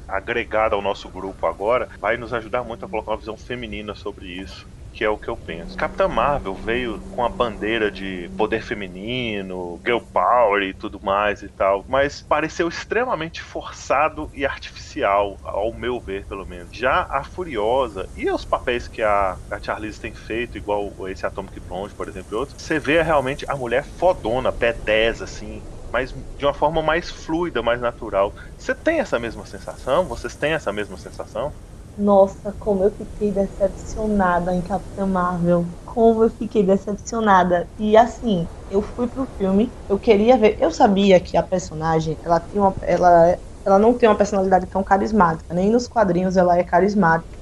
agregada 0.06 0.76
ao 0.76 0.82
nosso 0.82 1.10
grupo 1.10 1.46
agora, 1.46 1.88
vai 2.00 2.16
nos 2.16 2.32
ajudar 2.32 2.62
muito 2.62 2.84
a 2.84 2.88
colocar 2.88 3.10
uma 3.12 3.18
visão 3.18 3.36
feminina 3.36 3.94
sobre 3.94 4.26
isso 4.28 4.68
que 4.92 5.04
é 5.04 5.08
o 5.08 5.18
que 5.18 5.28
eu 5.28 5.36
penso. 5.36 5.76
Capitã 5.76 6.08
Marvel 6.08 6.54
veio 6.56 7.02
com 7.10 7.24
a 7.24 7.28
bandeira 7.28 7.90
de 7.90 8.30
poder 8.36 8.62
feminino, 8.62 9.80
girl 9.84 9.98
power 10.12 10.62
e 10.62 10.74
tudo 10.74 11.00
mais 11.02 11.42
e 11.42 11.48
tal, 11.48 11.84
mas 11.88 12.22
pareceu 12.22 12.68
extremamente 12.68 13.40
forçado 13.42 14.28
e 14.32 14.44
artificial, 14.44 15.38
ao 15.42 15.72
meu 15.74 16.00
ver, 16.00 16.26
pelo 16.26 16.46
menos. 16.46 16.76
Já 16.76 17.06
a 17.10 17.24
Furiosa 17.24 18.08
e 18.14 18.30
os 18.30 18.44
papéis 18.44 18.88
que 18.88 19.02
a, 19.02 19.38
a 19.50 19.60
Charlize 19.62 19.98
tem 20.00 20.12
feito, 20.14 20.58
igual 20.58 20.94
esse 21.08 21.26
Atomic 21.26 21.58
Blonde, 21.60 21.94
por 21.94 22.08
exemplo, 22.08 22.36
e 22.36 22.38
outros, 22.38 22.56
você 22.60 22.78
vê 22.78 23.02
realmente 23.02 23.44
a 23.48 23.56
mulher 23.56 23.84
fodona, 23.84 24.52
B10, 24.52 25.22
assim, 25.22 25.64
mas 25.90 26.12
de 26.12 26.44
uma 26.46 26.54
forma 26.54 26.82
mais 26.82 27.10
fluida, 27.10 27.62
mais 27.62 27.80
natural. 27.80 28.34
Você 28.56 28.74
tem 28.74 28.98
essa 29.00 29.18
mesma 29.18 29.44
sensação? 29.44 30.06
Vocês 30.08 30.36
têm 30.36 30.52
essa 30.52 30.72
mesma 30.72 30.96
sensação? 30.96 31.54
Nossa, 31.96 32.54
como 32.58 32.84
eu 32.84 32.90
fiquei 32.90 33.30
decepcionada 33.32 34.54
em 34.54 34.62
Capitã 34.62 35.06
Marvel. 35.06 35.68
Como 35.84 36.24
eu 36.24 36.30
fiquei 36.30 36.62
decepcionada. 36.64 37.70
E 37.78 37.96
assim, 37.96 38.48
eu 38.68 38.80
fui 38.80 39.08
pro 39.08 39.26
filme, 39.26 39.74
eu 39.88 39.98
queria 39.98 40.38
ver. 40.38 40.56
Eu 40.60 40.70
sabia 40.70 41.20
que 41.20 41.36
a 41.36 41.42
personagem, 41.42 42.18
ela 42.22 42.40
tinha 42.40 42.62
uma, 42.62 42.74
ela, 42.82 43.38
ela 43.64 43.78
não 43.78 43.96
tem 43.96 44.08
uma 44.08 44.16
personalidade 44.16 44.66
tão 44.66 44.82
carismática. 44.82 45.52
Nem 45.54 45.70
nos 45.70 45.86
quadrinhos 45.86 46.36
ela 46.36 46.56
é 46.56 46.64
carismática. 46.64 47.38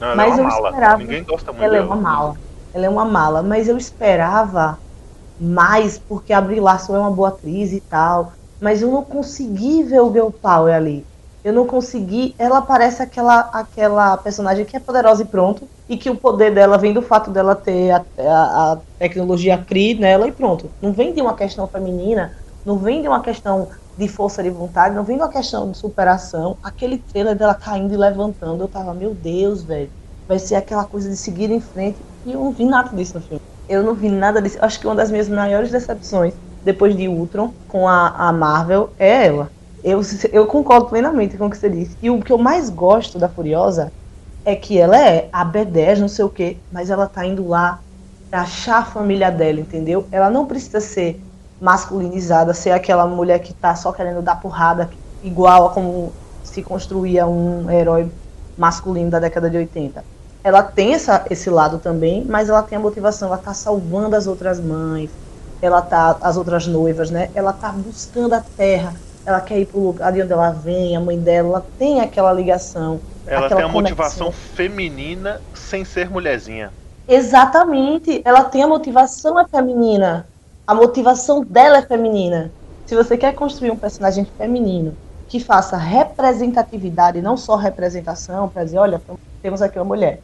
Não, 0.00 0.16
mas 0.16 0.38
é 0.38 0.40
eu 0.40 0.48
mala. 0.48 0.68
esperava. 0.70 0.98
Ninguém 0.98 1.24
gosta 1.24 1.52
muito 1.52 1.64
ela 1.64 1.76
é 1.76 1.80
dela. 1.80 1.92
é 1.92 1.94
uma 1.94 2.00
mala. 2.00 2.34
Ela 2.72 2.86
é 2.86 2.88
uma 2.88 3.04
mala, 3.04 3.42
mas 3.42 3.68
eu 3.68 3.76
esperava 3.76 4.80
mais, 5.38 5.98
porque 5.98 6.32
a 6.32 6.40
Brie 6.40 6.60
Larson 6.60 6.96
é 6.96 7.00
uma 7.00 7.10
boa 7.10 7.28
atriz 7.28 7.72
e 7.72 7.80
tal. 7.82 8.32
Mas 8.58 8.80
eu 8.80 8.90
não 8.90 9.04
consegui 9.04 9.82
ver 9.82 10.00
o 10.00 10.12
Girl 10.12 10.30
Power 10.30 10.74
ali 10.74 11.09
eu 11.42 11.52
não 11.52 11.66
consegui. 11.66 12.34
Ela 12.38 12.62
parece 12.62 13.02
aquela, 13.02 13.40
aquela 13.52 14.16
personagem 14.18 14.64
que 14.64 14.76
é 14.76 14.80
poderosa 14.80 15.22
e 15.22 15.26
pronto, 15.26 15.68
e 15.88 15.96
que 15.96 16.10
o 16.10 16.16
poder 16.16 16.54
dela 16.54 16.78
vem 16.78 16.92
do 16.92 17.02
fato 17.02 17.30
dela 17.30 17.54
ter 17.54 17.90
a, 17.90 18.04
a, 18.18 18.72
a 18.72 18.80
tecnologia 18.98 19.58
CRI 19.58 19.94
nela 19.94 20.26
e 20.26 20.32
pronto. 20.32 20.70
Não 20.80 20.92
vem 20.92 21.12
de 21.12 21.20
uma 21.20 21.34
questão 21.34 21.66
feminina, 21.66 22.34
não 22.64 22.78
vem 22.78 23.02
de 23.02 23.08
uma 23.08 23.22
questão 23.22 23.68
de 23.96 24.08
força 24.08 24.42
de 24.42 24.50
vontade, 24.50 24.94
não 24.94 25.04
vem 25.04 25.16
de 25.16 25.22
uma 25.22 25.30
questão 25.30 25.70
de 25.70 25.78
superação. 25.78 26.56
Aquele 26.62 26.98
trailer 26.98 27.36
dela 27.36 27.54
caindo 27.54 27.92
e 27.92 27.96
levantando, 27.96 28.62
eu 28.62 28.68
tava, 28.68 28.94
meu 28.94 29.14
Deus, 29.14 29.64
velho, 29.64 29.90
vai 30.28 30.38
ser 30.38 30.54
aquela 30.56 30.84
coisa 30.84 31.08
de 31.08 31.16
seguir 31.16 31.50
em 31.50 31.60
frente. 31.60 31.98
E 32.24 32.32
eu 32.32 32.40
não 32.40 32.52
vi 32.52 32.64
nada 32.64 32.94
disso 32.94 33.14
no 33.14 33.22
filme. 33.22 33.40
Eu 33.68 33.82
não 33.82 33.94
vi 33.94 34.08
nada 34.08 34.42
disso. 34.42 34.58
Acho 34.60 34.78
que 34.78 34.86
uma 34.86 34.94
das 34.94 35.10
minhas 35.10 35.28
maiores 35.28 35.70
decepções 35.70 36.34
depois 36.62 36.94
de 36.94 37.08
Ultron 37.08 37.54
com 37.66 37.88
a, 37.88 38.08
a 38.08 38.32
Marvel 38.32 38.92
é 38.98 39.26
ela 39.26 39.50
eu, 39.82 40.00
eu 40.32 40.46
concordo 40.46 40.86
plenamente 40.88 41.36
com 41.36 41.46
o 41.46 41.50
que 41.50 41.56
você 41.56 41.68
disse. 41.70 41.96
E 42.02 42.10
o 42.10 42.20
que 42.22 42.32
eu 42.32 42.38
mais 42.38 42.70
gosto 42.70 43.18
da 43.18 43.28
Furiosa 43.28 43.92
é 44.44 44.56
que 44.56 44.78
ela 44.78 44.98
é 44.98 45.28
a 45.32 45.44
B10, 45.44 46.00
não 46.00 46.08
sei 46.08 46.24
o 46.24 46.30
quê, 46.30 46.62
mas 46.70 46.90
ela 46.90 47.06
tá 47.08 47.24
indo 47.26 47.46
lá 47.46 47.82
pra 48.30 48.42
achar 48.42 48.78
a 48.78 48.84
família 48.84 49.30
dela, 49.30 49.60
entendeu? 49.60 50.08
Ela 50.10 50.30
não 50.30 50.46
precisa 50.46 50.80
ser 50.80 51.26
masculinizada, 51.60 52.54
ser 52.54 52.70
aquela 52.70 53.06
mulher 53.06 53.40
que 53.40 53.52
tá 53.52 53.74
só 53.74 53.92
querendo 53.92 54.22
dar 54.22 54.36
porrada, 54.40 54.90
igual 55.22 55.66
a 55.66 55.74
como 55.74 56.16
se 56.42 56.62
construía 56.62 57.26
um 57.26 57.70
herói 57.70 58.10
masculino 58.56 59.10
da 59.10 59.18
década 59.20 59.50
de 59.50 59.56
80. 59.58 60.04
Ela 60.42 60.62
tem 60.62 60.94
essa, 60.94 61.24
esse 61.30 61.50
lado 61.50 61.78
também, 61.80 62.24
mas 62.26 62.48
ela 62.48 62.62
tem 62.62 62.78
a 62.78 62.80
motivação, 62.80 63.28
ela 63.28 63.38
tá 63.38 63.52
salvando 63.52 64.16
as 64.16 64.26
outras 64.26 64.58
mães, 64.58 65.18
ela 65.60 65.82
tá, 65.82 66.18
as 66.22 66.36
outras 66.36 66.66
noivas, 66.66 67.10
né? 67.10 67.30
Ela 67.34 67.52
tá 67.52 67.70
buscando 67.72 68.34
a 68.34 68.40
terra, 68.56 69.02
ela 69.24 69.40
quer 69.40 69.58
ir 69.58 69.66
pro 69.66 69.80
lugar 69.80 70.12
de 70.12 70.22
onde 70.22 70.32
ela 70.32 70.50
vem, 70.50 70.96
a 70.96 71.00
mãe 71.00 71.18
dela, 71.18 71.48
ela 71.48 71.66
tem 71.78 72.00
aquela 72.00 72.32
ligação. 72.32 73.00
Ela 73.26 73.46
aquela 73.46 73.60
tem 73.60 73.70
a 73.70 73.72
conexão. 73.72 73.96
motivação 73.96 74.32
feminina 74.32 75.40
sem 75.54 75.84
ser 75.84 76.10
mulherzinha. 76.10 76.72
Exatamente, 77.06 78.22
ela 78.24 78.44
tem 78.44 78.62
a 78.62 78.68
motivação 78.68 79.38
é 79.38 79.46
feminina. 79.48 80.26
A 80.66 80.74
motivação 80.74 81.44
dela 81.44 81.78
é 81.78 81.82
feminina. 81.82 82.52
Se 82.86 82.94
você 82.94 83.16
quer 83.16 83.34
construir 83.34 83.70
um 83.70 83.76
personagem 83.76 84.24
feminino 84.24 84.96
que 85.28 85.38
faça 85.38 85.76
representatividade, 85.76 87.22
não 87.22 87.36
só 87.36 87.56
representação, 87.56 88.48
para 88.48 88.64
dizer, 88.64 88.78
olha, 88.78 89.00
temos 89.42 89.62
aqui 89.62 89.78
uma 89.78 89.84
mulher. 89.84 90.20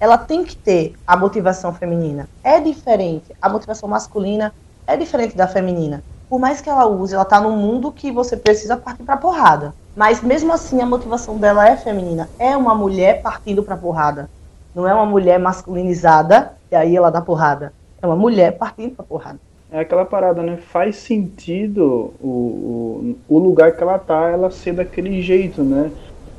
Ela 0.00 0.18
tem 0.18 0.44
que 0.44 0.56
ter 0.56 0.94
a 1.06 1.16
motivação 1.16 1.74
feminina. 1.74 2.28
É 2.42 2.60
diferente. 2.60 3.34
A 3.40 3.48
motivação 3.48 3.88
masculina 3.88 4.52
é 4.86 4.96
diferente 4.96 5.36
da 5.36 5.48
feminina. 5.48 6.02
Por 6.28 6.38
mais 6.38 6.60
que 6.60 6.68
ela 6.68 6.86
use, 6.86 7.14
ela 7.14 7.24
tá 7.24 7.40
num 7.40 7.56
mundo 7.56 7.92
que 7.92 8.10
você 8.10 8.36
precisa 8.36 8.76
partir 8.76 9.02
pra 9.02 9.16
porrada. 9.16 9.74
Mas 9.96 10.22
mesmo 10.22 10.52
assim, 10.52 10.80
a 10.80 10.86
motivação 10.86 11.36
dela 11.36 11.68
é 11.68 11.76
feminina. 11.76 12.28
É 12.38 12.56
uma 12.56 12.74
mulher 12.74 13.22
partindo 13.22 13.62
pra 13.62 13.76
porrada. 13.76 14.28
Não 14.74 14.88
é 14.88 14.94
uma 14.94 15.06
mulher 15.06 15.38
masculinizada 15.38 16.52
e 16.70 16.74
aí 16.74 16.96
ela 16.96 17.10
dá 17.10 17.20
porrada. 17.20 17.72
É 18.02 18.06
uma 18.06 18.16
mulher 18.16 18.58
partindo 18.58 18.96
pra 18.96 19.04
porrada. 19.04 19.38
É 19.70 19.80
aquela 19.80 20.04
parada, 20.04 20.42
né? 20.42 20.56
Faz 20.56 20.96
sentido 20.96 22.12
o, 22.20 22.28
o, 22.28 23.16
o 23.28 23.38
lugar 23.38 23.72
que 23.72 23.82
ela 23.82 23.98
tá, 23.98 24.28
ela 24.28 24.50
ser 24.50 24.72
daquele 24.72 25.20
jeito, 25.20 25.62
né? 25.62 25.90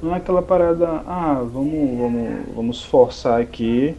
Não 0.02 0.14
é 0.14 0.18
aquela 0.18 0.42
parada, 0.42 1.02
ah, 1.08 1.42
vamos, 1.42 1.98
vamos, 1.98 2.56
vamos 2.56 2.84
forçar 2.84 3.40
aqui 3.42 3.96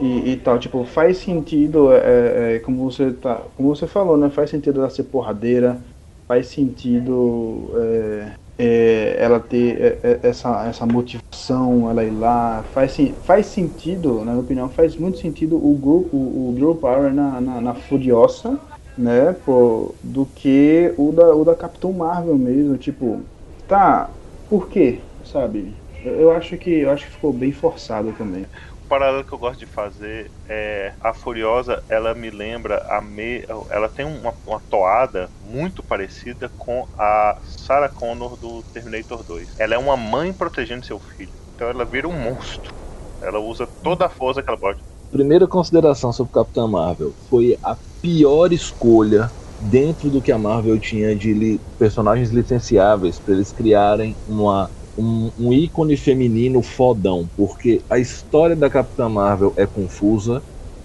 e, 0.00 0.32
e 0.32 0.36
tal. 0.38 0.58
Tipo, 0.58 0.84
faz 0.84 1.18
sentido, 1.18 1.92
é, 1.92 2.56
é, 2.56 2.58
como, 2.60 2.90
você 2.90 3.12
tá, 3.12 3.36
como 3.56 3.74
você 3.74 3.86
falou, 3.86 4.16
né? 4.16 4.30
Faz 4.30 4.50
sentido 4.50 4.80
ela 4.80 4.90
ser 4.90 5.04
porradeira, 5.04 5.82
faz 6.26 6.48
sentido 6.48 7.72
é, 7.76 8.32
é, 8.58 9.16
ela 9.18 9.40
ter 9.40 9.80
é, 9.80 10.00
é, 10.02 10.28
essa, 10.28 10.66
essa 10.66 10.86
motivação, 10.86 11.90
ela 11.90 12.04
ir 12.04 12.10
lá. 12.10 12.62
Faz, 12.64 12.96
faz 13.22 13.46
sentido, 13.46 14.24
na 14.24 14.32
minha 14.32 14.44
opinião, 14.44 14.68
faz 14.68 14.96
muito 14.96 15.18
sentido 15.18 15.56
o 15.56 15.76
grupo, 15.76 16.16
o 16.16 16.54
Girl 16.56 16.74
Power 16.74 17.12
na, 17.12 17.40
na, 17.40 17.60
na 17.60 17.74
Furiosa, 17.74 18.60
né? 18.96 19.32
Pô, 19.32 19.94
do 20.02 20.26
que 20.26 20.94
o 20.96 21.12
da, 21.12 21.34
o 21.34 21.44
da 21.44 21.54
Capitão 21.54 21.92
Marvel 21.92 22.38
mesmo. 22.38 22.76
Tipo, 22.78 23.20
tá, 23.66 24.14
por 24.48 24.68
quê? 24.68 25.02
Sabe? 25.22 25.76
Eu, 26.02 26.14
eu 26.20 26.30
acho 26.32 26.56
que 26.58 26.70
eu 26.70 26.90
acho 26.90 27.06
que 27.06 27.12
ficou 27.12 27.32
bem 27.32 27.52
forçado 27.52 28.12
também. 28.12 28.46
O 28.84 28.86
paralelo 28.86 29.24
que 29.24 29.32
eu 29.32 29.38
gosto 29.38 29.58
de 29.60 29.66
fazer 29.66 30.32
é 30.48 30.94
a 31.00 31.12
Furiosa, 31.14 31.82
ela 31.88 32.14
me 32.14 32.30
lembra 32.30 32.84
a 32.88 33.00
me, 33.00 33.44
ela 33.70 33.88
tem 33.88 34.04
uma, 34.04 34.34
uma 34.44 34.60
toada 34.60 35.32
muito 35.40 35.82
parecida 35.82 36.50
com 36.56 36.86
a 36.96 37.38
Sarah 37.42 37.88
Connor 37.88 38.36
do 38.36 38.62
Terminator 38.64 39.24
2. 39.24 39.54
Ela 39.58 39.74
é 39.74 39.78
uma 39.78 39.96
mãe 39.96 40.32
protegendo 40.34 40.84
seu 40.84 41.00
filho. 41.00 41.32
Então 41.54 41.68
ela 41.68 41.84
vira 41.86 42.06
um 42.06 42.12
monstro. 42.12 42.74
Ela 43.20 43.40
usa 43.40 43.66
toda 43.82 44.06
a 44.06 44.10
força 44.10 44.42
que 44.42 44.50
ela 44.50 44.58
pode. 44.60 44.82
Primeira 45.10 45.46
consideração 45.46 46.12
sobre 46.12 46.32
Capitã 46.32 46.66
Marvel 46.66 47.14
foi 47.28 47.56
a 47.62 47.78
pior 48.02 48.52
escolha 48.52 49.32
dentro 49.58 50.10
do 50.10 50.20
que 50.20 50.32
a 50.32 50.38
Marvel 50.38 50.78
tinha 50.78 51.16
de 51.16 51.32
li- 51.32 51.62
personagens 51.78 52.30
licenciáveis 52.30 53.20
para 53.20 53.34
eles 53.34 53.52
criarem 53.52 54.18
uma, 54.26 54.72
um, 54.96 55.30
um 55.38 55.52
ícone 55.52 55.96
feminino 55.96 56.62
fodão, 56.62 57.28
porque 57.36 57.82
a 57.90 57.98
história 57.98 58.56
da 58.56 58.70
Capitã 58.70 59.08
Marvel 59.08 59.52
é 59.56 59.66
confusa, 59.66 60.42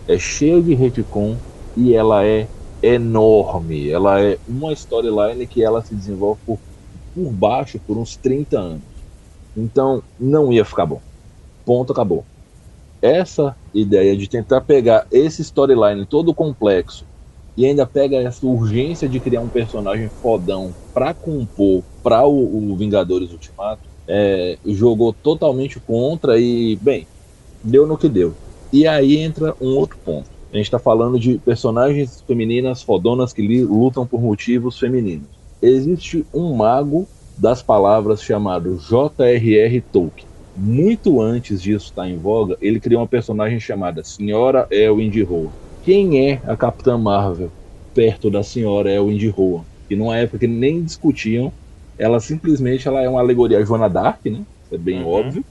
é 0.07 0.17
cheia 0.17 0.61
de 0.61 0.73
retcon 0.73 1.37
e 1.75 1.93
ela 1.93 2.25
é 2.25 2.49
enorme. 2.81 3.89
Ela 3.89 4.21
é 4.21 4.39
uma 4.47 4.73
storyline 4.73 5.47
que 5.47 5.63
ela 5.63 5.83
se 5.83 5.95
desenvolve 5.95 6.41
por, 6.45 6.59
por 7.13 7.31
baixo 7.31 7.79
por 7.85 7.97
uns 7.97 8.17
30 8.17 8.59
anos. 8.59 8.83
Então 9.55 10.03
não 10.19 10.51
ia 10.51 10.65
ficar 10.65 10.85
bom. 10.85 11.01
Ponto, 11.65 11.91
acabou 11.91 12.25
essa 13.01 13.55
ideia 13.73 14.15
de 14.15 14.27
tentar 14.27 14.61
pegar 14.61 15.07
esse 15.11 15.41
storyline 15.41 16.05
todo 16.05 16.33
complexo 16.33 17.05
e 17.55 17.65
ainda 17.65 17.85
pega 17.85 18.17
essa 18.17 18.45
urgência 18.45 19.07
de 19.07 19.19
criar 19.19 19.41
um 19.41 19.49
personagem 19.49 20.09
fodão 20.09 20.75
pra 20.93 21.13
compor 21.13 21.83
pra 22.01 22.25
o, 22.25 22.71
o 22.71 22.77
Vingadores 22.77 23.31
Ultimato, 23.31 23.89
é, 24.09 24.57
jogou 24.65 25.13
totalmente 25.13 25.79
contra 25.79 26.37
e, 26.37 26.75
bem, 26.81 27.07
deu 27.63 27.87
no 27.87 27.97
que 27.97 28.09
deu. 28.09 28.33
E 28.73 28.85
aí 28.85 29.17
entra 29.17 29.55
um 29.61 29.77
outro 29.77 29.97
ponto. 30.03 30.27
A 30.51 30.57
gente 30.57 30.71
tá 30.71 30.79
falando 30.79 31.19
de 31.19 31.37
personagens 31.37 32.21
femininas 32.27 32.81
fodonas 32.81 33.31
que 33.31 33.63
lutam 33.63 34.05
por 34.05 34.19
motivos 34.19 34.77
femininos. 34.77 35.27
Existe 35.61 36.25
um 36.33 36.53
mago 36.53 37.07
das 37.37 37.61
palavras 37.61 38.21
chamado 38.21 38.77
J.R.R. 38.77 39.81
Tolkien 39.93 40.29
muito 40.59 41.21
antes 41.21 41.61
disso 41.61 41.85
estar 41.85 42.07
em 42.09 42.17
voga, 42.17 42.57
ele 42.61 42.81
criou 42.81 43.01
uma 43.01 43.07
personagem 43.07 43.59
chamada 43.59 44.03
Senhora 44.03 44.67
Elwin 44.69 45.09
Roa. 45.23 45.49
Quem 45.85 46.29
é 46.29 46.41
a 46.45 46.57
Capitã 46.57 46.97
Marvel 46.97 47.49
perto 47.95 48.29
da 48.29 48.43
Senhora 48.43 48.91
Elwin 48.91 49.29
Roa? 49.29 49.63
Que 49.87 49.95
numa 49.95 50.17
época 50.17 50.39
que 50.39 50.47
nem 50.47 50.83
discutiam, 50.83 51.53
ela 51.99 52.19
simplesmente 52.19 52.87
ela 52.87 53.01
é 53.03 53.09
uma 53.09 53.19
alegoria 53.21 53.59
a 53.59 53.65
Joana 53.65 53.89
Dark, 53.89 54.25
né? 54.25 54.45
Isso 54.63 54.75
é 54.75 54.77
bem 54.79 55.01
Uhum. 55.01 55.07
óbvio. 55.07 55.45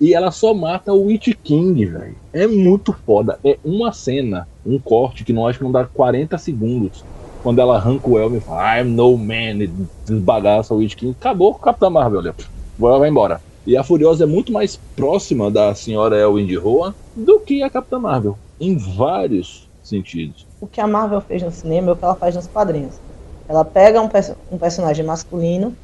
E 0.00 0.14
ela 0.14 0.30
só 0.30 0.54
mata 0.54 0.92
o 0.92 1.06
Witch 1.06 1.28
King, 1.42 1.86
velho. 1.86 2.16
É 2.32 2.46
muito 2.46 2.92
foda. 2.92 3.38
É 3.44 3.58
uma 3.64 3.92
cena, 3.92 4.48
um 4.64 4.78
corte 4.80 5.24
que 5.24 5.32
não 5.32 5.46
acho 5.46 5.58
que 5.58 5.64
não 5.64 5.72
dá 5.72 5.86
40 5.86 6.38
segundos. 6.38 7.04
Quando 7.42 7.60
ela 7.60 7.76
arranca 7.76 8.08
o 8.08 8.18
Elwin 8.18 8.38
e 8.38 8.40
fala, 8.40 8.80
I'm 8.80 8.90
no 8.94 9.16
man, 9.18 9.62
e 9.64 9.88
desbagaça 10.06 10.74
o 10.74 10.78
Witch 10.78 10.94
King. 10.96 11.16
Acabou 11.18 11.52
com 11.52 11.58
o 11.58 11.62
Capitã 11.62 11.90
Marvel, 11.90 12.20
olha. 12.20 12.34
Vai 12.76 12.98
vai 12.98 13.08
embora. 13.08 13.42
E 13.66 13.76
a 13.76 13.82
Furiosa 13.84 14.24
é 14.24 14.26
muito 14.26 14.52
mais 14.52 14.80
próxima 14.96 15.50
da 15.50 15.74
senhora 15.74 16.16
Elwin 16.16 16.46
de 16.46 16.56
Roa 16.56 16.96
do 17.14 17.40
que 17.40 17.62
a 17.62 17.70
Capitã 17.70 17.98
Marvel, 17.98 18.38
em 18.60 18.76
vários 18.76 19.68
sentidos. 19.82 20.46
O 20.60 20.66
que 20.68 20.80
a 20.80 20.86
Marvel 20.86 21.20
fez 21.20 21.42
no 21.42 21.50
cinema 21.50 21.90
é 21.90 21.92
o 21.92 21.96
que 21.96 22.04
ela 22.04 22.16
faz 22.16 22.34
nos 22.36 22.46
quadrinhos. 22.46 23.00
Ela 23.48 23.64
pega 23.64 24.00
um, 24.00 24.08
perso- 24.08 24.36
um 24.50 24.58
personagem 24.58 25.04
masculino, 25.04 25.76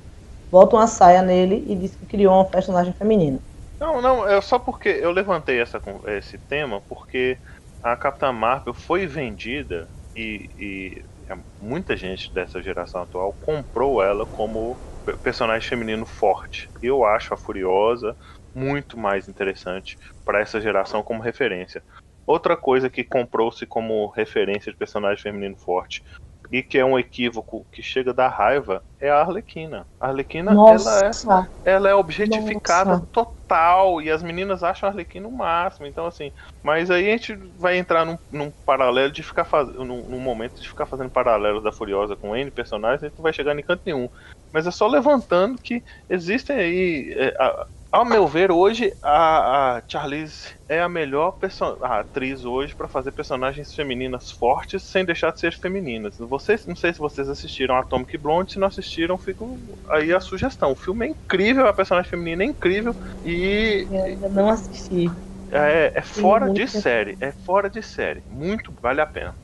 bota 0.50 0.76
uma 0.76 0.86
saia 0.86 1.22
nele 1.22 1.64
e 1.66 1.74
diz 1.74 1.96
que 1.96 2.06
criou 2.06 2.40
um 2.40 2.44
personagem 2.44 2.92
feminino. 2.92 3.40
Não, 3.80 4.00
não, 4.00 4.26
é 4.28 4.40
só 4.40 4.58
porque 4.58 4.88
eu 4.88 5.10
levantei 5.10 5.60
essa, 5.60 5.80
esse 6.06 6.38
tema 6.38 6.80
porque 6.82 7.38
a 7.82 7.96
Capitã 7.96 8.32
Marvel 8.32 8.72
foi 8.72 9.06
vendida 9.06 9.90
e, 10.14 10.48
e 10.56 11.04
é, 11.28 11.36
muita 11.58 11.96
gente 11.96 12.32
dessa 12.32 12.62
geração 12.62 13.02
atual 13.02 13.32
comprou 13.42 14.02
ela 14.02 14.26
como 14.26 14.80
pe- 15.04 15.16
personagem 15.18 15.68
feminino 15.68 16.06
forte. 16.06 16.70
Eu 16.80 17.04
acho 17.04 17.34
a 17.34 17.36
Furiosa 17.36 18.16
muito 18.54 18.96
mais 18.96 19.28
interessante 19.28 19.98
para 20.24 20.40
essa 20.40 20.60
geração 20.60 21.02
como 21.02 21.22
referência. 21.22 21.82
Outra 22.26 22.56
coisa 22.56 22.88
que 22.88 23.04
comprou-se 23.04 23.66
como 23.66 24.08
referência 24.08 24.72
de 24.72 24.78
personagem 24.78 25.22
feminino 25.22 25.56
forte 25.56 26.02
e 26.54 26.62
que 26.62 26.78
é 26.78 26.84
um 26.84 26.96
equívoco 26.96 27.66
que 27.72 27.82
chega 27.82 28.14
da 28.14 28.28
raiva 28.28 28.80
é 29.00 29.10
a 29.10 29.18
Arlequina. 29.18 29.88
A 29.98 30.06
Arlequina, 30.06 30.52
ela 30.52 31.00
é 31.00 31.10
ela 31.64 31.88
é 31.88 31.94
objetificada 31.94 32.90
Nossa. 32.90 33.08
total 33.10 34.00
e 34.00 34.08
as 34.08 34.22
meninas 34.22 34.62
acham 34.62 34.88
a 34.88 34.92
Arlequina 34.92 35.26
o 35.26 35.32
máximo. 35.32 35.84
Então, 35.84 36.06
assim, 36.06 36.30
mas 36.62 36.92
aí 36.92 37.08
a 37.08 37.16
gente 37.16 37.34
vai 37.56 37.76
entrar 37.76 38.06
num, 38.06 38.16
num 38.30 38.52
paralelo 38.64 39.10
de 39.10 39.24
ficar 39.24 39.44
fazendo. 39.44 39.84
Num, 39.84 40.08
num 40.08 40.20
momento 40.20 40.62
de 40.62 40.68
ficar 40.68 40.86
fazendo 40.86 41.10
paralelos 41.10 41.64
da 41.64 41.72
Furiosa 41.72 42.14
com 42.14 42.36
N 42.36 42.48
personagens, 42.52 43.02
a 43.02 43.06
gente 43.08 43.18
não 43.18 43.24
vai 43.24 43.32
chegar 43.32 43.58
em 43.58 43.62
canto 43.62 43.82
nenhum. 43.84 44.08
Mas 44.52 44.64
é 44.64 44.70
só 44.70 44.86
levantando 44.86 45.58
que 45.60 45.82
existem 46.08 46.56
aí. 46.56 47.14
é, 47.18 47.34
a- 47.36 47.66
ao 47.94 48.04
meu 48.04 48.26
ver, 48.26 48.50
hoje 48.50 48.92
a, 49.00 49.76
a 49.76 49.82
Charlize 49.86 50.48
é 50.68 50.80
a 50.80 50.88
melhor 50.88 51.38
a 51.80 52.00
atriz 52.00 52.44
hoje 52.44 52.74
para 52.74 52.88
fazer 52.88 53.12
personagens 53.12 53.72
femininas 53.72 54.32
fortes 54.32 54.82
sem 54.82 55.04
deixar 55.04 55.30
de 55.30 55.38
ser 55.38 55.52
femininas. 55.52 56.18
Vocês, 56.18 56.66
não 56.66 56.74
sei 56.74 56.92
se 56.92 56.98
vocês 56.98 57.28
assistiram 57.28 57.76
Atomic 57.76 58.18
Blonde, 58.18 58.52
se 58.52 58.58
não 58.58 58.66
assistiram, 58.66 59.16
fica 59.16 59.44
aí 59.90 60.12
a 60.12 60.18
sugestão. 60.18 60.72
O 60.72 60.76
filme 60.76 61.06
é 61.06 61.10
incrível, 61.10 61.68
a 61.68 61.72
personagem 61.72 62.10
feminina 62.10 62.42
é 62.42 62.46
incrível 62.46 62.96
e 63.22 63.86
eu 63.88 64.02
ainda 64.02 64.28
não 64.28 64.48
assisti. 64.48 65.06
é, 65.52 65.92
é 65.94 66.02
fora 66.02 66.50
de 66.50 66.66
série, 66.66 67.16
é 67.20 67.30
fora 67.30 67.70
de 67.70 67.80
série, 67.80 68.24
muito 68.28 68.74
vale 68.82 69.00
a 69.00 69.06
pena. 69.06 69.36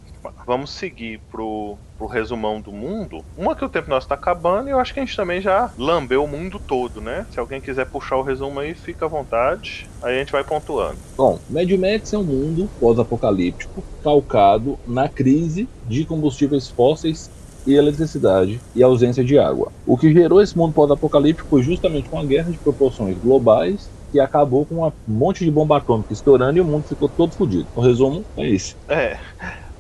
Vamos 0.47 0.71
seguir 0.71 1.21
pro, 1.31 1.77
pro 1.97 2.07
resumão 2.07 2.61
do 2.61 2.73
mundo. 2.73 3.25
Uma 3.37 3.55
que 3.55 3.65
o 3.65 3.69
tempo 3.69 3.91
nosso 3.91 4.09
tá 4.09 4.15
acabando 4.15 4.69
e 4.69 4.73
eu 4.73 4.79
acho 4.79 4.93
que 4.93 5.01
a 5.01 5.05
gente 5.05 5.17
também 5.17 5.41
já 5.41 5.71
lambeu 5.79 6.25
o 6.25 6.29
mundo 6.29 6.61
todo, 6.67 7.01
né? 7.01 7.27
Se 7.31 7.41
alguém 7.41 7.61
quiser 7.61 7.87
puxar 7.87 8.17
o 8.17 8.23
resumo 8.23 8.61
aí, 8.61 8.75
fica 8.75 9.07
à 9.07 9.09
vontade. 9.09 9.89
Aí 10.03 10.17
a 10.17 10.19
gente 10.19 10.33
vai 10.33 10.45
pontuando. 10.45 10.99
Bom, 11.17 11.39
Mad 11.49 11.71
Max 11.73 12.13
é 12.13 12.19
um 12.19 12.25
mundo 12.25 12.69
pós-apocalíptico 12.81 13.83
calcado 14.03 14.79
na 14.87 15.09
crise 15.09 15.69
de 15.87 16.05
combustíveis 16.05 16.69
fósseis 16.69 17.31
e 17.67 17.75
eletricidade 17.75 18.61
e 18.75 18.83
ausência 18.83 19.23
de 19.23 19.39
água. 19.39 19.71
O 19.87 19.97
que 19.97 20.13
gerou 20.13 20.41
esse 20.41 20.57
mundo 20.57 20.73
pós-apocalíptico 20.73 21.49
foi 21.49 21.63
justamente 21.63 22.09
uma 22.11 22.25
guerra 22.25 22.51
de 22.51 22.59
proporções 22.59 23.17
globais 23.19 23.89
que 24.11 24.19
acabou 24.19 24.67
com 24.67 24.87
um 24.87 24.93
monte 25.07 25.45
de 25.45 25.51
bomba 25.51 25.77
atômica 25.77 26.13
estourando 26.13 26.59
e 26.59 26.61
o 26.61 26.65
mundo 26.65 26.85
ficou 26.85 27.09
todo 27.09 27.33
fodido. 27.33 27.67
O 27.77 27.81
resumo 27.81 28.25
é 28.37 28.49
esse. 28.49 28.75
É. 28.89 29.19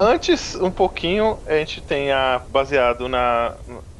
Antes, 0.00 0.54
um 0.54 0.70
pouquinho, 0.70 1.38
a 1.46 1.54
gente 1.56 1.82
tem 1.82 2.10
a. 2.10 2.42
baseado 2.48 3.08
na. 3.08 3.54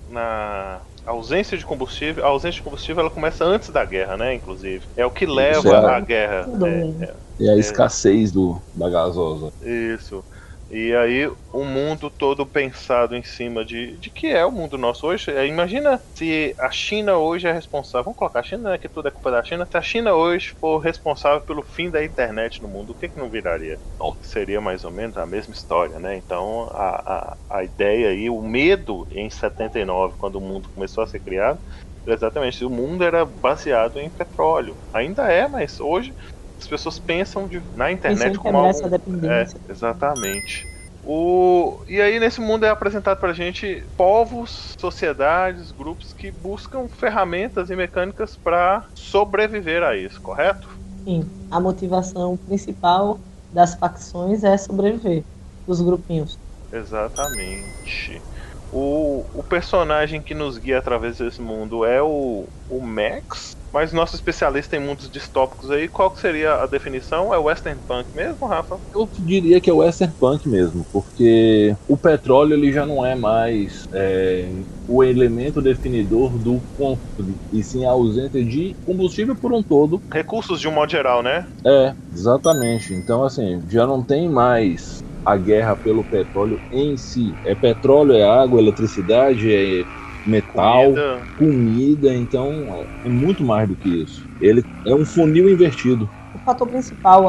na 0.09 0.83
ausência 1.05 1.59
de 1.59 1.65
combustível, 1.67 2.25
a 2.25 2.29
ausência 2.29 2.57
de 2.59 2.63
combustível 2.63 3.01
ela 3.01 3.11
começa 3.11 3.45
antes 3.45 3.69
da 3.71 3.85
guerra, 3.85 4.17
né? 4.17 4.35
Inclusive. 4.35 4.87
É 4.97 5.05
o 5.05 5.11
que 5.11 5.27
leva 5.27 5.69
é- 5.71 5.97
à 5.97 6.01
guerra. 6.01 6.45
Tudo 6.45 6.67
É, 6.67 6.81
bem. 6.81 7.03
é. 7.03 7.15
E 7.39 7.49
a 7.51 7.57
escassez 7.57 8.33
do, 8.33 8.61
da 8.75 8.89
gasosa. 8.89 9.53
Isso. 9.61 10.25
E 10.73 10.95
aí 10.95 11.27
o 11.53 11.65
mundo 11.65 12.09
todo 12.09 12.47
pensado 12.47 13.17
em 13.17 13.25
cima 13.25 13.65
de, 13.65 13.99
de 13.99 14.09
que 14.09 14.29
é 14.29 14.45
o 14.47 14.53
mundo 14.53 14.79
nosso 14.79 15.05
hoje. 15.09 15.29
É, 15.33 15.45
Imagina 15.45 16.01
se 16.17 16.55
a 16.61 16.71
China 16.71 17.19
hoje 17.19 17.49
é 17.49 17.53
responsável. 17.53 18.05
Vamos 18.05 18.17
colocar 18.19 18.39
a 18.39 18.43
China, 18.45 18.71
né, 18.71 18.79
que 18.79 18.89
tudo 18.89 19.09
é 19.09 19.11
culpa 19.11 19.33
da 19.33 19.43
China. 19.43 19.67
Se 19.69 19.77
a 19.77 19.83
China 19.83 20.15
hoje 20.15 20.55
for 20.61 20.79
responsável 20.79 21.41
pelo 21.41 21.65
fim 21.65 21.91
da 21.91 22.05
internet 22.05 22.63
no 22.63 22.69
mundo, 22.69 22.91
o 22.91 22.95
que, 22.95 23.09
que 23.09 23.19
não 23.19 23.29
viraria? 23.29 23.81
Bom, 23.99 24.17
seria 24.23 24.61
mais 24.61 24.85
ou 24.85 24.93
menos 24.93 25.17
a 25.17 25.27
mesma 25.27 25.53
história, 25.53 25.99
né? 25.99 26.17
Então 26.17 26.69
a, 26.71 27.35
a, 27.51 27.59
a 27.59 27.65
ideia 27.65 28.11
aí, 28.11 28.31
o 28.31 28.41
medo 28.41 29.09
em 29.11 29.29
79, 29.29 30.15
quando 30.19 30.37
o 30.37 30.41
mundo 30.41 30.69
começou 30.73 31.03
a 31.03 31.07
ser 31.07 31.19
criado, 31.19 31.61
exatamente, 32.07 32.65
o 32.65 32.71
mundo 32.71 33.03
era 33.03 33.25
baseado 33.25 33.99
em 33.99 34.09
petróleo. 34.11 34.79
Ainda 34.93 35.31
é, 35.33 35.49
mas 35.49 35.81
hoje 35.81 36.15
as 36.61 36.69
pessoas 36.69 36.99
pensam 36.99 37.49
de- 37.49 37.67
na 37.75 37.91
internet 37.93 38.39
como 38.39 38.59
algo 38.59 38.67
essa 38.67 38.89
dependência. 38.89 39.61
é, 39.67 39.71
exatamente. 39.73 40.69
O... 41.03 41.83
E 41.89 42.01
aí 42.01 42.21
nesse 42.21 42.41
mundo 42.41 42.65
é 42.67 42.71
apresentado 42.71 43.19
pra 43.19 43.33
gente 43.33 43.91
povos, 43.97 44.75
sociedades, 44.81 45.73
grupos 45.73 46.13
que 46.13 46.31
buscam 46.31 46.89
ferramentas 46.89 47.71
e 47.71 47.77
mecânicas 47.77 48.37
pra 48.37 48.87
sobreviver 48.95 49.83
a 49.83 49.97
isso, 49.97 50.21
correto? 50.23 50.69
Sim, 51.07 51.31
a 51.51 51.61
motivação 51.61 52.37
principal 52.39 53.21
das 53.51 53.75
facções 53.75 54.45
é 54.45 54.57
sobreviver, 54.57 55.27
dos 55.67 55.81
grupinhos. 55.83 56.39
Exatamente. 56.73 58.25
O, 58.71 59.41
o 59.41 59.45
personagem 59.45 60.23
que 60.23 60.35
nos 60.35 60.57
guia 60.59 60.79
através 60.79 61.19
desse 61.19 61.41
mundo 61.43 61.85
é 61.85 62.01
o, 62.03 62.53
o 62.69 62.81
Max, 62.87 63.57
mas 63.73 63.93
nosso 63.93 64.17
especialista 64.17 64.77
em 64.77 64.81
mundos 64.81 65.11
distópicos 65.11 65.71
aí, 65.71 65.89
qual 65.89 66.15
seria 66.17 66.55
a 66.55 66.67
definição? 66.67 67.33
É 67.33 67.39
o 67.39 67.45
Western 67.45 67.81
Punk 67.87 68.09
mesmo, 68.15 68.47
Rafa? 68.47 68.79
Eu 68.95 69.09
diria 69.19 69.61
que 69.61 69.71
é 69.71 69.73
Western 69.73 70.15
Punk 70.19 70.49
mesmo, 70.49 70.87
porque 70.93 71.75
o 71.89 71.97
petróleo 71.97 72.55
ele 72.55 72.73
já 72.73 72.85
não 72.85 73.05
é 73.05 73.15
mais 73.15 73.85
é, 73.93 74.49
o 74.87 75.05
elemento 75.05 75.63
definidor 75.63 76.39
do 76.39 76.61
conflito, 76.77 77.41
e 77.53 77.63
sim 77.63 77.85
a 77.85 77.91
ausência 77.91 78.45
de 78.45 78.75
combustível 78.85 79.37
por 79.37 79.53
um 79.53 79.63
todo. 79.63 80.03
Recursos 80.13 80.61
de 80.61 80.69
um 80.69 80.73
modo 80.73 80.91
geral, 80.91 81.23
né? 81.23 81.47
É, 81.65 81.95
exatamente. 82.13 82.93
Então, 82.95 83.23
assim, 83.25 83.63
já 83.69 83.87
não 83.87 84.03
tem 84.03 84.29
mais 84.29 84.99
a 85.25 85.37
guerra 85.37 85.77
pelo 85.77 86.05
petróleo 86.05 86.61
em 86.71 86.97
si. 86.97 87.37
É 87.45 87.55
petróleo, 87.55 88.15
é 88.15 88.25
água, 88.25 88.59
é 88.59 88.63
eletricidade, 88.63 89.53
é 89.53 89.85
metal, 90.27 90.85
Comida. 90.85 91.21
comida, 91.39 92.15
então 92.15 92.87
é 93.05 93.09
muito 93.09 93.43
mais 93.43 93.69
do 93.69 93.77
que 93.77 94.03
isso. 94.03 94.27
Ele 94.41 94.65
é 94.87 94.95
um 94.95 95.05
funil 95.05 95.49
invertido. 95.49 96.09
O 96.35 96.39
fator 96.39 96.67
principal 96.69 97.27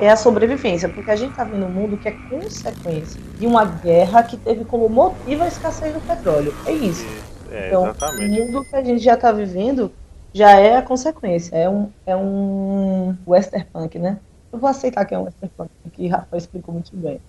é 0.00 0.08
a 0.10 0.16
sobrevivência, 0.16 0.88
porque 0.88 1.10
a 1.10 1.16
gente 1.16 1.30
está 1.32 1.44
vendo 1.44 1.66
um 1.66 1.70
mundo 1.70 1.96
que 1.96 2.08
é 2.08 2.12
consequência 2.28 3.20
de 3.38 3.46
uma 3.46 3.64
guerra 3.64 4.22
que 4.22 4.36
teve 4.36 4.64
como 4.64 4.88
motivo 4.88 5.42
a 5.42 5.48
escassez 5.48 5.92
do 5.92 6.00
petróleo. 6.00 6.54
É 6.66 6.72
isso. 6.72 7.04
É, 7.50 7.68
Então, 7.68 7.82
exatamente. 7.84 8.40
O 8.40 8.46
mundo 8.46 8.64
que 8.64 8.76
a 8.76 8.82
gente 8.82 9.02
já 9.02 9.14
está 9.14 9.30
vivendo 9.30 9.92
já 10.32 10.52
é 10.52 10.76
a 10.76 10.82
consequência. 10.82 11.54
É 11.54 11.68
um, 11.68 11.90
é 12.06 12.16
um 12.16 13.14
western 13.26 13.66
punk, 13.72 13.98
né? 13.98 14.18
Eu 14.52 14.58
vou 14.58 14.70
aceitar 14.70 15.04
que 15.04 15.14
é 15.14 15.18
um 15.18 15.24
western 15.24 15.52
punk, 15.56 15.70
que 15.92 16.08
Rafa 16.08 16.36
explicou 16.36 16.72
muito 16.72 16.96
bem. 16.96 17.20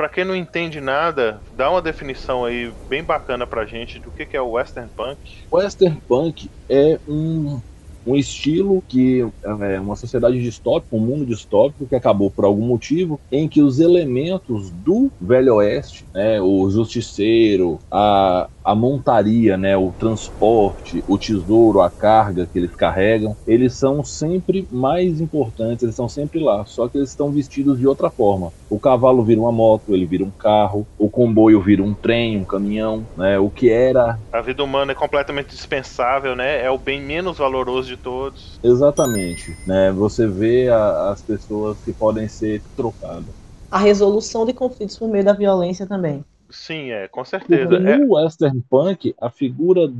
Pra 0.00 0.08
quem 0.08 0.24
não 0.24 0.34
entende 0.34 0.80
nada, 0.80 1.42
dá 1.52 1.70
uma 1.70 1.82
definição 1.82 2.42
aí 2.42 2.72
bem 2.88 3.04
bacana 3.04 3.46
pra 3.46 3.66
gente 3.66 3.98
do 3.98 4.10
que, 4.10 4.24
que 4.24 4.34
é 4.34 4.40
o 4.40 4.52
Western 4.52 4.90
Punk. 4.96 5.18
Western 5.52 6.00
Punk 6.08 6.50
é 6.70 6.98
um, 7.06 7.60
um 8.06 8.16
estilo 8.16 8.82
que 8.88 9.20
é 9.44 9.78
uma 9.78 9.94
sociedade 9.96 10.40
distópica, 10.40 10.96
um 10.96 11.00
mundo 11.00 11.26
distópico 11.26 11.86
que 11.86 11.94
acabou 11.94 12.30
por 12.30 12.46
algum 12.46 12.64
motivo 12.66 13.20
em 13.30 13.46
que 13.46 13.60
os 13.60 13.78
elementos 13.78 14.70
do 14.70 15.12
Velho 15.20 15.56
Oeste, 15.56 16.08
né, 16.14 16.40
o 16.40 16.70
justiceiro, 16.70 17.78
a, 17.90 18.48
a 18.64 18.74
montaria, 18.74 19.56
né, 19.56 19.76
o 19.76 19.92
transporte, 19.92 21.02
o 21.06 21.18
tesouro, 21.18 21.80
a 21.80 21.90
carga 21.90 22.46
que 22.46 22.58
eles 22.58 22.74
carregam, 22.74 23.36
eles 23.46 23.74
são 23.74 24.04
sempre 24.04 24.66
mais 24.70 25.20
importantes, 25.20 25.82
eles 25.82 25.94
estão 25.94 26.08
sempre 26.08 26.38
lá, 26.40 26.64
só 26.66 26.88
que 26.88 26.98
eles 26.98 27.10
estão 27.10 27.32
vestidos 27.32 27.78
de 27.78 27.86
outra 27.86 28.10
forma. 28.10 28.52
O 28.68 28.78
cavalo 28.78 29.24
vira 29.24 29.40
uma 29.40 29.52
moto, 29.52 29.94
ele 29.94 30.06
vira 30.06 30.24
um 30.24 30.30
carro, 30.30 30.86
o 30.98 31.10
comboio 31.10 31.60
vira 31.60 31.82
um 31.82 31.94
trem, 31.94 32.36
um 32.38 32.44
caminhão, 32.44 33.06
né, 33.16 33.38
o 33.38 33.50
que 33.50 33.70
era 33.70 34.18
A 34.32 34.40
vida 34.40 34.62
humana 34.62 34.92
é 34.92 34.94
completamente 34.94 35.50
dispensável, 35.50 36.36
né? 36.36 36.62
É 36.62 36.70
o 36.70 36.78
bem 36.78 37.00
menos 37.00 37.38
valoroso 37.38 37.88
de 37.88 37.96
todos. 37.96 38.60
Exatamente, 38.62 39.56
né? 39.66 39.90
Você 39.92 40.26
vê 40.26 40.68
a- 40.68 41.10
as 41.10 41.22
pessoas 41.22 41.80
que 41.82 41.92
podem 41.92 42.28
ser 42.28 42.62
trocadas. 42.76 43.34
A 43.70 43.78
resolução 43.78 44.44
de 44.44 44.52
conflitos 44.52 44.96
por 44.98 45.08
meio 45.08 45.24
da 45.24 45.32
violência 45.32 45.86
também. 45.86 46.24
Sim, 46.50 46.90
é, 46.90 47.08
com 47.08 47.22
Porque 47.22 47.30
certeza. 47.30 47.76
É, 47.76 47.96
no 47.96 48.14
Western 48.14 48.62
Punk, 48.68 49.14
a 49.20 49.30
figura 49.30 49.90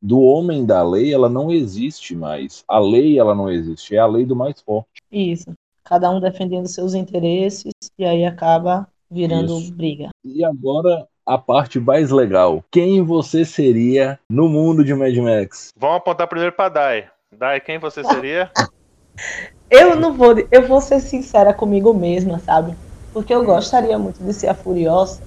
do 0.00 0.20
homem 0.20 0.64
da 0.64 0.82
lei, 0.82 1.12
ela 1.12 1.28
não 1.28 1.50
existe 1.50 2.14
mais. 2.14 2.64
A 2.68 2.78
lei, 2.78 3.18
ela 3.18 3.34
não 3.34 3.50
existe. 3.50 3.96
É 3.96 3.98
a 3.98 4.06
lei 4.06 4.24
do 4.24 4.36
mais 4.36 4.60
forte. 4.60 5.02
Isso. 5.10 5.52
Cada 5.84 6.10
um 6.10 6.20
defendendo 6.20 6.68
seus 6.68 6.94
interesses 6.94 7.72
e 7.98 8.04
aí 8.04 8.24
acaba 8.24 8.86
virando 9.10 9.58
Isso. 9.58 9.72
briga. 9.72 10.08
E 10.24 10.44
agora, 10.44 11.06
a 11.24 11.38
parte 11.38 11.80
mais 11.80 12.10
legal. 12.10 12.64
Quem 12.70 13.02
você 13.02 13.44
seria 13.44 14.18
no 14.30 14.48
mundo 14.48 14.84
de 14.84 14.94
Mad 14.94 15.16
Max? 15.16 15.70
vamos 15.76 15.96
apontar 15.96 16.26
primeiro 16.28 16.54
pra 16.54 16.68
Dai. 16.68 17.10
Dai, 17.36 17.60
quem 17.60 17.78
você 17.78 18.02
seria? 18.02 18.50
Eu 19.70 19.96
não 19.96 20.14
vou, 20.14 20.34
eu 20.50 20.66
vou 20.66 20.80
ser 20.80 20.98
sincera 20.98 21.52
comigo 21.52 21.92
mesma, 21.92 22.38
sabe? 22.38 22.74
Porque 23.12 23.34
eu 23.34 23.44
gostaria 23.44 23.98
muito 23.98 24.22
de 24.22 24.32
ser 24.32 24.48
a 24.48 24.54
Furiosa, 24.54 25.20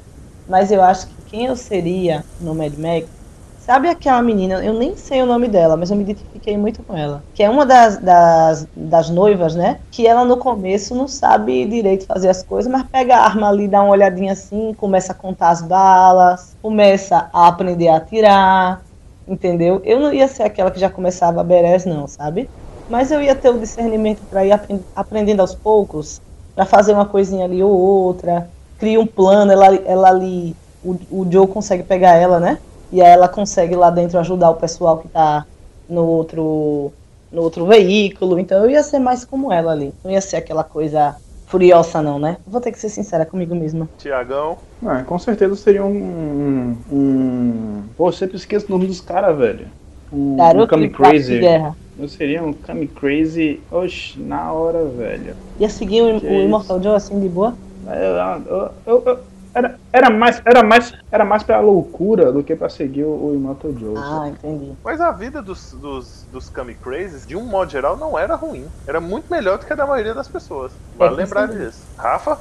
mas 0.48 0.72
eu 0.72 0.82
acho 0.82 1.08
que 1.08 1.22
quem 1.26 1.46
eu 1.46 1.56
seria 1.56 2.26
no 2.40 2.56
Mad 2.56 2.76
Max, 2.76 3.10
sabe 3.58 3.88
aquela 3.90 4.22
menina, 4.22 4.64
eu 4.66 4.74
nem 4.74 4.98
sei 4.98 5.22
o 5.22 5.26
nome 5.26 5.48
dela, 5.48 5.78
mas 5.78 5.92
eu 5.92 5.98
me 5.98 6.04
identifiquei 6.04 6.58
muito 6.58 6.84
com 6.84 6.96
ela, 6.98 7.26
que 7.34 7.44
é 7.44 7.50
uma 7.50 7.66
das, 7.66 8.00
das, 8.00 8.68
das 8.76 9.10
noivas, 9.10 9.56
né? 9.56 9.84
Que 9.92 10.08
ela 10.08 10.26
no 10.26 10.38
começo 10.38 10.96
não 10.96 11.08
sabe 11.08 11.66
direito 11.68 12.06
fazer 12.08 12.30
as 12.30 12.44
coisas, 12.44 12.72
mas 12.72 12.88
pega 12.92 13.16
a 13.18 13.26
arma 13.26 13.50
ali, 13.50 13.68
dá 13.68 13.82
uma 13.84 13.92
olhadinha 13.92 14.34
assim, 14.34 14.74
começa 14.74 15.12
a 15.14 15.16
contar 15.16 15.50
as 15.52 15.62
balas, 15.62 16.56
começa 16.62 17.30
a 17.34 17.48
aprender 17.48 17.88
a 17.90 17.98
atirar, 17.98 18.84
entendeu? 19.28 19.82
Eu 19.84 20.00
não 20.00 20.14
ia 20.14 20.28
ser 20.28 20.44
aquela 20.44 20.72
que 20.72 20.80
já 20.80 20.90
começava 20.90 21.42
a 21.42 21.44
berés, 21.44 21.86
não, 21.86 22.08
sabe? 22.08 22.52
Mas 22.88 23.12
eu 23.12 23.22
ia 23.22 23.36
ter 23.36 23.50
o 23.50 23.60
discernimento 23.60 24.26
para 24.26 24.46
ir 24.46 24.52
apren- 24.52 24.86
aprendendo 24.94 25.40
aos 25.42 25.56
poucos, 25.56 26.22
para 26.56 26.66
fazer 26.66 26.94
uma 26.94 27.06
coisinha 27.08 27.46
ali 27.46 27.64
ou 27.64 27.72
outra, 27.72 28.54
cria 28.82 29.00
um 29.00 29.06
plano, 29.06 29.52
ela, 29.52 29.76
ela 29.86 30.10
ali, 30.10 30.56
o, 30.84 30.96
o 31.12 31.28
Joe 31.32 31.46
consegue 31.46 31.84
pegar 31.84 32.16
ela, 32.16 32.40
né? 32.40 32.58
E 32.92 33.00
aí 33.00 33.12
ela 33.12 33.28
consegue 33.28 33.76
lá 33.76 33.92
dentro 33.92 34.18
ajudar 34.18 34.50
o 34.50 34.56
pessoal 34.56 34.98
que 34.98 35.08
tá 35.08 35.46
no 35.88 36.04
outro, 36.04 36.92
no 37.32 37.44
outro 37.44 37.68
veículo. 37.68 38.40
Então 38.40 38.64
eu 38.64 38.72
ia 38.72 38.82
ser 38.82 38.98
mais 38.98 39.24
como 39.24 39.54
ela 39.54 39.72
ali. 39.72 39.94
Não 40.04 40.12
ia 40.12 40.20
ser 40.20 40.38
aquela 40.38 40.64
coisa 40.64 41.16
furiosa, 41.46 42.02
não, 42.02 42.18
né? 42.18 42.38
Vou 42.48 42.60
ter 42.60 42.72
que 42.72 42.80
ser 42.80 42.90
sincera 42.90 43.24
comigo 43.24 43.54
mesma. 43.54 43.88
Tiagão. 44.00 44.58
Ah, 44.84 45.04
com 45.04 45.20
certeza 45.20 45.56
seria 45.56 45.86
um. 45.86 46.76
um... 46.92 47.84
Pô, 47.96 48.08
eu 48.08 48.14
sempre 48.14 48.36
esqueço 48.36 48.66
o 48.68 48.72
nome 48.72 48.88
dos 48.88 49.00
caras, 49.00 49.38
velho. 49.38 49.68
Um, 50.12 50.38
um 50.42 50.68
Kami 50.68 50.90
Crazy. 50.90 51.40
guerra. 51.40 51.76
Eu 52.00 52.10
seria 52.10 52.44
um 52.44 52.52
Kami 52.52 52.88
Crazy. 52.88 53.60
Oxe, 53.72 54.20
na 54.20 54.52
hora, 54.52 54.84
velho. 54.86 55.36
Ia 55.60 55.70
seguir 55.70 56.02
o, 56.02 56.14
o 56.14 56.18
isso. 56.18 56.26
Immortal 56.26 56.82
Joe 56.82 56.96
assim 56.96 57.20
de 57.20 57.30
boa? 57.30 57.54
Eu, 57.88 58.52
eu- 58.56 58.72
eu- 58.86 59.04
eu- 59.06 59.20
era, 59.54 59.78
era, 59.92 60.10
mais, 60.10 60.42
era, 60.46 60.64
mais, 60.64 60.94
era 61.12 61.26
mais 61.26 61.44
pra 61.44 61.60
loucura 61.60 62.32
do 62.32 62.42
que 62.42 62.56
pra 62.56 62.70
seguir 62.70 63.04
o, 63.04 63.10
o 63.32 63.36
Immortal 63.36 63.74
Joe. 63.78 63.96
Ah, 63.98 64.30
entendi. 64.30 64.72
Mas 64.84 65.02
a 65.02 65.12
vida 65.12 65.42
dos, 65.42 65.74
dos, 65.74 66.26
dos 66.32 66.50
Kami 66.50 66.74
Crazes, 66.76 67.26
de 67.28 67.36
um 67.36 67.44
modo 67.46 67.70
geral, 67.70 67.98
não 67.98 68.18
era 68.18 68.36
ruim. 68.36 68.66
Era 68.88 69.02
muito 69.02 69.30
melhor 69.30 69.58
do 69.58 69.66
que 69.66 69.74
a 69.74 69.76
da 69.76 69.86
maioria 69.86 70.14
das 70.14 70.30
pessoas. 70.30 70.72
Vale 70.98 71.16
É, 71.16 71.18
lembrar 71.18 71.50
sim. 71.50 71.58
disso. 71.58 71.80
Rafa? 71.98 72.38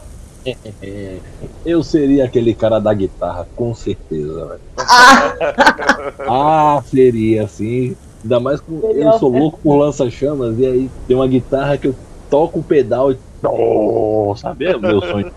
Eu 1.66 1.82
seria 1.82 2.24
aquele 2.24 2.54
cara 2.54 2.78
da 2.78 2.94
guitarra, 2.94 3.46
com 3.56 3.74
certeza, 3.74 4.46
velho. 4.46 4.60
Ah, 6.28 6.76
Ah, 6.78 6.82
seria 6.86 7.44
assim. 7.44 7.96
Ainda 8.22 8.38
mais 8.40 8.60
com. 8.60 8.80
Seria 8.80 9.04
Eu 9.04 9.12
sou 9.14 9.30
louco 9.30 9.58
por 9.62 9.76
lança-chamas, 9.76 10.58
e 10.58 10.66
aí 10.66 10.90
tem 11.06 11.16
uma 11.16 11.26
guitarra 11.26 11.76
que 11.76 11.88
eu 11.88 11.94
toco 12.30 12.60
o 12.60 12.64
pedal 12.64 13.12
e. 13.12 13.20
Oh, 13.44 14.34
sabe? 14.36 14.66
É 14.66 14.76
o 14.76 14.80
meu 14.80 15.00
sonho. 15.00 15.32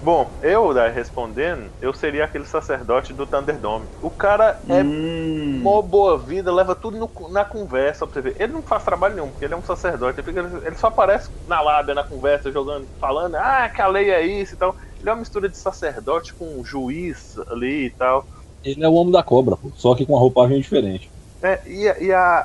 Bom, 0.00 0.34
eu, 0.42 0.74
Dai, 0.74 0.90
respondendo, 0.90 1.72
eu 1.80 1.94
seria 1.94 2.24
aquele 2.24 2.44
sacerdote 2.44 3.12
do 3.12 3.26
Thunderdome. 3.26 3.88
O 4.00 4.10
cara 4.10 4.58
é 4.68 4.82
Hum. 4.82 5.62
mó 5.62 5.80
boa 5.80 6.18
vida, 6.18 6.52
leva 6.52 6.74
tudo 6.74 6.98
no- 6.98 7.28
na 7.32 7.44
conversa 7.44 8.04
pra 8.06 8.14
você 8.14 8.20
ver. 8.20 8.36
Ele 8.38 8.52
não 8.52 8.64
faz 8.64 8.84
trabalho 8.84 9.14
nenhum, 9.14 9.30
porque 9.30 9.44
ele 9.44 9.54
é 9.54 9.56
um 9.56 9.62
sacerdote. 9.62 10.20
Ele, 10.20 10.26
fica- 10.26 10.66
ele 10.66 10.74
só 10.76 10.88
aparece 10.88 11.30
na 11.46 11.60
lábia, 11.60 11.94
na 11.94 12.02
conversa, 12.04 12.50
jogando, 12.50 12.90
falando, 13.00 13.36
ah, 13.36 13.68
que 13.70 13.80
a 13.80 13.86
lei 13.86 14.10
é 14.10 14.22
isso 14.26 14.54
e 14.54 14.58
tal. 14.58 14.74
Ele 15.00 15.08
é 15.08 15.12
uma 15.12 15.20
mistura 15.20 15.48
de 15.48 15.56
sacerdote 15.56 16.34
com 16.36 16.64
juiz 16.64 17.34
ali 17.48 17.86
e 17.86 17.90
tal. 17.90 18.26
Ele 18.64 18.84
é 18.84 18.88
o 18.88 18.94
homem 18.94 19.12
da 19.12 19.22
cobra, 19.22 19.56
pô, 19.56 19.70
só 19.74 19.94
que 19.94 20.04
com 20.04 20.12
uma 20.14 20.20
roupagem 20.20 20.60
diferente. 20.60 21.12
É, 21.42 21.60
e 21.66 22.06
e 22.06 22.12
a, 22.12 22.38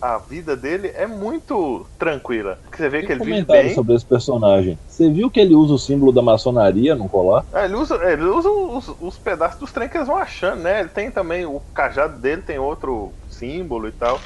a, 0.00 0.14
a 0.16 0.18
vida 0.18 0.56
dele 0.56 0.88
é 0.94 1.06
muito 1.06 1.88
tranquila. 1.98 2.58
Você 2.74 2.88
vê 2.88 3.02
que 3.02 3.12
Tem 3.12 3.12
ele 3.12 3.20
vive 3.24 3.44
bem. 3.46 3.74
sobre 3.74 3.94
esse 3.94 4.06
personagem. 4.06 4.78
Você 4.86 5.10
viu 5.10 5.30
que 5.30 5.40
ele 5.40 5.54
usa 5.54 5.74
o 5.74 5.78
símbolo 5.78 6.12
da 6.12 6.22
maçonaria 6.22 6.94
no 6.94 7.08
colar? 7.08 7.44
É, 7.52 7.66
ele 7.66 7.76
usa, 7.76 7.94
ele 8.10 8.24
usa 8.24 8.48
os, 8.50 8.88
os 9.00 9.18
pedaços 9.18 9.58
dos 9.60 9.72
trem 9.72 9.88
que 9.88 9.96
eles 9.96 10.08
vão 10.08 10.16
achando, 10.16 10.62
né? 10.62 10.80
Ele 10.80 10.88
tem 10.88 11.10
também 11.10 11.46
o 11.46 11.60
cajado 11.72 12.20
dele, 12.20 12.42
tem 12.42 12.58
outro 12.58 13.16
símbolo 13.28 13.86
e 13.86 13.92
tal. 13.92 14.20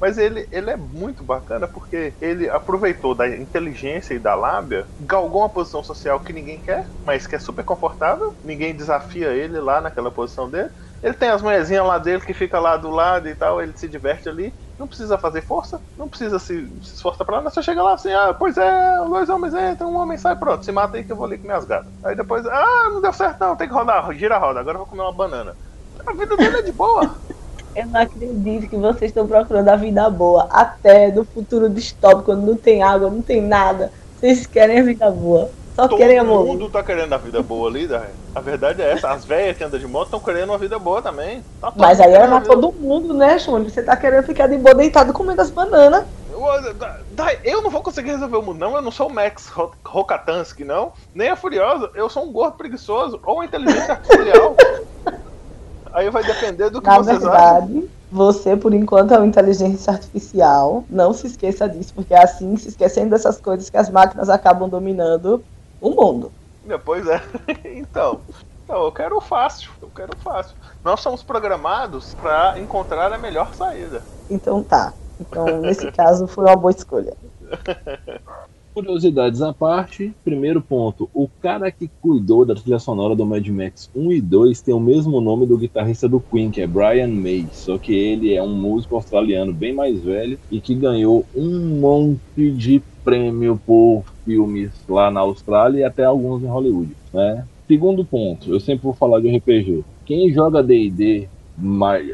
Mas 0.00 0.16
ele, 0.18 0.48
ele 0.50 0.70
é 0.70 0.76
muito 0.76 1.22
bacana 1.24 1.68
porque 1.68 2.16
ele 2.20 2.48
aproveitou 2.48 3.14
da 3.14 3.28
inteligência 3.28 4.14
e 4.14 4.18
da 4.18 4.34
lábia, 4.34 4.88
galgou 4.98 5.42
uma 5.42 5.48
posição 5.50 5.82
social 5.82 6.20
que 6.20 6.32
ninguém 6.32 6.58
quer, 6.60 6.90
mas 7.04 7.26
que 7.26 7.34
é 7.36 7.38
super 7.38 7.64
confortável. 7.64 8.34
Ninguém 8.42 8.74
desafia 8.74 9.32
ele 9.34 9.58
lá 9.60 9.80
naquela 9.80 10.10
posição 10.10 10.50
dele. 10.50 10.70
Ele 11.02 11.14
tem 11.14 11.30
as 11.30 11.40
mulherzinhas 11.40 11.86
lá 11.86 11.98
dele 11.98 12.20
que 12.20 12.34
fica 12.34 12.58
lá 12.58 12.76
do 12.76 12.90
lado 12.90 13.28
e 13.28 13.34
tal, 13.34 13.62
ele 13.62 13.72
se 13.74 13.88
diverte 13.88 14.28
ali. 14.28 14.52
Não 14.78 14.86
precisa 14.86 15.16
fazer 15.16 15.42
força, 15.42 15.80
não 15.96 16.08
precisa 16.08 16.38
se, 16.38 16.66
se 16.82 16.94
esforçar 16.94 17.26
pra 17.26 17.38
nada. 17.38 17.50
Você 17.50 17.62
chega 17.62 17.82
lá 17.82 17.94
assim, 17.94 18.12
ah, 18.12 18.34
pois 18.38 18.56
é, 18.56 18.96
dois 19.06 19.28
homens 19.28 19.54
entram, 19.54 19.92
um 19.92 19.96
homem 19.96 20.18
sai, 20.18 20.36
pronto, 20.36 20.64
se 20.64 20.72
mata 20.72 20.96
aí 20.96 21.04
que 21.04 21.12
eu 21.12 21.16
vou 21.16 21.26
ali 21.26 21.38
com 21.38 21.46
minhas 21.46 21.64
gatas. 21.64 21.90
Aí 22.04 22.14
depois, 22.14 22.46
ah, 22.46 22.88
não 22.90 23.00
deu 23.00 23.12
certo 23.12 23.40
não, 23.40 23.56
tem 23.56 23.68
que 23.68 23.74
rodar, 23.74 24.10
gira 24.12 24.36
a 24.36 24.38
roda, 24.38 24.60
agora 24.60 24.76
eu 24.76 24.80
vou 24.80 24.86
comer 24.86 25.02
uma 25.02 25.12
banana. 25.12 25.56
A 26.06 26.12
vida 26.12 26.36
dele 26.36 26.58
é 26.58 26.62
de 26.62 26.72
boa. 26.72 27.14
Eu 27.74 27.86
não 27.86 28.00
acredito 28.00 28.68
que 28.68 28.76
vocês 28.76 29.10
estão 29.10 29.28
procurando 29.28 29.68
a 29.68 29.76
vida 29.76 30.10
boa. 30.10 30.48
Até 30.50 31.12
no 31.12 31.24
futuro 31.24 31.70
distópico, 31.70 32.24
quando 32.24 32.44
não 32.44 32.56
tem 32.56 32.82
água, 32.82 33.08
não 33.08 33.22
tem 33.22 33.40
nada. 33.40 33.92
Vocês 34.18 34.44
querem 34.44 34.80
a 34.80 34.82
vida 34.82 35.08
boa. 35.08 35.48
Só 35.76 35.86
Todo 35.88 35.98
querem 35.98 36.18
amor. 36.18 36.44
mundo 36.46 36.68
tá 36.68 36.82
querendo 36.82 37.12
a 37.12 37.16
vida 37.16 37.42
boa 37.42 37.68
ali, 37.70 37.86
né? 37.86 38.08
a 38.34 38.40
verdade 38.40 38.82
é 38.82 38.92
essa. 38.92 39.10
As 39.10 39.24
velhas 39.24 39.56
que 39.56 39.64
andam 39.64 39.78
de 39.78 39.86
moto 39.86 40.06
estão 40.06 40.20
querendo 40.20 40.50
uma 40.50 40.58
vida 40.58 40.78
boa 40.78 41.00
também. 41.00 41.42
Tá 41.60 41.70
todo 41.70 41.80
Mas 41.80 42.00
aí 42.00 42.12
era 42.12 42.26
pra 42.28 42.40
todo 42.40 42.72
mundo, 42.72 43.14
né, 43.14 43.38
Júnior? 43.38 43.70
Você 43.70 43.82
tá 43.82 43.96
querendo 43.96 44.24
ficar 44.24 44.46
de 44.46 44.58
boa 44.58 44.74
deitado 44.74 45.12
comendo 45.12 45.40
as 45.40 45.50
bananas. 45.50 46.04
Eu- 46.32 46.74
da- 46.74 46.98
da- 47.12 47.34
Eu 47.44 47.60
não 47.62 47.70
vou 47.70 47.82
conseguir 47.82 48.10
resolver 48.10 48.36
o 48.36 48.42
mundo, 48.42 48.58
não. 48.58 48.74
Eu 48.76 48.82
não 48.82 48.90
sou 48.90 49.08
o 49.08 49.12
Max 49.14 49.48
Ro- 49.48 49.72
Rokatansky, 49.84 50.64
não. 50.64 50.92
Nem 51.14 51.28
a 51.28 51.36
Furiosa. 51.36 51.90
Eu 51.94 52.08
sou 52.08 52.24
um 52.24 52.32
gordo 52.32 52.56
preguiçoso 52.56 53.20
ou 53.24 53.42
inteligência 53.44 53.92
artificial. 53.94 54.56
Aí 55.92 56.08
vai 56.10 56.22
depender 56.22 56.70
do 56.70 56.80
que 56.80 56.86
Na 56.86 56.96
vocês 56.98 57.16
acham. 57.24 57.30
verdade, 57.30 57.90
você, 58.12 58.56
por 58.56 58.72
enquanto, 58.72 59.12
é 59.12 59.16
uma 59.18 59.26
inteligência 59.26 59.92
artificial. 59.92 60.84
Não 60.88 61.12
se 61.12 61.26
esqueça 61.26 61.68
disso, 61.68 61.92
porque 61.94 62.14
é 62.14 62.22
assim, 62.22 62.56
se 62.56 62.68
esquecendo 62.68 63.10
dessas 63.10 63.40
coisas, 63.40 63.68
que 63.68 63.76
as 63.76 63.90
máquinas 63.90 64.28
acabam 64.28 64.68
dominando 64.68 65.42
o 65.80 65.90
mundo. 65.90 66.32
Depois 66.64 67.06
é. 67.06 67.22
Então. 67.64 68.20
Então, 68.64 68.84
eu 68.84 68.92
quero 68.92 69.16
o 69.16 69.20
fácil. 69.20 69.70
Eu 69.82 69.90
quero 69.94 70.12
o 70.14 70.20
fácil. 70.20 70.54
Nós 70.84 71.00
somos 71.00 71.24
programados 71.24 72.14
pra 72.14 72.56
encontrar 72.58 73.12
a 73.12 73.18
melhor 73.18 73.52
saída. 73.54 74.00
Então 74.30 74.62
tá. 74.62 74.92
Então, 75.20 75.60
nesse 75.60 75.90
caso, 75.90 76.28
foi 76.28 76.44
uma 76.44 76.56
boa 76.56 76.70
escolha. 76.70 77.16
Curiosidades 78.80 79.42
à 79.42 79.52
parte, 79.52 80.10
primeiro 80.24 80.62
ponto, 80.62 81.06
o 81.12 81.28
cara 81.42 81.70
que 81.70 81.90
cuidou 82.00 82.46
da 82.46 82.54
trilha 82.54 82.78
sonora 82.78 83.14
do 83.14 83.26
Mad 83.26 83.46
Max 83.48 83.90
1 83.94 84.10
e 84.10 84.22
2 84.22 84.62
tem 84.62 84.72
o 84.72 84.80
mesmo 84.80 85.20
nome 85.20 85.44
do 85.44 85.58
guitarrista 85.58 86.08
do 86.08 86.18
Queen, 86.18 86.50
que 86.50 86.62
é 86.62 86.66
Brian 86.66 87.08
May, 87.08 87.46
só 87.52 87.76
que 87.76 87.92
ele 87.94 88.32
é 88.32 88.42
um 88.42 88.54
músico 88.54 88.94
australiano 88.94 89.52
bem 89.52 89.74
mais 89.74 90.02
velho 90.02 90.38
e 90.50 90.62
que 90.62 90.74
ganhou 90.74 91.26
um 91.36 91.78
monte 91.78 92.50
de 92.52 92.82
prêmio 93.04 93.60
por 93.66 94.02
filmes 94.24 94.70
lá 94.88 95.10
na 95.10 95.20
Austrália 95.20 95.80
e 95.80 95.84
até 95.84 96.04
alguns 96.04 96.42
em 96.42 96.46
Hollywood, 96.46 96.96
né? 97.12 97.44
Segundo 97.68 98.02
ponto, 98.02 98.50
eu 98.50 98.60
sempre 98.60 98.84
vou 98.84 98.94
falar 98.94 99.20
de 99.20 99.28
RPG. 99.36 99.84
Quem 100.06 100.32
joga 100.32 100.62
D&D 100.62 101.28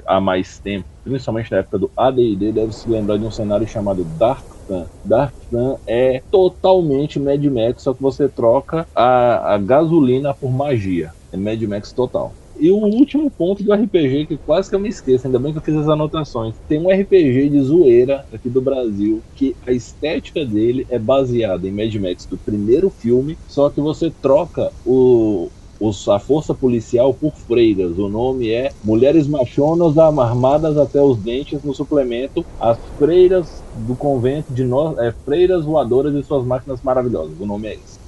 há 0.04 0.20
mais 0.20 0.58
tempo, 0.58 0.88
principalmente 1.04 1.52
na 1.52 1.58
época 1.58 1.78
do 1.78 1.92
AD&D, 1.96 2.50
deve 2.50 2.72
se 2.72 2.88
lembrar 2.90 3.18
de 3.18 3.24
um 3.24 3.30
cenário 3.30 3.68
chamado 3.68 4.04
Dark 4.18 4.55
Sun. 4.66 4.86
Dark 5.04 5.34
Sun 5.50 5.76
é 5.86 6.22
totalmente 6.30 7.18
Mad 7.18 7.44
Max, 7.44 7.82
só 7.82 7.94
que 7.94 8.02
você 8.02 8.28
troca 8.28 8.86
a, 8.94 9.54
a 9.54 9.58
gasolina 9.58 10.34
por 10.34 10.50
magia. 10.50 11.12
É 11.32 11.36
Mad 11.36 11.62
Max 11.62 11.92
total. 11.92 12.32
E 12.58 12.70
o 12.70 12.76
último 12.76 13.30
ponto 13.30 13.62
do 13.62 13.72
RPG, 13.72 14.26
que 14.26 14.38
quase 14.38 14.70
que 14.70 14.74
eu 14.74 14.80
me 14.80 14.88
esqueço, 14.88 15.26
ainda 15.26 15.38
bem 15.38 15.52
que 15.52 15.58
eu 15.58 15.62
fiz 15.62 15.76
as 15.76 15.88
anotações. 15.88 16.56
Tem 16.66 16.80
um 16.80 16.88
RPG 16.90 17.50
de 17.50 17.60
zoeira 17.60 18.24
aqui 18.32 18.48
do 18.48 18.62
Brasil, 18.62 19.22
que 19.34 19.54
a 19.66 19.72
estética 19.72 20.44
dele 20.44 20.86
é 20.88 20.98
baseada 20.98 21.68
em 21.68 21.72
Mad 21.72 21.94
Max 21.96 22.26
do 22.26 22.38
primeiro 22.38 22.88
filme, 22.88 23.38
só 23.46 23.68
que 23.68 23.80
você 23.80 24.10
troca 24.10 24.72
o, 24.84 25.50
os- 25.78 26.06
a 26.08 26.18
força 26.18 26.54
policial 26.54 27.14
por 27.14 27.34
freiras. 27.36 27.98
O 27.98 28.08
nome 28.08 28.50
é 28.50 28.74
Mulheres 28.82 29.28
Machonas 29.28 29.96
Armadas 29.98 30.76
até 30.78 31.00
os 31.02 31.18
Dentes 31.18 31.62
no 31.62 31.74
suplemento 31.74 32.46
As 32.58 32.78
Freiras 32.96 33.64
do 33.72 33.96
Convento 33.96 34.52
de 34.52 34.64
nós, 34.64 34.96
é, 34.98 35.12
Freiras 35.24 35.64
Voadoras 35.64 36.14
e 36.14 36.22
Suas 36.22 36.44
Máquinas 36.46 36.80
Maravilhosas. 36.82 37.38
O 37.38 37.46
nome 37.46 37.68
é 37.68 37.74
esse. 37.80 38.00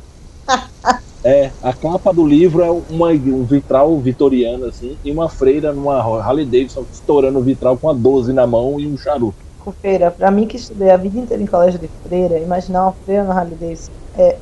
É, 1.24 1.52
a 1.60 1.74
capa 1.74 2.12
do 2.14 2.24
livro 2.24 2.62
é 2.62 2.70
uma, 2.70 3.08
um 3.10 3.44
vitral 3.44 4.00
vitoriano, 4.00 4.66
assim, 4.66 4.98
e 5.02 5.10
uma 5.10 5.28
freira 5.28 5.72
numa 5.72 5.96
Harley 6.00 6.46
Davidson 6.46 6.86
estourando 6.90 7.40
o 7.40 7.42
vitral 7.42 7.76
com 7.78 7.90
a 7.90 7.92
12 7.92 8.32
na 8.32 8.46
mão 8.46 8.78
e 8.78 8.86
um 8.86 8.96
charuto. 8.96 9.44
Feira, 9.82 10.10
pra 10.10 10.30
mim 10.30 10.46
que 10.48 10.56
estudei 10.56 10.90
a 10.90 10.96
vida 10.96 11.18
inteira 11.18 11.42
em 11.42 11.46
colégio 11.46 11.78
de 11.78 11.88
freira, 12.02 12.38
imaginar 12.40 12.84
uma 12.84 12.94
freira 13.04 13.24
no 13.24 13.32
Harley 13.32 13.58
Davidson 13.58 13.92
é 14.14 14.40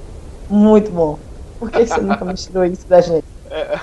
muito 0.49 0.93
bom. 0.93 1.26
Por 1.59 1.71
que 1.71 1.87
você 1.87 2.01
nunca 2.01 2.25
mostrou 2.25 2.65
isso 2.65 2.87
pra 2.87 3.01
gente? 3.01 3.27
É, 3.51 3.75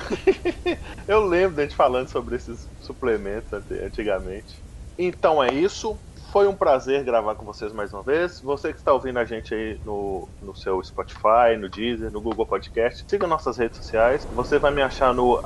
eu 1.07 1.23
lembro 1.25 1.55
da 1.55 1.63
gente 1.63 1.75
falando 1.75 2.07
sobre 2.07 2.35
esses 2.35 2.67
suplementos 2.79 3.51
antigamente. 3.83 4.63
Então 4.97 5.43
é 5.43 5.51
isso. 5.53 5.99
Foi 6.31 6.47
um 6.47 6.55
prazer 6.55 7.03
gravar 7.03 7.35
com 7.35 7.45
vocês 7.45 7.71
mais 7.73 7.93
uma 7.93 8.03
vez. 8.03 8.39
Você 8.41 8.71
que 8.71 8.79
está 8.79 8.93
ouvindo 8.93 9.19
a 9.19 9.25
gente 9.25 9.53
aí 9.53 9.79
no, 9.83 10.27
no 10.41 10.55
seu 10.55 10.81
Spotify, 10.83 11.57
no 11.59 11.69
Deezer, 11.69 12.11
no 12.11 12.21
Google 12.21 12.45
Podcast, 12.45 13.03
siga 13.07 13.27
nossas 13.27 13.57
redes 13.57 13.77
sociais. 13.77 14.25
Você 14.31 14.59
vai 14.59 14.71
me 14.71 14.81
achar 14.81 15.13
no 15.13 15.41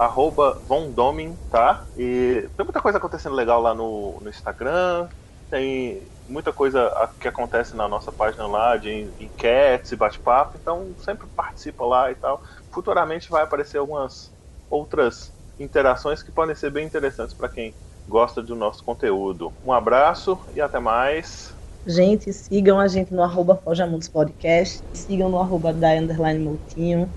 vondomin, 0.66 1.38
tá? 1.49 1.86
E 1.95 2.49
tem 2.56 2.66
muita 2.66 2.82
coisa 2.82 2.98
acontecendo 2.98 3.36
legal 3.36 3.62
lá 3.62 3.74
no, 3.74 4.20
no 4.22 4.30
Instagram. 4.30 5.10
Tem 5.49 6.10
muita 6.28 6.52
coisa 6.52 6.91
que 7.20 7.28
acontece 7.28 7.76
na 7.76 7.88
nossa 7.88 8.12
página 8.12 8.48
lá 8.48 8.78
de 8.78 9.10
enquetes 9.20 9.91
e 9.91 9.95
bate-papo. 9.95 10.58
Então 10.62 10.94
sempre 10.98 11.28
participa 11.36 11.86
lá 11.86 12.12
e 12.12 12.16
tal. 12.16 12.41
Futuramente 12.72 13.30
vai 13.30 13.44
aparecer 13.44 13.78
algumas 13.78 14.32
outras 14.70 15.32
interações 15.60 16.22
que 16.22 16.32
podem 16.32 16.56
ser 16.56 16.70
bem 16.72 16.86
interessantes 16.86 17.34
para 17.34 17.49
quem 17.49 17.74
gosta 18.08 18.41
do 18.41 18.56
nosso 18.56 18.84
conteúdo. 18.84 19.52
Um 19.66 19.72
abraço 19.72 20.40
e 20.54 20.62
até 20.62 20.80
mais. 20.80 21.54
Gente, 21.86 22.32
sigam 22.34 22.80
a 22.80 22.88
gente 22.88 23.14
no 23.14 23.24
arroba 23.24 23.56
Forjamundos 23.56 24.10
Podcast, 24.10 24.82
sigam 24.94 25.30
no 25.30 25.40
arroba 25.40 25.74
da 25.74 25.94
underline 25.94 26.44
Moutinho. 26.44 27.10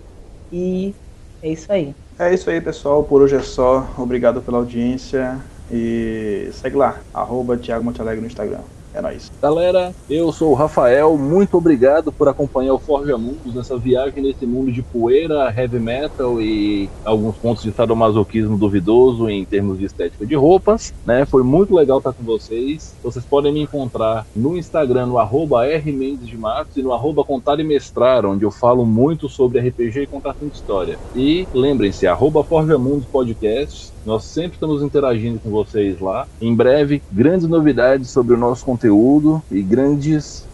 E 0.52 0.94
é 1.42 1.50
isso 1.50 1.72
aí. 1.72 1.94
É 2.18 2.32
isso 2.32 2.50
aí, 2.50 2.60
pessoal. 2.60 3.02
Por 3.02 3.22
hoje 3.22 3.36
é 3.36 3.42
só. 3.42 3.86
Obrigado 3.98 4.42
pela 4.42 4.58
audiência. 4.58 5.40
E 5.70 6.50
segue 6.52 6.76
lá, 6.76 7.00
arroba 7.14 7.56
Thiago 7.56 7.84
Montalegre 7.84 8.20
no 8.20 8.26
Instagram. 8.26 8.62
É 8.92 9.00
nóis. 9.00 9.30
Galera, 9.40 9.94
eu 10.08 10.32
sou 10.32 10.50
o 10.50 10.54
Rafael, 10.54 11.16
muito 11.16 11.56
obrigado 11.56 12.10
por 12.10 12.28
acompanhar 12.28 12.74
o 12.74 12.78
Forja 12.78 13.16
Mundos 13.16 13.54
nessa 13.54 13.78
viagem 13.78 14.22
nesse 14.22 14.44
mundo 14.44 14.72
de 14.72 14.82
poeira, 14.82 15.52
heavy 15.56 15.78
metal 15.78 16.40
e 16.40 16.88
alguns 17.04 17.36
pontos 17.36 17.62
de 17.62 17.72
sadomasoquismo 17.72 18.58
duvidoso 18.58 19.28
em 19.28 19.44
termos 19.44 19.78
de 19.78 19.84
estética 19.84 20.26
de 20.26 20.34
roupas, 20.34 20.92
né? 21.06 21.24
Foi 21.24 21.42
muito 21.42 21.74
legal 21.74 21.98
estar 21.98 22.12
com 22.12 22.24
vocês. 22.24 22.94
Vocês 23.02 23.24
podem 23.24 23.52
me 23.52 23.60
encontrar 23.60 24.26
no 24.34 24.56
Instagram, 24.56 25.06
no 25.06 25.18
arroba 25.18 25.66
R 25.66 25.92
Mendes 25.92 26.26
de 26.26 26.36
Matos 26.36 26.76
e 26.76 26.82
no 26.82 26.92
arroba 26.92 27.24
Contar 27.24 27.60
e 27.60 27.64
Mestrar, 27.64 28.26
onde 28.26 28.44
eu 28.44 28.50
falo 28.50 28.84
muito 28.84 29.28
sobre 29.28 29.60
RPG 29.60 30.02
e 30.02 30.06
contação 30.06 30.48
de 30.48 30.54
história. 30.54 30.98
E 31.14 31.46
lembrem-se, 31.54 32.06
arroba 32.06 32.42
Forja 32.42 32.76
Mundos 32.76 33.06
Podcast, 33.06 33.92
nós 34.04 34.24
sempre 34.24 34.54
estamos 34.54 34.82
interagindo 34.82 35.38
com 35.38 35.50
vocês 35.50 36.00
lá. 36.00 36.26
Em 36.40 36.54
breve, 36.54 37.02
grandes 37.10 37.46
novidades 37.46 38.10
sobre 38.10 38.34
o 38.34 38.38
nosso 38.38 38.64
conteúdo 38.64 39.42
e 39.50 39.62
grandes 39.62 40.48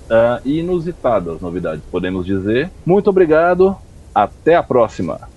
e 0.45 0.61
inusitadas 0.61 1.41
novidades, 1.41 1.83
podemos 1.91 2.25
dizer. 2.25 2.71
Muito 2.85 3.11
obrigado. 3.11 3.77
Até 4.15 4.55
a 4.55 4.63
próxima. 4.63 5.36